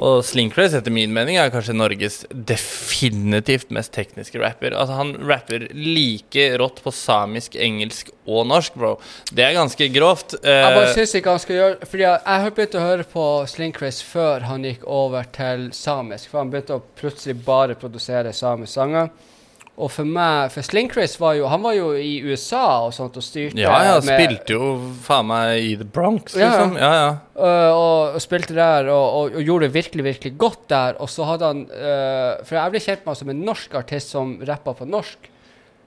Og 0.00 0.22
Slinkrace, 0.24 0.78
etter 0.78 0.94
min 0.94 1.12
mening, 1.12 1.36
er 1.36 1.50
kanskje 1.52 1.74
Norges 1.76 2.22
definitivt 2.32 3.72
mest 3.74 3.92
tekniske 3.92 4.40
rapper. 4.40 4.72
Altså 4.72 4.96
Han 4.96 5.12
rapper 5.28 5.66
like 5.76 6.46
rått 6.60 6.80
på 6.84 6.92
samisk, 6.96 7.56
engelsk 7.60 8.12
og 8.24 8.46
norsk, 8.48 8.78
bro. 8.78 8.94
Det 9.32 9.44
er 9.44 9.56
ganske 9.58 9.88
grovt. 9.92 10.38
Uh, 10.40 10.48
Jeg 10.48 10.78
bare 10.78 10.94
syns 10.96 11.16
ikke 11.18 11.34
han 11.34 11.42
skal 11.42 11.58
gjøre 11.58 11.90
Fordi 11.90 12.04
jeg, 12.06 12.22
jeg 12.24 12.44
har 12.44 12.54
begynt 12.56 12.78
å 12.78 12.86
høre 12.86 13.08
på 13.12 13.26
Slinkrace 13.52 14.06
før 14.06 14.48
han 14.48 14.64
gikk 14.68 14.86
over 14.88 15.28
til 15.34 15.68
samisk. 15.76 16.30
For 16.30 16.42
han 16.42 16.54
begynte 16.54 16.78
å 16.78 16.86
plutselig 16.98 17.36
bare 17.44 17.76
produsere 17.78 18.32
samiske 18.36 18.78
sanger. 18.78 19.12
Og 19.82 19.90
for 19.90 20.06
meg 20.06 20.52
For 20.54 20.62
Slinkris 20.62 21.16
var 21.18 21.34
jo 21.34 21.48
Han 21.50 21.62
var 21.64 21.74
jo 21.74 21.88
i 21.98 22.12
USA 22.22 22.60
og 22.86 22.92
sånt 22.94 23.16
og 23.18 23.24
styrte 23.26 23.58
ja, 23.58 23.72
ja, 23.88 23.94
med- 23.98 24.06
spilte 24.20 24.54
jo 24.54 24.68
faen 25.02 25.26
meg 25.26 25.56
i 25.58 25.72
The 25.80 25.86
Bronx, 25.96 26.36
Ja, 26.38 26.40
ja. 26.44 26.50
liksom. 26.52 26.76
Ja, 26.78 26.90
ja. 27.00 27.10
Uh, 27.34 27.70
og, 27.74 28.14
og 28.16 28.22
spilte 28.22 28.54
der 28.54 28.90
og, 28.92 29.06
og, 29.18 29.36
og 29.40 29.48
gjorde 29.48 29.66
det 29.66 29.74
virkelig, 29.74 30.04
virkelig 30.06 30.34
godt 30.38 30.60
der. 30.70 30.98
Og 31.02 31.10
så 31.10 31.26
hadde 31.26 31.48
han 31.50 31.64
uh, 31.72 32.44
For 32.46 32.58
jeg 32.60 32.74
ble 32.76 32.84
kjent 32.86 33.02
med 33.02 33.10
han 33.14 33.20
som 33.24 33.32
en 33.34 33.42
norsk 33.50 33.74
artist 33.82 34.14
som 34.14 34.36
rappa 34.48 34.76
på 34.78 34.86
norsk. 34.86 35.30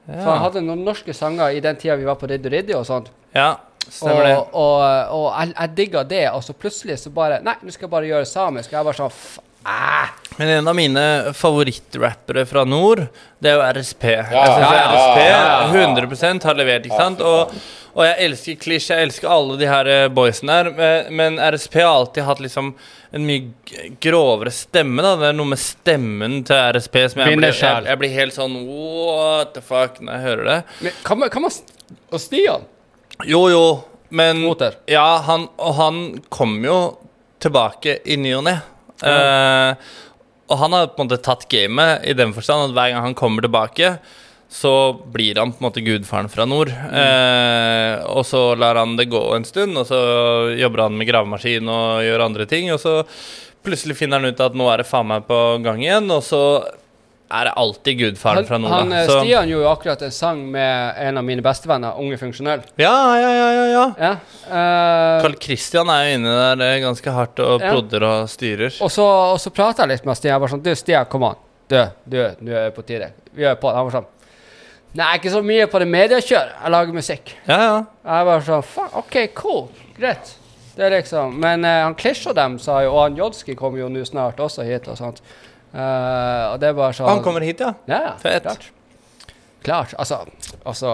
Ja. 0.09 0.19
For 0.19 0.27
han 0.35 0.43
hadde 0.43 0.65
noen 0.67 0.83
norske 0.85 1.13
sanger 1.17 1.55
i 1.55 1.61
den 1.63 1.79
tida 1.81 1.95
vi 1.97 2.05
var 2.05 2.19
på 2.21 2.27
Riddu 2.29 2.49
Riddi 2.53 2.75
og 2.77 2.85
sånt. 2.89 3.13
ja. 3.37 3.53
Stemmer 3.85 4.23
det. 4.25 4.31
Og, 4.33 4.55
og, 4.57 5.11
og 5.13 5.25
jeg, 5.37 5.51
jeg 5.53 5.73
digga 5.77 6.01
det, 6.09 6.23
og 6.33 6.41
så 6.41 6.55
plutselig 6.57 6.95
så 6.97 7.11
bare 7.13 7.35
Nei, 7.45 7.53
nå 7.61 7.69
skal 7.69 7.85
jeg 7.85 7.91
bare 7.91 8.07
gjøre 8.09 8.25
samisk. 8.25 8.71
Og 8.71 8.79
jeg 8.79 8.87
bare 8.87 8.97
sånn 8.97 9.43
ah. 9.65 10.11
Men 10.37 10.49
en 10.57 10.67
av 10.67 10.75
mine 10.75 11.03
favorittrappere 11.37 12.43
fra 12.49 12.65
nord, 12.67 13.05
det 13.39 13.51
er 13.53 13.55
jo 13.55 13.63
RSP. 13.79 14.03
jeg 14.03 14.25
synes 14.27 14.65
ja, 14.65 14.73
ja, 14.75 14.85
RSP 14.91 15.19
ja, 15.23 15.39
ja, 15.39 15.57
ja. 15.71 15.85
100% 15.87 16.43
har 16.49 16.57
levert, 16.59 16.85
ikke 16.89 16.99
sant? 16.99 17.21
Og, 17.23 17.53
og 17.95 18.03
jeg 18.03 18.17
elsker 18.25 18.57
Klisj, 18.59 18.89
jeg 18.91 19.07
elsker 19.07 19.31
alle 19.31 19.55
de 19.61 19.69
her 19.71 19.87
eh, 19.93 20.07
boysene 20.11 20.57
her, 20.57 20.69
men, 20.75 21.13
men 21.15 21.39
RSP 21.55 21.77
har 21.79 21.93
alltid 22.01 22.27
hatt 22.27 22.43
liksom 22.43 22.73
en 23.15 23.23
mye 23.29 23.87
grovere 24.03 24.51
stemme, 24.51 24.99
da. 25.05 25.13
Det 25.21 25.29
er 25.31 25.37
noe 25.39 25.53
med 25.53 25.61
stemmen 25.63 26.41
til 26.49 26.59
RSP 26.75 26.99
som 27.13 27.23
jeg 27.23 27.39
blir, 27.39 27.55
jeg, 27.55 27.87
jeg 27.87 28.01
blir 28.03 28.15
helt 28.19 28.35
sånn 28.35 28.59
what 28.67 29.55
the 29.55 29.63
fuck 29.63 30.01
når 30.03 30.17
jeg 30.17 30.25
hører 30.27 30.51
det. 30.51 30.59
Men 30.83 30.99
kan 31.07 31.23
man, 31.23 31.31
kan 31.31 31.47
man 31.47 31.55
st- 31.55 31.71
Og 32.11 32.19
Stian? 32.19 32.67
Jo, 33.23 33.45
jo, 33.53 33.63
men 34.11 34.43
Motor. 34.43 34.75
Ja, 34.91 35.07
han, 35.23 35.47
og 35.55 35.77
han 35.79 36.03
kom 36.27 36.57
jo 36.67 36.79
tilbake 37.39 38.01
i 38.03 38.19
ny 38.19 38.35
og 38.35 38.43
ne. 38.51 38.59
Eh, 39.03 39.71
og 40.45 40.61
han 40.61 40.75
har 40.77 40.91
på 40.93 41.01
en 41.01 41.09
måte 41.09 41.23
tatt 41.25 41.47
gamet 41.49 42.05
i 42.05 42.13
den 42.17 42.35
forstand 42.35 42.69
at 42.69 42.77
hver 42.77 42.93
gang 42.93 43.07
han 43.07 43.17
kommer 43.17 43.45
tilbake, 43.45 43.95
så 44.55 44.93
blir 44.93 45.39
han 45.41 45.51
på 45.51 45.59
en 45.59 45.67
måte 45.67 45.83
gudfaren 45.83 46.29
fra 46.31 46.45
nord. 46.47 46.69
Eh, 46.69 48.05
og 48.07 48.23
så 48.29 48.43
lar 48.59 48.77
han 48.79 48.93
det 48.99 49.09
gå 49.11 49.23
en 49.35 49.47
stund, 49.47 49.77
og 49.81 49.89
så 49.89 49.99
jobber 50.55 50.85
han 50.85 50.97
med 50.99 51.09
gravemaskin 51.09 51.71
og 51.71 52.05
gjør 52.05 52.27
andre 52.27 52.47
ting, 52.49 52.69
og 52.73 52.79
så 52.83 53.01
plutselig 53.65 53.97
finner 53.97 54.21
han 54.21 54.29
ut 54.29 54.45
at 54.45 54.55
nå 54.55 54.69
er 54.69 54.83
det 54.83 54.89
faen 54.89 55.09
meg 55.09 55.25
på 55.27 55.39
gang 55.65 55.81
igjen, 55.81 56.11
og 56.13 56.21
så 56.23 56.41
er 57.31 57.49
alltid 57.57 57.97
gudfaren 57.99 58.37
Han, 58.37 58.45
fra 58.45 58.57
nord. 58.57 58.71
han, 58.71 58.91
eh, 58.93 59.05
Så- 59.07 59.19
Stian 59.19 59.47
gjorde 59.49 59.63
jo 59.63 59.69
akkurat 59.71 60.01
en 60.01 60.11
sang 60.11 60.51
med 60.51 60.93
en 60.97 61.17
av 61.17 61.23
mine 61.23 61.41
bestevenner, 61.41 61.97
Unge 61.99 62.17
Funksjonell. 62.17 62.61
Ja, 62.77 63.17
ja, 63.19 63.31
ja, 63.33 63.51
ja, 63.51 63.65
ja. 63.65 63.85
Ja. 63.99 64.11
Uh, 64.45 65.21
Carl 65.21 65.35
Christian 65.41 65.89
er 65.89 66.03
jo 66.05 66.17
inne 66.19 66.55
der 66.57 66.79
ganske 66.79 67.11
hardt 67.11 67.39
og 67.39 67.61
Ja. 67.61 67.71
prodder 67.71 68.03
og 68.03 68.29
styrer. 68.29 68.81
og 68.81 68.89
så, 68.91 69.03
og 69.33 69.39
så 69.39 69.49
prata 69.49 69.83
jeg 69.83 69.89
litt 69.89 70.05
med 70.05 70.15
Stian. 70.17 70.39
Jeg 70.41 70.49
sånn 70.49 70.63
Du, 70.63 70.75
Stian, 70.75 71.05
kom 71.05 71.23
an. 71.23 71.35
Du, 71.67 71.83
du, 72.07 72.35
du 72.41 72.51
er 72.53 72.69
på 72.71 72.85
tide. 72.85 73.11
Vi 73.33 73.43
er 73.43 73.55
på. 73.55 73.73
Han 73.73 73.85
var 73.89 74.01
sånn 74.01 74.05
Nei, 74.95 75.17
ikke 75.17 75.31
så 75.31 75.41
mye 75.43 75.65
på 75.67 75.79
det 75.79 75.87
mediekjøret. 75.91 76.53
Jeg 76.63 76.71
lager 76.71 76.93
musikk. 76.93 77.33
Ja, 77.49 77.57
ja. 77.57 77.85
Jeg 78.05 78.25
var 78.25 78.39
sånn 78.41 78.63
Faen, 78.63 78.93
OK, 78.95 79.33
cool. 79.35 79.67
Greit. 79.99 80.35
Det 80.75 80.85
er 80.85 81.01
liksom 81.01 81.33
Men 81.39 81.65
uh, 81.65 81.83
han 81.83 81.95
klisja 81.95 82.33
dem, 82.33 82.57
sa 82.59 82.81
jo, 82.83 82.93
og 82.93 83.01
han 83.09 83.17
Jodski 83.17 83.55
kommer 83.55 83.79
jo 83.79 83.89
nå 83.89 84.05
snart 84.07 84.37
også 84.37 84.63
hit 84.63 84.87
og 84.87 84.97
sånt. 84.97 85.21
Eh, 85.75 86.43
og 86.53 86.59
det 86.61 86.69
er 86.69 86.75
bare 86.77 86.95
sånn 86.95 87.09
Han 87.09 87.23
kommer 87.25 87.43
hit, 87.43 87.59
ja. 87.59 87.73
Ja. 87.89 88.13
Fett. 88.21 88.45
Klart. 88.47 88.69
Klart. 89.65 89.95
Altså 89.99 90.21
Altså 90.63 90.93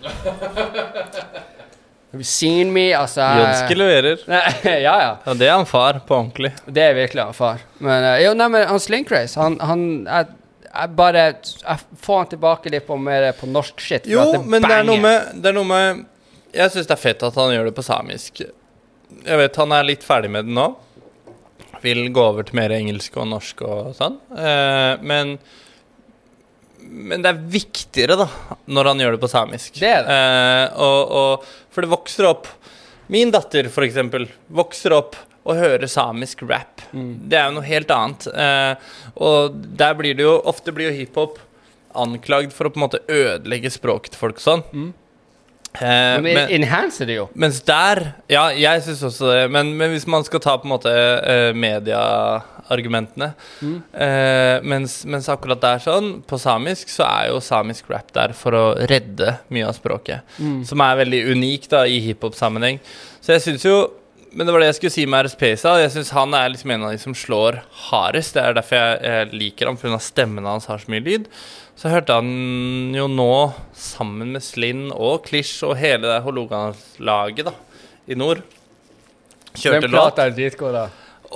Have 2.10 2.18
you 2.18 2.26
seen 2.26 2.72
me? 2.74 2.88
Altså 2.96 3.22
Jønske 3.22 3.76
leverer. 3.78 4.22
Ja, 4.64 4.94
ja. 4.98 5.10
Ja, 5.24 5.34
det 5.38 5.46
er 5.46 5.54
han 5.54 5.66
far 5.68 6.00
på 6.06 6.16
ordentlig. 6.16 6.50
Det 6.66 6.82
er 6.82 6.96
virkelig 6.98 7.22
han 7.28 7.36
far. 7.36 7.62
Men 7.78 8.02
uh, 8.02 8.16
jo, 8.18 8.32
nei, 8.34 8.48
men 8.50 8.66
han 8.66 8.82
Slinkrace, 8.82 9.38
han, 9.38 9.56
han 9.62 9.84
jeg, 10.08 10.32
jeg 10.66 10.92
bare 10.98 11.22
Jeg 11.28 11.76
får 12.02 12.18
han 12.24 12.32
tilbake 12.32 12.72
litt 12.74 12.88
på 12.88 12.98
mer 12.98 13.28
på 13.38 13.46
norsk 13.50 13.84
shit. 13.84 14.10
Jo, 14.10 14.26
at 14.34 14.42
men 14.42 14.66
det 14.66 14.74
er 14.80 14.88
noe 14.88 14.98
med, 15.00 15.30
det 15.38 15.52
er 15.52 15.56
noe 15.60 15.70
med 15.70 16.02
Jeg 16.56 16.74
syns 16.74 16.90
det 16.90 16.96
er 16.96 17.02
fett 17.04 17.22
at 17.30 17.38
han 17.38 17.54
gjør 17.54 17.70
det 17.70 17.76
på 17.78 17.86
samisk. 17.86 18.42
Jeg 18.42 19.38
vet 19.44 19.62
han 19.62 19.78
er 19.78 19.86
litt 19.86 20.02
ferdig 20.06 20.32
med 20.34 20.50
det 20.50 20.56
nå. 20.58 20.66
Vil 21.84 22.06
gå 22.12 22.22
over 22.32 22.46
til 22.46 22.58
mer 22.60 22.74
engelsk 22.76 23.16
og 23.20 23.28
norsk 23.30 23.64
og 23.66 23.90
sånn. 23.98 24.20
Eh, 24.36 24.94
men 25.00 25.38
men 26.90 27.22
det 27.22 27.30
er 27.30 27.40
viktigere, 27.52 28.16
da, 28.18 28.26
når 28.72 28.88
han 28.90 29.02
gjør 29.02 29.14
det 29.14 29.22
på 29.22 29.28
samisk. 29.30 29.76
Det 29.78 29.90
er 29.90 30.06
det. 30.06 30.14
Eh, 30.16 30.78
og, 30.82 31.12
og, 31.20 31.50
for 31.70 31.84
det 31.84 31.92
vokser 31.92 32.26
opp 32.30 32.48
Min 33.10 33.32
datter, 33.34 33.66
for 33.74 33.82
eksempel, 33.82 34.28
vokser 34.54 34.94
opp 34.94 35.16
og 35.42 35.58
hører 35.58 35.90
samisk 35.90 36.44
rap. 36.46 36.82
Mm. 36.94 37.12
Det 37.26 37.38
er 37.38 37.48
jo 37.48 37.56
noe 37.56 37.66
helt 37.66 37.90
annet. 37.90 38.26
Eh, 38.30 38.90
og 39.26 39.56
der 39.80 39.96
blir 39.98 40.14
det 40.14 40.26
jo 40.26 40.36
Ofte 40.50 40.74
blir 40.74 40.92
jo 40.92 40.98
hiphop 41.00 41.40
anklagd 41.98 42.54
for 42.54 42.68
å 42.68 42.70
på 42.70 42.78
en 42.78 42.84
måte 42.84 43.02
ødelegge 43.10 43.72
språket 43.74 44.14
til 44.14 44.22
folk 44.22 44.42
sånn. 44.42 44.62
Mm. 44.70 44.92
Eh, 45.74 46.16
Men, 46.20 46.22
men, 46.34 46.48
enhancer 46.50 47.06
det 47.06 47.14
jo. 47.20 47.28
mens 47.38 47.60
der 47.62 48.00
Ja, 48.28 48.48
jeg 48.50 48.82
syns 48.82 49.04
også 49.06 49.28
det. 49.30 49.50
Men, 49.54 49.70
men 49.78 49.92
hvis 49.94 50.06
man 50.10 50.24
skal 50.26 50.40
ta 50.42 50.56
på 50.58 50.66
en 50.66 50.72
måte 50.74 50.90
eh, 50.90 51.52
medieargumentene 51.54 53.32
Mm. 53.62 53.76
eh, 53.94 54.60
mens, 54.66 55.04
mens 55.06 55.28
akkurat 55.30 55.60
der 55.62 55.78
sånn, 55.82 56.22
på 56.26 56.38
samisk, 56.40 56.88
så 56.90 57.04
er 57.06 57.28
jo 57.30 57.40
samisk 57.42 57.88
rap 57.90 58.10
der 58.14 58.32
for 58.36 58.52
å 58.56 58.64
redde 58.90 59.36
mye 59.50 59.66
av 59.68 59.74
språket. 59.78 60.22
Mm. 60.38 60.60
Som 60.66 60.80
er 60.84 60.96
veldig 61.04 61.22
unikt 61.34 61.70
da 61.70 61.84
i 61.86 62.00
hiphop-sammenheng. 62.04 62.78
Så 63.20 63.34
jeg 63.36 63.46
syns 63.48 63.64
jo 63.66 63.78
Men 64.32 64.46
det 64.46 64.52
var 64.54 64.60
det 64.62 64.66
jeg 64.68 64.74
skulle 64.76 64.94
si 64.94 65.04
med 65.10 65.24
RSPSA. 65.26 65.70
Jeg 65.82 65.90
syns 65.90 66.10
han 66.14 66.34
er 66.38 66.52
liksom 66.52 66.70
en 66.70 66.84
av 66.86 66.92
de 66.92 66.98
som 67.02 67.12
slår 67.18 67.56
hardest. 67.90 68.36
Det 68.36 68.44
er 68.44 68.52
derfor 68.54 68.76
jeg, 68.78 69.00
jeg 69.02 69.32
liker 69.40 69.66
ham, 69.66 69.76
pga. 69.76 69.98
stemmen 69.98 70.46
hans 70.46 70.66
har 70.70 70.78
så 70.78 70.86
mye 70.92 71.02
lyd. 71.02 71.24
Så 71.80 71.88
hørte 71.88 72.12
han 72.18 72.92
jo 72.92 73.06
nå, 73.08 73.32
sammen 73.72 74.34
med 74.34 74.44
Slinn 74.44 74.90
og 74.92 75.22
Klisj 75.24 75.62
og 75.64 75.78
hele 75.80 76.10
det 76.10 76.18
Hålogalandslaget 76.26 77.46
da, 77.48 77.54
i 78.04 78.18
nord, 78.20 78.42
kjørte 79.54 79.86
Den 79.86 79.94
låt. 79.96 80.20
er 80.20 80.34
dritgod, 80.36 80.76
da. 80.76 80.82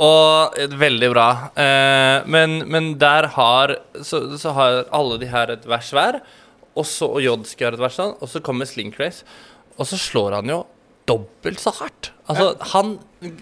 Og 0.05 0.59
eh, 0.61 0.69
veldig 0.69 1.09
bra. 1.15 1.29
Eh, 1.57 2.27
men, 2.29 2.59
men 2.69 2.91
der 3.01 3.31
har 3.39 3.73
så, 4.03 4.21
så 4.37 4.53
har 4.59 4.83
alle 4.93 5.17
de 5.23 5.31
her 5.33 5.55
et 5.55 5.65
vers 5.71 5.89
hver. 5.95 6.21
Og 6.75 6.85
så 6.91 7.09
og 7.09 7.23
Jodski 7.25 7.65
har 7.65 7.79
et 7.79 7.83
vers. 7.83 7.97
Og 8.03 8.29
så 8.29 8.43
kommer 8.45 8.69
Slinkrace. 8.69 9.25
Og 9.79 9.89
så 9.89 9.97
slår 10.01 10.41
han 10.43 10.51
jo 10.51 10.61
dobbelt 11.09 11.63
så 11.63 11.73
hardt. 11.79 12.13
Altså, 12.29 12.53
han 12.75 12.99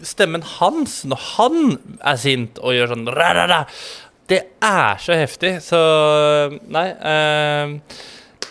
Stemmen 0.07 0.45
hans 0.61 1.01
når 1.11 1.23
han 1.33 1.57
er 1.99 2.19
sint 2.21 2.61
og 2.63 2.77
gjør 2.77 2.93
sånn 2.93 3.09
ra, 3.11 3.33
ra, 3.35 3.47
ra, 3.51 3.57
Det 4.33 4.41
er 4.65 5.03
så 5.03 5.17
heftig. 5.19 5.57
Så 5.65 5.81
Nei. 6.73 6.89
Eh, 6.91 7.75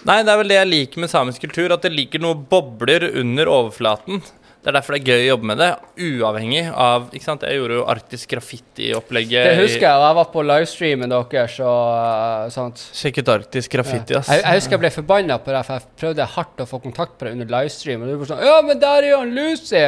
nei, 0.06 0.20
det 0.22 0.34
er 0.34 0.44
vel 0.44 0.52
det 0.52 0.60
jeg 0.60 0.70
liker 0.70 1.04
med 1.04 1.12
samisk 1.12 1.48
kultur. 1.48 1.74
At 1.74 1.88
det 1.88 1.94
ligger 1.96 2.22
noen 2.22 2.46
bobler 2.52 3.10
under 3.12 3.50
overflaten. 3.50 4.22
Det 4.62 4.70
er 4.70 4.76
derfor 4.76 4.94
det 4.94 5.00
er 5.02 5.08
gøy 5.10 5.24
å 5.24 5.30
jobbe 5.32 5.48
med 5.50 5.58
det, 5.58 5.68
uavhengig 6.06 6.60
av 6.70 7.08
ikke 7.18 7.26
sant? 7.26 7.42
Jeg 7.50 7.58
gjorde 7.58 7.80
jo 7.80 7.86
Arktisk 7.90 8.30
graffiti-opplegget. 8.30 9.48
Det 9.48 9.56
husker 9.58 9.88
jeg, 9.88 9.96
og 9.96 10.04
jeg 10.06 10.18
var 10.20 10.28
på 10.36 10.44
livestreamen 10.46 11.14
deres 11.16 11.56
og 11.66 11.88
uh, 11.98 12.52
sånt. 12.54 12.84
Sjekk 12.94 13.24
ut 13.24 13.32
Arktisk 13.34 13.74
graffiti, 13.74 14.20
ass. 14.20 14.30
Jeg, 14.30 14.44
jeg 14.46 14.62
husker 14.62 14.78
jeg 14.78 14.84
ble 14.84 14.92
forbanna 14.94 15.40
på 15.42 15.56
det, 15.56 15.64
for 15.66 15.80
jeg 15.80 15.98
prøvde 16.04 16.30
hardt 16.36 16.62
å 16.62 16.70
få 16.70 16.82
kontakt 16.84 17.18
på 17.18 17.26
det 17.26 17.34
under 17.40 17.50
livestream. 17.56 18.06
Og 18.06 18.12
du 18.14 18.20
var 18.22 18.30
sånn 18.36 18.46
Ja, 18.52 18.60
men 18.68 18.84
der 18.86 19.00
er 19.02 19.10
jo 19.16 19.24
han 19.24 19.34
Lucy! 19.40 19.82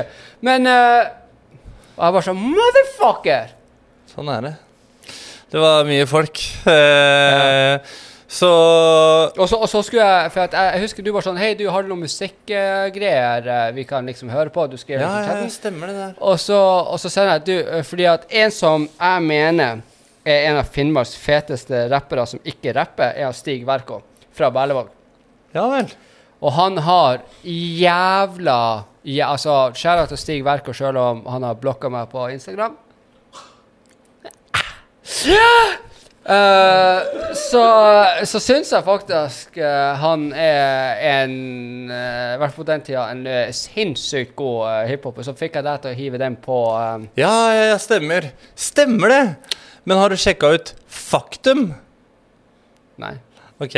Men 0.49 0.65
uh, 0.65 1.05
Og 1.93 2.03
jeg 2.07 2.17
var 2.17 2.27
sånn 2.31 2.41
Motherfucker! 2.41 3.53
Sånn 4.15 4.33
er 4.33 4.47
det. 4.49 4.55
Det 5.53 5.61
var 5.61 5.85
mye 5.85 6.07
folk. 6.09 6.39
Eh, 6.73 7.79
Så 8.33 8.47
Og 9.37 9.45
så, 9.49 9.57
og 9.61 9.67
så 9.69 9.81
skulle 9.85 10.05
jeg 10.07 10.31
For 10.33 10.41
at 10.47 10.55
jeg, 10.57 10.69
jeg 10.73 10.81
husker 10.81 11.05
du 11.05 11.11
var 11.13 11.21
sånn 11.21 11.37
Hei, 11.37 11.51
du 11.59 11.67
har 11.69 11.85
noen 11.85 12.01
musikkgreier 12.01 13.45
uh, 13.45 13.67
vi 13.75 13.83
kan 13.85 14.07
liksom 14.09 14.31
høre 14.33 14.49
på? 14.49 14.63
Du 14.71 14.73
skrev 14.81 15.03
Ja, 15.03 15.05
liksom 15.11 15.19
ja, 15.21 15.27
chatten. 15.35 15.51
stemmer 15.53 15.91
det 15.91 15.97
der. 15.99 16.15
Og 16.17 16.39
så, 16.41 16.57
og 16.57 16.97
så 17.03 17.11
sender 17.13 17.35
jeg 17.37 17.45
du, 17.45 17.53
eh, 17.77 17.83
fordi 17.85 18.07
at 18.09 18.25
en 18.41 18.55
som 18.55 18.87
jeg 18.89 19.25
mener 19.27 19.83
er 20.25 20.47
en 20.49 20.57
av 20.63 20.71
Finnmarks 20.73 21.13
feteste 21.19 21.83
rappere 21.91 22.25
som 22.31 22.41
ikke 22.47 22.73
rapper, 22.73 23.11
er 23.13 23.27
han 23.27 23.35
Stig 23.37 23.65
Verkå 23.67 23.99
fra 24.33 24.49
Berlevåg. 24.55 24.89
Ja 25.53 25.67
vel. 25.69 25.91
Og 26.41 26.55
han 26.57 26.79
har 26.87 27.21
jævla 27.45 28.57
ja, 29.03 29.29
Altså, 29.29 29.59
skjæra 29.77 30.07
til 30.09 30.17
Stig 30.17 30.41
Verkå 30.47 30.73
sjøl 30.73 30.97
om 30.97 31.21
han 31.29 31.43
har 31.45 31.59
blokka 31.59 31.91
meg 31.91 32.09
på 32.09 32.25
Instagram. 32.33 32.79
Eh, 36.23 36.99
så 37.35 37.61
så 38.23 38.39
syns 38.39 38.69
jeg 38.71 38.85
faktisk 38.85 39.57
uh, 39.59 39.91
han 39.99 40.29
er 40.31 41.01
en 41.03 41.33
eh, 41.91 42.29
I 42.31 42.37
hvert 42.39 42.53
fall 42.53 42.61
på 42.61 42.67
den 42.69 42.85
tida 42.87 43.09
en 43.11 43.25
sinnssykt 43.51 44.31
god 44.39 44.61
uh, 44.63 44.77
hiphoper. 44.87 45.25
Så 45.27 45.35
fikk 45.35 45.59
jeg 45.59 45.67
deg 45.67 45.81
til 45.83 45.91
å 45.91 45.97
hive 45.97 46.21
den 46.21 46.37
på 46.39 46.59
Ja, 47.19 47.33
ja, 47.51 47.65
ja, 47.73 47.77
stemmer. 47.81 48.29
Stemmer 48.55 49.11
det! 49.11 49.25
Men 49.83 49.99
har 49.99 50.13
du 50.13 50.19
sjekka 50.19 50.53
ut 50.55 50.71
Faktum? 50.87 51.73
Nei. 53.03 53.17
OK. 53.59 53.75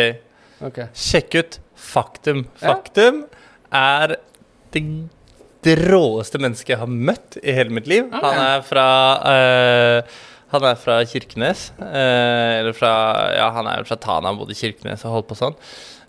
okay. 0.68 0.92
Sjekk 0.94 1.40
ut 1.40 1.60
Faktum. 1.74 2.46
Ja. 2.60 2.76
Faktum 2.76 3.24
er 3.74 4.20
det, 4.76 4.84
det 5.66 5.76
råeste 5.82 6.38
mennesket 6.42 6.76
jeg 6.76 6.84
har 6.84 6.92
møtt 7.10 7.40
i 7.42 7.58
hele 7.58 7.74
mitt 7.74 7.90
liv. 7.90 8.06
Okay. 8.12 8.22
Han 8.22 8.42
er 8.44 8.64
fra 8.68 8.88
eh, 9.32 10.16
Han 10.54 10.64
er 10.64 10.76
fra 10.80 11.00
Kirkenes. 11.10 11.72
eh, 11.82 12.60
eller 12.60 12.74
fra 12.78 12.92
Ja, 13.36 13.50
han 13.52 13.68
er 13.68 13.84
fra 13.84 13.96
Tana, 13.98 14.34
bodde 14.38 14.52
i 14.54 14.60
Kirkenes 14.60 15.04
og 15.06 15.12
holdt 15.18 15.28
på 15.32 15.38
sånn. 15.40 15.56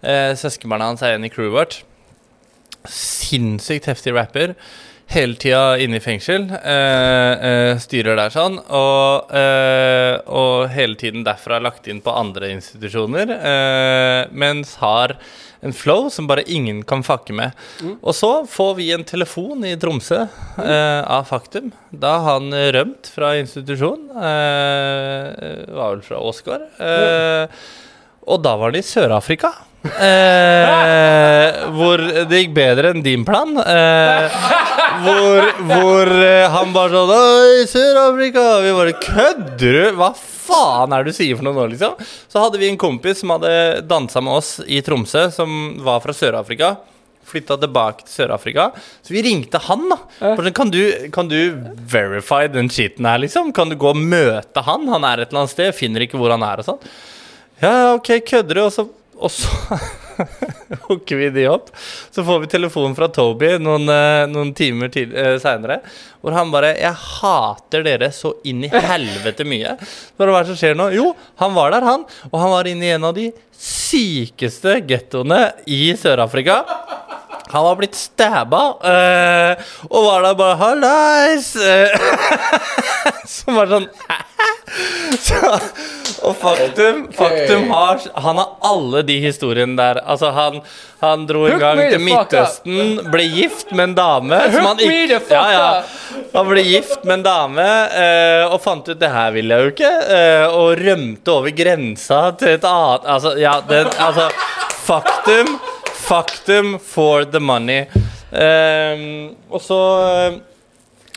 Eh, 0.03 0.35
Søskenbarna 0.37 0.91
hans 0.91 1.03
er 1.03 1.15
igjen 1.15 1.25
i 1.25 1.33
crewet 1.33 1.55
vårt. 1.57 1.79
Sinnssykt 2.87 3.89
heftig 3.91 4.15
rapper. 4.15 4.55
Hele 5.13 5.37
tida 5.39 5.79
inne 5.79 5.97
i 5.97 6.03
fengsel. 6.03 6.49
eh, 6.51 7.47
eh, 7.49 7.79
styrer 7.79 8.17
der 8.19 8.31
sånn. 8.35 8.59
Og, 8.59 9.31
eh, 9.35 10.19
og 10.27 10.69
hele 10.75 10.97
tiden 10.99 11.25
derfra 11.25 11.57
er 11.61 11.67
lagt 11.69 11.87
inn 11.89 12.01
på 12.03 12.13
andre 12.15 12.51
institusjoner. 12.57 13.31
eh, 13.31 14.27
mens 14.33 14.75
har 14.83 15.17
en 15.63 15.73
flow 15.73 16.11
som 16.11 16.27
bare 16.29 16.45
ingen 16.47 16.83
kan 16.85 17.03
fucke 17.03 17.33
med. 17.33 17.53
Og 18.03 18.13
så 18.15 18.47
får 18.47 18.75
vi 18.77 18.91
en 18.93 19.05
telefon 19.05 19.65
i 19.65 19.75
Tromsø 19.77 20.29
eh, 20.59 21.03
av 21.09 21.25
Faktum. 21.27 21.73
Da 21.91 22.19
har 22.19 22.41
han 22.41 22.51
rømt 22.53 23.07
fra 23.09 23.33
institusjon. 23.41 24.11
Eh, 24.11 25.65
var 25.75 25.95
vel 25.97 26.03
fra 26.03 26.21
Åsgård. 26.21 26.67
Eh, 26.79 27.47
og 28.27 28.43
da 28.43 28.57
var 28.59 28.73
det 28.75 28.83
i 28.85 28.87
Sør-Afrika. 28.87 29.53
Eh, 29.87 31.67
hvor 31.77 32.03
det 32.31 32.41
gikk 32.43 32.55
bedre 32.57 32.93
enn 32.95 33.05
din 33.05 33.25
plan. 33.27 33.53
Eh, 33.61 34.39
hvor 35.05 35.51
hvor 35.69 36.11
eh, 36.15 36.47
han 36.53 36.73
bare 36.75 36.93
sånn 36.95 37.13
Oi, 37.17 37.67
Sør-Afrika! 37.71 38.45
Vi 38.65 38.75
bare 38.77 38.97
Kødder 39.03 39.79
du? 39.79 39.97
Hva 39.99 40.11
faen 40.17 40.95
er 40.95 41.05
det 41.05 41.15
du 41.15 41.19
sier 41.19 41.39
for 41.39 41.47
noe 41.47 41.57
nå, 41.57 41.69
liksom? 41.73 41.97
Så 42.31 42.43
hadde 42.43 42.61
vi 42.61 42.69
en 42.71 42.81
kompis 42.81 43.23
som 43.23 43.35
hadde 43.35 43.55
dansa 43.89 44.23
med 44.25 44.39
oss 44.39 44.53
i 44.67 44.83
Tromsø, 44.87 45.29
som 45.35 45.77
var 45.85 46.03
fra 46.05 46.15
Sør-Afrika. 46.17 46.77
Flytta 47.27 47.57
tilbake 47.59 48.07
til 48.07 48.13
Sør-Afrika. 48.21 48.69
Så 49.03 49.15
vi 49.15 49.25
ringte 49.27 49.59
han, 49.67 49.89
da. 49.91 49.99
Sånn, 50.21 50.53
kan, 50.55 50.71
du, 50.71 50.81
kan 51.15 51.31
du 51.31 51.41
verify 51.91 52.47
den 52.53 52.71
shiten 52.71 53.09
her, 53.09 53.19
liksom? 53.25 53.51
Kan 53.57 53.73
du 53.73 53.79
gå 53.81 53.91
og 53.91 53.99
møte 53.99 54.63
han? 54.69 54.87
Han 54.93 55.07
er 55.09 55.25
et 55.25 55.33
eller 55.33 55.45
annet 55.45 55.57
sted, 55.57 55.75
finner 55.75 56.07
ikke 56.07 56.21
hvor 56.21 56.35
han 56.35 56.47
er 56.47 56.63
og 56.63 56.71
sånn. 56.71 56.95
Ja, 57.63 57.73
ja, 57.73 57.91
ok, 57.97 58.13
kødder 58.29 58.61
du? 58.61 58.63
Og 58.69 58.73
så, 58.75 58.87
og 59.17 59.33
så 59.33 59.79
hooker 60.87 61.21
vi 61.21 61.31
de 61.35 61.47
opp. 61.51 61.71
Så 62.11 62.25
får 62.25 62.43
vi 62.43 62.51
telefon 62.53 62.97
fra 62.97 63.09
Toby 63.13 63.57
noen, 63.63 63.89
eh, 63.93 64.25
noen 64.31 64.53
timer 64.57 64.93
til, 64.93 65.13
uh, 65.17 65.37
seinere, 65.43 65.81
hvor 66.21 66.37
han 66.37 66.53
bare 66.53 66.75
'Jeg 66.77 66.95
hater 66.95 67.85
dere 67.87 68.11
så 68.13 68.35
inn 68.45 68.65
i 68.65 68.73
helvete 68.73 69.47
mye'. 69.47 69.77
Bare 70.19 70.35
hva 70.35 70.45
som 70.47 70.59
skjer 70.59 70.77
nå? 70.77 70.91
Jo, 70.95 71.15
han 71.37 71.55
var 71.55 71.71
der, 71.71 71.87
han. 71.87 72.07
Og 72.33 72.41
han 72.41 72.51
var 72.51 72.65
inne 72.71 72.85
i 72.85 72.95
en 72.97 73.05
av 73.05 73.15
de 73.15 73.31
sykeste 73.57 74.81
gettoene 74.87 75.53
i 75.67 75.93
Sør-Afrika. 75.97 76.65
Han 77.53 77.65
var 77.65 77.77
blitt 77.79 77.95
stabba, 77.95 78.63
eh, 78.83 79.67
og 79.91 80.07
var 80.09 80.23
der 80.27 80.35
bare 80.35 80.57
'Hallais!' 80.61 81.55
Uh, 81.67 83.13
som 83.27 83.55
var 83.55 83.69
sånn 83.71 83.87
så, 85.27 85.39
og 86.27 86.35
faktum, 86.41 87.07
faktum 87.15 87.69
har 87.71 88.01
Han 88.25 88.41
har 88.41 88.49
alle 88.67 89.03
de 89.07 89.19
historiene 89.23 89.77
der. 89.79 90.01
Altså, 90.05 90.31
han, 90.35 90.61
han 91.01 91.27
dro 91.29 91.47
en 91.49 91.61
gang 91.61 91.81
til. 91.87 92.03
Midtøsten, 92.03 92.99
ble 93.13 93.27
gift 93.31 93.73
med 93.73 93.91
en 93.91 93.97
dame 93.97 94.41
som 94.53 94.67
han 94.71 94.83
ikke 94.83 95.21
ja, 95.31 95.45
ja. 95.55 95.71
Han 96.35 96.51
ble 96.51 96.65
gift 96.67 97.05
med 97.05 97.21
en 97.21 97.25
dame 97.27 97.67
eh, 98.03 98.45
og 98.51 98.59
fant 98.65 98.89
ut 98.89 98.99
det 99.01 99.11
her 99.13 99.33
vil 99.37 99.53
jeg 99.53 99.65
jo 99.65 99.73
ikke, 99.75 99.93
eh, 100.19 100.45
og 100.51 100.83
rømte 100.83 101.35
over 101.39 101.57
grensa 101.57 102.21
til 102.41 102.57
et 102.57 102.67
annet 102.69 103.09
Altså, 103.17 103.37
ja, 103.41 103.59
det, 103.69 103.85
altså 104.03 104.29
Faktum, 104.87 105.57
faktum 106.09 106.79
for 106.83 107.25
the 107.25 107.41
money. 107.41 107.87
Eh, 108.33 109.01
og 109.51 109.63
så 109.63 109.79
eh, 110.07 110.37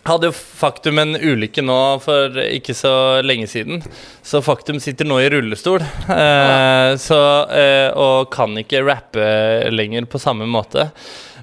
hadde 0.10 0.30
jo 0.30 0.34
Faktum 0.60 1.00
en 1.02 1.16
ulykke 1.18 1.62
nå 1.66 1.78
for 2.04 2.38
ikke 2.46 2.74
så 2.78 2.94
lenge 3.26 3.48
siden. 3.52 3.84
Så 4.26 4.42
Faktum 4.46 4.80
sitter 4.82 5.08
nå 5.10 5.20
i 5.22 5.30
rullestol 5.34 5.82
eh, 5.84 6.92
så, 7.02 7.20
eh, 7.54 7.90
og 7.94 8.30
kan 8.34 8.56
ikke 8.62 8.82
rappe 8.88 9.28
lenger 9.74 10.08
på 10.10 10.22
samme 10.22 10.48
måte. 10.50 10.90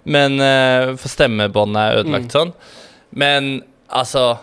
Men 0.06 0.38
eh, 0.42 0.94
For 0.98 1.10
stemmebåndet 1.12 1.82
er 1.82 2.02
ødelagt 2.02 2.34
sånn. 2.36 2.52
Men 3.16 3.56
altså 3.90 4.36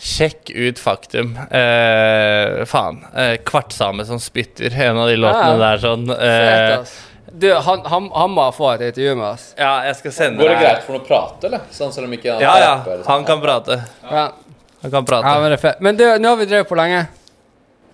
Sjekk 0.00 0.48
ut 0.56 0.78
Faktum. 0.80 1.34
Eh, 1.52 2.62
faen. 2.70 3.02
Kvartsame 3.44 4.06
som 4.08 4.16
spytter. 4.22 4.72
En 4.72 4.96
av 5.02 5.10
de 5.10 5.18
låtene 5.20 5.58
Ja. 5.58 5.58
der 5.60 5.82
sånn. 5.82 6.06
Eh. 6.14 6.94
Du, 7.32 7.52
han, 7.54 7.80
han, 7.86 8.10
han 8.14 8.30
må 8.34 8.44
få 8.52 8.72
et 8.74 8.80
intervju 8.88 9.14
med 9.16 9.26
oss. 9.26 9.54
ja, 9.58 9.82
jeg 9.86 9.96
skal 9.96 10.12
sende 10.12 10.38
Går 10.42 10.48
det 10.48 10.56
deg- 10.56 10.64
greit 10.64 10.82
for 10.82 10.92
noe 10.96 11.02
å 11.02 11.06
prate, 11.06 11.46
eller? 11.46 11.60
Sånn 11.70 11.92
som 11.92 12.04
de 12.10 12.16
ikke 12.18 12.32
Ja, 12.40 12.54
ja. 12.58 12.70
rapper 12.76 12.96
sånn. 13.02 13.06
Han 13.06 13.24
kan 13.28 13.40
prate. 13.40 13.76
Ja, 14.10 14.24
Han 14.82 14.90
kan 14.90 15.04
prate. 15.04 15.26
ja 15.28 15.40
men 15.40 15.50
det 15.50 15.58
er 15.58 15.62
fett. 15.68 15.80
Men 15.80 15.96
du, 15.96 16.04
nå 16.18 16.28
har 16.28 16.36
vi 16.36 16.46
drevet 16.46 16.68
på 16.68 16.76
lenge. 16.76 17.06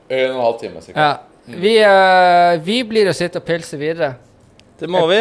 En 0.09 0.31
og 0.31 0.37
en 0.37 0.43
halv 0.47 0.61
time, 0.61 0.81
sikkert. 0.81 0.97
Ja. 0.97 1.17
Vi, 1.47 1.73
eh, 1.79 2.57
vi 2.65 2.83
blir 2.85 3.11
å 3.11 3.15
sitte 3.15 3.39
og 3.39 3.45
pilse 3.47 3.77
videre. 3.79 4.15
Det 4.79 4.89
må 4.91 5.05
vi. 5.11 5.21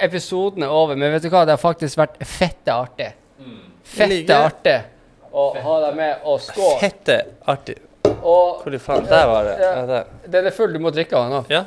Episoden 0.00 0.62
er 0.62 0.68
over, 0.72 0.96
men 0.96 1.12
vet 1.12 1.22
du 1.22 1.28
hva? 1.32 1.44
Det 1.48 1.52
har 1.56 1.60
faktisk 1.62 1.96
vært 2.00 2.16
fette 2.26 2.72
artig. 2.72 3.10
Jeg 3.40 3.56
Fette 3.96 4.08
liker- 4.12 4.46
artig 4.50 4.76
å 5.32 5.50
ha 5.62 5.80
deg 5.86 5.96
med 5.96 6.16
og 6.24 6.40
skål. 6.40 6.78
Fette 6.80 7.18
artig. 7.48 7.76
Og 8.22 8.62
Hvor 8.64 8.78
faen 8.78 9.06
Der 9.08 9.26
var 9.26 9.44
det. 9.44 9.56
Ja. 9.60 9.72
Ja, 9.80 9.86
der. 9.86 10.04
den 10.28 10.46
er 10.46 10.50
full, 10.50 10.72
du 10.72 10.78
må 10.78 10.90
drikke 10.90 11.16
av 11.16 11.30
den 11.30 11.32
nå. 11.36 11.44
Ja. 11.48 11.64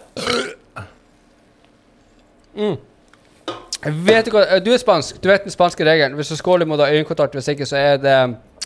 Vet 2.55 4.25
du 4.25 4.37
eh, 4.37 4.57
Du 4.63 4.71
er 4.73 4.81
spansk. 4.81 5.21
Du 5.23 5.29
vet 5.29 5.43
den 5.43 5.53
spanske 5.53 5.85
regelen. 5.85 6.17
Hvis 6.19 6.33
du 6.33 6.35
skåler, 6.35 6.65
må 6.65 6.75
du 6.75 6.83
ha 6.83 6.91
øyekontakt. 6.91 7.33
Hvis 7.33 7.47
ikke, 7.47 7.65
så 7.65 7.77
er 7.77 7.97
det 7.97 8.17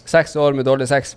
seks 0.06 0.36
år 0.36 0.54
med 0.58 0.66
dårlig 0.66 0.88
sex. 0.88 1.16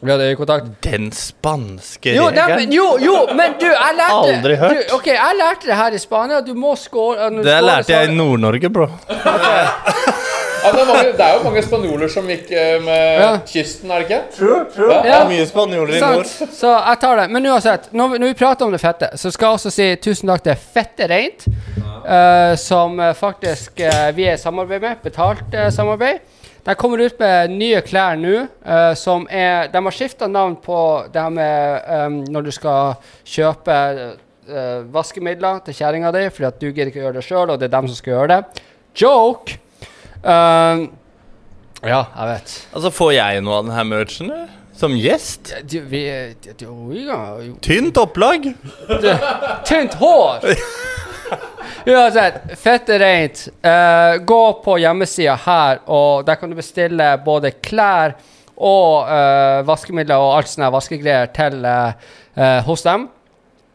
Vi 0.00 0.10
hadde 0.10 0.24
øyekontakt. 0.24 0.66
Den 0.84 1.12
spanske 1.12 2.14
Jo, 2.14 2.30
men, 2.30 2.72
jo, 2.72 2.98
jo, 3.00 3.26
men 3.32 3.54
du, 3.60 3.66
jeg 3.66 3.94
lærte 3.96 4.36
Aldri 4.36 4.56
hørt. 4.56 4.70
Du, 4.70 4.94
ok, 4.96 5.06
jeg 5.06 5.38
lærte 5.38 5.66
det 5.66 5.76
her 5.76 5.92
i 5.92 5.98
Spania. 5.98 6.40
Du 6.40 6.54
må 6.54 6.74
skåle 6.76 7.30
Det 7.30 7.44
skåler, 7.44 7.60
lærte 7.60 7.92
jeg 7.92 8.10
i 8.10 8.14
Nord-Norge, 8.14 8.70
bro. 8.70 8.86
Ja, 10.64 10.70
det, 10.72 10.80
er 10.80 10.86
mange, 10.88 11.08
det 11.12 11.24
er 11.26 11.34
jo 11.36 11.42
mange 11.44 11.62
spanjoler 11.62 12.08
som 12.12 12.28
gikk 12.30 12.50
eh, 12.56 12.76
med 12.82 13.20
Ja. 13.20 13.30
kysten, 13.46 13.90
er 13.92 14.00
det 14.00 14.06
ikke? 14.08 14.20
Ja. 14.40 15.00
Det 15.04 15.12
er 15.12 15.26
mye 15.28 15.46
spanjoler 15.46 15.96
i 15.98 16.00
nord. 16.00 16.30
Så 16.56 16.70
jeg 16.72 17.00
tar 17.02 17.20
det. 17.20 17.26
Men 17.36 17.46
uansett, 17.52 17.90
når 17.92 18.08
vi, 18.14 18.20
når 18.22 18.32
vi 18.32 18.38
prater 18.40 18.64
om 18.64 18.72
det 18.72 18.80
fette, 18.80 19.10
så 19.20 19.30
skal 19.34 19.46
jeg 19.46 19.58
også 19.60 19.72
si 19.74 19.88
tusen 20.00 20.32
takk 20.32 20.46
til 20.46 20.56
Fette 20.74 21.08
Reint, 21.10 21.44
uh, 22.06 22.54
som 22.60 22.96
eh, 23.00 23.12
faktisk 23.18 23.84
uh, 23.84 24.08
vi 24.16 24.24
er 24.30 24.38
i 24.38 24.40
samarbeid 24.40 24.80
med. 24.80 25.02
Betalt 25.04 25.52
uh, 25.52 25.68
samarbeid. 25.74 26.24
De 26.64 26.72
kommer 26.80 27.02
ut 27.04 27.18
med 27.20 27.52
nye 27.58 27.80
klær 27.84 28.16
nå, 28.16 28.46
Uh, 28.64 28.94
som 28.96 29.26
er 29.28 29.66
De 29.68 29.80
har 29.84 29.92
skifta 29.92 30.24
navn 30.26 30.54
på 30.56 30.78
det 31.12 31.20
her 31.20 31.28
med 31.28 31.90
um, 32.06 32.14
når 32.32 32.46
du 32.46 32.50
skal 32.56 32.94
kjøpe 33.28 33.74
uh, 34.48 34.78
vaskemidler 34.94 35.60
til 35.66 35.76
kjerringa 35.76 36.12
di 36.16 36.22
fordi 36.32 36.48
at 36.48 36.62
du 36.62 36.70
gidder 36.70 36.88
ikke 36.88 37.02
å 37.02 37.04
gjøre 37.04 37.18
det 37.18 37.26
sjøl, 37.26 37.52
og 37.52 37.60
det 37.60 37.68
er 37.68 37.74
dem 37.76 37.90
som 37.90 37.98
skal 38.00 38.14
gjøre 38.14 38.30
det. 38.32 38.64
Joke! 38.96 39.58
Eh, 40.24 40.84
ja, 41.84 42.00
jeg 42.16 42.28
vet. 42.30 42.52
Altså, 42.72 42.92
får 42.94 43.14
jeg 43.18 43.44
noe 43.44 43.60
av 43.60 43.66
denne 43.68 43.86
merchen. 43.90 44.32
Som 44.74 44.96
gjest? 44.98 45.52
Du, 45.70 45.78
vi, 45.86 46.02
du, 46.58 46.66
ja, 46.98 47.20
jo. 47.44 47.54
Tynt 47.62 47.98
opplag. 48.00 48.48
Tynt 49.68 49.94
hår! 50.00 50.48
Uansett, 51.84 52.40
fett 52.58 52.88
er 52.90 53.02
rent. 53.02 53.44
Uh, 53.62 54.16
gå 54.26 54.40
på 54.64 54.78
hjemmesida 54.82 55.36
her, 55.44 55.82
og 55.86 56.24
der 56.26 56.40
kan 56.40 56.50
du 56.50 56.56
bestille 56.58 57.12
både 57.24 57.52
klær 57.62 58.16
og 58.54 59.06
uh, 59.10 59.60
vaskemidler 59.68 60.20
og 60.20 60.38
alt 60.38 60.50
sånne 60.50 60.72
vaskegreier 60.74 61.30
til 61.34 61.60
uh, 61.66 61.92
eh, 62.34 62.60
hos 62.66 62.84
dem. 62.86 63.08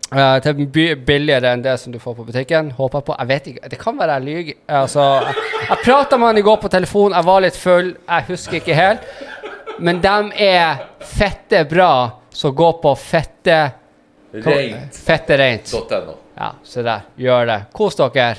Eh, 0.10 0.40
til 0.42 0.96
billigere 1.06 1.52
enn 1.54 1.62
det 1.62 1.76
som 1.80 1.94
du 1.94 2.00
får 2.02 2.16
på 2.18 2.26
butikken. 2.26 2.72
Håper 2.78 3.04
på. 3.06 3.16
Jeg 3.20 3.30
vet 3.30 3.50
ikke. 3.52 3.70
Det 3.70 3.80
kan 3.82 3.98
være 4.00 4.16
jeg 4.18 4.26
lyver. 4.26 4.54
Altså, 4.80 5.04
jeg 5.26 5.36
jeg 5.70 5.84
prata 5.86 6.18
med 6.18 6.28
han 6.28 6.38
i 6.38 6.46
går 6.48 6.58
på 6.64 6.72
telefon. 6.74 7.14
Jeg 7.14 7.26
var 7.26 7.44
litt 7.46 7.58
full. 7.58 7.92
Jeg 8.08 8.26
husker 8.32 8.58
ikke 8.58 8.78
helt. 8.78 9.06
Men 9.80 10.02
de 10.02 10.16
er 10.50 10.82
fette 11.00 11.64
bra, 11.70 11.92
så 12.34 12.52
gå 12.52 12.72
på 12.82 12.96
fette 13.00 13.60
Reint. 14.30 14.94
Fette 14.94 15.38
rent. 15.38 15.66
Ja, 16.38 16.52
se 16.64 16.84
der. 16.86 17.08
Gjør 17.18 17.48
det. 17.50 17.56
Kos 17.74 17.96
dere. 17.98 18.36